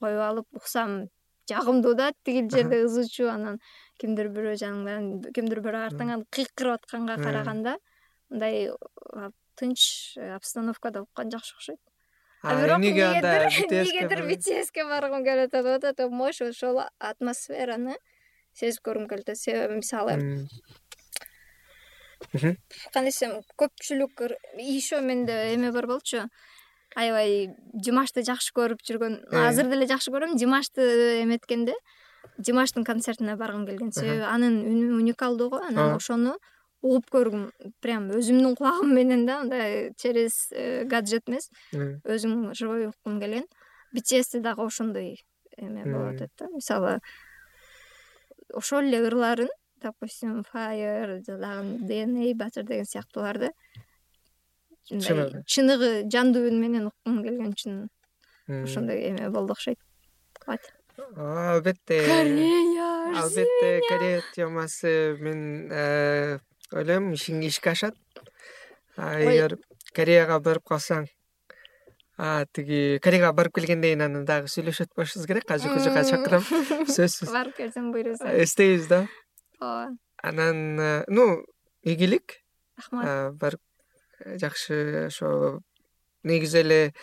коюп 0.00 0.20
алып 0.20 0.46
уксам 0.52 1.08
жагымдуу 1.48 1.94
да 1.94 2.12
тигил 2.24 2.50
жерде 2.50 2.84
ызы 2.84 3.28
анан 3.28 3.60
кимдир 3.98 4.28
бирөө 4.28 4.56
жаныңдан 4.62 5.32
кимдир 5.34 5.60
бирөө 5.60 5.90
артыңан 5.90 6.24
кыйкырып 6.30 6.80
атканга 6.80 7.16
караганда 7.16 7.78
мындай 8.30 8.70
тынч 9.58 10.16
э, 10.16 10.34
обстановкада 10.36 11.02
уккан 11.02 11.30
жакшы 11.30 11.56
окшойт. 11.56 11.80
А 12.42 12.54
бирок 12.54 12.78
эмнеге 12.78 13.04
анда 13.04 13.48
эмнегедир 13.48 14.22
бтске 14.28 14.84
баргым 14.84 15.24
келип 15.24 15.54
атат. 15.54 15.64
Да 15.64 15.90
атат 15.90 16.10
могу 16.10 16.30
ошол 16.30 16.82
атмосфераны 16.98 17.96
сезип 18.58 18.82
көргүм 18.86 19.06
атат 19.14 19.38
себеби 19.38 19.78
мисалы 19.78 20.18
кандай 22.92 23.10
десем 23.10 23.38
көпчүлүк 23.60 24.24
еще 24.58 25.00
менде 25.00 25.54
эме 25.54 25.70
бар 25.72 25.86
болчу. 25.86 26.26
Аябай 26.96 27.54
димашты 27.72 28.24
жакшы 28.26 28.52
көрүп 28.56 28.82
жүргөн 28.84 29.20
азыр 29.46 29.70
деле 29.70 29.86
жакшы 29.86 30.10
көрөм. 30.10 30.36
Димашты 30.36 31.22
эметкенде 31.22 31.74
димаштын 32.38 32.84
концертине 32.84 33.36
баргым 33.36 33.66
келген. 33.66 33.92
Себеби 33.92 34.26
анын 34.26 34.60
үнү 34.66 34.98
уникалдуу 34.98 35.50
го 35.50 35.62
анан 35.62 35.94
ошону 35.94 36.36
угуп 36.82 37.08
көргүм. 37.14 37.48
Прям 37.84 38.10
өзүмдүн 38.18 38.58
кулагым 38.58 38.94
менен 38.94 39.24
да 39.26 39.40
мындай 39.42 39.92
через 39.96 40.48
э, 40.52 40.84
гаджет 40.84 41.28
эмес 41.28 41.50
өзүң 41.72 42.52
живой 42.58 42.88
уккум 42.90 43.20
келген. 43.22 43.46
Btsти 43.94 44.42
дагы 44.44 44.66
ошондой 44.66 45.16
эме 45.56 45.84
болуп 45.84 46.16
атат 46.16 46.32
да. 46.38 46.50
Мисалы 46.54 46.98
ошол 48.54 48.84
эле 48.84 49.06
ырларын 49.08 49.50
допустим 49.82 50.44
fire 50.44 51.20
дагы 51.26 51.78
dna 51.88 52.34
батыр 52.34 52.64
деген 52.64 52.84
сыяктууларды 52.84 53.52
чыныгы. 54.88 55.44
чыныгы 55.46 56.08
жандуу 56.10 56.48
үн 56.48 56.60
менен 56.60 56.86
уккум 56.90 57.22
келген 57.22 57.52
үчүн 57.52 57.88
ошондой 58.48 59.02
эме 59.08 59.28
болду 59.30 59.52
окшойт. 59.52 59.78
Албетте. 61.16 62.00
Корея 62.06 63.22
албетте 63.22 63.80
корея 63.88 64.22
темасы 64.34 65.16
мен 65.20 65.70
э, 65.70 66.38
ойлойм 66.72 67.12
ишиңе 67.12 67.46
ишке 67.48 67.70
ашат. 67.70 67.94
Эгер 68.96 69.58
кореяга 69.94 70.40
барып 70.40 70.66
калсаң 70.66 71.06
тиги 72.52 72.98
кореяга 73.02 73.32
барып 73.32 73.54
келгенден 73.54 73.94
кийин 73.94 74.02
анан 74.02 74.24
дагы 74.26 74.50
сүйлөшүп 74.50 74.90
атпашыбыз 74.90 75.26
керек 75.30 75.46
жок 75.62 75.78
жака 75.84 76.02
чакырам 76.04 76.42
сөзсүз. 76.42 77.30
Барып 77.30 77.56
келсең 77.56 77.92
буйруса 77.94 78.32
эстейбиз 78.42 78.88
да. 78.90 79.06
Ооба 79.60 79.96
анан 80.22 80.80
э, 80.80 81.04
ну 81.08 81.44
ийгилик. 81.82 82.42
Рахмат. 82.76 83.34
Барып 83.38 83.60
э, 84.24 84.38
жакшы 84.38 85.06
ошо 85.06 85.60
негизи 86.24 86.58
эле 86.58 86.94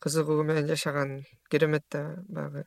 кызыгуу 0.00 0.42
менен 0.42 0.66
жашаган 0.68 1.24
керемет 1.50 1.84
да 1.90 2.22
баягы 2.28 2.66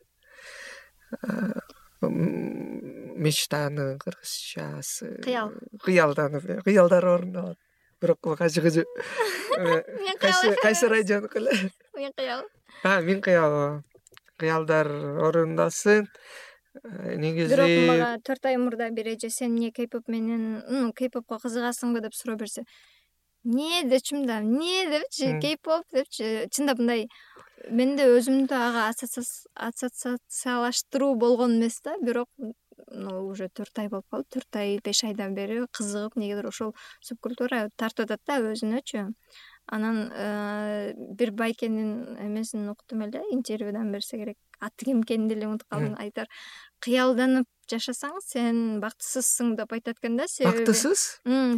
мечтаны 2.01 3.99
кыргызчасы 3.99 5.21
кыял. 5.21 5.53
кыялданып 5.83 6.45
э 6.49 6.61
кыялдар 6.65 7.05
орундалат 7.05 7.57
бирок 8.01 8.37
кажы 8.37 8.61
кыжы 8.61 8.85
кайсы 10.19 10.55
кайсы 10.61 10.87
радионуку 10.87 11.37
эле 11.37 11.71
миң 11.97 12.13
кыял. 12.17 12.45
Миң 12.83 13.21
кыял. 13.25 13.51
Ооба 13.51 13.81
кыялдар 14.41 14.89
орундалсын 15.27 16.07
э, 16.07 17.15
негизи 17.21 17.53
бирок 17.53 17.73
мага 17.89 18.09
төрт 18.25 18.47
ай 18.49 18.57
мурда 18.61 18.89
бир 18.95 19.11
эже 19.13 19.29
сен 19.29 19.51
эмне 19.51 19.69
кей 19.75 19.87
поп 19.91 20.09
менен 20.09 20.63
ну 20.67 20.93
кей 20.97 21.09
попко 21.13 21.35
кызыгасыңбы 21.43 22.01
деп 22.05 22.17
суроо 22.17 22.37
берсе 22.41 22.65
эмне 23.45 23.83
дечүмүн 23.91 24.25
да 24.29 24.39
эмне 24.41 24.87
депчи? 24.95 25.25
Кей 25.43 25.57
поп 25.69 25.85
депчи? 25.93 26.47
Чындап 26.55 26.81
мындай 26.81 27.07
менде 27.69 28.03
өзүмдү 28.15 28.57
ага 28.57 28.81
ассоциациялаштыруу 29.67 31.13
болгон 31.15 31.59
эмес 31.59 31.81
да. 31.85 31.97
Бирок 32.01 32.29
уже 32.89 33.49
төрт 33.49 33.79
ай 33.83 33.87
болуп 33.93 34.07
калды. 34.09 34.27
Төрт 34.37 34.57
ай 34.57 34.79
беш 34.83 35.03
айдан 35.05 35.35
бери 35.37 35.61
кызыгып 35.77 36.17
эмнегедир 36.17 36.49
ошол 36.49 36.73
субкультура 37.01 37.67
тартып 37.77 38.09
атат 38.09 38.21
да 38.25 38.41
өзүнөчү 38.53 39.09
анан 39.67 40.11
э, 40.13 40.93
бир 40.97 41.31
байкенин 41.31 42.17
эмесин 42.19 42.69
уктум 42.69 43.03
эле 43.03 43.21
интервьюдан 43.31 43.91
берсе 43.91 44.17
керек. 44.17 44.37
Аты 44.59 44.85
ким 44.85 45.01
экенин 45.01 45.27
деле 45.27 45.47
унутуп 45.47 45.69
калдым 45.69 45.95
айтар 45.97 46.27
кыялданып 46.81 47.47
жашасаң 47.71 48.17
сен 48.25 48.57
бактысызсың 48.81 49.53
деп 49.59 49.73
айтат 49.75 49.99
экен 49.99 50.17
да 50.19 50.27
себеби 50.27 50.63
бактысыз? 50.65 51.03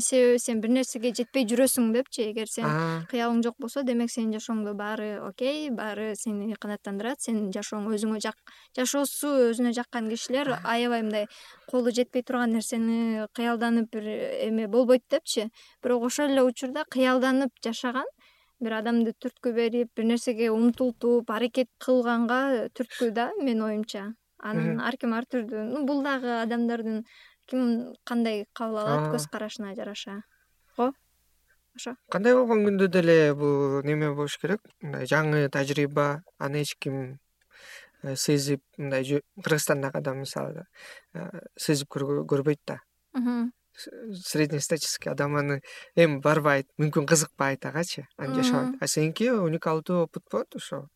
себеби 0.06 0.40
сен 0.40 0.62
бир 0.62 0.74
нерсеге 0.76 1.14
жетпей 1.18 1.46
жүрөсүң 1.50 1.92
депчи. 1.96 2.28
Эгер 2.30 2.50
сен 2.52 2.68
кыялың 3.12 3.42
жок 3.46 3.58
болсо 3.62 3.84
демек 3.88 4.12
сенин 4.14 4.36
жашооңдо 4.38 4.76
баары 4.78 5.10
окей 5.26 5.70
баары 5.72 6.14
сени 6.20 6.54
канааттандырат. 6.60 7.22
Сенин 7.22 7.52
жашооң 7.56 7.90
өзүңө 7.96 8.22
жашоосу 8.78 9.34
өзүнө 9.50 9.74
жаккан 9.74 10.10
кишилер 10.12 10.54
аябай 10.64 11.02
мындай 11.02 11.28
колу 11.72 11.92
жетпей 11.92 12.24
турган 12.24 12.54
нерсени 12.54 13.28
кыялданып 13.34 13.90
бир 13.94 14.10
эме 14.50 14.68
болбойт 14.68 15.08
депчи. 15.10 15.50
Бирок 15.84 16.10
ошол 16.10 16.30
эле 16.30 16.44
учурда 16.44 16.86
кыялданып 16.90 17.54
жашаган 17.64 18.10
бир 18.64 18.78
адамды 18.80 19.16
түрткү 19.20 19.54
берип 19.56 19.90
бир 19.98 20.06
нерсеге 20.14 20.52
умтултуп 20.54 21.32
аракет 21.32 21.72
кылганга 21.84 22.70
түрткү 22.78 23.10
да 23.12 23.32
менин 23.42 23.66
оюмча 23.66 24.12
анан 24.44 24.82
ар 24.84 24.98
ким 25.00 25.14
ар 25.16 25.26
түрдүү 25.30 25.64
ну 25.70 25.86
бул 25.88 26.04
дагы 26.04 26.32
адамдардын 26.42 27.04
ким 27.48 27.96
кандай 28.08 28.46
кабыл 28.54 28.84
алат 28.84 29.10
көз 29.14 29.28
карашына 29.32 29.74
жараша. 29.76 30.22
Го 30.78 30.92
ошо. 31.76 31.96
Кандай 32.12 32.36
болгон 32.38 32.64
күндө 32.68 32.90
деле 32.92 33.18
бул 33.38 33.82
неме 33.88 34.12
болуш 34.14 34.38
керек? 34.42 34.62
Мындай 34.82 35.08
жаңы 35.10 35.48
тажрыйба 35.54 36.24
аны 36.38 36.64
эч 36.64 36.76
ким 36.80 37.20
э, 38.04 38.16
сезип 38.16 38.64
мындай 38.78 39.22
кыргызстандагы 39.42 40.00
адам 40.04 40.24
мисалы 40.24 40.66
э, 41.14 41.30
сезип 41.58 41.90
көрбөйт 41.94 42.62
да. 42.68 42.82
Среднестатистический 43.74 45.10
адам 45.10 45.38
аны 45.40 45.62
эми 45.96 46.20
барбайт 46.22 46.68
мүмкүн 46.78 47.08
кызыкпайт 47.10 47.66
агачы 47.66 48.08
аны 48.18 48.36
жашабайт. 48.42 48.82
А 48.82 48.88
сеники 48.88 49.32
уникалдуу 49.32 50.04
опыт 50.04 50.24
болот 50.32 50.56
ошо 50.56 50.88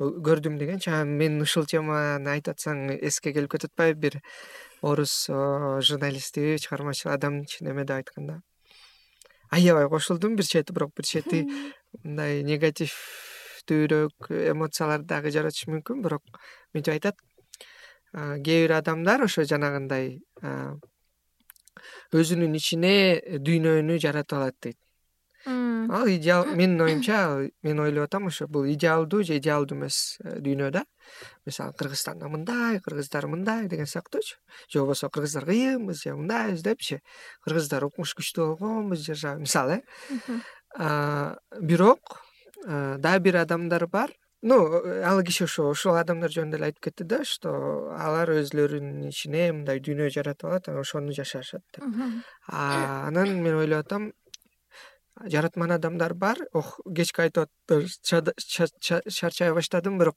көрдүм 0.00 0.58
дегенчи 0.58 0.90
анан 0.90 1.16
мен 1.20 1.40
ушул 1.44 1.66
теманы 1.70 2.30
айтып 2.34 2.56
атсаң 2.56 2.96
эске 2.98 3.34
келип 3.36 3.52
кетип 3.52 3.70
атпайбы? 3.70 4.00
бир 4.00 4.20
орус 4.82 5.26
журналисти 5.28 6.56
чыгармачыл 6.58 7.12
адамчы 7.12 7.64
неме 7.64 7.84
деп 7.84 8.00
айтканда 8.00 8.40
аябай 9.50 9.88
кошулдум 9.88 10.36
бир 10.36 10.46
чети 10.46 10.72
бирок 10.72 10.94
бир 10.96 11.04
чети 11.04 11.46
мындай 12.04 12.42
негатив 12.42 12.94
кайраттуураак 13.70 14.30
эмоцияларды 14.30 15.06
дагы 15.06 15.30
жаратышы 15.30 15.70
мүмкүн 15.70 16.02
бирок 16.02 16.22
мынтип 16.74 16.94
айтат 16.94 17.16
кээ 18.12 18.66
бир 18.66 18.72
адамдар 18.78 19.22
ошо 19.24 19.44
жанагындай 19.44 20.20
өзүнүн 22.12 22.54
ичине 22.56 23.20
дүйнөнү 23.38 23.98
жаратып 23.98 24.38
алат 24.38 24.56
дейт 24.62 24.78
ал 25.46 26.06
идеал 26.08 26.46
менин 26.46 26.80
оюмча 26.80 27.48
мен 27.62 27.80
ойлоп 27.80 28.04
атам 28.04 28.26
ошо 28.26 28.46
бул 28.46 28.66
идеалдуу 28.66 29.22
же 29.22 29.38
идеалдуу 29.38 29.78
эмес 29.78 30.18
э, 30.22 30.38
дүйнө 30.40 30.70
да. 30.70 30.84
Мисалы 31.46 31.72
кыргызстанда 31.72 32.28
мындай 32.28 32.80
кыргыздар 32.80 33.26
мындай 33.26 33.66
деген 33.68 33.86
сыяктуучу 33.86 34.36
же 34.68 34.78
болбосо 34.78 35.08
кыргыздар 35.08 35.46
кыйынбыз 35.46 36.02
же 36.02 36.14
мындайбыз 36.14 36.62
депчи 36.62 37.00
кыргыздар 37.44 37.84
укмуш 37.84 38.14
күчтүү 38.14 38.56
болгонбуз 38.56 39.06
же 39.06 39.36
мисалы. 39.36 39.82
Э 40.78 41.36
бирок 41.60 42.22
дагы 42.66 43.20
бир 43.20 43.36
адамдар 43.36 43.86
бар. 43.86 44.10
Ну 44.42 44.56
ал 45.04 45.22
киши 45.22 45.44
ошо 45.44 45.68
ошол 45.68 45.96
адамдар 46.00 46.32
жөнүндө 46.32 46.56
эле 46.56 46.70
айтып 46.70 46.86
кетти 46.86 47.04
да 47.04 47.24
что 47.28 47.50
алар 47.92 48.30
өзүлөрүнүн 48.40 49.10
ичине 49.10 49.50
мындай 49.52 49.82
дүйнө 49.84 50.08
жаратып 50.14 50.48
алат 50.48 50.68
анан 50.68 50.80
ошону 50.80 51.12
жашашат 51.12 51.60
деп. 51.76 51.84
Анан 52.48 53.34
мен 53.42 53.58
ойлоп 53.60 53.84
атам 53.84 54.12
жаратман 55.26 55.72
адамдар 55.72 56.14
бар. 56.14 56.38
Ох 56.52 56.78
кечке 56.96 57.26
айтып 57.26 57.48
атыптыр 57.48 57.86
чарчай 59.10 59.52
баштадым 59.52 59.98
бирок 59.98 60.16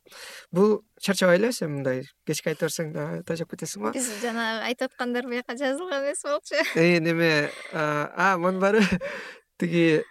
бул 0.52 0.84
чарчабай 1.02 1.38
эле 1.38 1.52
сен 1.52 1.72
мындай. 1.76 2.04
Кечке 2.28 2.54
айта 2.54 2.68
берсең 2.68 2.94
дагы 2.96 3.24
тажап 3.28 3.52
кетесиң 3.52 3.88
го. 3.88 3.94
Биз 3.96 4.10
жанагы 4.22 4.64
айтып 4.70 4.94
аткандар 4.94 5.28
буяка 5.28 5.58
жазылган 5.58 6.04
эмес 6.04 6.24
болчу. 6.24 6.56
Э 6.76 7.00
неме 7.00 7.52
а 7.74 8.38
мунун 8.38 8.60
баары 8.60 8.82
тиги 9.58 10.04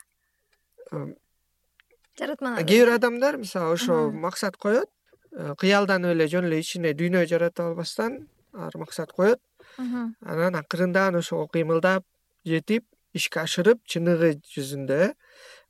жаратман 2.18 2.56
кээ 2.60 2.84
бир 2.84 2.94
адамдар 2.96 3.38
мисалы 3.38 3.74
ошо 3.74 4.10
максат 4.10 4.56
коет 4.56 4.90
э, 5.32 5.54
кыялданып 5.58 6.12
эле 6.12 6.28
жөн 6.28 6.50
эле 6.50 6.60
ичине 6.60 6.92
дүйнө 6.92 7.24
жаратып 7.26 7.72
албастан 7.72 8.28
алар 8.52 8.76
максат 8.76 9.12
коет. 9.12 9.40
Анан 9.78 10.56
акырында 10.56 11.08
анан 11.08 11.20
ошого 11.20 11.46
кыймылдап 11.48 12.04
жетип 12.44 12.84
ишке 13.14 13.42
ашырып 13.44 13.82
чыныгы 13.88 14.36
жүзүндө 14.54 14.98
э 15.04 15.10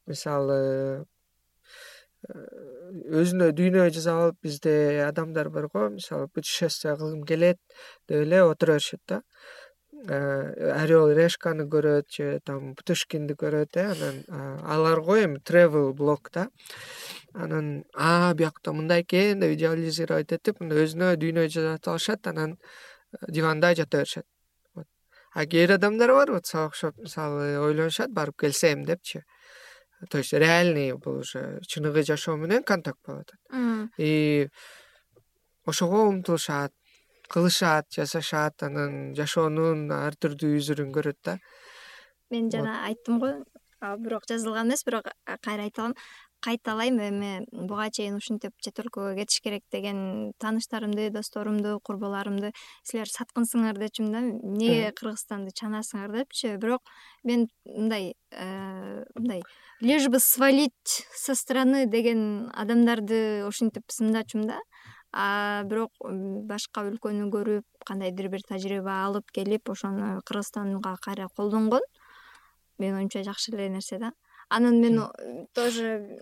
мисалы 0.06 0.58
э, 2.28 2.42
өзүнө 3.18 3.50
дүйнө 3.58 3.88
жасап 3.94 4.20
алып 4.22 4.46
бизде 4.46 4.74
адамдар 5.06 5.50
бар 5.50 5.66
го 5.72 5.88
мисалы 5.96 6.28
путешествие 6.28 6.94
кылгым 6.96 7.24
келет 7.26 7.58
деп 8.08 8.22
эле 8.22 8.42
отура 8.42 8.78
беришет 8.78 9.00
да. 9.08 9.22
Э, 10.08 10.72
орел 10.82 11.10
решканы 11.14 11.66
көрөт 11.70 12.10
же 12.10 12.40
там 12.44 12.74
путушкинди 12.74 13.34
көрөт 13.34 13.76
э 13.76 13.86
анан 13.90 14.22
аларго 14.74 15.18
эми 15.24 15.38
тревел 15.38 15.92
блог 15.94 16.30
да. 16.32 16.48
Анан 17.34 17.84
а 17.94 18.34
биякта 18.34 18.72
мындай 18.72 19.02
экен? 19.02 19.40
деп 19.40 19.54
идеализировать 19.56 20.32
этип 20.32 20.60
мындай 20.60 20.86
өзүнө 20.86 21.16
дүйнө 21.16 21.48
жасатып 21.48 21.92
алышат 21.94 22.26
анан 22.26 22.58
диванда 23.28 23.74
жата 23.74 23.98
беришет 23.98 24.26
а 25.34 25.46
кээ 25.46 25.66
бир 25.66 25.76
адамдар 25.78 26.12
бар 26.12 26.32
вот 26.32 26.46
сага 26.46 26.66
окшоп 26.70 26.98
мисалы 26.98 27.58
ойлонушат 27.58 28.10
барып 28.12 28.36
келсем 28.40 28.84
депчи. 28.84 29.22
То 30.10 30.18
есть 30.18 30.32
реальный 30.32 30.92
бул 30.92 31.18
уже 31.20 31.60
чыныгы 31.66 32.02
жашоо 32.02 32.36
менен 32.36 32.62
контакт 32.62 32.98
болуп 33.06 33.30
атат 33.30 33.90
и 33.98 34.48
ошого 35.64 36.08
умтулушат 36.08 36.72
кылышат 37.28 37.86
жасашат 37.96 38.62
анан 38.66 39.14
жашоонун 39.14 39.90
ар 39.92 40.16
түрдүү 40.20 40.58
юзүрүн 40.58 40.90
көрөт 40.92 41.18
да. 41.24 41.38
Мен 42.30 42.50
жана 42.50 42.82
айттым 42.88 43.20
го. 43.22 43.32
Бирок 43.98 44.26
жазылган 44.28 44.68
эмес 44.68 44.84
бирок 44.86 45.08
кайра 45.42 45.64
айталам 45.66 45.94
кайталайм 46.42 46.98
эми 47.00 47.32
буга 47.52 47.88
чейин 47.90 48.16
ушинтип 48.18 48.52
чет 48.62 48.78
өлкөгө 48.82 49.14
кетиш 49.20 49.40
керек 49.44 49.64
деген 49.70 50.32
тааныштарымды 50.42 51.08
досторумду 51.14 51.78
курбуларымды 51.86 52.52
силер 52.82 53.10
саткынсыңар 53.10 53.78
дечүмүн 53.78 54.12
да. 54.12 54.22
Эмнеге 54.50 54.92
кыргызстанды 54.98 55.54
чаанасыңар 55.54 56.10
депчи? 56.16 56.56
Бирок 56.58 56.82
мен 57.22 57.46
мындай 57.64 58.14
э, 58.32 59.04
мындай 59.14 59.42
лишь 59.80 60.08
бы 60.08 60.18
свалить 60.18 61.06
со 61.14 61.34
страны 61.34 61.86
деген 61.86 62.50
адамдарды 62.54 63.44
ушинтип 63.46 63.90
сындачумун 63.90 64.48
да. 64.48 64.60
А 65.12 65.62
бирок 65.68 65.92
башка 66.02 66.86
өлкөнү 66.88 67.28
көрүп 67.30 67.86
кандайдыр 67.86 68.30
бир 68.32 68.42
тажрыйба 68.48 69.02
алып 69.04 69.30
келип 69.30 69.68
ошону 69.68 70.22
кыргызстанга 70.24 70.96
кайра 71.04 71.28
колдонгон 71.36 71.84
менин 72.78 72.96
оюмча 73.02 73.22
жакшы 73.22 73.52
эле 73.52 73.68
нерсе 73.68 73.98
да 73.98 74.12
анан 74.56 74.80
мен 74.80 75.00
тоже 75.54 76.20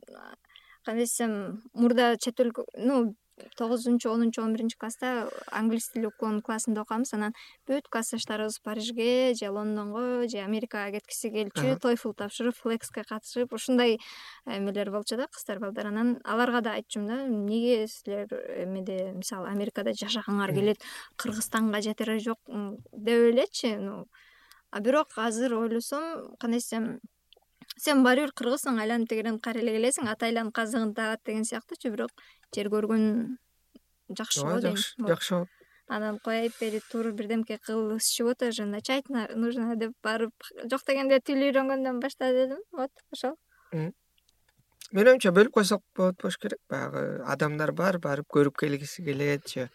кандай 0.84 1.04
десем 1.04 1.62
мурда 1.74 2.16
чет 2.16 2.40
өлкө 2.40 2.64
ну 2.78 3.14
тогузунчу 3.56 4.10
онунчу 4.12 4.42
он 4.42 4.52
биринчи 4.54 4.76
класста 4.76 5.28
англис 5.50 5.88
тили 5.90 6.06
окуган 6.06 6.40
классында 6.42 6.82
окуганбыз 6.82 7.14
анан 7.14 7.34
бүт 7.68 7.88
классташтарыбыз 7.92 8.58
парижге 8.64 9.34
же 9.34 9.50
лондонго 9.50 10.28
же 10.28 10.38
америкага 10.44 10.98
кеткиси 10.98 11.30
келчү 11.34 11.76
тойфл 11.82 12.12
тапшырып 12.12 12.56
флекске 12.56 13.04
катышып 13.08 13.52
ушундай 13.52 13.98
эмелер 14.46 14.90
болчу 14.90 15.16
да 15.16 15.26
кыздар 15.28 15.60
балдар. 15.60 15.86
Анан 15.86 16.18
аларга 16.24 16.60
да 16.60 16.74
айтчумун 16.74 17.08
да 17.08 17.26
эмнеге 17.26 17.86
силер 17.88 18.28
эмеде 18.64 19.12
мисалы 19.12 19.48
америкада 19.48 19.92
жашагыңар 19.92 20.54
келет 20.54 20.84
кыргызстанга 21.16 21.80
жетери 21.80 22.18
жок 22.18 22.38
деп 22.92 23.32
элечи 23.32 23.76
ну 23.76 24.06
а 24.70 24.80
бирок 24.80 25.16
азыр 25.16 25.54
ойлосом 25.54 26.36
кандай 26.38 26.60
десем 26.60 27.00
сен 27.76 28.02
баары 28.04 28.26
бир 28.26 28.32
кыргызсың 28.36 28.80
айланып 28.80 29.08
тегеренип 29.08 29.42
кайра 29.42 29.62
эле 29.62 29.76
келесиң 29.76 30.08
ат 30.10 30.22
айланып 30.22 30.54
казыгын 30.54 30.94
тагат 30.94 31.22
деген 31.26 31.44
сыяктуучу 31.44 31.92
бирок 31.94 32.10
жер 32.54 32.70
көргөн 32.72 33.36
жакшы 34.18 34.42
го 34.42 34.60
дейм. 34.60 34.76
жакшы 34.76 35.34
болот. 35.34 35.48
Анан 35.88 36.18
коеюп 36.18 36.52
бери 36.60 36.80
туруп 36.90 37.16
бирдемке 37.16 37.58
кылышып 37.58 38.26
отур 38.26 38.66
начать 38.66 39.08
нужно 39.08 39.76
деп 39.76 39.92
барып 40.02 40.32
жок 40.70 40.84
дегенде 40.86 41.20
тил 41.20 41.42
үйрөнгөндөн 41.42 42.00
башта 42.00 42.32
дедим. 42.32 42.62
Вот 42.72 42.90
ошол 43.12 43.36
менин 43.72 45.08
оюмча 45.12 45.30
бөлүп 45.30 45.52
койсок 45.52 45.82
болот 45.96 46.16
болуш 46.22 46.38
керек. 46.38 46.58
Баягы 46.68 47.22
адамдар 47.26 47.72
бар 47.72 47.98
барып 47.98 48.26
көрүп 48.28 48.58
келгиси 48.58 49.04
келет 49.04 49.48
же 49.48 49.68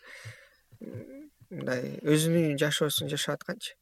мындай 1.49 1.99
өзүнүн 2.03 2.57
жашоосун 2.59 3.09
жашап 3.09 3.39
атканчы 3.39 3.75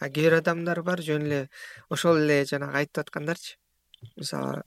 а 0.00 0.08
кээ 0.08 0.30
бир 0.30 0.40
адамдар 0.40 0.82
бар 0.82 1.02
жөн 1.02 1.26
эле 1.26 1.40
ошол 1.88 2.18
эле 2.24 2.44
жанагы 2.44 2.82
айтып 2.82 3.04
аткандарчы. 3.06 3.56
Мисалы 4.16 4.62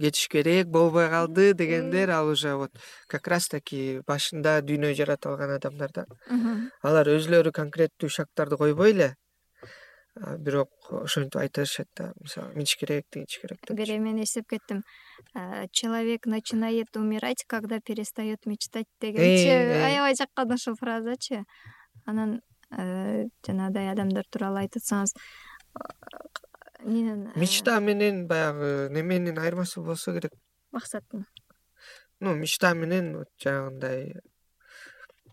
кетиш 0.00 0.28
керек 0.28 0.68
болбой 0.68 1.08
калды 1.10 1.52
дегендер 1.54 2.10
ал 2.10 2.28
уже 2.28 2.54
вот 2.54 2.72
как 3.06 3.28
раз 3.28 3.48
таки 3.48 4.00
башында 4.06 4.60
дүйнө 4.64 4.94
жаратып 4.96 5.32
алган 5.32 5.56
адамдар 5.58 5.92
да. 5.92 6.06
Алар 6.82 7.10
өзүлөрү 7.16 7.52
конкреттүү 7.52 8.08
шагтарды 8.08 8.56
койбой 8.56 8.94
эле 8.94 9.10
бирок 10.38 10.70
ошентип 10.90 11.40
беришет 11.40 11.88
да 11.96 12.12
мисалы 12.20 12.54
мынтиш 12.54 12.76
керек 12.80 13.06
тигинтиш 13.10 13.40
керек 13.42 13.60
деп 13.66 13.76
бир 13.76 13.96
эмени 13.96 14.24
эстеп 14.24 14.48
кеттим. 14.48 14.82
Человек 15.70 16.26
начинает 16.26 16.96
умирать 16.96 17.44
когда 17.46 17.80
перестает 17.80 18.46
мечтать 18.46 18.88
дегенчи 19.00 19.48
аябай 19.48 20.16
жаккан 20.16 20.52
ошол 20.52 20.76
фразачы. 20.76 21.44
Анан 22.06 22.40
Э, 22.40 22.49
жанагыдай 22.70 23.90
адамдар 23.92 24.26
тууралуу 24.30 24.62
айтып 24.62 24.82
атсаңыз 24.82 25.14
эмненен 26.84 27.30
мечта 27.36 27.78
менен 27.80 28.26
баягы 28.30 28.88
неменин 28.94 29.38
айырмасы 29.38 29.80
болсо 29.80 30.14
керек? 30.14 30.32
максаттын 30.72 31.26
ну 32.20 32.34
мечта 32.34 32.74
менен 32.74 33.24
жанагындай 33.42 34.20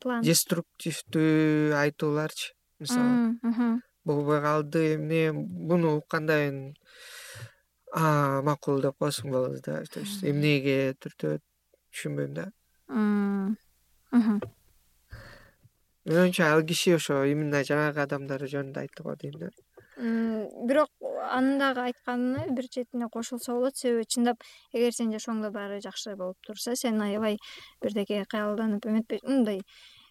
план. 0.02 0.24
деструктивдүү 0.24 1.76
айтууларчы 1.78 2.54
мисалы. 2.80 3.82
Болбой 4.08 4.42
калды 4.42 4.96
эмне 4.96 5.32
муну 5.34 5.98
укканда 6.00 6.38
эми 6.48 6.76
макул 8.48 8.82
деп 8.82 8.96
коесуң 9.02 9.32
болду 9.32 9.60
да. 9.66 9.82
То 9.92 10.00
есть 10.00 10.24
эмнеге 10.24 10.96
түртөт 11.02 11.44
түшүнбөйм 11.92 12.38
да 12.38 12.52
менин 16.08 16.22
оюмча 16.24 16.52
ал 16.54 16.64
киши 16.64 16.96
ошо 16.96 17.24
именно 17.28 17.64
жанагы 17.64 18.02
адамдар 18.02 18.46
жөнүндө 18.48 18.80
айтты 18.80 19.04
го 19.04 19.16
дейм 19.16 19.40
да. 19.42 19.50
Бирок 19.98 20.90
анын 21.30 21.60
дагы 21.60 21.82
айтканы 21.90 22.48
бир 22.56 22.68
четине 22.70 23.10
кошулса 23.10 23.54
болот. 23.54 23.76
Себеби 23.78 24.06
чындап 24.06 24.44
эгер 24.74 24.94
сенин 24.94 25.18
жашооңдо 25.18 25.52
баары 25.52 25.82
жакшы 25.82 26.16
болуп 26.16 26.38
турса 26.46 26.76
сен 26.76 27.02
аябай 27.02 27.38
бирдеке 27.82 28.24
кыялданып 28.32 28.86
эметпей 28.86 29.20
мындай 29.24 29.62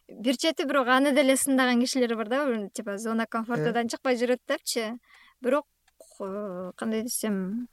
бир 0.08 0.36
чети 0.36 0.66
бирок 0.66 0.88
аны 0.88 1.14
деле 1.14 1.36
сындаган 1.36 1.80
кишилер 1.80 2.16
бар 2.16 2.28
да 2.28 2.68
типа 2.74 2.98
зона 2.98 3.26
комфортодон 3.26 3.88
чыкпай 3.88 4.16
жүрөт 4.16 4.42
депчи. 4.48 4.92
Бирок 5.40 5.66
э, 6.20 6.72
кандай 6.76 7.02
десем 7.02 7.68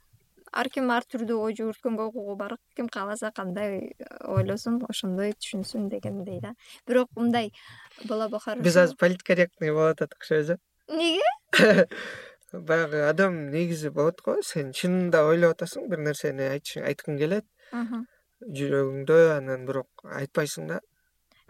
ар 0.54 0.70
ким 0.70 0.90
ар 0.94 1.06
түрдүү 1.10 1.38
ой 1.46 1.56
жүгүрткөнгө 1.58 2.08
укугу 2.10 2.36
бар 2.38 2.56
ким 2.76 2.88
кааласа 2.88 3.32
кандай 3.34 3.94
ойлосун 4.20 4.80
ошондой 4.88 5.34
түшүнсүн 5.38 5.88
дегендей 5.90 6.40
да. 6.40 6.54
Бирок 6.86 7.10
мындай 7.16 7.52
было 8.04 8.28
бы 8.28 8.38
хорошо 8.40 8.62
биз 8.62 8.76
азыр 8.76 8.96
политкорректный 8.96 9.72
болуп 9.72 9.96
атат 9.96 10.14
окшойбуз 10.14 10.50
э 10.50 10.58
эмнеге 10.88 11.88
баягы 12.52 13.02
адам 13.08 13.50
негизи 13.50 13.88
болот 13.90 14.20
го. 14.22 14.38
Сен 14.42 14.72
чынында 14.72 15.24
ойлоп 15.26 15.56
атасың 15.56 15.88
бир 15.90 16.02
нерсени 16.06 16.48
айтышың 16.54 16.86
айткың 16.90 17.18
келет. 17.18 17.46
Жүрөгүңдө 18.44 19.20
анан 19.38 19.66
бирок 19.66 20.04
айтпайсың 20.04 20.68
да. 20.68 20.80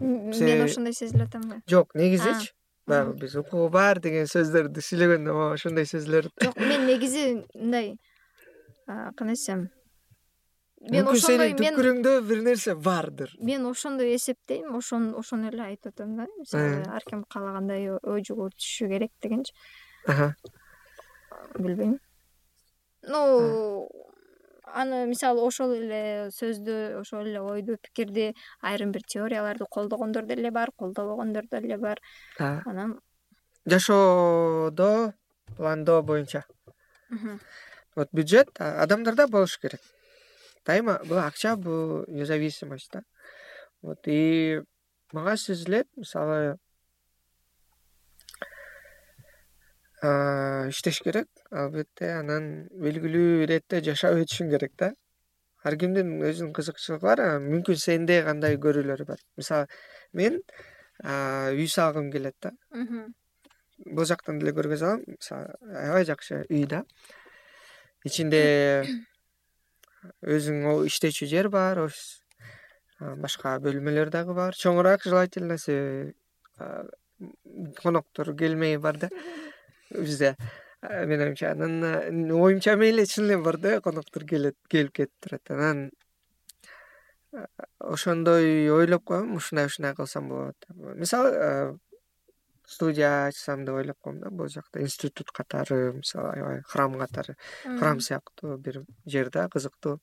Мен 0.01 0.65
ошондой 0.65 0.95
сезилип 0.95 1.29
атамбы 1.29 1.61
жок 1.71 1.95
негизичи? 1.95 2.53
Баягы 2.87 3.15
биз 3.21 3.37
укугу 3.41 3.69
бар 3.73 4.01
деген 4.05 4.27
сөздөрдү 4.31 4.83
сүйлөгөндө 4.85 5.37
мага 5.37 5.59
ошондой 5.59 5.87
сезилип 5.89 6.29
атат 6.33 6.49
жок 6.49 6.59
мен 6.61 6.87
негизи 6.89 7.25
мындай 7.55 7.95
кандай 8.87 9.35
десем 9.35 9.69
мен 10.91 11.07
мүмкүн 11.07 11.23
сенин 11.23 11.57
түпкүрүңдө 11.59 12.15
бир 12.29 12.41
нерсе 12.45 12.75
бардыр. 12.75 13.31
мен 13.41 13.67
ошондой 13.67 14.15
эсептейм 14.17 14.75
ошону 14.77 15.49
эле 15.49 15.63
айтып 15.63 15.95
атам 15.95 16.17
да. 16.17 16.27
Мисалы 16.39 16.85
ар 16.89 17.03
ким 17.09 17.25
каалагандай 17.25 17.89
ой 18.03 18.23
жүгүртүшү 18.23 18.89
керек 18.89 19.13
дегенчи. 19.23 19.55
Билбейм. 21.57 21.99
Ну 23.09 23.89
аны 24.65 25.07
мисалы 25.07 25.41
ошол 25.41 25.73
эле 25.79 26.31
сөздү 26.35 27.01
ошол 27.01 27.27
эле 27.27 27.41
ойду 27.41 27.79
пикирди 27.79 28.35
айрым 28.61 28.93
бир 28.93 29.03
теорияларды 29.03 29.65
колдогондор 29.71 30.27
деле 30.27 30.51
бар 30.51 30.71
колдобогондор 30.77 31.47
деле 31.51 31.79
бар. 31.79 32.01
Анан 32.39 33.01
жашоодо 33.67 35.15
пландоо 35.57 36.03
боюнча 36.03 36.45
вот 37.95 38.09
бюджет 38.13 38.49
адамдарда 38.59 39.27
болуш 39.29 39.59
керек. 39.59 39.81
Дайыма 40.67 41.01
бул 41.05 41.19
акча 41.19 41.57
бул 41.57 42.05
независимость 42.09 42.91
да. 42.93 43.03
Вот 43.83 44.07
и 44.07 44.63
мага 45.13 45.37
сезилет 45.37 45.87
мисалы 45.97 46.59
иштеш 50.03 51.01
керек. 51.05 51.29
Албетте 51.51 52.11
анан 52.19 52.69
белгилүү 52.73 53.45
иретте 53.45 53.83
жашап 53.85 54.19
өтүшүң 54.19 54.51
керек 54.51 54.73
да. 54.79 54.93
Ар 55.65 55.77
кимдин 55.81 56.19
өзүнүн 56.21 56.53
кызыкчылыгы 56.57 57.05
бар 57.05 57.23
мүмкүн 57.45 57.79
сенде 57.81 58.23
кандай 58.25 58.57
көрүүлөр 58.57 59.05
бар. 59.09 59.21
Мисалы 59.37 59.69
мен 60.13 60.41
үй 61.05 61.69
салгым 61.69 62.11
келет 62.13 62.37
да. 62.43 62.53
Бул 63.85 64.05
жактан 64.05 64.39
деле 64.41 64.53
көргөзө 64.57 64.91
алам. 64.91 65.05
Мисалы 65.07 65.55
аябай 65.77 66.05
жакшы 66.09 66.45
үй 66.49 66.67
да 66.67 66.85
ичинде 68.05 68.43
өзүң 70.21 70.85
иштечү 70.89 71.29
жер 71.31 71.49
бар 71.53 71.81
офис 71.87 72.21
башка 73.01 73.57
бөлмөлөр 73.65 74.11
дагы 74.13 74.35
бар. 74.37 74.55
Чоңураак 74.57 75.05
желательно 75.05 75.59
себеби 75.59 76.15
коноктор 77.83 78.35
келмей 78.37 78.77
бар 78.79 78.99
да. 78.99 79.11
Бизде 79.91 80.37
менин 80.83 81.29
оюмча 81.29 81.53
анан 81.53 82.31
оюмча 82.31 82.77
мейли 82.77 83.07
чын 83.07 83.25
эле 83.25 83.39
бар 83.43 83.59
да 83.59 83.81
коноктор 83.81 84.25
келет 84.25 84.57
келип 84.69 84.93
кетип 84.93 85.13
турат. 85.21 85.51
Анан 85.51 85.91
ошондой 87.79 88.71
ойлоп 88.71 89.05
коем 89.05 89.35
ушундай 89.37 89.67
ушундай 89.67 89.95
кылсам 89.95 90.29
болот. 90.29 90.57
Мисалы 90.69 91.79
студия 92.75 93.27
ачсам 93.29 93.65
деп 93.65 93.79
ойлоп 93.81 93.99
коем 94.01 94.21
да 94.21 94.31
бул 94.31 94.49
жакта 94.49 94.83
институт 94.83 95.31
катары 95.33 95.93
мисалы 95.93 96.33
аябай 96.33 96.63
храм 96.67 96.99
катары 96.99 97.37
храм 97.65 98.01
сыяктуу 98.01 98.57
бир 98.59 98.83
жер 99.07 99.31
да 99.31 99.49
кызыктуу. 99.49 100.01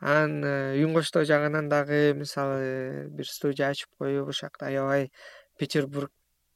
Анан 0.00 0.42
үн 0.82 0.94
коштоо 0.94 1.24
жагынан 1.24 1.68
дагы 1.68 2.14
мисалы 2.18 3.08
бир 3.10 3.28
студия 3.28 3.68
ачып 3.70 3.90
коюп 3.98 4.28
ошол 4.32 4.48
жакта 4.48 4.66
аябай 4.66 5.12
петербург 5.58 6.10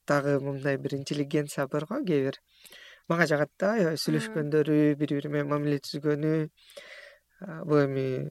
дагы 0.07 0.41
мындай 0.41 0.77
бир 0.77 0.95
интеллигенция 0.95 1.67
бар 1.67 1.87
го 1.87 2.01
кээ 2.05 2.25
бир. 2.25 2.41
Мага 3.09 3.27
жагат 3.27 3.53
да 3.59 3.75
аябай 3.75 4.01
сүйлөшкөндөрү 4.03 4.97
бири 4.99 5.21
бири 5.21 5.31
менен 5.31 5.53
мамиле 5.53 5.79
түзгөнү. 5.79 6.33
Бул 7.69 7.83
эми 7.85 8.31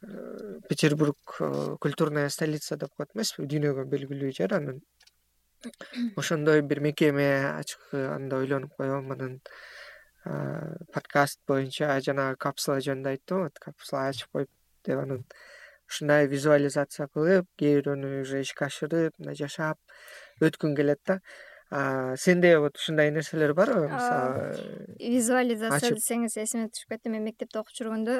э, 0.00 0.60
петербург 0.68 1.18
э, 1.40 1.76
культурная 1.80 2.28
столица 2.28 2.76
деп 2.76 2.94
коет 2.96 3.10
эмеспи? 3.14 3.44
Дүйнөгө 3.44 3.84
белгилүү 3.90 4.30
жер 4.38 4.54
анан 4.54 4.80
ошондой 6.16 6.60
бир 6.62 6.80
мекеме 6.80 7.28
ачканды 7.50 8.36
ойлонуп 8.36 8.74
коем 8.78 9.10
анан 9.12 9.40
подкаст 10.94 11.40
боюнча 11.50 11.96
жанагы 12.06 12.38
капсула 12.44 12.78
жөнүндө 12.86 13.14
айттым 13.14 13.42
вот 13.44 13.58
капсула 13.64 14.04
ачып 14.12 14.30
коюп 14.36 14.50
деп 14.86 15.02
анан 15.02 15.24
ушундай 15.90 16.28
визуализация 16.30 17.08
кылып 17.10 17.48
кээ 17.58 17.80
бирөөнү 17.80 18.20
уже 18.20 18.44
ишке 18.46 18.68
ашырып 18.68 19.18
мындай 19.18 19.40
жашап 19.42 19.78
өткүң 20.48 20.78
келет 20.78 21.02
да 21.10 21.18
сенде 21.70 22.58
вот 22.58 22.76
ушундай 22.76 23.10
нерселер 23.10 23.52
барбы 23.52 23.88
мисалы 23.88 24.56
визуализация 24.98 25.92
десеңиз 25.92 26.38
эсиме 26.40 26.70
түшүп 26.72 26.94
кетти 26.94 27.12
мен 27.12 27.26
мектепте 27.28 27.60
окуп 27.60 27.76
жүргөндө 27.76 28.14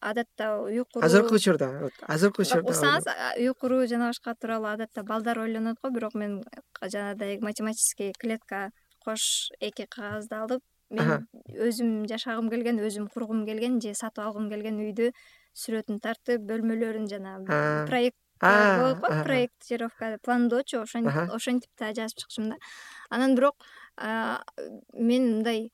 адатта 0.00 0.48
куруу 0.90 1.06
азыркы 1.06 1.38
учурда 1.38 1.68
вот 1.84 2.00
азыркы 2.02 2.42
учурда 2.42 2.74
уксаңыз 2.74 3.06
үй 3.38 3.54
куруу 3.54 3.86
жана 3.86 4.10
башка 4.10 4.34
тууралуу 4.34 4.72
адатта 4.72 5.04
балдар 5.06 5.38
ойлонот 5.44 5.78
го 5.82 5.92
бирок 5.94 6.18
мен 6.18 6.42
жанагындай 6.82 7.38
математический 7.38 8.12
клетка 8.18 8.72
кош 9.04 9.52
эки 9.60 9.86
кагазды 9.86 10.34
алып 10.34 10.62
мен 10.90 11.28
өзүм 11.46 12.08
жашагым 12.10 12.50
келген 12.50 12.82
өзүм 12.82 13.06
кургум 13.14 13.46
келген 13.46 13.78
же 13.80 13.94
сатып 13.94 14.26
алгым 14.26 14.50
келген 14.50 14.82
үйдү 14.82 15.12
сүрөтүн 15.54 16.02
тартып 16.02 16.42
бөлмөлөрүн 16.50 17.06
жанагы 17.06 17.62
проект 17.86 18.18
болот 18.40 19.00
го 19.00 19.22
проектировка 19.24 20.18
пландоочу 20.22 20.82
ошентип 20.84 21.70
жазып 21.80 22.24
чыкчумун 22.24 22.54
да. 22.54 22.56
Анан 23.10 23.34
бирок 23.34 23.56
мен 23.98 25.30
мындай 25.30 25.70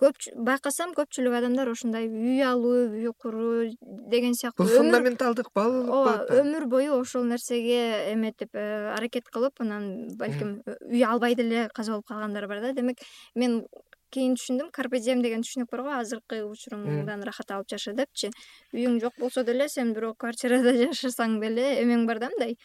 көп 0.00 0.18
байкасам 0.46 0.92
көпчүлүк 0.96 1.34
адамдар 1.38 1.70
ушундай 1.72 2.08
үй 2.08 2.42
алуу 2.46 2.88
үй 2.92 3.12
куруу 3.18 3.70
деген 4.12 4.34
сыяктуу. 4.36 4.66
Бул 4.66 4.72
фундаменталдык 4.78 5.50
ооба 5.54 6.14
өмүр 6.38 6.66
бою 6.70 6.98
ошол 7.00 7.26
нерсеге 7.28 8.12
эметип 8.12 8.54
э, 8.54 8.92
аракет 8.96 9.28
кылып 9.32 9.62
анан 9.64 10.08
балким 10.18 10.60
үй 10.88 11.04
албай 11.06 11.36
деле 11.38 11.68
каза 11.74 11.96
болуп 11.96 12.08
калгандар 12.08 12.48
бар 12.48 12.60
да. 12.60 12.72
Демек 12.72 13.02
мен 13.34 13.62
кийин 14.12 14.36
түшүндүм. 14.38 14.70
Карпедем 14.74 15.22
деген 15.24 15.42
түшүнүк 15.46 15.70
бар 15.72 15.82
го. 15.86 15.92
Азыркы 15.96 16.42
учуруңдан 16.46 17.24
ырахат 17.24 17.52
алып 17.56 17.70
жаша 17.72 17.94
депчи. 17.96 18.30
Үйүң 18.76 19.00
жок 19.02 19.18
болсо 19.20 19.44
деле 19.48 19.68
сен 19.72 19.92
бирок 19.96 20.18
квартирада 20.22 20.74
жашасаң 20.84 21.38
деле 21.42 21.68
эмең 21.82 22.06
бар 22.06 22.22
да 22.22 22.32
мындай. 22.32 22.56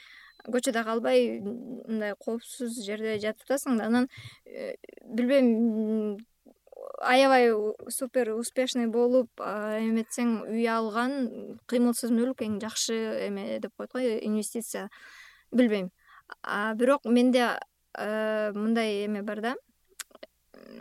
Көчөдө 0.47 0.83
калбай 0.87 1.41
мындай 1.41 2.13
коопсуз 2.19 2.81
жерде 2.85 3.17
жатып 3.23 3.47
атасың 3.47 3.79
да. 3.79 3.87
Анан 3.89 4.09
э, 4.45 4.75
билбейм 5.03 6.19
аябай 7.01 7.51
супер 7.89 8.31
успешный 8.35 8.87
болуп 8.87 9.41
эметсең 9.41 10.41
үй 10.47 10.67
алган 10.71 11.57
кыймылсыз 11.69 12.13
мүлк 12.13 12.43
эң 12.45 12.59
жакшы 12.63 12.97
эме 13.27 13.59
деп 13.59 13.73
коет 13.77 13.93
го 13.93 13.99
инвестиция. 13.99 14.89
Билбейм. 15.51 15.91
Бирок 16.75 17.05
менде 17.05 17.57
э, 17.97 18.51
мындай 18.53 19.05
эме 19.05 19.23
бар 19.23 19.41
да 19.41 19.55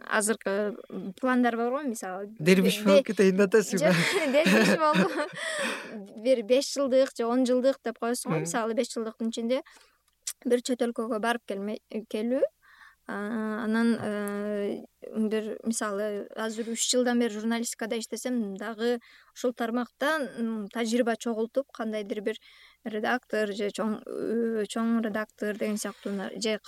азыркы 0.07 0.77
пландар 1.21 1.57
бар 1.57 1.71
го 1.71 1.83
мисалы 1.87 2.31
дербиш 2.39 2.83
болуп 2.85 3.07
кетейин 3.07 3.37
деп 3.37 3.49
атасыңбы 3.49 3.93
дербиш 4.33 4.73
болуп 4.81 5.17
бир 6.27 6.43
беш 6.43 6.73
жылдык 6.75 7.13
же 7.17 7.27
он 7.27 7.47
жылдык 7.49 7.81
деп 7.85 7.99
коесуң 8.03 8.33
го 8.33 8.41
мисалы 8.45 8.75
беш 8.79 8.93
жылдыктын 8.95 9.33
ичинде 9.35 9.63
бир 10.45 10.63
чөт 10.63 10.85
өлкөгө 10.87 11.21
барып 11.23 11.43
келүү 12.11 12.43
анан 13.07 13.99
э, 14.03 14.85
бир 15.15 15.59
мисалы 15.63 16.27
азыр 16.35 16.73
үч 16.73 16.89
жылдан 16.91 17.21
бери 17.23 17.35
журналистикада 17.35 17.99
иштесем 17.99 18.57
дагы 18.59 18.99
ушул 19.35 19.53
тармакта 19.53 20.19
тажрыйба 20.75 21.15
чогултуп 21.17 21.71
кандайдыр 21.73 22.21
бир 22.21 22.41
редактор 22.85 23.53
же 23.55 23.71
чоң 23.71 24.01
э, 24.07 24.67
редактор 25.07 25.57
деген 25.57 25.79
сыяктуу 25.79 26.13
же 26.35 26.59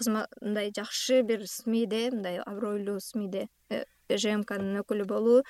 мындай 0.40 0.70
жакшы 0.70 1.22
бир 1.22 1.46
смиде 1.46 2.10
мындай 2.12 2.38
абройлуу 2.38 3.00
смиде 3.00 3.48
э, 3.70 3.84
жмкнын 4.08 4.82
өкүлү 4.84 5.04
болуу. 5.06 5.42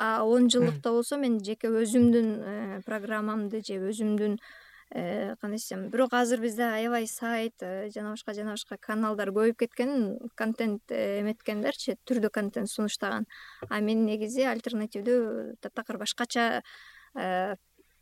Он 0.00 0.48
жылдыкта 0.48 0.90
болсо 0.90 1.18
мен 1.18 1.42
жеке 1.44 1.68
өзүмдүн 1.68 2.84
программамды 2.86 3.60
же 3.66 3.76
өзүмдүн 3.90 4.38
Э, 4.38 4.63
кандай 4.94 5.58
десем 5.58 5.88
бирок 5.90 6.12
азыр 6.14 6.40
бизде 6.40 6.62
аябай 6.62 7.06
сайт 7.06 7.54
э, 7.62 7.90
жана 7.90 8.14
башка 8.14 8.34
жана 8.34 8.54
башка 8.54 8.76
каналдар 8.78 9.32
көбөйүп 9.34 9.58
кеткен 9.58 10.18
контент 10.38 10.82
э, 10.94 11.20
эметкендерчи 11.20 11.96
түрдүү 12.06 12.30
контент 12.30 12.70
сунуштаган. 12.70 13.26
А 13.68 13.80
мен 13.80 14.04
негизи 14.06 14.46
альтернативдүү 14.46 15.56
таптакыр 15.60 15.98
башкача 15.98 16.62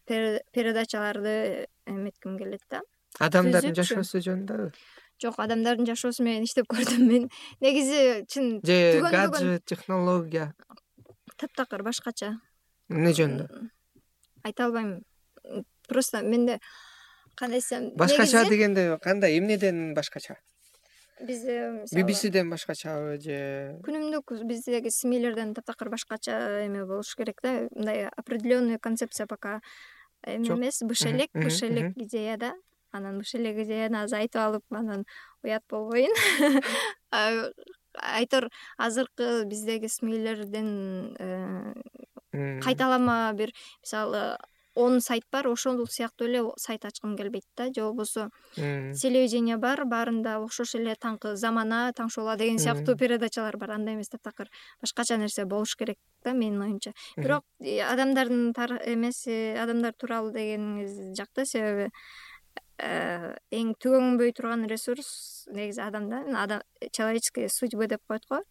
передачаларды 0.05 1.66
эметким 1.86 2.36
келет 2.36 2.62
да. 2.69 2.82
Адамдардын 3.20 3.74
жашоосу 3.77 4.20
жөнүндөбү 4.20 4.73
жок 5.23 5.39
адамдардын 5.40 5.86
жашоосу 5.86 6.24
менен 6.27 6.44
иштеп 6.44 6.69
көрдүм 6.69 7.06
мен. 7.09 7.28
Негизи 7.64 8.27
чын 8.28 8.59
же 8.66 9.01
гаджет 9.01 9.64
технология? 9.64 10.52
Таптакыр 11.39 11.85
башкача. 11.86 12.35
Эмне 12.90 13.14
жөнүндө? 13.16 13.69
Айта 14.44 14.66
албайм 14.66 14.98
просто 15.89 16.23
менде 16.23 16.59
кандай 17.35 17.61
десем 17.61 17.91
башкача 17.97 18.45
дегенде 18.49 18.99
кандай? 19.03 19.39
Эмнеден 19.39 19.95
башкача? 19.95 20.37
Бизде 21.23 21.85
bbcден 21.93 22.51
башкачабы 22.51 23.19
же 23.23 23.39
күнүмдүк 23.87 24.43
биздеги 24.49 24.91
смилерден 24.91 25.53
таптакыр 25.55 25.91
башкача 25.93 26.65
эме 26.65 26.85
болуш 26.85 27.15
керек 27.15 27.39
да. 27.43 27.69
Мындай 27.71 28.09
определенный 28.09 28.79
концепция 28.79 29.27
пока 29.27 29.61
эме 30.27 30.49
эмес. 30.49 30.83
Быш 30.83 31.07
элек 31.07 31.31
быш 31.33 31.63
элек 31.63 31.97
идея 31.97 32.37
да. 32.39 32.55
Анан 32.91 33.19
быш 33.19 33.35
элек 33.35 33.57
идеяны 33.63 34.03
азыр 34.03 34.25
айтып 34.25 34.41
алып 34.41 34.65
анан 34.71 35.05
уят 35.45 35.63
болбоюн 35.71 36.11
айтор 37.95 38.49
азыркы 38.77 39.45
биздеги 39.45 39.87
смилерден 39.87 41.17
э, 41.19 42.61
кайталама 42.63 43.33
бир 43.35 43.53
мисалы 43.83 44.39
он 44.74 45.01
сайт 45.01 45.24
бар 45.31 45.47
ошол 45.49 45.86
сыяктуу 45.86 46.27
эле 46.28 46.43
сайт 46.57 46.85
ачкым 46.85 47.16
келбейт 47.16 47.44
да. 47.57 47.66
Же 47.66 47.82
болбосо 47.82 48.31
телевидение 48.55 49.57
бар 49.57 49.85
баарында 49.85 50.39
окшош 50.40 50.74
эле 50.77 50.94
таңкы 50.94 51.36
замана 51.36 51.93
таң 51.93 52.09
шоула 52.09 52.36
деген 52.36 52.59
сыяктуу 52.59 52.97
передачалар 52.97 53.57
бар. 53.57 53.73
Андай 53.73 53.94
эмес 53.94 54.09
таптакыр 54.09 54.49
башкача 54.81 55.16
нерсе 55.16 55.44
болуш 55.44 55.77
керек 55.77 55.99
да 56.24 56.32
менин 56.32 56.62
оюмча. 56.62 56.93
Бирок 57.16 57.44
адамдардын 57.61 58.53
эмеси 58.86 59.57
адамдар 59.59 59.93
тууралуу 59.93 60.32
дегениңиз 60.32 61.15
жакты 61.19 61.44
себеби 61.47 61.90
э, 62.78 63.36
эң 63.51 63.74
түгөнбөй 63.77 64.32
турган 64.32 64.66
ресурс 64.66 65.47
негизи 65.53 65.81
адамда 65.81 66.62
человеческие 66.93 67.49
судьбы 67.49 67.86
деп 67.86 68.01
коет 68.09 68.24
го. 68.28 68.43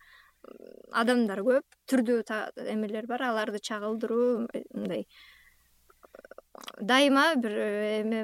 Адамдар 0.91 1.41
көп 1.45 1.65
түрдүү 1.89 2.23
эмелер 2.71 3.07
бар 3.07 3.23
аларды 3.29 3.59
чагылдыруу 3.59 4.47
мындай 4.73 5.05
дайыма 6.79 7.35
бир 7.35 7.51
э, 7.51 8.01
эме 8.01 8.21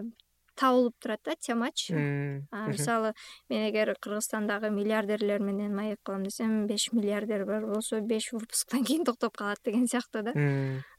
табылып 0.58 0.96
турат 1.00 1.22
да 1.24 1.36
темачы 1.36 1.94
мисалы 1.94 3.14
мен 3.50 3.70
эгер 3.70 3.94
кыргызстандагы 4.02 4.70
миллиардерлер 4.70 5.40
менен 5.40 5.76
маек 5.76 6.00
кылам 6.04 6.24
десем 6.24 6.66
беш 6.68 6.92
миллиардер 6.92 7.46
бар 7.46 7.66
болсо 7.66 8.02
беш 8.02 8.32
выпусктан 8.32 8.84
кийин 8.84 9.06
токтоп 9.06 9.38
калат 9.38 9.60
деген 9.64 9.88
сыяктуу 9.88 10.24
да. 10.24 10.34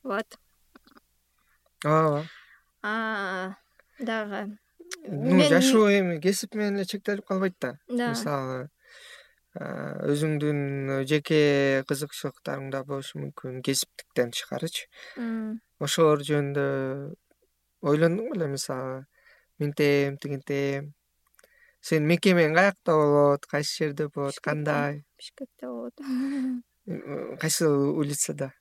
Вот. 0.03 0.39
Ооба. 1.85 2.25
Дагы 3.99 4.59
ну 5.07 5.43
жашоо 5.43 5.91
эми 5.91 6.19
кесип 6.21 6.55
менен 6.55 6.79
эле 6.79 6.87
чектелип 6.87 7.27
калбайт 7.27 7.57
да. 7.61 7.77
Мисалы 7.89 8.69
өзүңдүн 9.59 11.05
жеке 11.09 11.83
кызыкчылыктарың 11.89 12.69
да 12.71 12.85
болушу 12.87 13.19
мүмкүн 13.23 13.63
кесиптиктен 13.67 14.31
тышкарычы 14.35 14.87
ошолор 15.83 16.23
жөнүндө 16.29 16.67
ойлондуң 17.83 18.33
беле 18.35 18.49
мисалы 18.55 19.03
мынтем 19.59 20.19
тигинтем 20.23 20.93
сенин 21.81 22.09
мекемең 22.13 22.55
каякта 22.59 22.97
болот 22.99 23.47
кайсы 23.47 23.85
жерде 23.85 24.09
болот 24.15 24.39
кандай? 24.43 25.05
бишкекте 25.19 25.67
болот. 25.67 25.95
Кайсы 27.41 27.69
улицада? 27.69 28.53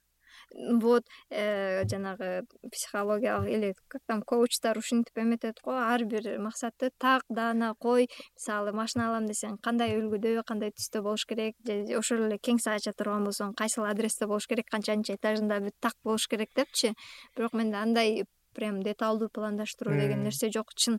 Вот 0.80 1.04
э, 1.30 1.86
жанагы 1.88 2.46
психологиялык 2.72 3.50
или 3.50 3.76
как 3.88 4.02
там 4.08 4.22
коучтар 4.22 4.78
ушинтип 4.78 5.18
эметет 5.18 5.60
го 5.62 5.72
ар 5.72 6.04
бир 6.06 6.40
максатты 6.40 6.90
так 6.98 7.24
даана 7.30 7.76
кой. 7.80 8.08
Мисалы 8.36 8.72
машина 8.72 9.10
алам 9.10 9.28
десең 9.28 9.58
кандай 9.62 9.98
үлгүдө 10.00 10.44
кандай 10.48 10.72
түстө 10.72 11.04
болуш 11.04 11.26
керек? 11.28 11.56
Же 11.68 11.98
ошол 11.98 12.26
эле 12.28 12.40
кең 12.40 12.60
ача 12.66 12.94
турган 12.94 13.28
болсоң 13.28 13.54
кайсыл 13.56 13.86
адресте 13.86 14.26
болуш 14.26 14.48
керек? 14.48 14.70
Канчанчы 14.72 15.16
этажында 15.20 15.60
бүт 15.60 15.76
так 15.80 15.96
болуш 16.04 16.28
керек 16.28 16.50
депчи. 16.56 16.96
Бирок 17.36 17.54
менде 17.54 17.78
андай 17.78 18.24
прям 18.58 18.82
деталдуу 18.84 19.30
пландаштыруу 19.30 19.94
деген 20.00 20.24
нерсе 20.26 20.50
жок 20.54 20.74
чын 20.76 20.98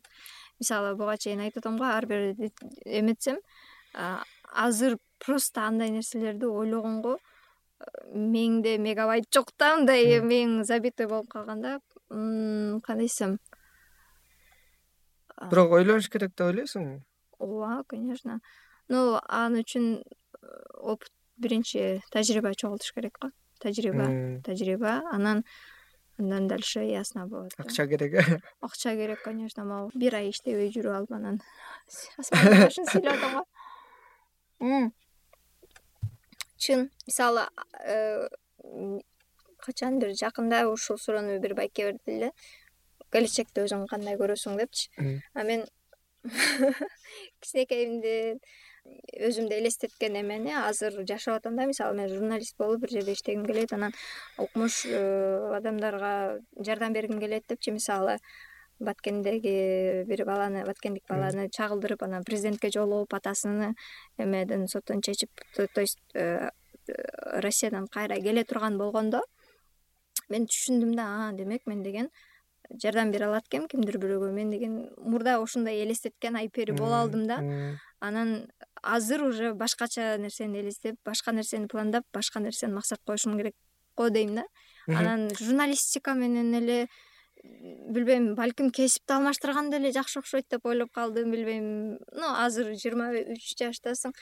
мисалы 0.60 0.94
буга 0.96 1.16
чейин 1.18 1.42
айтып 1.44 1.64
атам 1.64 1.78
го 1.82 1.90
ар 1.90 2.06
бир 2.06 2.34
эметсем 2.84 3.42
азыр 3.94 4.98
просто 5.18 5.66
андай 5.66 5.90
нерселерди 5.90 6.46
ойлогонго 6.46 7.18
мээңде 8.14 8.78
мегабайт 8.82 9.28
жок 9.34 9.52
да 9.58 9.74
мындай 9.76 10.20
мээң 10.22 10.62
забитый 10.64 11.06
болуп 11.10 11.28
калган 11.34 11.62
да. 11.62 11.78
Кандай 12.08 13.06
десем 13.06 13.38
бирок 15.50 15.74
ойлонуш 15.76 16.08
керек 16.10 16.32
деп 16.34 16.46
ойлойсуңбу 16.48 17.02
ооба 17.38 17.84
конечно. 17.86 18.40
Ну 18.88 19.18
ал 19.28 19.54
үчүн 19.54 20.02
опыт 20.80 21.12
биринчи 21.36 22.02
тажрыйба 22.10 22.54
чогултуш 22.54 22.92
керек 22.92 23.18
го. 23.20 23.30
Тажрыйба 23.62 24.42
тажрыйба. 24.44 25.02
Анан 25.12 25.44
андан 26.18 26.48
дальше 26.48 26.80
ясно 26.84 27.26
болот 27.26 27.52
акча 27.58 27.86
керек 27.86 28.14
э? 28.14 28.40
Акча 28.60 28.94
керек 28.96 29.22
конечно 29.22 29.64
могу 29.64 29.90
бир 29.94 30.14
ай 30.14 30.30
иштебей 30.30 30.70
жүрүп 30.74 30.94
алып 30.96 31.12
анан. 31.12 31.40
Асманбашын 32.18 32.86
сүйлөп 32.90 33.14
атам 33.14 33.32
го. 33.38 34.92
Чын 36.58 36.88
мисалы 37.06 37.46
э, 37.84 38.28
качан 39.62 39.98
бир 39.98 40.14
жакында 40.18 40.64
ушул 40.68 40.98
суроону 40.98 41.38
бир 41.40 41.54
байке 41.54 41.90
берди 41.92 42.16
эле 42.18 42.32
келечекти 43.12 43.62
өзүң 43.64 43.86
кандай 43.90 44.18
көрөсүң 44.20 44.58
депчи. 44.58 44.90
А 45.34 45.44
мен 45.44 45.64
кичинекейимди 47.40 48.40
өзүмдү 49.28 49.56
элестеткен 49.58 50.18
эмени 50.20 50.52
азыр 50.56 51.00
жашап 51.06 51.40
атам 51.40 51.56
да. 51.56 51.66
Мисалы 51.66 51.96
мен 51.96 52.08
журналист 52.08 52.56
болуп 52.58 52.82
бир 52.82 52.90
жерде 52.90 53.12
иштегим 53.12 53.46
келет 53.46 53.72
анан 53.72 53.92
укмуш 54.38 54.84
э, 54.86 55.54
адамдарга 55.56 56.40
жардам 56.58 56.92
бергим 56.92 57.20
келет 57.20 57.44
депчи 57.48 57.70
мисалы 57.70 58.18
баткендеги 58.78 60.04
бир 60.06 60.24
баланы 60.24 60.64
баткендик 60.66 61.04
баланы 61.08 61.48
чагылдырып 61.50 62.02
анан 62.02 62.24
президентке 62.24 62.70
жолугуп 62.70 63.14
атасыны 63.14 63.74
эмеден 64.18 64.68
соттон 64.68 65.02
чечип 65.02 65.30
то 65.56 65.80
есть 65.80 65.98
э, 66.14 66.50
россиядан 66.86 67.86
кайра 67.86 68.20
келе 68.20 68.44
турган 68.44 68.78
болгондо 68.78 69.22
мен 70.28 70.46
түшүндүм 70.46 70.94
да 70.96 71.06
а 71.28 71.32
демек 71.32 71.66
мен 71.66 71.82
деген 71.82 72.10
жардам 72.82 73.10
бере 73.10 73.26
алат 73.26 73.46
экенм 73.48 73.66
кимдир 73.68 73.98
бирөөгө? 73.98 74.30
мен 74.32 74.50
деген 74.50 74.90
мурда 74.98 75.38
ошондой 75.42 75.82
элестеткен 75.82 76.36
айпери 76.36 76.72
боло 76.72 77.00
алдым 77.02 77.26
да. 77.26 77.38
Анан 78.00 78.50
азыр 78.82 79.22
уже 79.24 79.52
башкача 79.54 80.16
нерсени 80.18 80.60
элестеп 80.60 80.96
башка 81.04 81.32
нерсени 81.32 81.66
пландап 81.66 82.04
башка 82.12 82.40
нерсени 82.40 82.72
максат 82.72 83.00
коюшум 83.06 83.36
керек 83.36 83.54
го 83.96 84.10
дейм 84.10 84.34
да. 84.34 84.44
Анан 84.88 85.28
журналистика 85.38 86.14
менен 86.14 86.54
эле 86.54 86.88
билбейм 87.44 88.34
балким 88.34 88.70
кесипти 88.70 89.12
алмаштырган 89.12 89.70
деле 89.70 89.92
жакшы 89.92 90.20
окшойт 90.20 90.48
деп 90.50 90.66
ойлоп 90.66 90.92
калдым 90.92 91.30
билбейм. 91.30 91.98
Ну 92.12 92.34
азыр 92.44 92.72
жыйырма 92.74 93.10
үч 93.34 93.54
жаштасың. 93.58 94.14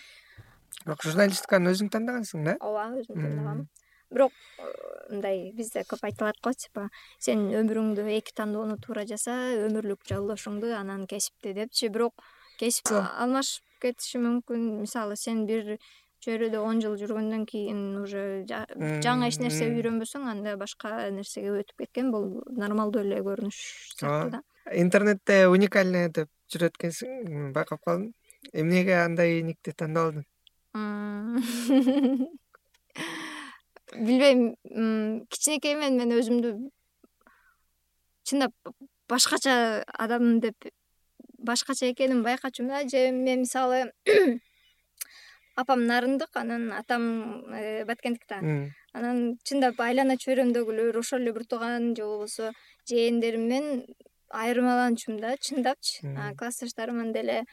Бирок 0.84 1.02
журналистиканы 1.06 1.72
өзүң 1.72 1.90
тандагансың 1.94 2.44
да? 2.46 2.56
Ооба 2.60 3.00
өзүм 3.00 3.20
тандагам. 3.22 3.66
Бирок 4.10 4.32
э, 4.58 4.66
мындай 5.10 5.52
бизде 5.56 5.82
көп 5.88 6.04
айтылат 6.06 6.38
го 6.44 6.52
типа 6.54 6.88
сен 7.18 7.48
өмүрүңдү 7.60 8.06
эки 8.18 8.34
тандоону 8.36 8.76
туура 8.82 9.06
жаса 9.08 9.34
өмүрлүк 9.66 10.06
жолдошуңду 10.10 10.74
анан 10.78 11.06
кесипти 11.10 11.54
депчи. 11.56 11.88
Бирок 11.88 12.14
кесип 12.60 12.92
алмашып 12.92 13.64
кетиши 13.82 14.18
мүмкүн. 14.22 14.62
Мисалы 14.82 15.16
сен 15.20 15.46
бир 15.46 15.76
чөйрөдө 16.24 16.58
он 16.64 16.80
жыл 16.82 16.96
жүргөндөн 16.98 17.44
кийин 17.46 17.80
уже 18.00 18.44
жаңы 18.48 19.28
эч 19.28 19.36
нерсе 19.42 19.64
үйрөнбөсөң 19.70 20.22
анда 20.30 20.56
башка 20.58 21.10
нерсеге 21.14 21.50
өтүп 21.60 21.76
кеткен 21.84 22.06
бул 22.14 22.24
нормалдуу 22.50 23.00
эле 23.04 23.18
көрүнүш 23.26 23.58
сыяктуу 23.98 24.30
да. 24.32 24.40
интернетте 24.72 25.46
уникальный 25.52 26.08
деп 26.08 26.28
жүрөт 26.52 26.74
экенсиң 26.80 27.52
байкап 27.54 27.80
калдым 27.84 28.12
эмнеге 28.52 28.94
андай 29.04 29.42
никти 29.46 29.70
тандап 29.76 30.04
алдың 30.08 30.24
билбейм 34.08 34.40
кичинекейимден 35.30 35.94
мен 36.00 36.10
өзүмдү 36.16 36.48
чындап 38.26 38.52
башкача 39.08 39.54
адам 40.06 40.22
деп 40.42 40.56
башкача 41.46 41.90
экенимди 41.92 42.24
байкачумун 42.24 42.70
да. 42.70 42.88
Же 42.88 43.10
мен 43.12 43.40
мисалы 43.40 43.92
апам 45.56 45.86
нарындык 45.86 46.36
анан 46.36 46.72
атам 46.72 47.02
э, 47.54 47.84
баткендик 47.84 48.26
да. 48.28 48.40
Анан 48.92 49.38
чындап 49.44 49.80
айлана 49.80 50.16
чөйрөмдөгүлөр 50.20 50.98
ошол 51.00 51.24
эле 51.24 51.32
бир 51.32 51.46
тууган 51.48 51.94
же 51.96 52.04
болбосо 52.04 52.52
жээндеримден 52.90 53.86
айырмаланчумун 54.30 55.20
да. 55.20 55.36
Чындапчы. 55.36 56.04
Классташтарымын 56.38 57.12
деле 57.16 57.44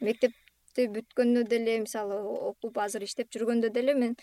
мектепти 0.00 0.88
бүткөндө 0.96 1.46
деле 1.48 1.80
мисалы 1.86 2.18
окуп 2.50 2.78
азыр 2.78 3.06
иштеп 3.06 3.30
жүргөндө 3.34 3.70
деле 3.74 3.94
мен 3.94 4.16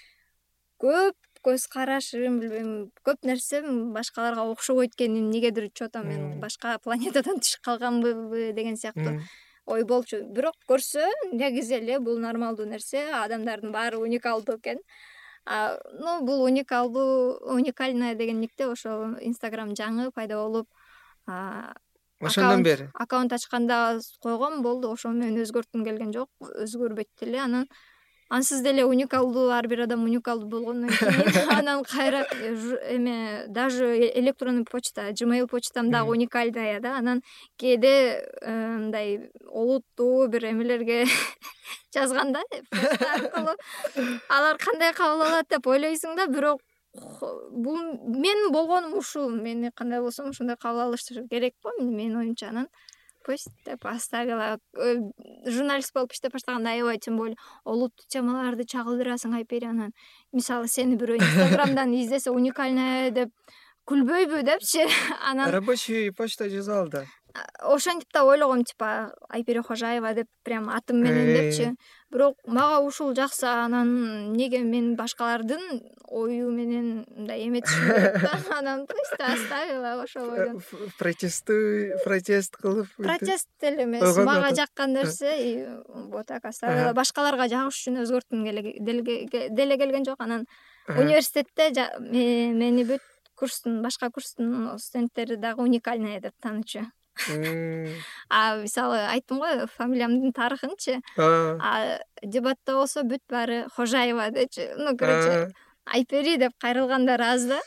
көп 0.81 1.15
көз 1.45 1.67
карашым 1.71 2.39
билбейм. 2.41 2.91
Көп 3.05 3.25
нерсем 3.27 3.93
башкаларга 3.93 4.45
окшобойт 4.51 4.95
экен 4.95 5.17
эмнегедир 5.19 5.69
че 5.73 5.89
то 5.89 6.03
мен 6.03 6.39
башка 6.39 6.77
планетадан 6.83 7.39
түшүп 7.43 7.63
калганбыбы 7.65 8.51
деген 8.53 8.77
сыяктуу 8.77 9.19
ой 9.65 9.83
болчу. 9.83 10.23
Бирок 10.23 10.55
көрсө 10.69 11.05
негизи 11.33 11.77
эле 11.79 11.99
бул 11.99 12.17
нормалдуу 12.19 12.65
нерсе 12.65 13.09
адамдардын 13.23 13.71
баары 13.71 13.97
уникалдуу 13.97 14.57
экен. 14.57 14.81
Ну 15.45 16.21
бул 16.25 16.43
уникалдуу 16.43 17.39
уникальная 17.55 18.15
деген 18.15 18.41
никте 18.41 18.67
ошол 18.67 19.17
инстаграм 19.21 19.73
жаңы 19.73 20.11
пайда 20.11 20.37
болуп 20.37 20.67
ошондон 22.19 22.63
бери. 22.63 22.89
аккаунт 22.93 23.33
ачканда 23.33 23.99
койгом 24.21 24.61
болду. 24.61 24.91
Ошону 24.91 25.25
мен 25.25 25.41
өзгөрткүм 25.41 25.83
келген 25.83 26.13
жок. 26.13 26.29
Өзгөрбөйт 26.41 27.09
деле 27.19 27.39
анан 27.39 27.67
ансыз 28.31 28.61
деле 28.63 28.85
уникалдуу 28.85 29.49
ар 29.51 29.67
бир 29.67 29.81
адам 29.83 30.03
уникалдуу 30.03 30.49
болгондон 30.49 30.89
кийин 30.89 31.49
анан 31.59 31.83
кайра 31.83 32.21
эме 32.95 33.45
даже 33.47 33.85
электронный 34.19 34.63
почта 34.63 35.09
gmail 35.11 35.47
почтам 35.47 35.91
дагы 35.91 36.11
уникальная 36.11 36.79
да. 36.79 36.97
Анан 36.97 37.23
кээде 37.57 38.23
э, 38.41 38.77
мындай 38.77 39.31
олуттуу 39.47 40.27
бир 40.27 40.45
эмелерге 40.51 41.05
жазганда 41.93 42.39
почта 42.71 43.13
аркылуу. 43.15 43.55
Алар 44.29 44.57
кандай 44.57 44.93
кабыл 44.93 45.27
алат 45.27 45.49
деп 45.49 45.67
ойлойсуң 45.67 46.15
да 46.15 46.27
бирок 46.27 46.61
бул 47.51 47.77
менин 48.07 48.51
болгонум 48.51 48.97
ушул. 48.97 49.29
Мени 49.29 49.71
кандай 49.75 49.99
болсом 49.99 50.29
ошондой 50.29 50.55
кабыл 50.55 50.87
алышы 50.87 51.27
керек 51.27 51.55
го 51.63 51.75
менин 51.81 52.15
оюмча. 52.15 52.47
Анан 52.49 52.69
пусть 53.23 53.49
деп 53.65 53.85
оставила. 53.85 54.59
Э, 54.75 54.95
журналист 55.45 55.93
болуп 55.93 56.13
иштеп 56.13 56.33
баштаганда 56.33 56.71
аябай 56.71 56.99
тем 56.99 57.17
более 57.17 57.37
олуттуу 57.63 58.05
темаларды 58.07 58.65
чагылдырасың 58.65 59.35
айпери 59.39 59.65
анан. 59.69 59.91
Мисалы 60.31 60.67
сени 60.67 60.95
бирөө 60.95 61.21
инстаграмдан 61.21 61.93
издесе 61.93 62.31
уникальная 62.31 63.11
деп. 63.11 63.29
Күлбөйбү 63.89 64.43
депчи. 64.45 64.85
Анан 65.29 65.49
рабочий 65.51 66.11
почта 66.11 66.49
жазалы 66.49 66.89
да 66.89 67.05
ошентип 67.59 68.09
да 68.13 68.23
ойлогом 68.23 68.63
типа 68.63 69.13
айпери 69.29 69.61
кожаева 69.61 70.13
деп 70.13 70.27
прям 70.43 70.69
атым 70.69 71.03
менен 71.03 71.33
депчи. 71.33 71.75
Бирок 72.11 72.37
мага 72.45 72.79
ушул 72.83 73.13
жаксы 73.15 73.45
анан 73.45 73.87
эмнеге 74.31 74.59
мен 74.59 74.95
башкалардын 74.95 75.61
ою 76.07 76.51
менен 76.51 77.05
мындай 77.07 77.47
эметишим 77.47 77.87
керек 77.87 78.21
да? 78.21 78.57
Анан 78.57 78.85
пусть 78.87 79.15
оставила 79.19 80.03
ошол 80.03 80.29
бойдон 80.29 80.61
протесттүү 80.99 82.01
протест 82.03 82.57
кылып 82.57 82.89
протест 82.97 83.47
деле 83.61 83.83
эмес. 83.83 84.17
Мага 84.17 84.53
жаккан 84.55 84.93
нерсе 84.93 85.81
вот 85.87 86.27
так 86.27 86.45
оставила. 86.45 86.93
Башкаларга 86.93 87.47
жагыш 87.47 87.79
үчүн 87.79 88.03
өзгөрткүм 88.03 88.43
деле 88.43 89.77
келген 89.77 90.05
жок. 90.05 90.19
Анан 90.19 90.47
университетте 90.87 91.71
мени 91.99 92.83
бүт 92.83 93.01
курстун 93.35 93.81
башка 93.81 94.11
курстун 94.11 94.77
студенттери 94.77 95.35
дагы 95.35 95.63
уникальная 95.63 96.19
деп 96.19 96.35
таанычу 96.41 96.85
а 98.29 98.57
мисалы 98.57 98.99
айттым 99.11 99.39
го 99.39 99.67
фамилиямдын 99.77 100.33
тарыхынчы. 100.33 101.01
Дебатта 102.23 102.75
болсо 102.77 103.03
бүт 103.03 103.23
баары 103.29 103.65
хожаева 103.75 104.29
дечи 104.31 104.69
ну 104.77 104.95
короче 104.97 105.51
айпери 105.85 106.37
деп 106.37 106.53
кайрылгандар 106.59 107.21
аз 107.21 107.45
да. 107.45 107.59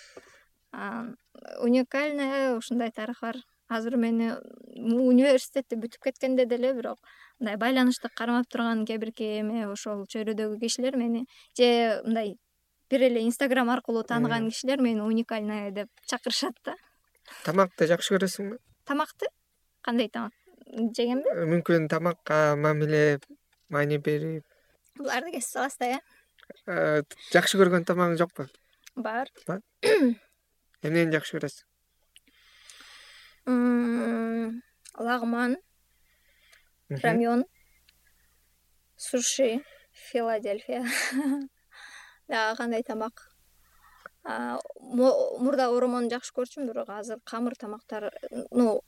Уникальная 1.60 2.56
ушундай 2.56 2.90
тарых 2.90 3.20
бар. 3.20 3.36
Азыр 3.68 3.96
мени 3.96 4.32
университетти 4.76 5.76
бүтүп 5.76 6.02
кеткенде 6.04 6.44
деле 6.46 6.74
бирок 6.74 6.98
мындай 7.40 7.56
байланышты 7.56 8.10
кармап 8.14 8.46
турган 8.46 8.84
кээ 8.84 8.98
бирки 8.98 9.24
эме 9.40 9.64
ошол 9.66 10.04
чөйрөдөгү 10.04 10.58
кишилер 10.60 10.98
мени 11.00 11.24
же 11.56 12.02
мындай 12.04 12.36
бир 12.90 13.06
эле 13.08 13.24
инстаграм 13.24 13.70
аркылуу 13.70 14.04
тааныган 14.04 14.50
кишилер 14.50 14.82
мени 14.84 15.00
уникальная 15.00 15.70
деп 15.70 15.88
чакырышат 16.06 16.60
да. 16.64 16.76
Тамакты 17.44 17.88
жакшы 17.88 18.14
көрөсүңбү 18.14 18.60
тамакты? 18.84 19.28
Кандай 19.84 20.08
тамак? 20.08 20.32
Жегенби 20.96 21.30
э, 21.30 21.44
мүмкүн 21.50 21.88
тамакка 21.92 22.56
мамиле 22.56 23.20
маани 23.68 23.98
берип. 23.98 24.44
Буларды 24.98 25.34
кесип 25.34 25.50
саласыз 25.50 25.78
да 25.78 26.00
э 26.66 27.02
жакшы 27.32 27.58
көргөн 27.60 27.84
тамагың 27.88 28.18
жокпу? 28.20 28.48
Бар. 28.96 29.30
Бар. 29.46 29.60
Эмнени 30.84 31.12
жакшы 31.12 31.36
көрөсүң? 31.38 31.66
Лагман 34.98 35.56
рамен 36.88 37.44
суши 38.96 39.64
филадельфия. 39.92 40.84
Дагы 42.28 42.56
кандай 42.56 42.82
тамак 42.82 43.33
мурда 44.24 45.68
оромону 45.68 46.10
жакшы 46.10 46.32
көрчүмүн 46.32 46.72
бирок 46.72 46.90
азыр 46.90 47.20
камыр 47.24 47.56
тамактар 47.56 48.10
ну 48.50 48.80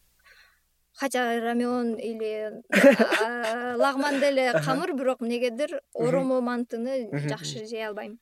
хотя 0.97 1.41
рамен 1.41 1.95
или 1.95 2.63
лагман 3.77 4.21
деле 4.21 4.53
камыр 4.65 4.95
бирок 4.95 5.21
эмнегедир 5.21 5.81
оромо 5.95 6.41
мантыны 6.41 7.11
жакшы 7.29 7.67
жей 7.67 7.87
албайм. 7.87 8.19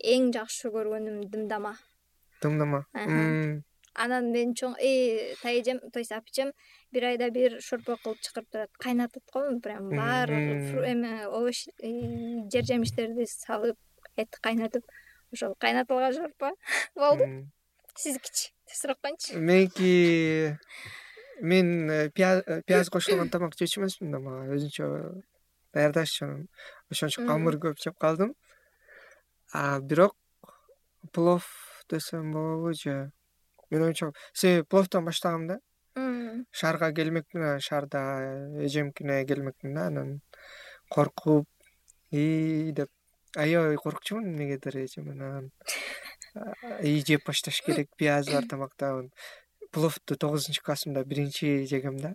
Эң 0.00 0.30
жакшы 0.32 0.68
көргөнүм 0.72 1.24
дымдама. 1.32 1.74
Дымдама. 2.42 2.84
Анан 3.94 4.30
мен 4.32 4.54
чоң 4.54 4.76
тайэжем 5.42 5.80
то 5.90 5.98
есть 5.98 6.12
апичем 6.12 6.52
бир 6.92 7.04
айда 7.04 7.30
бир 7.30 7.58
шорпо 7.60 7.96
кылып 8.04 8.20
чакырып 8.20 8.50
турат 8.50 8.70
кайнатат 8.78 9.24
го 9.32 9.42
прям 9.60 9.90
баардык 9.90 10.84
эме 10.86 11.26
овощ 11.26 11.66
жер 11.82 12.64
жемиштерди 12.64 13.26
салып 13.26 13.76
этти 14.16 14.40
кайнатып 14.40 14.84
ошол 15.32 15.54
кайнатылган 15.58 16.12
шорпо 16.14 16.52
болду. 16.94 17.24
Сизикичи 17.96 18.52
сурап 18.72 19.00
коеюнчу 19.00 19.38
меники 19.38 20.56
мен 21.40 21.90
э, 21.90 22.10
э, 22.14 22.62
пияз 22.66 22.90
кошулган 22.90 23.30
тамак 23.30 23.56
жечү 23.56 23.80
эмесмин 23.80 24.12
да 24.12 24.20
мага 24.20 24.54
өзүнчө 24.54 24.86
даярдашчумун. 25.74 26.48
Ошон 26.90 27.08
үчүн 27.08 27.26
камыр 27.26 27.58
көп 27.62 27.80
жеп 27.80 27.98
калдым. 27.98 28.34
Бирок 29.88 30.16
плов 31.12 31.46
десем 31.88 32.32
болобу 32.32 32.72
же 32.74 33.12
менин 33.70 33.86
оюмча 33.86 34.12
себеби 34.32 34.66
пловдон 34.66 35.04
баштагам 35.04 35.46
да? 35.46 35.60
Шаарга 36.52 36.92
келмекмин 36.92 37.60
шаарда 37.60 38.00
эжемкине 38.64 39.24
келмекмин 39.26 39.74
да 39.74 39.86
анан 39.86 40.20
коркуп 40.88 41.48
ии 42.10 42.72
деп 42.72 42.90
аябай 43.36 43.76
коркчумун 43.76 44.26
эмнегедир 44.26 44.76
эжем 44.84 45.10
анан 45.10 45.50
ии 46.82 47.02
жеп 47.06 47.26
башташ 47.26 47.62
керек 47.62 47.90
пияз 47.96 48.30
бар 48.30 48.46
тамакта 48.50 49.08
пловду 49.72 50.16
тогузунчу 50.16 50.62
классымда 50.62 51.04
биринчи 51.04 51.66
жегем 51.66 51.98
да. 51.98 52.14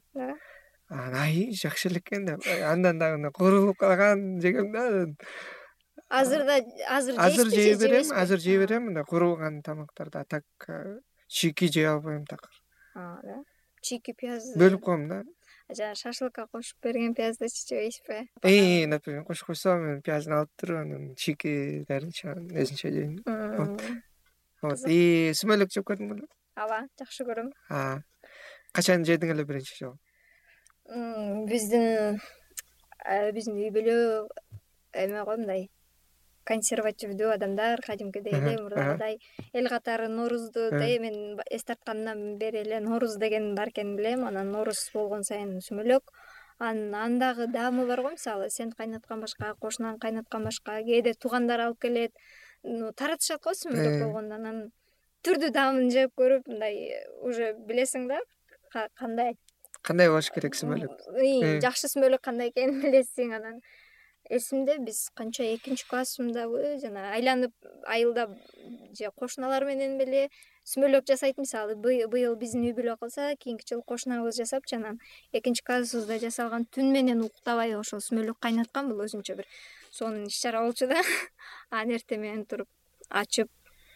Анан 0.89 1.15
ай 1.15 1.51
жакшы 1.53 1.89
эле 1.89 1.99
экен 1.99 2.25
деп 2.25 2.41
андан 2.63 2.99
дагы 2.99 3.17
мындай 3.17 3.31
куурулуп 3.31 3.77
калган 3.77 4.41
жегем 4.41 4.71
да 4.73 4.87
анан 4.87 5.17
азыр 6.09 6.45
да 6.45 6.59
азыр 6.89 7.15
азыр 7.17 7.49
жей 7.49 7.75
берем 7.75 8.11
азыр 8.11 8.39
жей 8.39 8.57
берем 8.57 8.85
мындай 8.85 9.03
куурулган 9.03 9.61
тамактарды 9.61 10.19
а 10.19 10.25
так 10.25 10.43
чийки 11.27 11.71
жей 11.71 11.87
албайм 11.87 12.25
такыр. 12.25 12.51
Да. 12.95 13.43
Чийки 13.81 14.13
пияз 14.13 14.55
бөлүп 14.57 14.81
коем 14.81 15.07
да 15.07 15.23
жанагы 15.69 15.99
шашлыкка 15.99 16.47
кошуп 16.47 16.77
берген 16.83 17.15
пияздычы 17.15 17.67
жебейсизби 17.67 18.85
например 18.85 19.23
кошуп 19.25 19.47
койсо 19.47 19.77
мен 19.77 20.01
пияздын 20.01 20.39
алып 20.39 20.51
туруп 20.57 20.83
анан 20.83 21.13
чийкилерин 21.15 22.11
өзүнчө 22.11 22.91
жейм 22.97 23.19
вот. 24.61 24.87
И 24.89 25.31
сүмөлөк 25.37 25.73
жеп 25.73 25.85
көрдүң 25.89 26.09
беле 26.13 26.27
ооба 26.55 26.85
жакшы 26.99 27.25
көрөм. 27.27 27.51
Качан 28.75 29.05
жедиң 29.07 29.33
эле 29.33 29.45
биринчи 29.47 29.75
жолу? 29.77 29.97
Биздин 31.49 32.17
э, 33.05 33.31
биздин 33.35 33.59
үй 33.59 33.71
бүлө 33.75 33.97
эме 35.03 35.23
го 35.27 35.35
мындай 35.35 35.67
консервативдүү 36.45 37.33
адамдар 37.35 37.81
кадимкидей 37.85 38.35
эле 38.37 38.55
мурдагыдай 38.61 39.17
эл 39.53 39.69
катары 39.69 40.07
ноорузду 40.07 40.69
мен 40.71 41.41
эс 41.49 41.63
тарткандан 41.63 42.37
бери 42.37 42.61
эле 42.63 42.79
норуз 42.79 43.17
деген 43.17 43.55
бар 43.55 43.69
экенин 43.69 43.95
билем. 43.95 44.25
Анан 44.25 44.51
норуз 44.51 44.89
болгон 44.93 45.23
сайын 45.23 45.59
сүмөлөк. 45.65 46.13
Анан 46.59 46.95
анын 46.95 47.19
дагы 47.19 47.47
даамы 47.47 47.87
бар 47.87 48.01
го 48.01 48.11
мисалы 48.11 48.49
сен 48.49 48.71
кайнаткан 48.71 49.21
башка 49.21 49.55
кошунан 49.59 49.99
кайнаткан 49.99 50.43
башка 50.43 50.79
кээде 50.83 51.13
туугандар 51.13 51.65
алып 51.67 51.81
келет. 51.81 52.13
Таратышат 52.95 53.41
го 53.41 53.51
сүмөлөк 53.51 54.03
болгондо. 54.03 54.35
Анан 54.35 54.61
түрдүү 55.25 55.51
даамын 55.51 55.89
жеп 55.89 56.13
көрүп 56.19 56.47
мындай 56.47 57.01
уже 57.21 57.53
билесиң 57.67 58.07
да? 58.07 58.21
Кандай? 58.99 59.35
Кандай 59.81 60.09
болуш 60.09 60.29
керек 60.33 60.55
сүмөлөк? 60.57 60.93
жакшы 61.63 61.89
сүмөлөк 61.91 62.21
кандай 62.21 62.51
экенин 62.53 62.81
билесиң 62.85 63.35
анан 63.37 63.59
эсимде 64.29 64.77
биз 64.79 65.09
канча 65.13 65.43
экинчи 65.55 65.85
классымдабы 65.89 66.79
жана 66.81 67.11
айланып 67.13 67.53
айылда 67.85 68.27
же 68.97 69.11
кошуналар 69.15 69.65
менен 69.65 69.97
беле 69.97 70.29
сүмөлөк 70.65 71.05
жасайт 71.05 71.37
мисалы 71.37 71.75
быйыл 71.75 72.35
биздин 72.35 72.65
үй 72.65 72.73
бүлө 72.77 72.97
кылса 73.01 73.35
кийинки 73.37 73.67
жылы 73.69 73.83
кошунабыз 73.85 74.39
жасапчы 74.41 74.77
анан 74.79 74.99
экинчи 75.31 75.63
классыбызда 75.63 76.17
жасалган 76.23 76.65
түн 76.65 76.89
менен 76.95 77.21
уктабай 77.21 77.75
ошол 77.77 78.01
сүмөлөк 78.01 78.39
кайнаткан 78.41 78.89
бул 78.89 79.05
өзүнчө 79.05 79.37
бир 79.41 79.47
сонун 79.91 80.25
иш 80.25 80.39
чара 80.41 80.63
болчу 80.65 80.87
да. 80.89 81.03
Анан 81.69 81.99
эртең 81.99 82.25
менен 82.25 82.45
туруп 82.49 82.69
ачып 83.09 83.51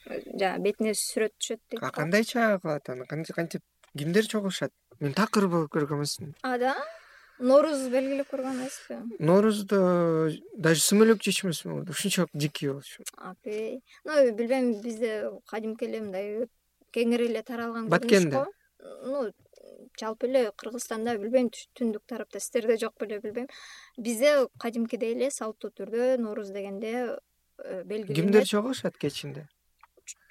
жанагы 0.06 0.64
бетине 0.69 0.93
сүрөт 0.93 1.34
түшөт 1.39 1.61
дейт 1.72 1.84
а 1.84 1.91
кандай 1.91 2.23
чаа 2.23 2.60
кылат 2.61 2.89
аны? 2.93 3.06
Кантип 3.10 3.64
кимдер 3.97 4.27
чогулушат 4.30 4.73
мен 4.99 5.14
такыр 5.18 5.47
болуп 5.49 5.73
көргөн 5.73 6.03
эмесмин 6.03 6.35
да 6.43 6.76
норуз 7.39 7.87
белгилеп 7.91 8.29
көргөн 8.31 8.59
эмеспи? 8.59 8.99
Ноорузда 9.19 9.79
даже 10.55 10.83
сүмөлөк 10.83 11.23
жечү 11.23 11.47
эмесмин 11.47 11.83
ушунчалык 11.89 12.31
дикий 12.33 12.69
болчу 12.69 13.03
апей. 13.17 13.81
Ну 14.03 14.31
билбейм 14.31 14.73
бизде 14.81 15.31
кадимки 15.47 15.87
эле 15.87 16.01
мындай 16.01 16.47
кеңири 16.95 17.29
эле 17.31 17.43
таралган 17.43 17.87
баткенде 17.89 18.45
ну 18.79 19.29
жалпы 19.99 20.27
эле 20.27 20.51
кыргызстанда 20.55 21.15
билбейм 21.19 21.49
түндүк 21.79 22.03
тарапта 22.07 22.39
сиздерде 22.39 22.77
жок 22.81 22.95
беле 22.99 23.19
билбейм. 23.23 23.47
Бизде 23.97 24.47
кадимкидей 24.59 25.15
эле 25.15 25.31
салттуу 25.31 25.71
түрдө 25.71 26.17
нооруз 26.19 26.51
дегенде 26.55 26.93
э, 27.63 27.83
белгиленет 27.83 28.15
кимдер 28.15 28.47
чогулушат 28.47 28.97
кечинде? 28.97 29.47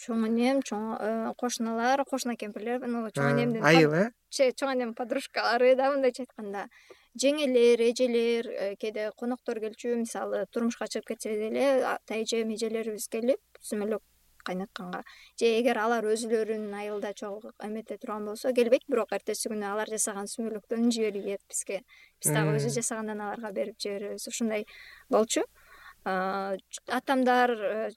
Чоң 0.02 0.24
энем 0.26 0.62
чоң 0.66 0.86
э, 0.98 1.10
кошуналар 1.38 2.04
кошуна 2.04 2.36
кемпирлер. 2.36 2.82
Чоң 3.14 3.32
энемдин 3.32 3.64
айыл 3.64 3.94
э? 3.94 4.06
чоң 4.30 4.72
энемдин 4.74 4.94
подружкалары 4.98 5.74
да 5.78 5.92
мындайча 5.92 6.24
айтканда 6.24 6.68
жеңелер 7.16 7.80
эжелер 7.88 8.50
э, 8.50 8.76
кээде 8.76 9.10
коноктор 9.16 9.60
келчү 9.60 9.96
мисалы 10.02 10.46
турмушка 10.52 10.86
чыгып 10.86 11.14
кетсе 11.14 11.34
деле 11.38 11.84
ата 11.94 12.20
эжем 12.20 12.52
эжелерибиз 12.54 13.08
келип 13.08 13.40
сүмөлөк 13.62 14.02
кайнатканга. 14.48 15.02
Же 15.38 15.50
эгер 15.60 15.78
алар 15.82 16.06
өзүлөрүнүн 16.08 16.74
айылда 16.80 17.12
чогуу 17.20 17.52
эмете 17.64 17.98
турган 17.98 18.28
болсо 18.30 18.52
келбейт. 18.56 18.86
Бирок 18.88 19.12
эртеси 19.16 19.50
күнү 19.52 19.66
алар 19.68 19.90
жасаган 19.92 20.28
сүмөлөктөн 20.30 20.90
жибергет 20.94 21.42
бизге. 21.50 21.82
Биз 22.22 22.32
дагы 22.32 22.56
өзү 22.58 22.72
жасагандан 22.78 23.20
аларга 23.26 23.52
берип 23.52 23.80
жиберебиз. 23.82 24.28
Ушундай 24.30 24.66
болчу. 25.10 25.44
Атамдар 26.04 27.52
э, 27.52 27.90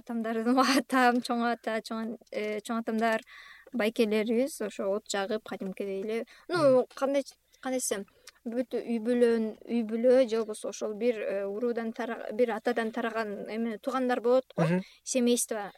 атамдар 0.00 0.42
атам 0.78 1.20
чоң 1.26 1.44
ата 1.50 1.80
э, 1.80 2.60
чоң 2.64 2.80
атамдар 2.80 3.26
байкелерибиз. 3.72 4.60
Ошо 4.68 4.90
от 4.96 5.10
жагып 5.10 5.44
кадимкидей 5.48 6.02
эле 6.02 6.24
ну 6.48 6.86
кандай 6.94 7.24
кандай 7.60 7.80
десем 7.80 8.06
бүт 8.44 8.74
үй 8.78 8.98
бүлө 9.04 9.30
үй 9.68 9.82
бүлө 9.84 10.24
же 10.28 10.40
болбосо 10.40 10.70
ошол 10.70 10.94
бир 10.94 11.20
э, 11.20 11.44
уруудан 11.44 11.92
бир 12.32 12.54
атадан 12.56 12.92
тараган 12.92 13.48
эме 13.48 13.78
туугандар 13.78 14.20
болот 14.20 14.46
го. 14.56 14.66
Семейство 15.04 15.70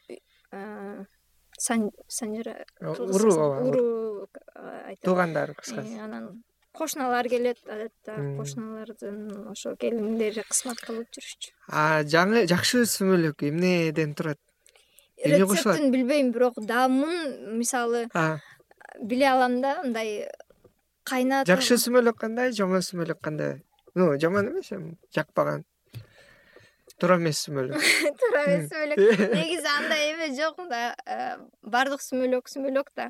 санжыра 1.59 2.64
уруу 2.80 3.34
ооба 3.34 3.68
уруу 3.68 4.28
айтат 4.86 5.05
туугандар 5.05 5.55
кыскасы. 5.55 5.98
анан 5.98 6.44
кошуналар 6.72 7.28
келет 7.28 7.59
адатта 7.66 8.14
кошуналардын 8.39 9.48
ошо 9.51 9.76
келиндери 9.76 10.43
кызмат 10.48 10.80
кылып 10.80 11.09
жүрүшчү. 11.14 11.52
Жаңы 12.14 12.47
жакшы 12.47 12.86
сүмөлөк 12.86 13.43
эмнеден 13.48 14.14
турат? 14.14 14.39
Эмне 15.16 15.44
кошулат? 15.47 15.76
рецептин 15.76 15.93
билбейм 15.93 16.32
бирок 16.32 16.55
даамын 16.59 17.59
мисалы 17.59 18.09
биле 19.01 19.28
алам 19.28 19.60
да 19.60 19.82
мындай 19.82 20.28
кайнатып 21.09 21.53
жакшы 21.53 21.79
сүмөлөк 21.83 22.19
кандай 22.20 22.53
жаман 22.57 22.85
сүмөлөк 22.87 23.20
кандай? 23.23 23.61
Ну 23.95 24.12
жаман 24.19 24.51
эмес 24.51 24.73
эми 24.73 24.97
жакпаган. 25.15 25.65
Туура 26.99 27.16
эмес 27.19 27.41
сүмөлөк 27.47 27.83
туура 28.20 28.43
эмес 28.47 28.69
сүмөлөк 28.70 28.99
негизи 29.39 29.70
андай 29.77 30.12
эме 30.12 30.29
жок 30.37 30.61
да 30.70 30.83
э, 31.07 31.37
баардык 31.62 32.05
сүмөлөк 32.05 32.51
сүмөлөк 32.53 32.93
да 32.97 33.09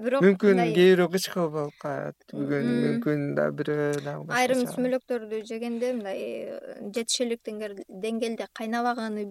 бирок 0.00 0.24
мүмкүн 0.24 0.60
кээ 0.76 0.90
бирөө 0.94 1.08
кычкыл 1.14 1.48
болуп 1.52 1.76
калат. 1.80 2.16
Бүгүн 2.32 2.68
мүмкүн 2.84 3.22
дагы 3.38 3.56
бирөө 3.60 3.86
дагы 4.04 4.36
айрым 4.36 4.64
сүмөлөктөрдү 4.68 5.40
жегенде 5.48 5.92
мындай 5.96 6.20
э, 6.52 6.76
жетишерлик 6.92 7.40
деңгээлде 7.46 8.48
кайнабаганы 8.52 9.30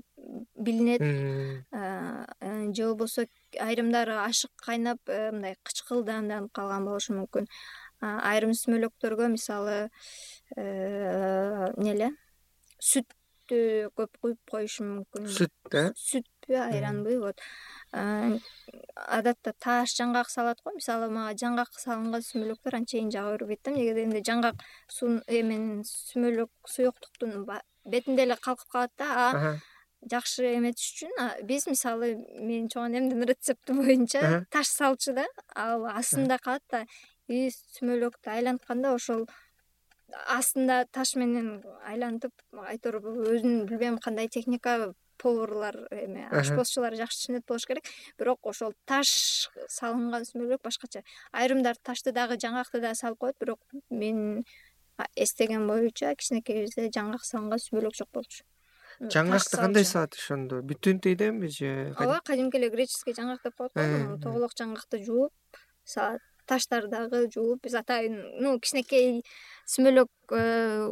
билинет. 0.58 1.06
Же 2.74 2.90
болбосо 2.90 3.28
айрымдары 3.62 4.18
ашык 4.26 4.52
кайнап 4.66 5.00
э, 5.08 5.30
мындай 5.32 5.56
кычкылданып 5.62 6.50
калган 6.52 6.90
болушу 6.90 7.14
мүмкүн. 7.20 7.48
Айрым 8.02 8.58
сүмөлөктөргө 8.58 9.30
мисалы 9.32 9.78
эмне 10.58 11.94
эле 11.94 12.10
сүттү 12.84 13.60
көп 13.98 14.20
куюп 14.22 14.40
коюшу 14.50 14.86
мүмкүн. 14.88 15.30
Сүт 15.32 15.78
э? 15.78 15.86
Сүтпү 16.00 16.58
айранбы 16.60 17.16
вот 17.22 17.40
адатта 17.94 19.54
таш 19.60 19.94
жаңгак 20.00 20.30
салат 20.30 20.62
го. 20.64 20.74
Мисалы 20.74 21.10
мага 21.14 21.36
жаңгак 21.38 21.76
салынган 21.78 22.24
сүмөлөктөр 22.26 22.80
анчейин 22.80 23.12
жага 23.14 23.38
бербейт 23.38 23.62
да 23.64 23.72
эмнеге 23.72 23.94
дегенде 23.94 24.24
жаңгак 24.26 24.64
эменин 25.28 25.84
сүмөлөк 25.86 26.52
суюктуктун 26.66 27.46
бетинде 27.86 28.26
эле 28.26 28.38
калкып 28.42 28.70
калат 28.72 28.92
да 28.98 29.08
а 29.28 29.56
жакшы 30.10 30.50
эметиш 30.58 30.90
үчүн 30.94 31.46
биз 31.48 31.68
мисалы 31.70 32.16
менин 32.40 32.68
чоң 32.74 32.90
энемдин 32.90 33.28
рецепти 33.30 33.78
боюнча 33.78 34.44
таш 34.52 34.68
салчу 34.74 35.14
да. 35.14 35.28
Ал 35.56 35.86
астында 35.94 36.40
калат 36.42 36.64
да 36.72 36.86
и 37.28 37.50
сүмөлөктү 37.54 38.34
айлантканда 38.34 38.96
ошол 38.98 39.28
астында 40.28 40.84
таш 40.92 41.16
менен 41.16 41.62
айлантып 41.86 42.34
айтор 42.68 43.00
өзүнүн 43.00 43.66
билбейм 43.70 43.98
кандай 43.98 44.28
техника 44.28 44.94
поварлар 45.22 45.78
эме 45.92 46.28
ашпозчулар 46.32 46.96
жакшы 47.00 47.20
түшүнөт 47.20 47.46
болуш 47.48 47.68
керек. 47.70 47.90
Бирок 48.20 48.40
ошол 48.50 48.74
таш 48.90 49.50
салынган 49.70 50.26
сүмөлөк 50.30 50.64
башкача. 50.64 51.04
Айрымдар 51.32 51.78
ташты 51.82 52.12
дагы 52.16 52.40
жаңгакты 52.42 52.82
дагы 52.84 53.00
салып 53.00 53.20
коет 53.20 53.40
бирок 53.40 53.60
мен 53.90 54.44
эстеген 55.16 55.68
боюнча 55.68 56.14
кичинекейибизде 56.16 56.90
жаңгак 56.94 57.26
салынган 57.26 57.62
сүмөлөк 57.62 57.98
жок 57.98 58.12
болчу. 58.14 58.44
Жаңгакты 59.02 59.58
кандай 59.58 59.86
салат 59.88 60.14
ошондо? 60.18 60.62
Бүтүнтүйдөнбү 60.70 61.50
же 61.50 61.72
ооба 61.98 62.20
кадимки 62.26 62.60
эле 62.60 62.70
греческий 62.70 63.16
жаңгак 63.18 63.48
деп 63.48 63.58
коет 63.58 63.74
го 63.74 64.20
тоголок 64.22 64.54
жаңгакты 64.60 65.02
жууп 65.06 65.64
салат 65.84 66.22
таштарды 66.48 66.92
дагы 66.92 67.24
жууп 67.32 67.64
биз 67.66 67.76
атайын 67.80 68.20
ну 68.44 68.58
кичинекей 68.60 69.24
сүмөлөк 69.70 70.36
э, 70.36 70.90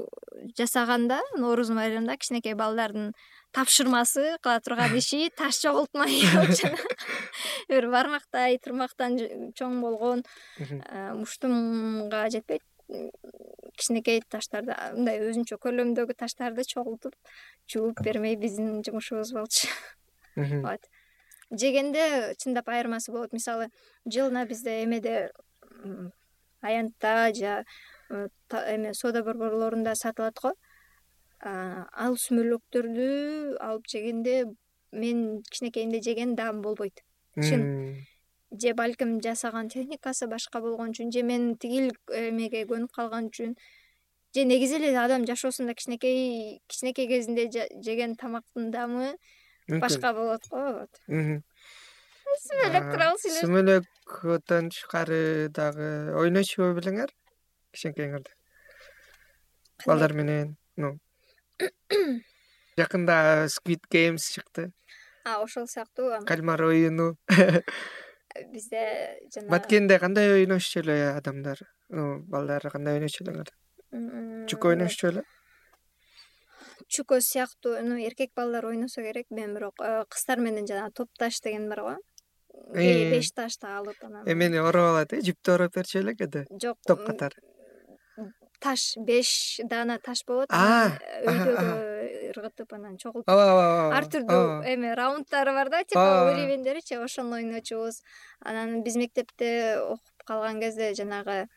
жасаганда 0.58 1.20
нооруз 1.38 1.72
байрамында 1.76 2.18
кичинекей 2.18 2.56
балдардын 2.56 3.12
тапшырмасы 3.56 4.38
кыла 4.42 4.60
турган 4.64 4.96
иши 4.98 5.30
таш 5.38 5.60
чогултмай 5.64 6.22
бир 7.70 7.88
бармактай 7.92 8.58
тырмактан 8.64 9.18
чоң 9.58 9.80
болгон 9.84 10.24
э, 10.60 11.14
муштумга 11.14 12.28
жетпейт. 12.34 12.64
Кичинекей 13.80 14.20
таштарды 14.28 14.76
мындай 14.98 15.22
өзүнчө 15.24 15.56
көлөмдөгү 15.64 16.16
таштарды 16.20 16.66
чогултуп 16.68 17.16
жууп 17.72 18.02
бермей 18.04 18.36
биздин 18.36 18.82
жумушубуз 18.84 19.34
болчу. 19.36 19.68
Вот. 20.36 20.80
Жегенде 21.52 22.36
чындап 22.40 22.70
айырмасы 22.72 23.12
болот. 23.12 23.34
Мисалы 23.36 23.68
жылына 24.06 24.46
бизде 24.48 24.84
эмеде 24.86 25.32
аянтта 26.62 27.34
же 27.34 27.66
э, 28.10 28.28
эме 28.52 28.94
соода 28.94 29.24
борборлорунда 29.24 29.96
сатылат 29.96 30.40
го 30.40 30.54
ал 31.42 32.18
сүмөлөктөрдү 32.22 33.10
алып 33.60 33.88
жегенде 33.90 34.46
мен 34.92 35.42
кичинекейимде 35.50 36.02
жеген 36.02 36.36
даам 36.36 36.62
болбойт. 36.62 37.04
Чын 37.40 38.06
же 38.52 38.74
балким 38.74 39.22
жасаган 39.22 39.70
техникасы 39.70 40.28
башка 40.28 40.60
болгон 40.60 40.92
үчүн 40.92 41.12
же 41.12 41.24
мен 41.24 41.56
тигил 41.58 41.92
эмеге 42.12 42.66
көнүп 42.68 42.92
калган 42.92 43.30
үчүн 43.32 43.56
же 44.36 44.44
негизи 44.44 44.76
эле 44.76 44.92
адам 45.00 45.26
жашоосунда 45.26 45.74
кичинекей 45.74 46.62
кичинекей 46.68 47.08
кезинде 47.08 47.48
жеген 47.82 48.16
тамактын 48.16 48.72
даамы 48.72 49.16
башка 49.80 50.14
болот 50.14 50.44
го 50.52 50.66
вот. 50.82 51.00
Сүмөлөк 52.42 52.92
тууралуу 52.92 53.22
сүйлөш 53.24 53.42
сүмөлөктөн 53.46 54.70
тышкары 54.76 55.48
дагы 55.56 56.12
ойночубу 56.20 56.74
белеңер 56.76 57.16
кичинекейиңерде 57.72 58.36
балдар 59.86 60.14
менен 60.14 60.58
ну 60.76 60.98
жакында 62.80 63.48
squid 63.52 63.84
games 63.94 64.30
чыкты. 64.34 64.72
Ошол 65.26 65.68
сыяктуу 65.68 66.24
кальмар 66.26 66.64
оюну. 66.66 67.16
Бизде 68.52 69.20
жанагы 69.34 69.52
баткенде 69.52 70.00
кандай 70.00 70.32
ойношчу 70.40 70.80
эле 70.82 71.12
адамдар? 71.12 71.60
Ну 71.90 72.20
балдар 72.32 72.70
кандай 72.72 73.00
ойночу 73.00 73.26
элеңер 73.26 73.52
чүкө 74.48 74.74
ойношчу 74.74 75.12
беле 75.12 75.26
чүкө 76.92 77.20
сыяктуу 77.24 77.80
ну 77.86 77.98
эркек 78.00 78.32
балдар 78.36 78.66
ойносо 78.66 79.04
керек. 79.04 79.28
Мен 79.30 79.54
бирок 79.56 79.80
э, 79.80 80.04
кыздар 80.10 80.40
менен 80.40 80.68
жанагы 80.68 80.94
топ 80.96 81.10
таш 81.20 81.40
деген 81.42 81.70
бар 81.70 81.82
го. 81.82 81.96
Э. 82.74 83.12
беш 83.12 83.32
ташты 83.32 83.68
алып 83.68 84.04
анан. 84.04 84.28
Эмени 84.28 84.60
ороп 84.60 84.90
алат 84.90 85.14
э 85.14 85.22
жипти 85.22 85.52
ороп 85.54 85.76
берчү 85.76 86.02
беле 86.02 86.16
кээде 86.16 86.46
жок 86.62 86.78
топ 86.88 87.06
катары 87.06 87.40
таш 88.62 88.96
беш 89.08 89.60
даана 89.70 89.98
таш 90.00 90.24
болот 90.28 90.54
анан 90.54 90.98
өйдөгө 91.32 91.66
ыргытып 92.32 92.74
анан 92.78 92.98
чогултуп 93.02 93.32
ооба 93.34 93.46
ооба 93.52 93.98
ар 93.98 94.08
түрдүү 94.14 94.44
эме 94.74 94.94
раунддары 94.98 95.54
бар 95.58 95.72
да 95.74 95.84
типа 95.84 96.06
уровеньдеричи 96.30 97.00
ошону 97.02 97.40
ойночубуз 97.40 98.02
анан 98.40 98.82
биз 98.86 98.98
мектепте 99.02 99.52
окуп 99.82 100.26
калган 100.26 100.62
кезде 100.62 100.94
жанагы 100.94 101.48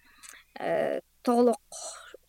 э, 0.58 1.00
тоголок 1.22 1.60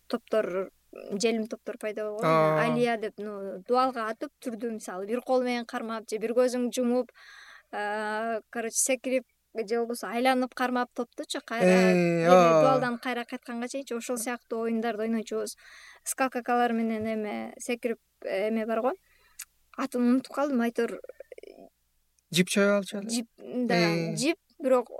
топтор 0.08 0.70
желим 1.12 1.48
топтор 1.48 1.78
пайда 1.78 2.10
болгон 2.10 2.60
алия 2.60 2.98
деп 2.98 3.16
дубалга 3.18 4.10
атып 4.12 4.32
түрдүү 4.44 4.78
мисалы 4.78 5.08
бир 5.10 5.22
кол 5.22 5.44
менен 5.44 5.66
кармап 5.66 6.10
же 6.10 6.20
бир 6.20 6.36
көзүңдү 6.38 6.76
жумуп 6.80 7.12
короче 7.72 8.78
секирип 8.78 9.26
же 9.64 9.80
болбосо 9.80 10.08
айланып 10.08 10.54
кармап 10.54 10.92
топтучу 10.94 11.40
кайра 11.46 11.66
э, 11.66 12.26
дубалдан 12.28 12.98
кайра 13.00 13.26
кайтканга 13.26 13.68
чейинчи 13.68 13.94
ошол 13.96 14.18
сыяктуу 14.18 14.66
оюндарды 14.68 15.04
ойночубуз 15.04 15.56
скакалкалар 16.04 16.74
менен 16.74 17.08
эме 17.08 17.54
секирип 17.60 18.00
эме 18.24 18.66
бар 18.66 18.82
го. 18.82 18.92
Атын 19.78 20.02
унутуп 20.02 20.34
калдым. 20.34 20.62
Айтор 20.62 21.00
жип 22.32 22.50
чоюп 22.50 22.80
алчу 22.80 23.02
жип 23.10 23.28
да 23.40 23.76
э. 23.76 24.16
жип 24.16 24.38
бирок 24.60 24.92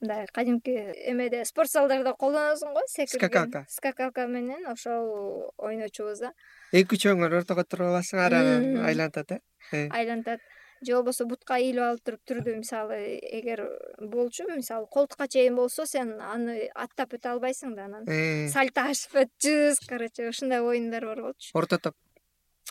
мындай 0.00 0.26
кадимки 0.32 0.74
эмеде 1.08 1.44
спорт 1.44 1.70
залдарда 1.70 2.12
колдоносуң 2.18 2.74
го 2.74 2.82
секирген. 2.88 3.20
Скакалка. 3.20 3.64
Скакалка 3.68 4.26
менен 4.26 4.66
ошол 4.72 5.52
ойночубуз 5.56 6.20
да. 6.20 6.32
Эки 6.72 6.98
үчөөңөр 6.98 7.40
ортого 7.40 7.64
туруп 7.64 7.94
аласыңар 7.94 8.36
анан 8.40 8.84
айлантат 8.84 9.32
э? 9.32 9.40
э. 9.72 9.88
Айлантат 9.88 10.40
же 10.86 10.94
болбосо 10.96 11.26
бутка 11.28 11.58
ийилип 11.60 11.84
алып 11.84 12.02
туруп 12.06 12.22
түрдү 12.30 12.56
мисалы 12.60 12.98
эгер 13.38 13.62
болчу 14.00 14.46
мисалы 14.50 14.86
колтукка 14.90 15.28
чейин 15.28 15.56
болсо 15.58 15.86
сен 15.86 16.16
аны 16.20 16.70
аттап 16.74 17.14
өтө 17.18 17.34
албайсың 17.34 17.76
да 17.76 17.86
анан 17.90 18.08
э. 18.08 18.48
сальто 18.52 18.86
ашып 18.90 19.18
өтчүбүз 19.24 19.82
короче 19.88 20.28
ушундай 20.30 20.62
оюндар 20.62 21.06
бар 21.06 21.22
болчу 21.28 21.50
орто 21.54 21.78
топ 21.78 21.96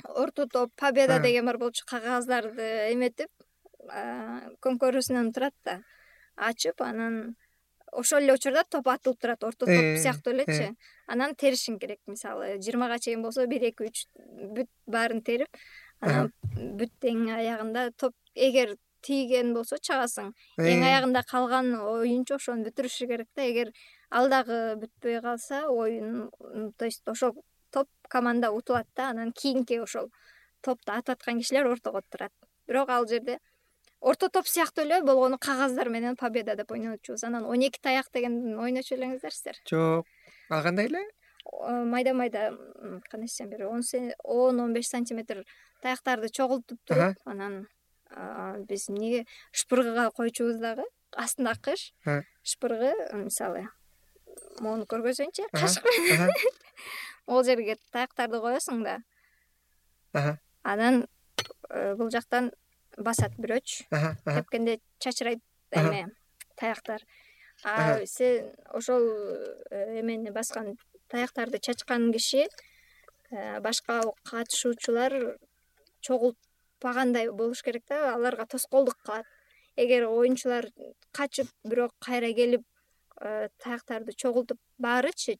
орто 0.09 0.47
топ 0.47 0.73
победа 0.75 1.19
деген 1.19 1.45
бар 1.45 1.57
болчу 1.57 1.85
кагаздарды 1.87 2.91
эметип 2.93 3.31
көңкөрүүсүнөн 4.65 5.33
турат 5.35 5.55
да 5.63 5.79
ачып 6.35 6.81
анан 6.81 7.35
ошол 7.95 8.23
эле 8.23 8.35
учурда 8.35 8.63
топ 8.69 8.87
атылып 8.91 9.21
турат 9.21 9.43
орто 9.43 9.65
топ 9.65 9.73
э, 9.73 9.97
сыяктуу 10.01 10.33
элечи 10.33 10.69
э. 10.69 10.73
анан 11.07 11.35
теришиң 11.35 11.79
керек 11.79 11.99
мисалы 12.07 12.57
жыйырмага 12.59 12.99
чейин 12.99 13.23
болсо 13.23 13.45
бир 13.47 13.63
эки 13.69 13.87
үч 13.87 14.05
бүт 14.57 14.69
баарын 14.87 15.21
терип 15.23 15.47
бүт 16.79 17.07
эң 17.11 17.29
аягында 17.35 17.89
топ 17.97 18.13
эгер 18.35 18.75
тийген 19.05 19.53
болсо 19.53 19.77
чыгасың. 19.77 20.31
Э. 20.57 20.69
эң 20.71 20.85
аягында 20.85 21.23
калган 21.29 21.73
оюнчу 21.79 22.37
ошону 22.39 22.65
бүтүрүшү 22.67 23.07
керек 23.11 23.29
да. 23.35 23.45
Эгер 23.45 23.71
ал 24.09 24.29
дагы 24.29 24.77
бүтпөй 24.81 25.21
калса 25.21 25.65
оюн 25.69 26.29
то 26.77 26.85
есть 26.85 27.07
ошол 27.07 27.35
топ 27.71 27.89
команда 28.09 28.51
утулат 28.51 28.87
да 28.95 29.09
анан 29.09 29.31
кийинки 29.31 29.79
ошол 29.79 30.09
топту 30.61 30.91
ататкан 30.93 31.39
кишилер 31.39 31.67
ортого 31.67 32.01
турат 32.09 32.31
бирок 32.67 32.89
ал 32.89 33.07
жерде 33.07 33.39
орто 34.01 34.29
топ 34.29 34.47
сыяктуу 34.47 34.85
эле 34.85 35.01
болгону 35.01 35.37
кагаздар 35.37 35.89
менен 35.89 36.15
победа 36.15 36.55
деп 36.55 36.71
ойночубуз 36.71 37.23
анан 37.23 37.45
он 37.45 37.61
эки 37.67 37.79
таяк 37.81 38.07
дегенди 38.13 38.55
ойночу 38.55 38.95
элеңиздер 38.95 39.31
сиздер 39.31 39.55
жок. 39.69 40.07
Ал 40.49 40.63
кандай 40.63 40.85
эле 40.85 41.03
майда 41.51 42.13
майда 42.13 42.57
кандай 43.09 43.27
десем 43.27 43.49
бир 43.49 43.67
он 43.67 44.59
он 44.59 44.73
беш 44.73 44.87
сантиметр 44.87 45.45
таяктарды 45.81 46.29
чогултуп 46.29 46.79
туруп 46.85 47.17
анан 47.25 47.67
биз 48.67 48.89
эмнеге 48.89 49.25
шпыргыга 49.51 50.11
койчубуз 50.11 50.59
дагы? 50.59 50.83
Астында 51.15 51.55
кыш 51.61 51.93
шпыргы 52.43 52.93
мисалы 53.13 53.67
могуну 54.59 54.85
көргөзөйүнчү 54.89 55.49
кашык. 55.51 55.85
менен 55.85 56.31
могул 57.27 57.43
жерге 57.49 57.77
таяктарды 57.91 58.39
коесуң 58.43 58.83
да. 58.83 60.37
Анан 60.63 61.05
э, 61.69 61.95
бул 61.95 62.09
жактан 62.11 62.51
басат 62.97 63.35
бирөөчү 63.37 63.87
тепкенде 64.25 64.79
чачырайт 64.99 65.43
эме 65.71 66.07
таяктар. 66.55 67.03
А 67.63 68.05
сен 68.05 68.51
ошол 68.71 69.03
э, 69.71 69.99
эмени 70.01 70.31
баскан 70.31 70.75
таяктарды 71.15 71.59
чачкан 71.59 72.11
киши 72.13 72.45
э, 73.31 73.59
башка 73.61 74.01
катышуучулар 74.29 75.37
чогултпагандай 76.01 77.31
болуш 77.31 77.63
керек 77.63 77.83
да 77.89 78.13
аларга 78.15 78.45
тоскоолдук 78.45 78.97
кылат. 79.05 79.25
Эгер 79.75 80.07
оюнчулар 80.07 80.69
качып 81.11 81.47
бирок 81.63 81.93
кайра 81.99 82.33
келип 82.33 82.63
э, 83.21 83.49
таяктарды 83.63 84.13
чогултуп 84.13 84.59
баарычы 84.77 85.37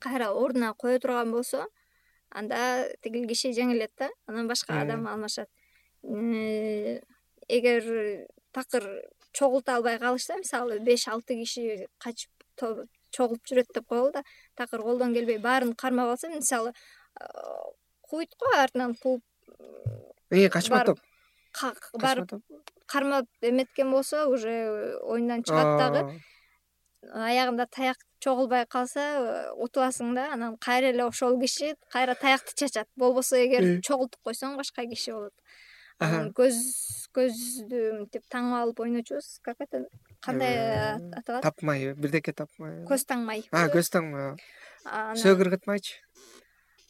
кайра 0.00 0.28
ордуна 0.30 0.74
кое 0.74 0.98
турган 0.98 1.30
болсо 1.30 1.66
анда 2.30 2.88
тигил 3.02 3.28
киши 3.28 3.52
жеңилет 3.54 3.92
да 3.98 4.10
анан 4.26 4.48
башка 4.48 4.80
адам 4.82 5.06
алмашат. 5.06 5.48
Эгер 7.48 8.26
такыр 8.52 8.84
чогулта 9.32 9.76
албай 9.76 9.98
калышса 9.98 10.36
мисалы 10.36 10.80
беш 10.80 11.08
алты 11.08 11.38
киши 11.40 11.86
качып 11.98 12.30
чогулуп 13.16 13.46
жүрөт 13.48 13.72
деп 13.74 13.86
коелу 13.88 14.12
да 14.12 14.24
такыр 14.54 14.82
колдон 14.82 15.14
келбей 15.14 15.38
баарын 15.38 15.74
кармап 15.74 16.14
алса 16.16 16.28
мисалы 16.28 16.74
кууйт 18.02 18.34
го 18.40 18.52
артынан 18.58 18.94
кууп 18.94 19.22
э 20.30 20.48
качма 20.48 20.84
топ. 20.84 20.98
барып 21.92 22.30
кармап 22.86 23.26
эметкен 23.40 23.90
болсо 23.90 24.26
уже 24.28 24.98
оюндан 25.02 25.42
чыгат 25.42 25.78
дагы. 25.78 26.20
Аягында 27.12 27.66
таяк 27.66 27.98
чогулбай 28.18 28.66
калса 28.66 29.52
утуласың 29.60 30.14
да 30.14 30.32
анан 30.32 30.56
кайра 30.56 30.90
эле 30.92 31.04
ошол 31.04 31.38
киши 31.40 31.74
кайра 31.92 32.14
таякты 32.14 32.54
чачат. 32.56 32.88
Болбосо 32.96 33.36
эгер 33.36 33.80
чогултуп 33.82 34.20
койсоң 34.24 34.56
башка 34.56 34.86
киши 34.88 35.12
болот. 35.12 35.34
Анан 35.98 36.32
көз 36.32 36.56
көздү 37.14 37.82
мынтип 37.98 38.24
таңып 38.32 38.60
алып 38.60 38.80
ойночубуз 38.80 39.38
как 39.42 39.56
это 39.60 39.84
кандай 40.24 40.54
э, 40.56 40.98
аталат? 41.20 41.42
тапмай 41.44 41.92
бирдеке 41.94 42.32
тапмай 42.32 42.82
көз 42.90 43.06
таңмай. 43.08 43.44
Көз 43.52 43.92
таңмай 43.94 44.34
сөөгүр 45.20 45.54
кытмайчы? 45.56 46.00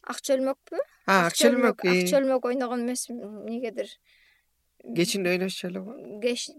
Ак 0.05 0.21
чөлмөкпү? 0.21 0.81
Ак 1.09 1.37
чөлмөк 1.39 1.81
ак 1.89 2.03
чөлмөк 2.11 2.45
ойногон 2.51 2.85
эмесмин 2.85 3.23
эмнегедир 3.23 3.89
кечинде 4.93 5.29
ойношчу 5.29 5.67
эле 5.67 5.79
го. 5.79 5.95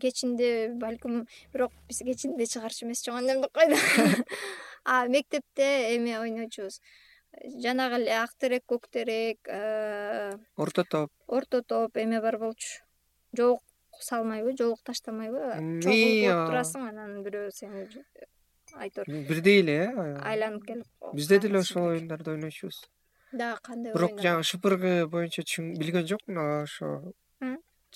Кечинде 0.01 0.73
балким 0.75 1.27
бирок 1.53 1.73
биз 1.89 1.99
кечинде 1.99 2.47
чыгарчу 2.47 2.87
эмес 2.87 3.05
чоң 3.07 3.27
деп 3.27 3.53
койду. 3.53 3.77
А 4.85 5.07
мектепте 5.09 5.97
эме 5.97 6.19
ойночубуз. 6.21 6.81
Жанагы 7.63 8.01
эле 8.01 8.13
ак 8.23 8.35
терек 8.39 8.63
көк 8.71 8.87
терек 8.91 9.39
э, 9.47 10.33
орто 10.57 10.85
топ. 10.85 11.11
орто 11.27 11.63
топ 11.63 11.97
эме 11.97 12.21
бар 12.21 12.39
болчу 12.39 12.83
салмайбы 14.01 14.57
жоолук 14.59 14.83
таштамайбы 14.85 15.43
чогулуп 15.85 16.43
турасың 16.51 16.89
анан 16.89 17.23
бирөө 17.25 17.51
сени 17.55 17.87
айтор. 18.75 19.05
бирдей 19.07 19.61
эле 19.61 19.77
э 19.87 20.19
айланып 20.23 20.67
келип 20.67 20.87
бизде 21.15 21.39
деле 21.39 21.59
ошол 21.59 21.89
оюндарды 21.91 22.31
ойночубуз 22.33 22.83
дагы 23.33 23.61
кандай 23.63 23.93
бирок 23.93 24.21
жанагы 24.21 24.45
шпыргы 24.51 25.07
боюнча 25.07 25.43
билген 25.81 26.07
жокмун 26.07 26.39
ошо 26.39 27.13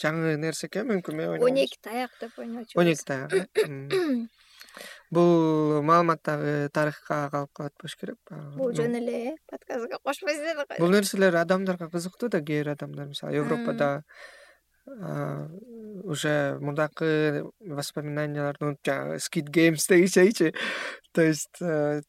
жаңы 0.00 0.36
нерсе 0.40 0.68
экен 0.68 0.88
мүмкүн 0.88 1.16
мен 1.16 1.42
он 1.42 1.56
эки 1.56 1.78
таяк 1.80 2.10
деп 2.20 2.38
ойночубуз 2.38 2.76
он 2.76 2.92
эки 2.92 3.04
таяк 3.04 3.32
э 3.34 4.26
бул 5.10 5.82
маалымат 5.82 6.22
дагы 6.24 6.68
тарыхка 6.72 7.28
калып 7.32 7.52
калат 7.52 7.74
болуш 7.80 7.96
керек 7.96 8.18
бул 8.56 8.72
жөн 8.72 8.96
эле 9.00 9.36
подкастка 9.50 9.98
кошпойсуз 10.04 10.54
го 10.60 10.66
бул 10.78 10.94
нерселер 10.94 11.36
адамдарга 11.36 11.90
кызыктуу 11.90 12.30
да 12.30 12.40
кээ 12.40 12.62
бир 12.62 12.72
адамдар 12.76 13.08
мисалы 13.10 13.34
европада 13.42 14.04
уже 16.04 16.58
мурдакы 16.60 17.44
воспоминанияларды 17.60 18.64
унутуп 18.64 18.86
жанагы 18.86 19.16
skit 19.16 19.50
games 19.50 19.86
дегичейчи 19.88 20.52
то 21.12 21.22
есть 21.22 21.60
э, 21.60 22.02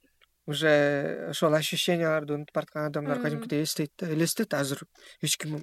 уже 0.45 1.28
ошол 1.30 1.53
ощущенияларды 1.53 2.34
унутуп 2.34 2.56
бараткан 2.56 2.86
адамдар 2.86 3.22
кадимкидей 3.22 3.64
эстейт 3.64 3.91
да 3.98 4.12
элестет 4.12 4.53
азыр. 4.53 4.84
Эч 5.22 5.38
ким 5.38 5.62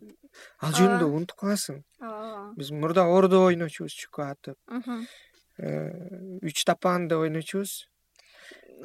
ал 0.61 0.73
жөнүндө 0.73 1.11
унутуп 1.11 1.43
каласың. 1.43 1.83
Ооба 2.01 2.55
биз 2.57 2.71
мурда 2.71 3.05
ордо 3.11 3.43
ойночубуз 3.49 3.97
чүкө 3.99 4.25
атып. 4.31 4.59
Э, 5.59 6.39
үч 6.47 6.65
тапанды 6.65 7.19
ойночубуз 7.19 7.89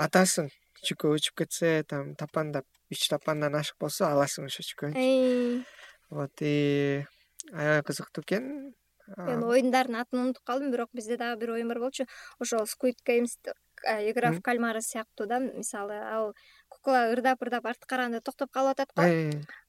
атасың 0.02 0.50
чүкө 0.84 1.14
учуп 1.16 1.44
кетсе 1.44 1.84
там 1.88 2.16
тапандап 2.20 2.66
үч 2.92 3.08
тапандан 3.12 3.56
ашык 3.56 3.78
болсо 3.80 4.10
аласың 4.10 4.50
ошо 4.50 4.66
чүкөнчү 4.66 5.64
вот 6.10 6.42
и 6.42 7.06
аябай 7.52 7.84
кызыктуу 7.84 8.24
экен. 8.24 8.76
Мен 9.18 9.44
оюндардын 9.44 10.00
атын 10.00 10.20
унутуп 10.20 10.44
калдым 10.48 10.72
бирок 10.72 10.90
бизде 10.94 11.18
дагы 11.18 11.42
бир 11.42 11.52
оюн 11.58 11.68
бар 11.68 11.80
болчу. 11.80 12.06
Ошол 12.40 12.64
squid 12.64 13.04
games 13.06 13.36
игра 13.84 14.32
в 14.32 14.42
кальмара 14.42 14.82
сыяктуу 14.82 15.28
да. 15.28 15.40
Мисалы 15.40 15.96
ал 15.96 16.34
кукла 16.70 17.12
ырдап 17.12 17.42
ырдап 17.44 17.66
артка 17.66 17.88
караганда 17.88 18.22
токтоп 18.22 18.52
калып 18.52 18.80
атат 18.80 18.94
го. 18.96 19.04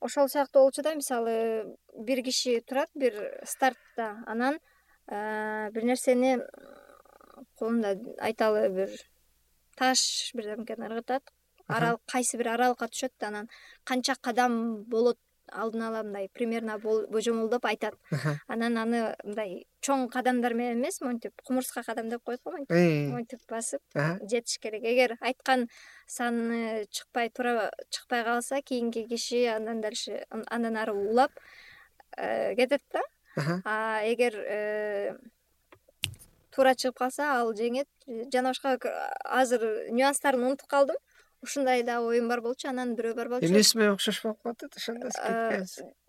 Ошол 0.00 0.28
сыяктуу 0.28 0.62
болчу 0.62 0.82
да 0.82 0.94
мисалы 0.94 1.76
бир 1.98 2.22
киши 2.22 2.60
турат 2.60 2.90
бир 2.94 3.40
стартта 3.44 4.22
анан 4.26 4.60
э, 5.08 5.70
бир 5.72 5.84
нерсени 5.84 6.38
колунда 7.58 7.98
айталы 8.20 8.68
бир 8.68 8.90
таш 9.76 10.30
бирдемкени 10.34 10.86
ыргытат. 10.86 11.22
Арал 11.66 11.98
кайсы 12.06 12.36
бир 12.36 12.54
аралыкка 12.54 12.86
түшөт 12.86 13.12
да 13.18 13.28
анан 13.28 13.48
канча 13.84 14.14
кадам 14.20 14.84
болот 14.84 15.18
алдын 15.54 15.82
ала 15.88 16.02
мындай 16.02 16.28
примерно 16.32 16.78
божомолдоп 16.78 17.64
айтат. 17.66 17.94
Анан 18.48 18.78
аны 18.78 19.02
мындай 19.24 19.64
чоң 19.84 20.08
кадамдар 20.12 20.54
менен 20.54 20.80
эмес 20.80 21.00
монтип 21.00 21.42
кумурска 21.46 21.82
кадам 21.86 22.08
деп 22.08 22.24
коет 22.24 22.42
го 22.44 22.52
монтип 22.52 23.12
монтип 23.12 23.40
басып 23.50 23.82
жетиш 24.30 24.58
керек. 24.58 24.84
Эгер 24.84 25.16
айткан 25.20 25.68
саны 26.06 26.86
чыкпай 26.90 27.30
туура 27.30 27.70
чыкпай 27.90 28.24
калса 28.24 28.62
кийинки 28.62 29.06
киши 29.08 29.46
андан 29.46 29.80
дальше 29.80 30.24
андан 30.30 30.76
ары 30.76 30.92
улап 30.92 31.32
э, 32.16 32.54
кетет 32.54 32.82
да. 32.92 33.02
А 33.64 34.02
эгер 34.04 34.34
э, 34.36 35.16
туура 36.54 36.74
чыгып 36.74 36.98
калса 36.98 37.32
ал 37.40 37.52
жеңет 37.56 37.88
жана 38.32 38.52
башка 38.52 38.78
азыр 39.24 39.90
нюанстарын 39.90 40.44
унутуп 40.46 40.68
калдым 40.70 40.96
ушундай 41.44 41.82
да 41.86 42.00
оюм 42.00 42.28
бар 42.28 42.40
болчу 42.40 42.68
анан 42.68 42.94
бирөө 42.96 43.14
бар 43.14 43.28
болчу. 43.28 43.46
Эмнеси 43.46 43.78
менен 43.78 43.94
окшош 43.94 44.22
болуп 44.24 44.40
калып 44.42 44.64
атат 44.64 44.76
ошондо 44.80 45.12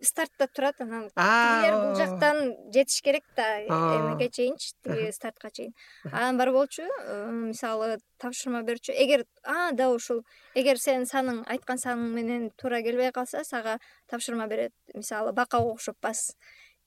стартта 0.01 0.47
турат 0.47 0.81
анан 0.81 1.09
тигилер 1.11 1.77
бул 1.81 1.95
жактан 1.99 2.41
жетиш 2.73 3.01
керек 3.03 3.23
да 3.35 3.45
эмеге 3.61 4.29
чейинчи 4.29 4.73
тиги 4.83 5.11
стартка 5.11 5.51
чейин. 5.51 5.73
Анан 6.11 6.37
бар 6.37 6.51
болчу 6.51 6.83
э, 6.83 7.29
мисалы 7.31 7.99
тапшырма 8.17 8.63
берчү. 8.63 8.93
Эгер 8.95 9.25
да 9.43 9.89
ушул 9.91 10.23
эгер 10.55 10.79
сенин 10.79 11.05
саның 11.05 11.43
айткан 11.45 11.77
саның 11.77 12.13
менен 12.15 12.49
туура 12.57 12.81
келбей 12.81 13.11
калса 13.11 13.43
сага 13.43 13.79
тапшырма 14.07 14.47
берет. 14.47 14.73
Мисалы 14.93 15.33
бакага 15.33 15.71
окшоп 15.75 15.97
бас. 16.01 16.35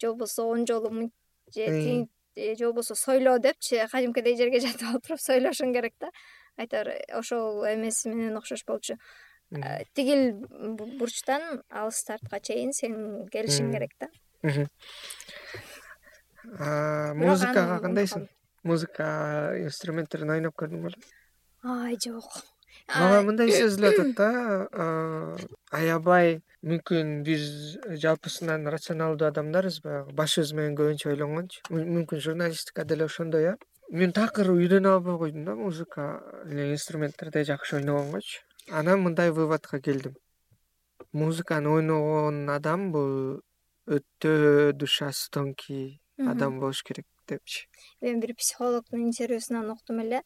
Же 0.00 0.08
болбосо 0.08 0.44
он 0.44 0.66
жолу 0.66 0.90
мынт 0.90 1.12
же 1.54 1.66
тинт 1.66 2.10
же 2.36 2.64
болбосо 2.66 2.94
сойлоо 2.94 3.38
депчи. 3.38 3.80
Кадимкидей 3.90 4.36
жерге 4.36 4.60
жатып 4.60 4.96
отуруп 4.96 5.20
сойлошуң 5.20 5.74
керек 5.74 5.94
да 6.00 6.10
айтор 6.58 6.92
ошол 7.14 7.64
эмеси 7.64 8.08
менен 8.08 8.36
окшош 8.36 8.64
болчу. 8.66 8.98
Э, 9.50 9.84
тигил 9.94 10.46
бурчтан 10.98 11.62
ал 11.70 11.92
стартка 11.92 12.40
чейин 12.40 12.72
сен 12.72 13.28
келишиң 13.32 13.72
керек 13.72 13.94
да. 14.00 14.08
Музыкага 17.14 17.80
кандайсың? 17.80 18.28
музыка 18.68 19.54
инструменттерин 19.62 20.34
ойноп 20.36 20.56
көрдүң 20.58 20.86
беле 20.86 21.98
жок. 22.04 22.28
Мага 22.88 23.22
мындай 23.26 23.50
сезилип 23.52 23.98
атат 24.00 24.14
да 24.18 24.28
аябай 25.74 26.38
мүмкүн 26.66 27.22
биз 27.26 27.46
жалпысынан 28.02 28.66
рационалдуу 28.74 29.28
адамдарбыз 29.28 29.80
баягы 29.84 30.14
башыбыз 30.20 30.54
менен 30.58 30.76
көбүнчө 30.78 31.12
ойлонгончу. 31.14 31.64
Мүмкүн 31.70 32.22
журналистика 32.24 32.84
деле 32.84 33.08
ошондой 33.08 33.52
э 33.52 33.56
мен 33.90 34.12
такыр 34.12 34.52
үйрөнө 34.52 34.94
албай 34.98 35.16
койдум 35.18 35.44
да 35.44 35.54
музыка 35.56 36.08
эле 36.44 36.72
инструменттерди 36.72 37.44
жакшы 37.48 37.76
ойногонгочу 37.76 38.44
анан 38.70 39.00
мындай 39.00 39.30
выводко 39.30 39.80
келдим. 39.80 40.14
Музыканы 41.12 41.70
ойногон 41.70 42.48
адам 42.50 42.90
бул 42.92 43.40
өтө 43.88 44.72
душасы 44.74 45.30
тонкий 45.30 46.02
адам 46.18 46.60
болуш 46.60 46.82
керек 46.82 47.06
депчи. 47.28 47.66
Мен 48.00 48.20
бир 48.20 48.34
психологдун 48.34 49.06
интервьюсунан 49.06 49.70
уктум 49.70 50.00
эле 50.00 50.22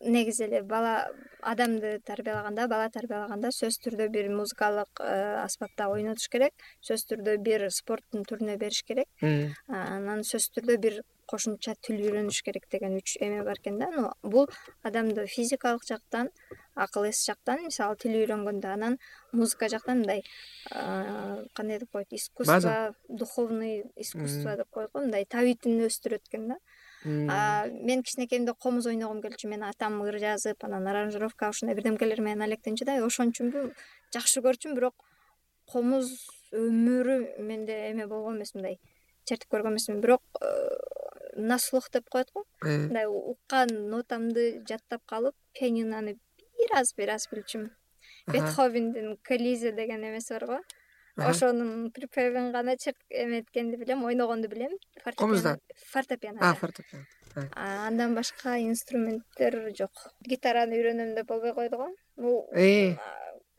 негизи 0.00 0.44
эле 0.44 0.62
бала 0.62 1.08
адамды 1.40 2.00
тарбиялаганда 2.04 2.68
бала 2.68 2.90
тарбиялаганда 2.90 3.52
сөзсүз 3.52 3.80
түрдө 3.84 4.08
бир 4.12 4.28
музыкалык 4.34 5.00
э, 5.00 5.42
аспапта 5.44 5.88
ойнотуш 5.88 6.28
керек 6.28 6.52
сөзсүз 6.80 7.08
түрдө 7.12 7.36
бир 7.48 7.68
спорттун 7.70 8.24
түрүнө 8.28 8.56
бериш 8.60 8.82
керек. 8.84 9.08
Анан 9.68 10.24
сөзсүз 10.24 10.56
түрдө 10.58 10.80
бир 10.80 11.02
кошумча 11.26 11.74
тил 11.82 11.98
үйрөнүш 12.00 12.42
керек 12.46 12.68
деген 12.70 12.96
үч 12.96 13.16
эме 13.20 13.42
бар 13.44 13.58
экен 13.58 13.78
да. 13.78 13.90
Но 13.90 14.12
бул 14.22 14.48
адамды 14.82 15.26
физикалык 15.26 15.84
жактан 15.86 16.30
акыл 16.74 17.08
эс 17.08 17.24
жактан 17.26 17.64
мисалы 17.64 17.96
тил 17.96 18.14
үйрөнгөндө 18.16 18.68
анан 18.72 18.98
музыка 19.32 19.68
жактан 19.68 20.04
мындай 20.04 20.22
кандай 20.70 21.78
деп 21.78 21.90
коет 21.90 22.12
искусство 22.12 22.94
духовный 23.08 23.84
искусство 23.96 24.56
деп 24.56 24.70
коет 24.70 24.92
го 24.92 25.00
мындай 25.00 25.24
табитин 25.24 25.80
өстүрөт 25.86 26.28
экен 26.28 26.48
да. 26.48 26.58
Мен 27.04 28.02
кичинекейимде 28.02 28.54
комуз 28.54 28.86
ойногум 28.86 29.20
келчү 29.22 29.48
менин 29.48 29.68
атам 29.68 30.00
ыр 30.02 30.18
жазып 30.18 30.64
анан 30.64 30.86
аранжировка 30.86 31.50
ушундай 31.50 31.76
бирдемкелер 31.76 32.20
менен 32.20 32.42
алектенчү 32.48 32.84
да. 32.84 32.98
Ошон 33.04 33.30
үчүнбү 33.30 33.70
жакшы 34.14 34.42
көрчүмүн 34.42 34.74
бирок 34.80 35.06
комуз 35.70 36.10
өмүрү 36.54 37.42
менде 37.42 37.74
эме 37.90 38.06
болгон 38.06 38.36
эмес 38.38 38.54
мындай 38.54 38.78
чертип 39.26 39.50
көргөн 39.50 39.74
эмесмин 39.74 40.00
бирок 40.00 40.22
на 41.36 41.58
слух 41.58 41.90
деп 41.90 42.08
коет 42.08 42.30
го. 42.34 42.44
Э. 42.62 42.88
мындай 42.88 43.06
уккан 43.06 43.68
нотамды 43.90 44.62
жаттап 44.68 45.02
калып 45.06 45.34
пианиноны 45.54 46.16
бир 46.58 46.70
аз 46.72 46.94
бир 46.96 47.10
аз 47.10 47.28
билчүмүн 47.30 47.70
бетховендин 48.32 49.16
колизе 49.26 49.72
деген 49.72 50.04
эмеси 50.04 50.32
бар 50.32 50.46
го. 50.46 50.58
Ошонун 51.16 51.90
припевин 51.92 52.52
гана 52.52 52.76
эметкенди 53.10 53.76
билем 53.76 54.04
ойногонду 54.04 54.48
билем. 54.48 54.72
Комуздан 55.16 55.60
фортепиано 55.92 56.54
фортепиано. 56.54 57.06
Андан 57.54 58.14
башка 58.14 58.58
инструменттер 58.58 59.72
жок. 59.78 59.92
Гитараны 60.20 60.76
үйрөнөм 60.76 61.14
деп 61.14 61.26
болбой 61.26 61.54
койду 61.54 61.76
го. 61.76 61.88
Бул 62.16 62.48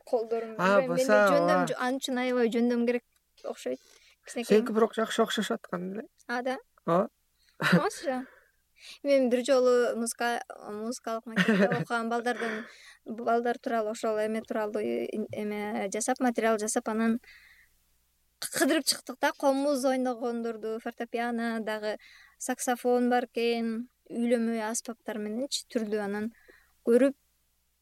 колдорум 0.04 0.56
менде 0.56 1.04
жөндөм 1.04 1.66
ал 1.76 1.94
үчүн 1.98 2.18
аябай 2.18 2.50
жөндөм 2.50 2.86
керек. 2.86 3.04
Окшойт. 3.44 3.80
Кичинекей 4.24 4.58
сеники 4.58 4.72
бирок 4.72 4.94
жакшы 4.94 5.22
окшошуп 5.22 5.60
аткан 5.60 5.92
эле 5.92 6.04
а 6.26 6.42
да. 6.42 6.58
Ооба 6.86 7.08
мен 9.02 9.28
бир 9.30 9.44
жолу 9.44 9.96
музыка 9.96 10.42
музыкалык 10.70 11.26
макетте 11.26 11.68
окуган 11.80 12.08
балдардан 12.08 12.64
балдар 13.04 13.58
тууралуу 13.58 13.92
ошол 13.92 14.18
эме 14.18 14.42
тууралуу 14.42 14.82
эме 14.82 15.90
жасап 15.92 16.20
материал 16.20 16.58
жасап 16.58 16.88
анан 16.88 17.20
кыдырып 18.38 18.84
чыктык 18.84 19.18
да. 19.20 19.32
Комуз 19.32 19.84
ойногондорду 19.84 20.78
фортепиано 20.80 21.60
дагы 21.60 21.98
саксофон 22.38 23.10
бар 23.10 23.26
экен 23.26 23.88
үйлөнмө 24.08 24.62
аспаптар 24.70 25.18
мененчи 25.18 25.66
түрдүү 25.74 26.00
анан 26.04 26.30
көрүп 26.86 27.16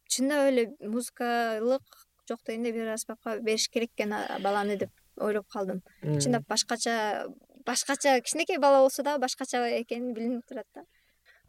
чындап 0.09 0.49
эле 0.49 0.71
музыкалык 0.81 2.07
жок 2.29 2.41
дегенде 2.47 2.73
бир 2.73 2.95
аспапка 2.95 3.37
бериш 3.41 3.69
керек 3.69 3.93
экен 3.95 4.15
баланы 4.43 4.77
деп 4.77 4.91
ойлоп 5.17 5.47
калдым. 5.49 5.83
Чындап 6.03 6.47
башкача 6.49 7.27
башкача 7.67 8.21
кичинекей 8.21 8.59
бала 8.59 8.81
болсо 8.85 9.03
дагы 9.03 9.27
башкача 9.27 9.65
экени 9.81 10.15
билинип 10.15 10.47
турат 10.47 10.67
да. 10.75 10.83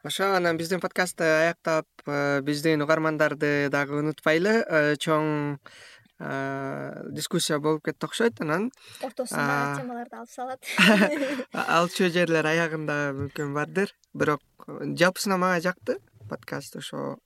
Ошо 0.03 0.35
анан 0.35 0.57
биздин 0.57 0.79
подкастты 0.79 1.23
аяктап 1.23 1.87
э, 2.05 2.41
биздин 2.41 2.81
угармандарды 2.81 3.69
дагы 3.69 3.97
унутпайлы 3.99 4.53
э, 4.61 4.95
чоң 4.95 5.57
э, 6.19 7.01
дискуссия 7.11 7.59
болуп 7.59 7.83
кетти 7.85 8.05
окшойт 8.05 8.41
анан. 8.41 8.69
Ортосунда 9.01 9.75
темаларды 9.79 10.15
алып 10.15 10.31
салат. 10.31 10.69
Алчу 11.79 12.09
жерлер 12.13 12.45
аягында 12.45 12.97
мүмкүн 13.17 13.53
бардыр. 13.57 13.93
Бирок 14.13 14.41
жалпысынан 14.67 15.41
мага 15.41 15.61
жакты 15.65 15.97
подкаст 16.29 16.77
ошо 16.77 17.17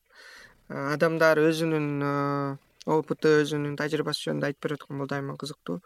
адамдар 0.69 1.39
өзүнүн 1.43 2.57
опыту 2.85 3.29
өзүнүн 3.41 3.75
тажрыйбасы 3.77 4.29
жөнүндө 4.29 4.49
айтып 4.49 4.65
берип 4.65 4.81
аткан 4.81 5.01
бул 5.01 5.07
дайыма 5.07 5.37
кызыктуу. 5.37 5.81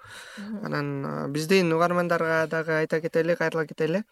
Анан 0.64 1.32
биздин 1.34 1.74
угармандарга 1.74 2.46
дагы 2.48 2.80
айта 2.80 3.02
кетели 3.02 3.36
кайрыла 3.36 3.66
кетели. 3.68 4.04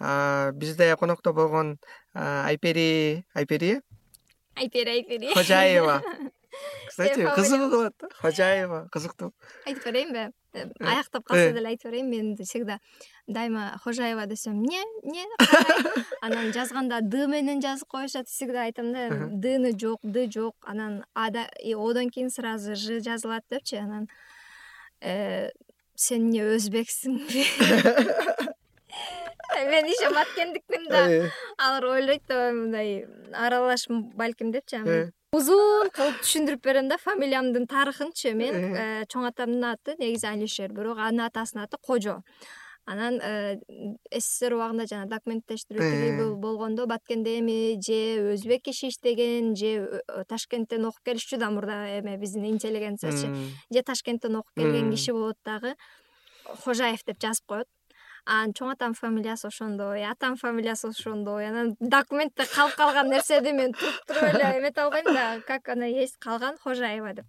Бизде 0.00 0.96
конокто 0.96 1.32
болгон 1.32 1.78
айпери 2.14 3.24
айпери? 3.34 3.76
Э 3.76 4.60
айпери 4.62 4.90
айпери. 4.90 5.34
Кожаева 5.34 6.02
кстати 6.88 7.26
кызыгуу 7.34 7.70
кылат 7.70 7.94
да? 8.00 8.08
Кожаева 8.20 8.88
кызыктуу. 8.92 9.32
Айтып 9.66 9.84
берейинби 9.84 10.30
э, 10.54 10.68
аяктап 10.80 11.24
калса 11.24 11.52
деле 11.52 11.68
айтып 11.68 11.90
берейин 11.90 12.10
мен 12.10 12.36
всегда 12.36 12.78
дайыма 13.26 13.78
кожаева 13.82 14.26
десем 14.26 14.52
эмне 14.52 14.82
эмне 15.02 15.24
анан 16.20 16.52
жазганда 16.52 17.00
д 17.00 17.26
менен 17.26 17.60
жазып 17.62 17.88
коюшат 17.88 18.28
всегда 18.28 18.64
айтам 18.64 18.92
да 18.92 19.08
дны 19.30 19.72
жок 19.78 20.00
д 20.02 20.30
жок. 20.30 20.56
Анан 20.62 21.04
ада 21.14 21.48
одон 21.74 22.10
кийин 22.10 22.30
сразу 22.30 22.74
ж 22.74 23.00
жазылат 23.00 23.44
депчи. 23.50 23.76
Анан 23.76 24.08
э, 25.00 25.50
сен 25.94 26.28
эмне 26.28 26.44
өзбексиңби 26.54 27.44
мен 29.70 29.86
еще 29.86 30.10
маткендикмин 30.10 30.88
да. 30.88 31.08
Э. 31.08 31.30
алар 31.56 31.84
ойлойт 31.84 32.22
да 32.28 32.52
мындай 32.52 33.06
аралаш 33.32 33.86
балким 33.88 34.52
депчи. 34.52 34.76
Анан 34.76 35.12
узун 35.32 35.88
кылып 35.90 36.20
түшүндүрүп 36.20 36.60
берем 36.60 36.88
да 36.88 36.98
фамилиямдын 37.00 37.64
тарыхынчы. 37.66 38.34
Мен 38.36 38.76
чоң 39.08 39.30
атамдын 39.30 39.64
аты 39.72 39.96
негизи 39.98 40.28
алишер. 40.28 40.76
Бирок 40.76 40.98
анын 40.98 41.24
атасынын 41.30 41.64
аты 41.64 41.80
кожо 41.80 42.20
анан 42.86 43.18
э, 43.22 43.56
ссср 44.12 44.56
убагында 44.58 44.86
жанаг 44.90 45.08
документтештирүү 45.12 45.80
тиги 45.80 46.10
э. 46.12 46.26
болгондо 46.40 46.86
баткенде 46.86 47.38
эми 47.40 47.80
же 47.80 48.34
өзбек 48.34 48.64
киши 48.68 48.90
иштеген 48.92 49.54
же 49.56 49.72
э, 49.88 50.24
ташкенттен 50.28 50.84
окуп 50.90 51.00
келишчү 51.08 51.38
да 51.40 51.50
мурда 51.50 51.78
эме 51.98 52.18
биздин 52.20 52.44
интеллигенциячы 52.50 53.32
же 53.72 53.82
ташкенттен 53.82 54.36
окуп 54.36 54.52
келген 54.60 54.90
киши 54.92 55.12
болот 55.12 55.38
дагы 55.44 55.74
кожаев 56.64 57.04
деп 57.06 57.20
жазып 57.20 57.46
коет 57.46 57.68
анан 58.24 58.54
чоң 58.56 58.72
атамдын 58.72 58.96
фамилиясы 58.98 59.48
ошондой 59.48 60.04
атамдын 60.08 60.40
фамилиясы 60.40 60.88
ошондой 60.88 61.48
анан 61.48 61.74
документте 61.80 62.46
калып 62.48 62.76
калган 62.78 63.10
нерседи 63.12 63.52
мен 63.52 63.72
туруп 63.72 64.00
туруп 64.08 64.22
эле 64.30 64.52
эмете 64.58 64.80
албайм 64.80 65.10
да 65.12 65.40
как 65.46 65.68
оно 65.68 65.84
есть 65.84 66.16
калган 66.16 66.56
кожаева 66.62 67.12
деп. 67.14 67.26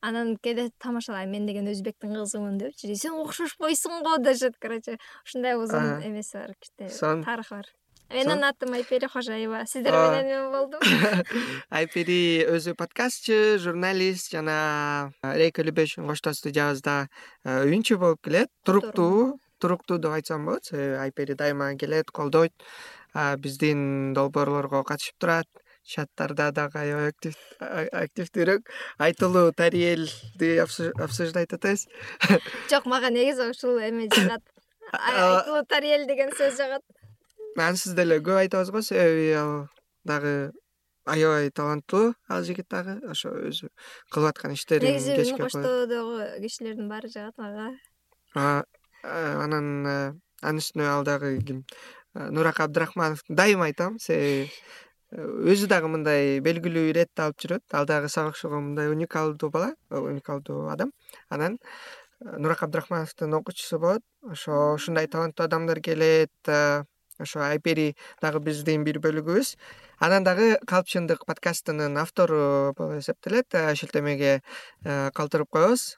Анан 0.00 0.36
кээде 0.36 0.70
тамашалайм 0.78 1.30
мен 1.30 1.46
деген 1.46 1.68
өзбектин 1.72 2.14
кызымын 2.14 2.58
депчи 2.58 2.94
сен 2.94 3.16
окшошпойсуң 3.16 4.02
го 4.02 4.18
дешет 4.18 4.56
короче. 4.60 4.98
Ушундай 5.24 5.56
узун 5.56 6.02
эмеси 6.04 6.36
бар 6.36 6.54
кичине 6.60 7.24
тарыхы 7.24 7.54
бар. 7.54 7.66
Менин 8.10 8.44
атым 8.46 8.74
айпери 8.76 9.08
кожаева 9.10 9.64
сиздер 9.66 9.92
менен 9.92 10.28
эме 10.30 10.50
болдум. 10.52 10.80
Айпери 11.70 12.46
өзү 12.46 12.76
подкастчы 12.78 13.58
журналист 13.58 14.30
жана 14.30 15.10
рейка 15.24 15.64
любештин 15.66 16.06
коштасты 16.06 16.52
жабызда 16.54 17.08
үйүнчү 17.42 17.98
болуп 17.98 18.22
келет. 18.22 18.52
Туруктуу 18.62 19.40
туруктуу 19.58 19.98
деп 19.98 20.12
айтсам 20.16 20.46
болот. 20.46 20.64
Себеби 20.64 20.96
айпери 21.02 21.34
дайыма 21.34 21.74
келет 21.76 22.10
колдойт. 22.10 22.52
Биздин 23.38 24.12
долбоорлорго 24.14 24.82
катышып 24.84 25.18
турат. 25.18 25.48
Чаттарда 25.86 26.50
дагы 26.50 26.80
аябай 26.80 27.12
активдүүрөөк 27.94 28.70
айтылуу 29.06 29.52
тариэлди 29.54 30.56
обсуждать 30.58 31.54
атабыз 31.54 31.86
жок 32.72 32.88
мага 32.90 33.12
негизи 33.14 33.46
ушул 33.52 33.78
эме 33.78 34.08
жагат 34.10 34.42
айтылуу 34.90 35.62
тариэл 35.70 36.08
деген 36.10 36.34
сөз 36.34 36.58
жагат. 36.58 36.82
Ансыз 37.54 37.94
деле 37.94 38.18
көп 38.18 38.42
айтабыз 38.42 38.74
го 38.74 38.82
себеби 38.82 39.30
ал 39.38 39.68
дагы 40.02 40.50
аябай 41.06 41.50
таланттуу 41.50 42.14
ал 42.28 42.42
жигит 42.42 42.66
дагы 42.68 42.98
ошо 43.06 43.30
өзү 43.48 43.70
кылып 44.10 44.32
аткан 44.34 44.56
иштерин 44.58 44.90
негизи 44.90 45.38
коштоодогу 45.38 46.18
кишилердин 46.42 46.88
баары 46.90 47.08
жагат 47.14 47.38
мага 47.38 48.64
анан 49.06 49.68
э, 49.86 50.12
анын 50.42 50.62
үстүнө 50.62 50.88
ал 50.90 51.04
дагы 51.04 51.36
ким 51.46 51.64
э, 52.14 52.28
нурак 52.30 52.60
абдрахманов 52.60 53.22
дайыма 53.28 53.66
айтам 53.70 53.98
себеби 53.98 54.50
э, 55.12 55.22
өзү 55.52 55.68
дагы 55.70 55.90
мындай 55.92 56.40
белгилүү 56.40 56.90
иретти 56.90 57.22
алып 57.22 57.40
жүрөт. 57.42 57.64
Ал 57.72 57.86
дагы 57.86 58.08
сага 58.08 58.34
окшогон 58.34 58.70
мындай 58.70 58.90
уникалдуу 58.90 59.50
бала 59.50 59.74
уникалдуу 59.90 60.68
адам. 60.68 60.92
Анан 61.28 61.58
нурак 62.20 62.62
абдрахмановдун 62.62 63.34
окуучусу 63.34 63.78
болот. 63.78 64.02
Ошо 64.22 64.74
ушундай 64.74 65.06
таланттуу 65.06 65.46
адамдар 65.46 65.80
келет 65.80 66.32
ошо 67.18 67.40
айпери 67.40 67.94
дагы 68.20 68.40
биздин 68.40 68.84
бир 68.84 68.98
бөлүгүбүз. 69.04 69.54
Анан 69.98 70.24
дагы 70.24 70.56
калпчындык 70.68 71.24
подкастынын 71.28 71.96
автору 71.96 72.74
болуп 72.76 73.00
эсептелет. 73.00 73.48
Э, 73.54 73.74
шилтемеге 73.74 74.42
э, 74.84 75.10
калтырып 75.14 75.50
коебуз 75.50 75.96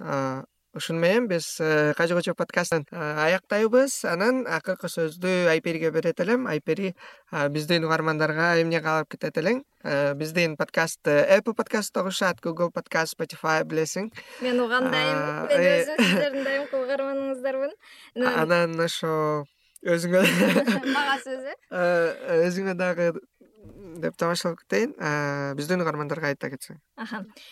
ушуну 0.74 1.00
менен 1.00 1.28
биз 1.28 1.58
э, 1.60 1.94
кажы 1.96 2.14
кочо 2.14 2.34
подкастын 2.34 2.84
аяктайбыз. 2.92 4.04
Анан 4.04 4.46
акыркы 4.46 4.88
сөздү 4.88 5.48
айпериге 5.52 5.90
берет 5.90 6.20
элем. 6.20 6.46
Айпери 6.46 6.94
биздин 7.50 7.84
угармандарга 7.84 8.60
эмне 8.60 8.80
каалап 8.80 9.08
кетет 9.08 9.38
элең? 9.38 9.62
Биздин 10.18 10.56
подкастты 10.56 11.24
apple 11.28 11.54
подкастта 11.54 12.02
угушат 12.02 12.40
google 12.44 12.70
подкаст 12.70 13.16
spotify 13.18 13.64
билесиң. 13.64 14.10
Мен 14.40 14.60
угандайым. 14.60 15.48
Мен 15.48 15.68
өзүм 15.74 16.02
сиздердин 16.02 16.44
дайымкы 16.44 16.82
угарманыңыздармын. 16.84 17.72
Анан 18.34 18.78
ошо 18.80 19.46
өзүңө 19.86 20.22
мага 20.96 21.18
сөз 21.22 21.44
э 21.70 22.46
өзүңө 22.46 22.74
дагы 22.78 23.12
деп 24.02 24.16
тамашалап 24.16 24.60
кетейин 24.60 24.94
биздин 25.56 25.80
угармандарга 25.80 26.32
айта 26.32 26.50
кетсең. 26.52 26.78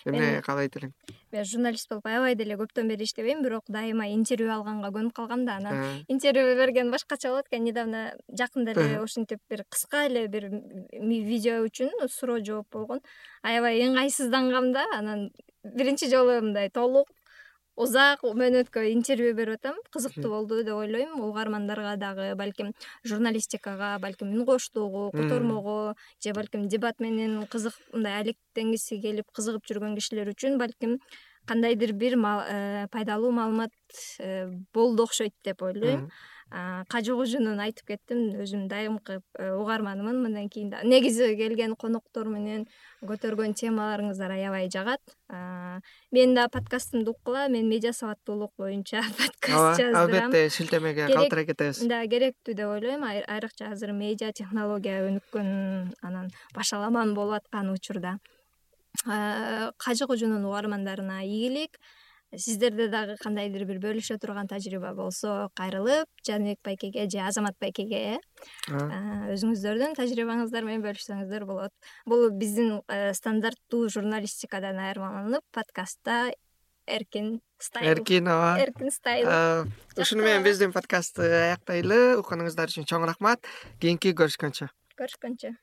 Эмне 0.04 0.42
каалайт 0.44 0.76
элең 0.76 0.92
мен 1.36 1.44
журналист 1.44 1.88
болуп 1.90 2.06
аябай 2.08 2.34
деле 2.38 2.56
көптөн 2.56 2.88
бери 2.88 3.04
иштебейм 3.04 3.42
бирок 3.44 3.64
дайыма 3.68 4.08
интервью 4.12 4.52
алганга 4.54 4.90
көнүп 4.94 5.14
калгам 5.16 5.44
да 5.46 5.56
анан 5.60 6.04
интервью 6.08 6.56
берген 6.56 6.90
башкача 6.90 7.30
болот 7.30 7.48
экен. 7.50 7.64
Недавно 7.64 8.12
жакында 8.28 8.72
эле 8.72 9.00
ушинтип 9.02 9.40
бир 9.50 9.64
кыска 9.68 10.06
эле 10.06 10.26
бир 10.28 10.48
видео 10.48 11.64
үчүн 11.66 11.90
суроо 12.08 12.38
жооп 12.44 12.70
болгон. 12.72 13.00
Аябай 13.42 13.82
ыңгайсыздангам 13.88 14.72
да 14.72 14.86
анан 14.96 15.30
биринчи 15.64 16.08
жолу 16.10 16.40
мындай 16.40 16.70
толук 16.70 17.10
узак 17.76 18.24
мөөнөткө 18.24 18.86
интервью 18.92 19.34
берип 19.36 19.60
атам. 19.60 19.76
Кызыктуу 19.92 20.30
болду 20.32 20.62
деп 20.64 20.74
ойлойм. 20.74 21.20
Угармандарга 21.20 21.96
дагы 22.00 22.34
балким 22.34 22.72
журналистикага 23.04 23.98
балким 24.00 24.32
үн 24.32 24.46
коштуугу 24.48 25.10
котормого 25.12 25.94
же 26.24 26.32
балким 26.32 26.68
дебат 26.68 27.00
менен 27.00 27.46
кызык 27.46 27.74
мындай 27.92 28.20
алектенгиси 28.22 29.00
келип 29.00 29.30
кызыгып 29.32 29.68
жүргөн 29.68 29.96
кишилер 30.00 30.32
үчүн 30.32 30.58
балким 30.58 30.98
кандайдыр 31.46 31.92
бир 31.92 32.16
э, 32.18 32.88
пайдалуу 32.90 33.30
маалымат 33.30 33.72
э, 34.18 34.48
болду 34.74 35.04
окшойт 35.04 35.34
деп 35.44 35.62
ойлойм 35.62 36.10
кажы 36.50 37.14
кожунун 37.18 37.58
айтып 37.58 37.88
кеттим 37.90 38.36
өзүм 38.38 38.68
дайымкы 38.70 39.18
э, 39.38 39.50
угарманымын. 39.58 40.20
Мындан 40.22 40.48
кийин 40.48 40.70
да 40.70 40.82
негизи 40.84 41.34
келген 41.36 41.74
коноктор 41.74 42.28
менен 42.30 42.68
көтөргөн 43.02 43.56
темаларыңыздар 43.58 44.36
аябай 44.36 44.70
жагат. 44.70 45.02
Менин 46.14 46.36
дагы 46.38 46.52
подкастымды 46.54 47.10
уккула 47.10 47.48
мен 47.48 47.66
медиа 47.68 47.92
сабаттуулук 47.92 48.52
боюнча 48.58 49.02
подкаст 49.18 49.82
жаздырам. 49.82 50.30
албетте 50.30 50.48
шилтемеге 50.50 51.08
калтыра 51.10 51.44
кетебиз. 51.44 51.82
да 51.82 52.04
керектүү 52.06 52.54
деп 52.54 52.70
ойлойм. 52.70 53.02
Айрыкча 53.04 53.72
азыр 53.72 53.92
медиа 53.92 54.32
технология 54.32 55.02
өнүккөн 55.08 55.98
анан 56.02 56.30
башаламан 56.54 57.14
болуп 57.14 57.42
аткан 57.42 57.74
учурда. 57.74 58.18
Кажы 59.04 60.06
кожунун 60.06 60.44
угармандарына 60.44 61.24
ийгилик 61.26 61.78
сиздерде 62.34 62.88
дагы 62.90 63.16
кандайдыр 63.22 63.64
бир 63.68 63.78
бөлүшө 63.82 64.18
турган 64.22 64.48
тажрыйба 64.50 64.92
болсо 64.98 65.48
кайрылып 65.58 66.08
жаныбек 66.26 66.58
байкеге 66.64 67.08
же 67.10 67.20
азамат 67.22 67.56
байкеге 67.60 68.00
э 68.16 68.18
өзүңүздөрдүн 69.34 69.94
тажрыйбаңыздар 69.98 70.66
менен 70.66 70.82
бөлүшсөңүздөр 70.84 71.46
болот. 71.46 71.72
Бул 72.06 72.30
биздин 72.30 72.80
э, 72.88 73.12
стандарттуу 73.14 73.88
журналистикадан 73.88 74.78
айырмаланып 74.78 75.44
подкастта 75.52 76.32
эркин 76.86 77.40
стайл. 77.58 77.92
Эркин 77.92 78.28
ооба. 78.28 78.56
Эркин 78.62 78.90
стайл. 78.90 79.66
Ушуну 79.96 80.22
менен 80.22 80.42
биздин 80.42 80.72
подкастты 80.72 81.26
аяктайлы. 81.52 82.18
Укканыңыздар 82.22 82.72
үчүн 82.72 82.90
чоң 82.90 83.06
рахмат. 83.10 83.46
Кийинки 83.80 84.14
көрүшкөнчө. 84.14 84.70
Көрүшкөнчө 84.98 85.56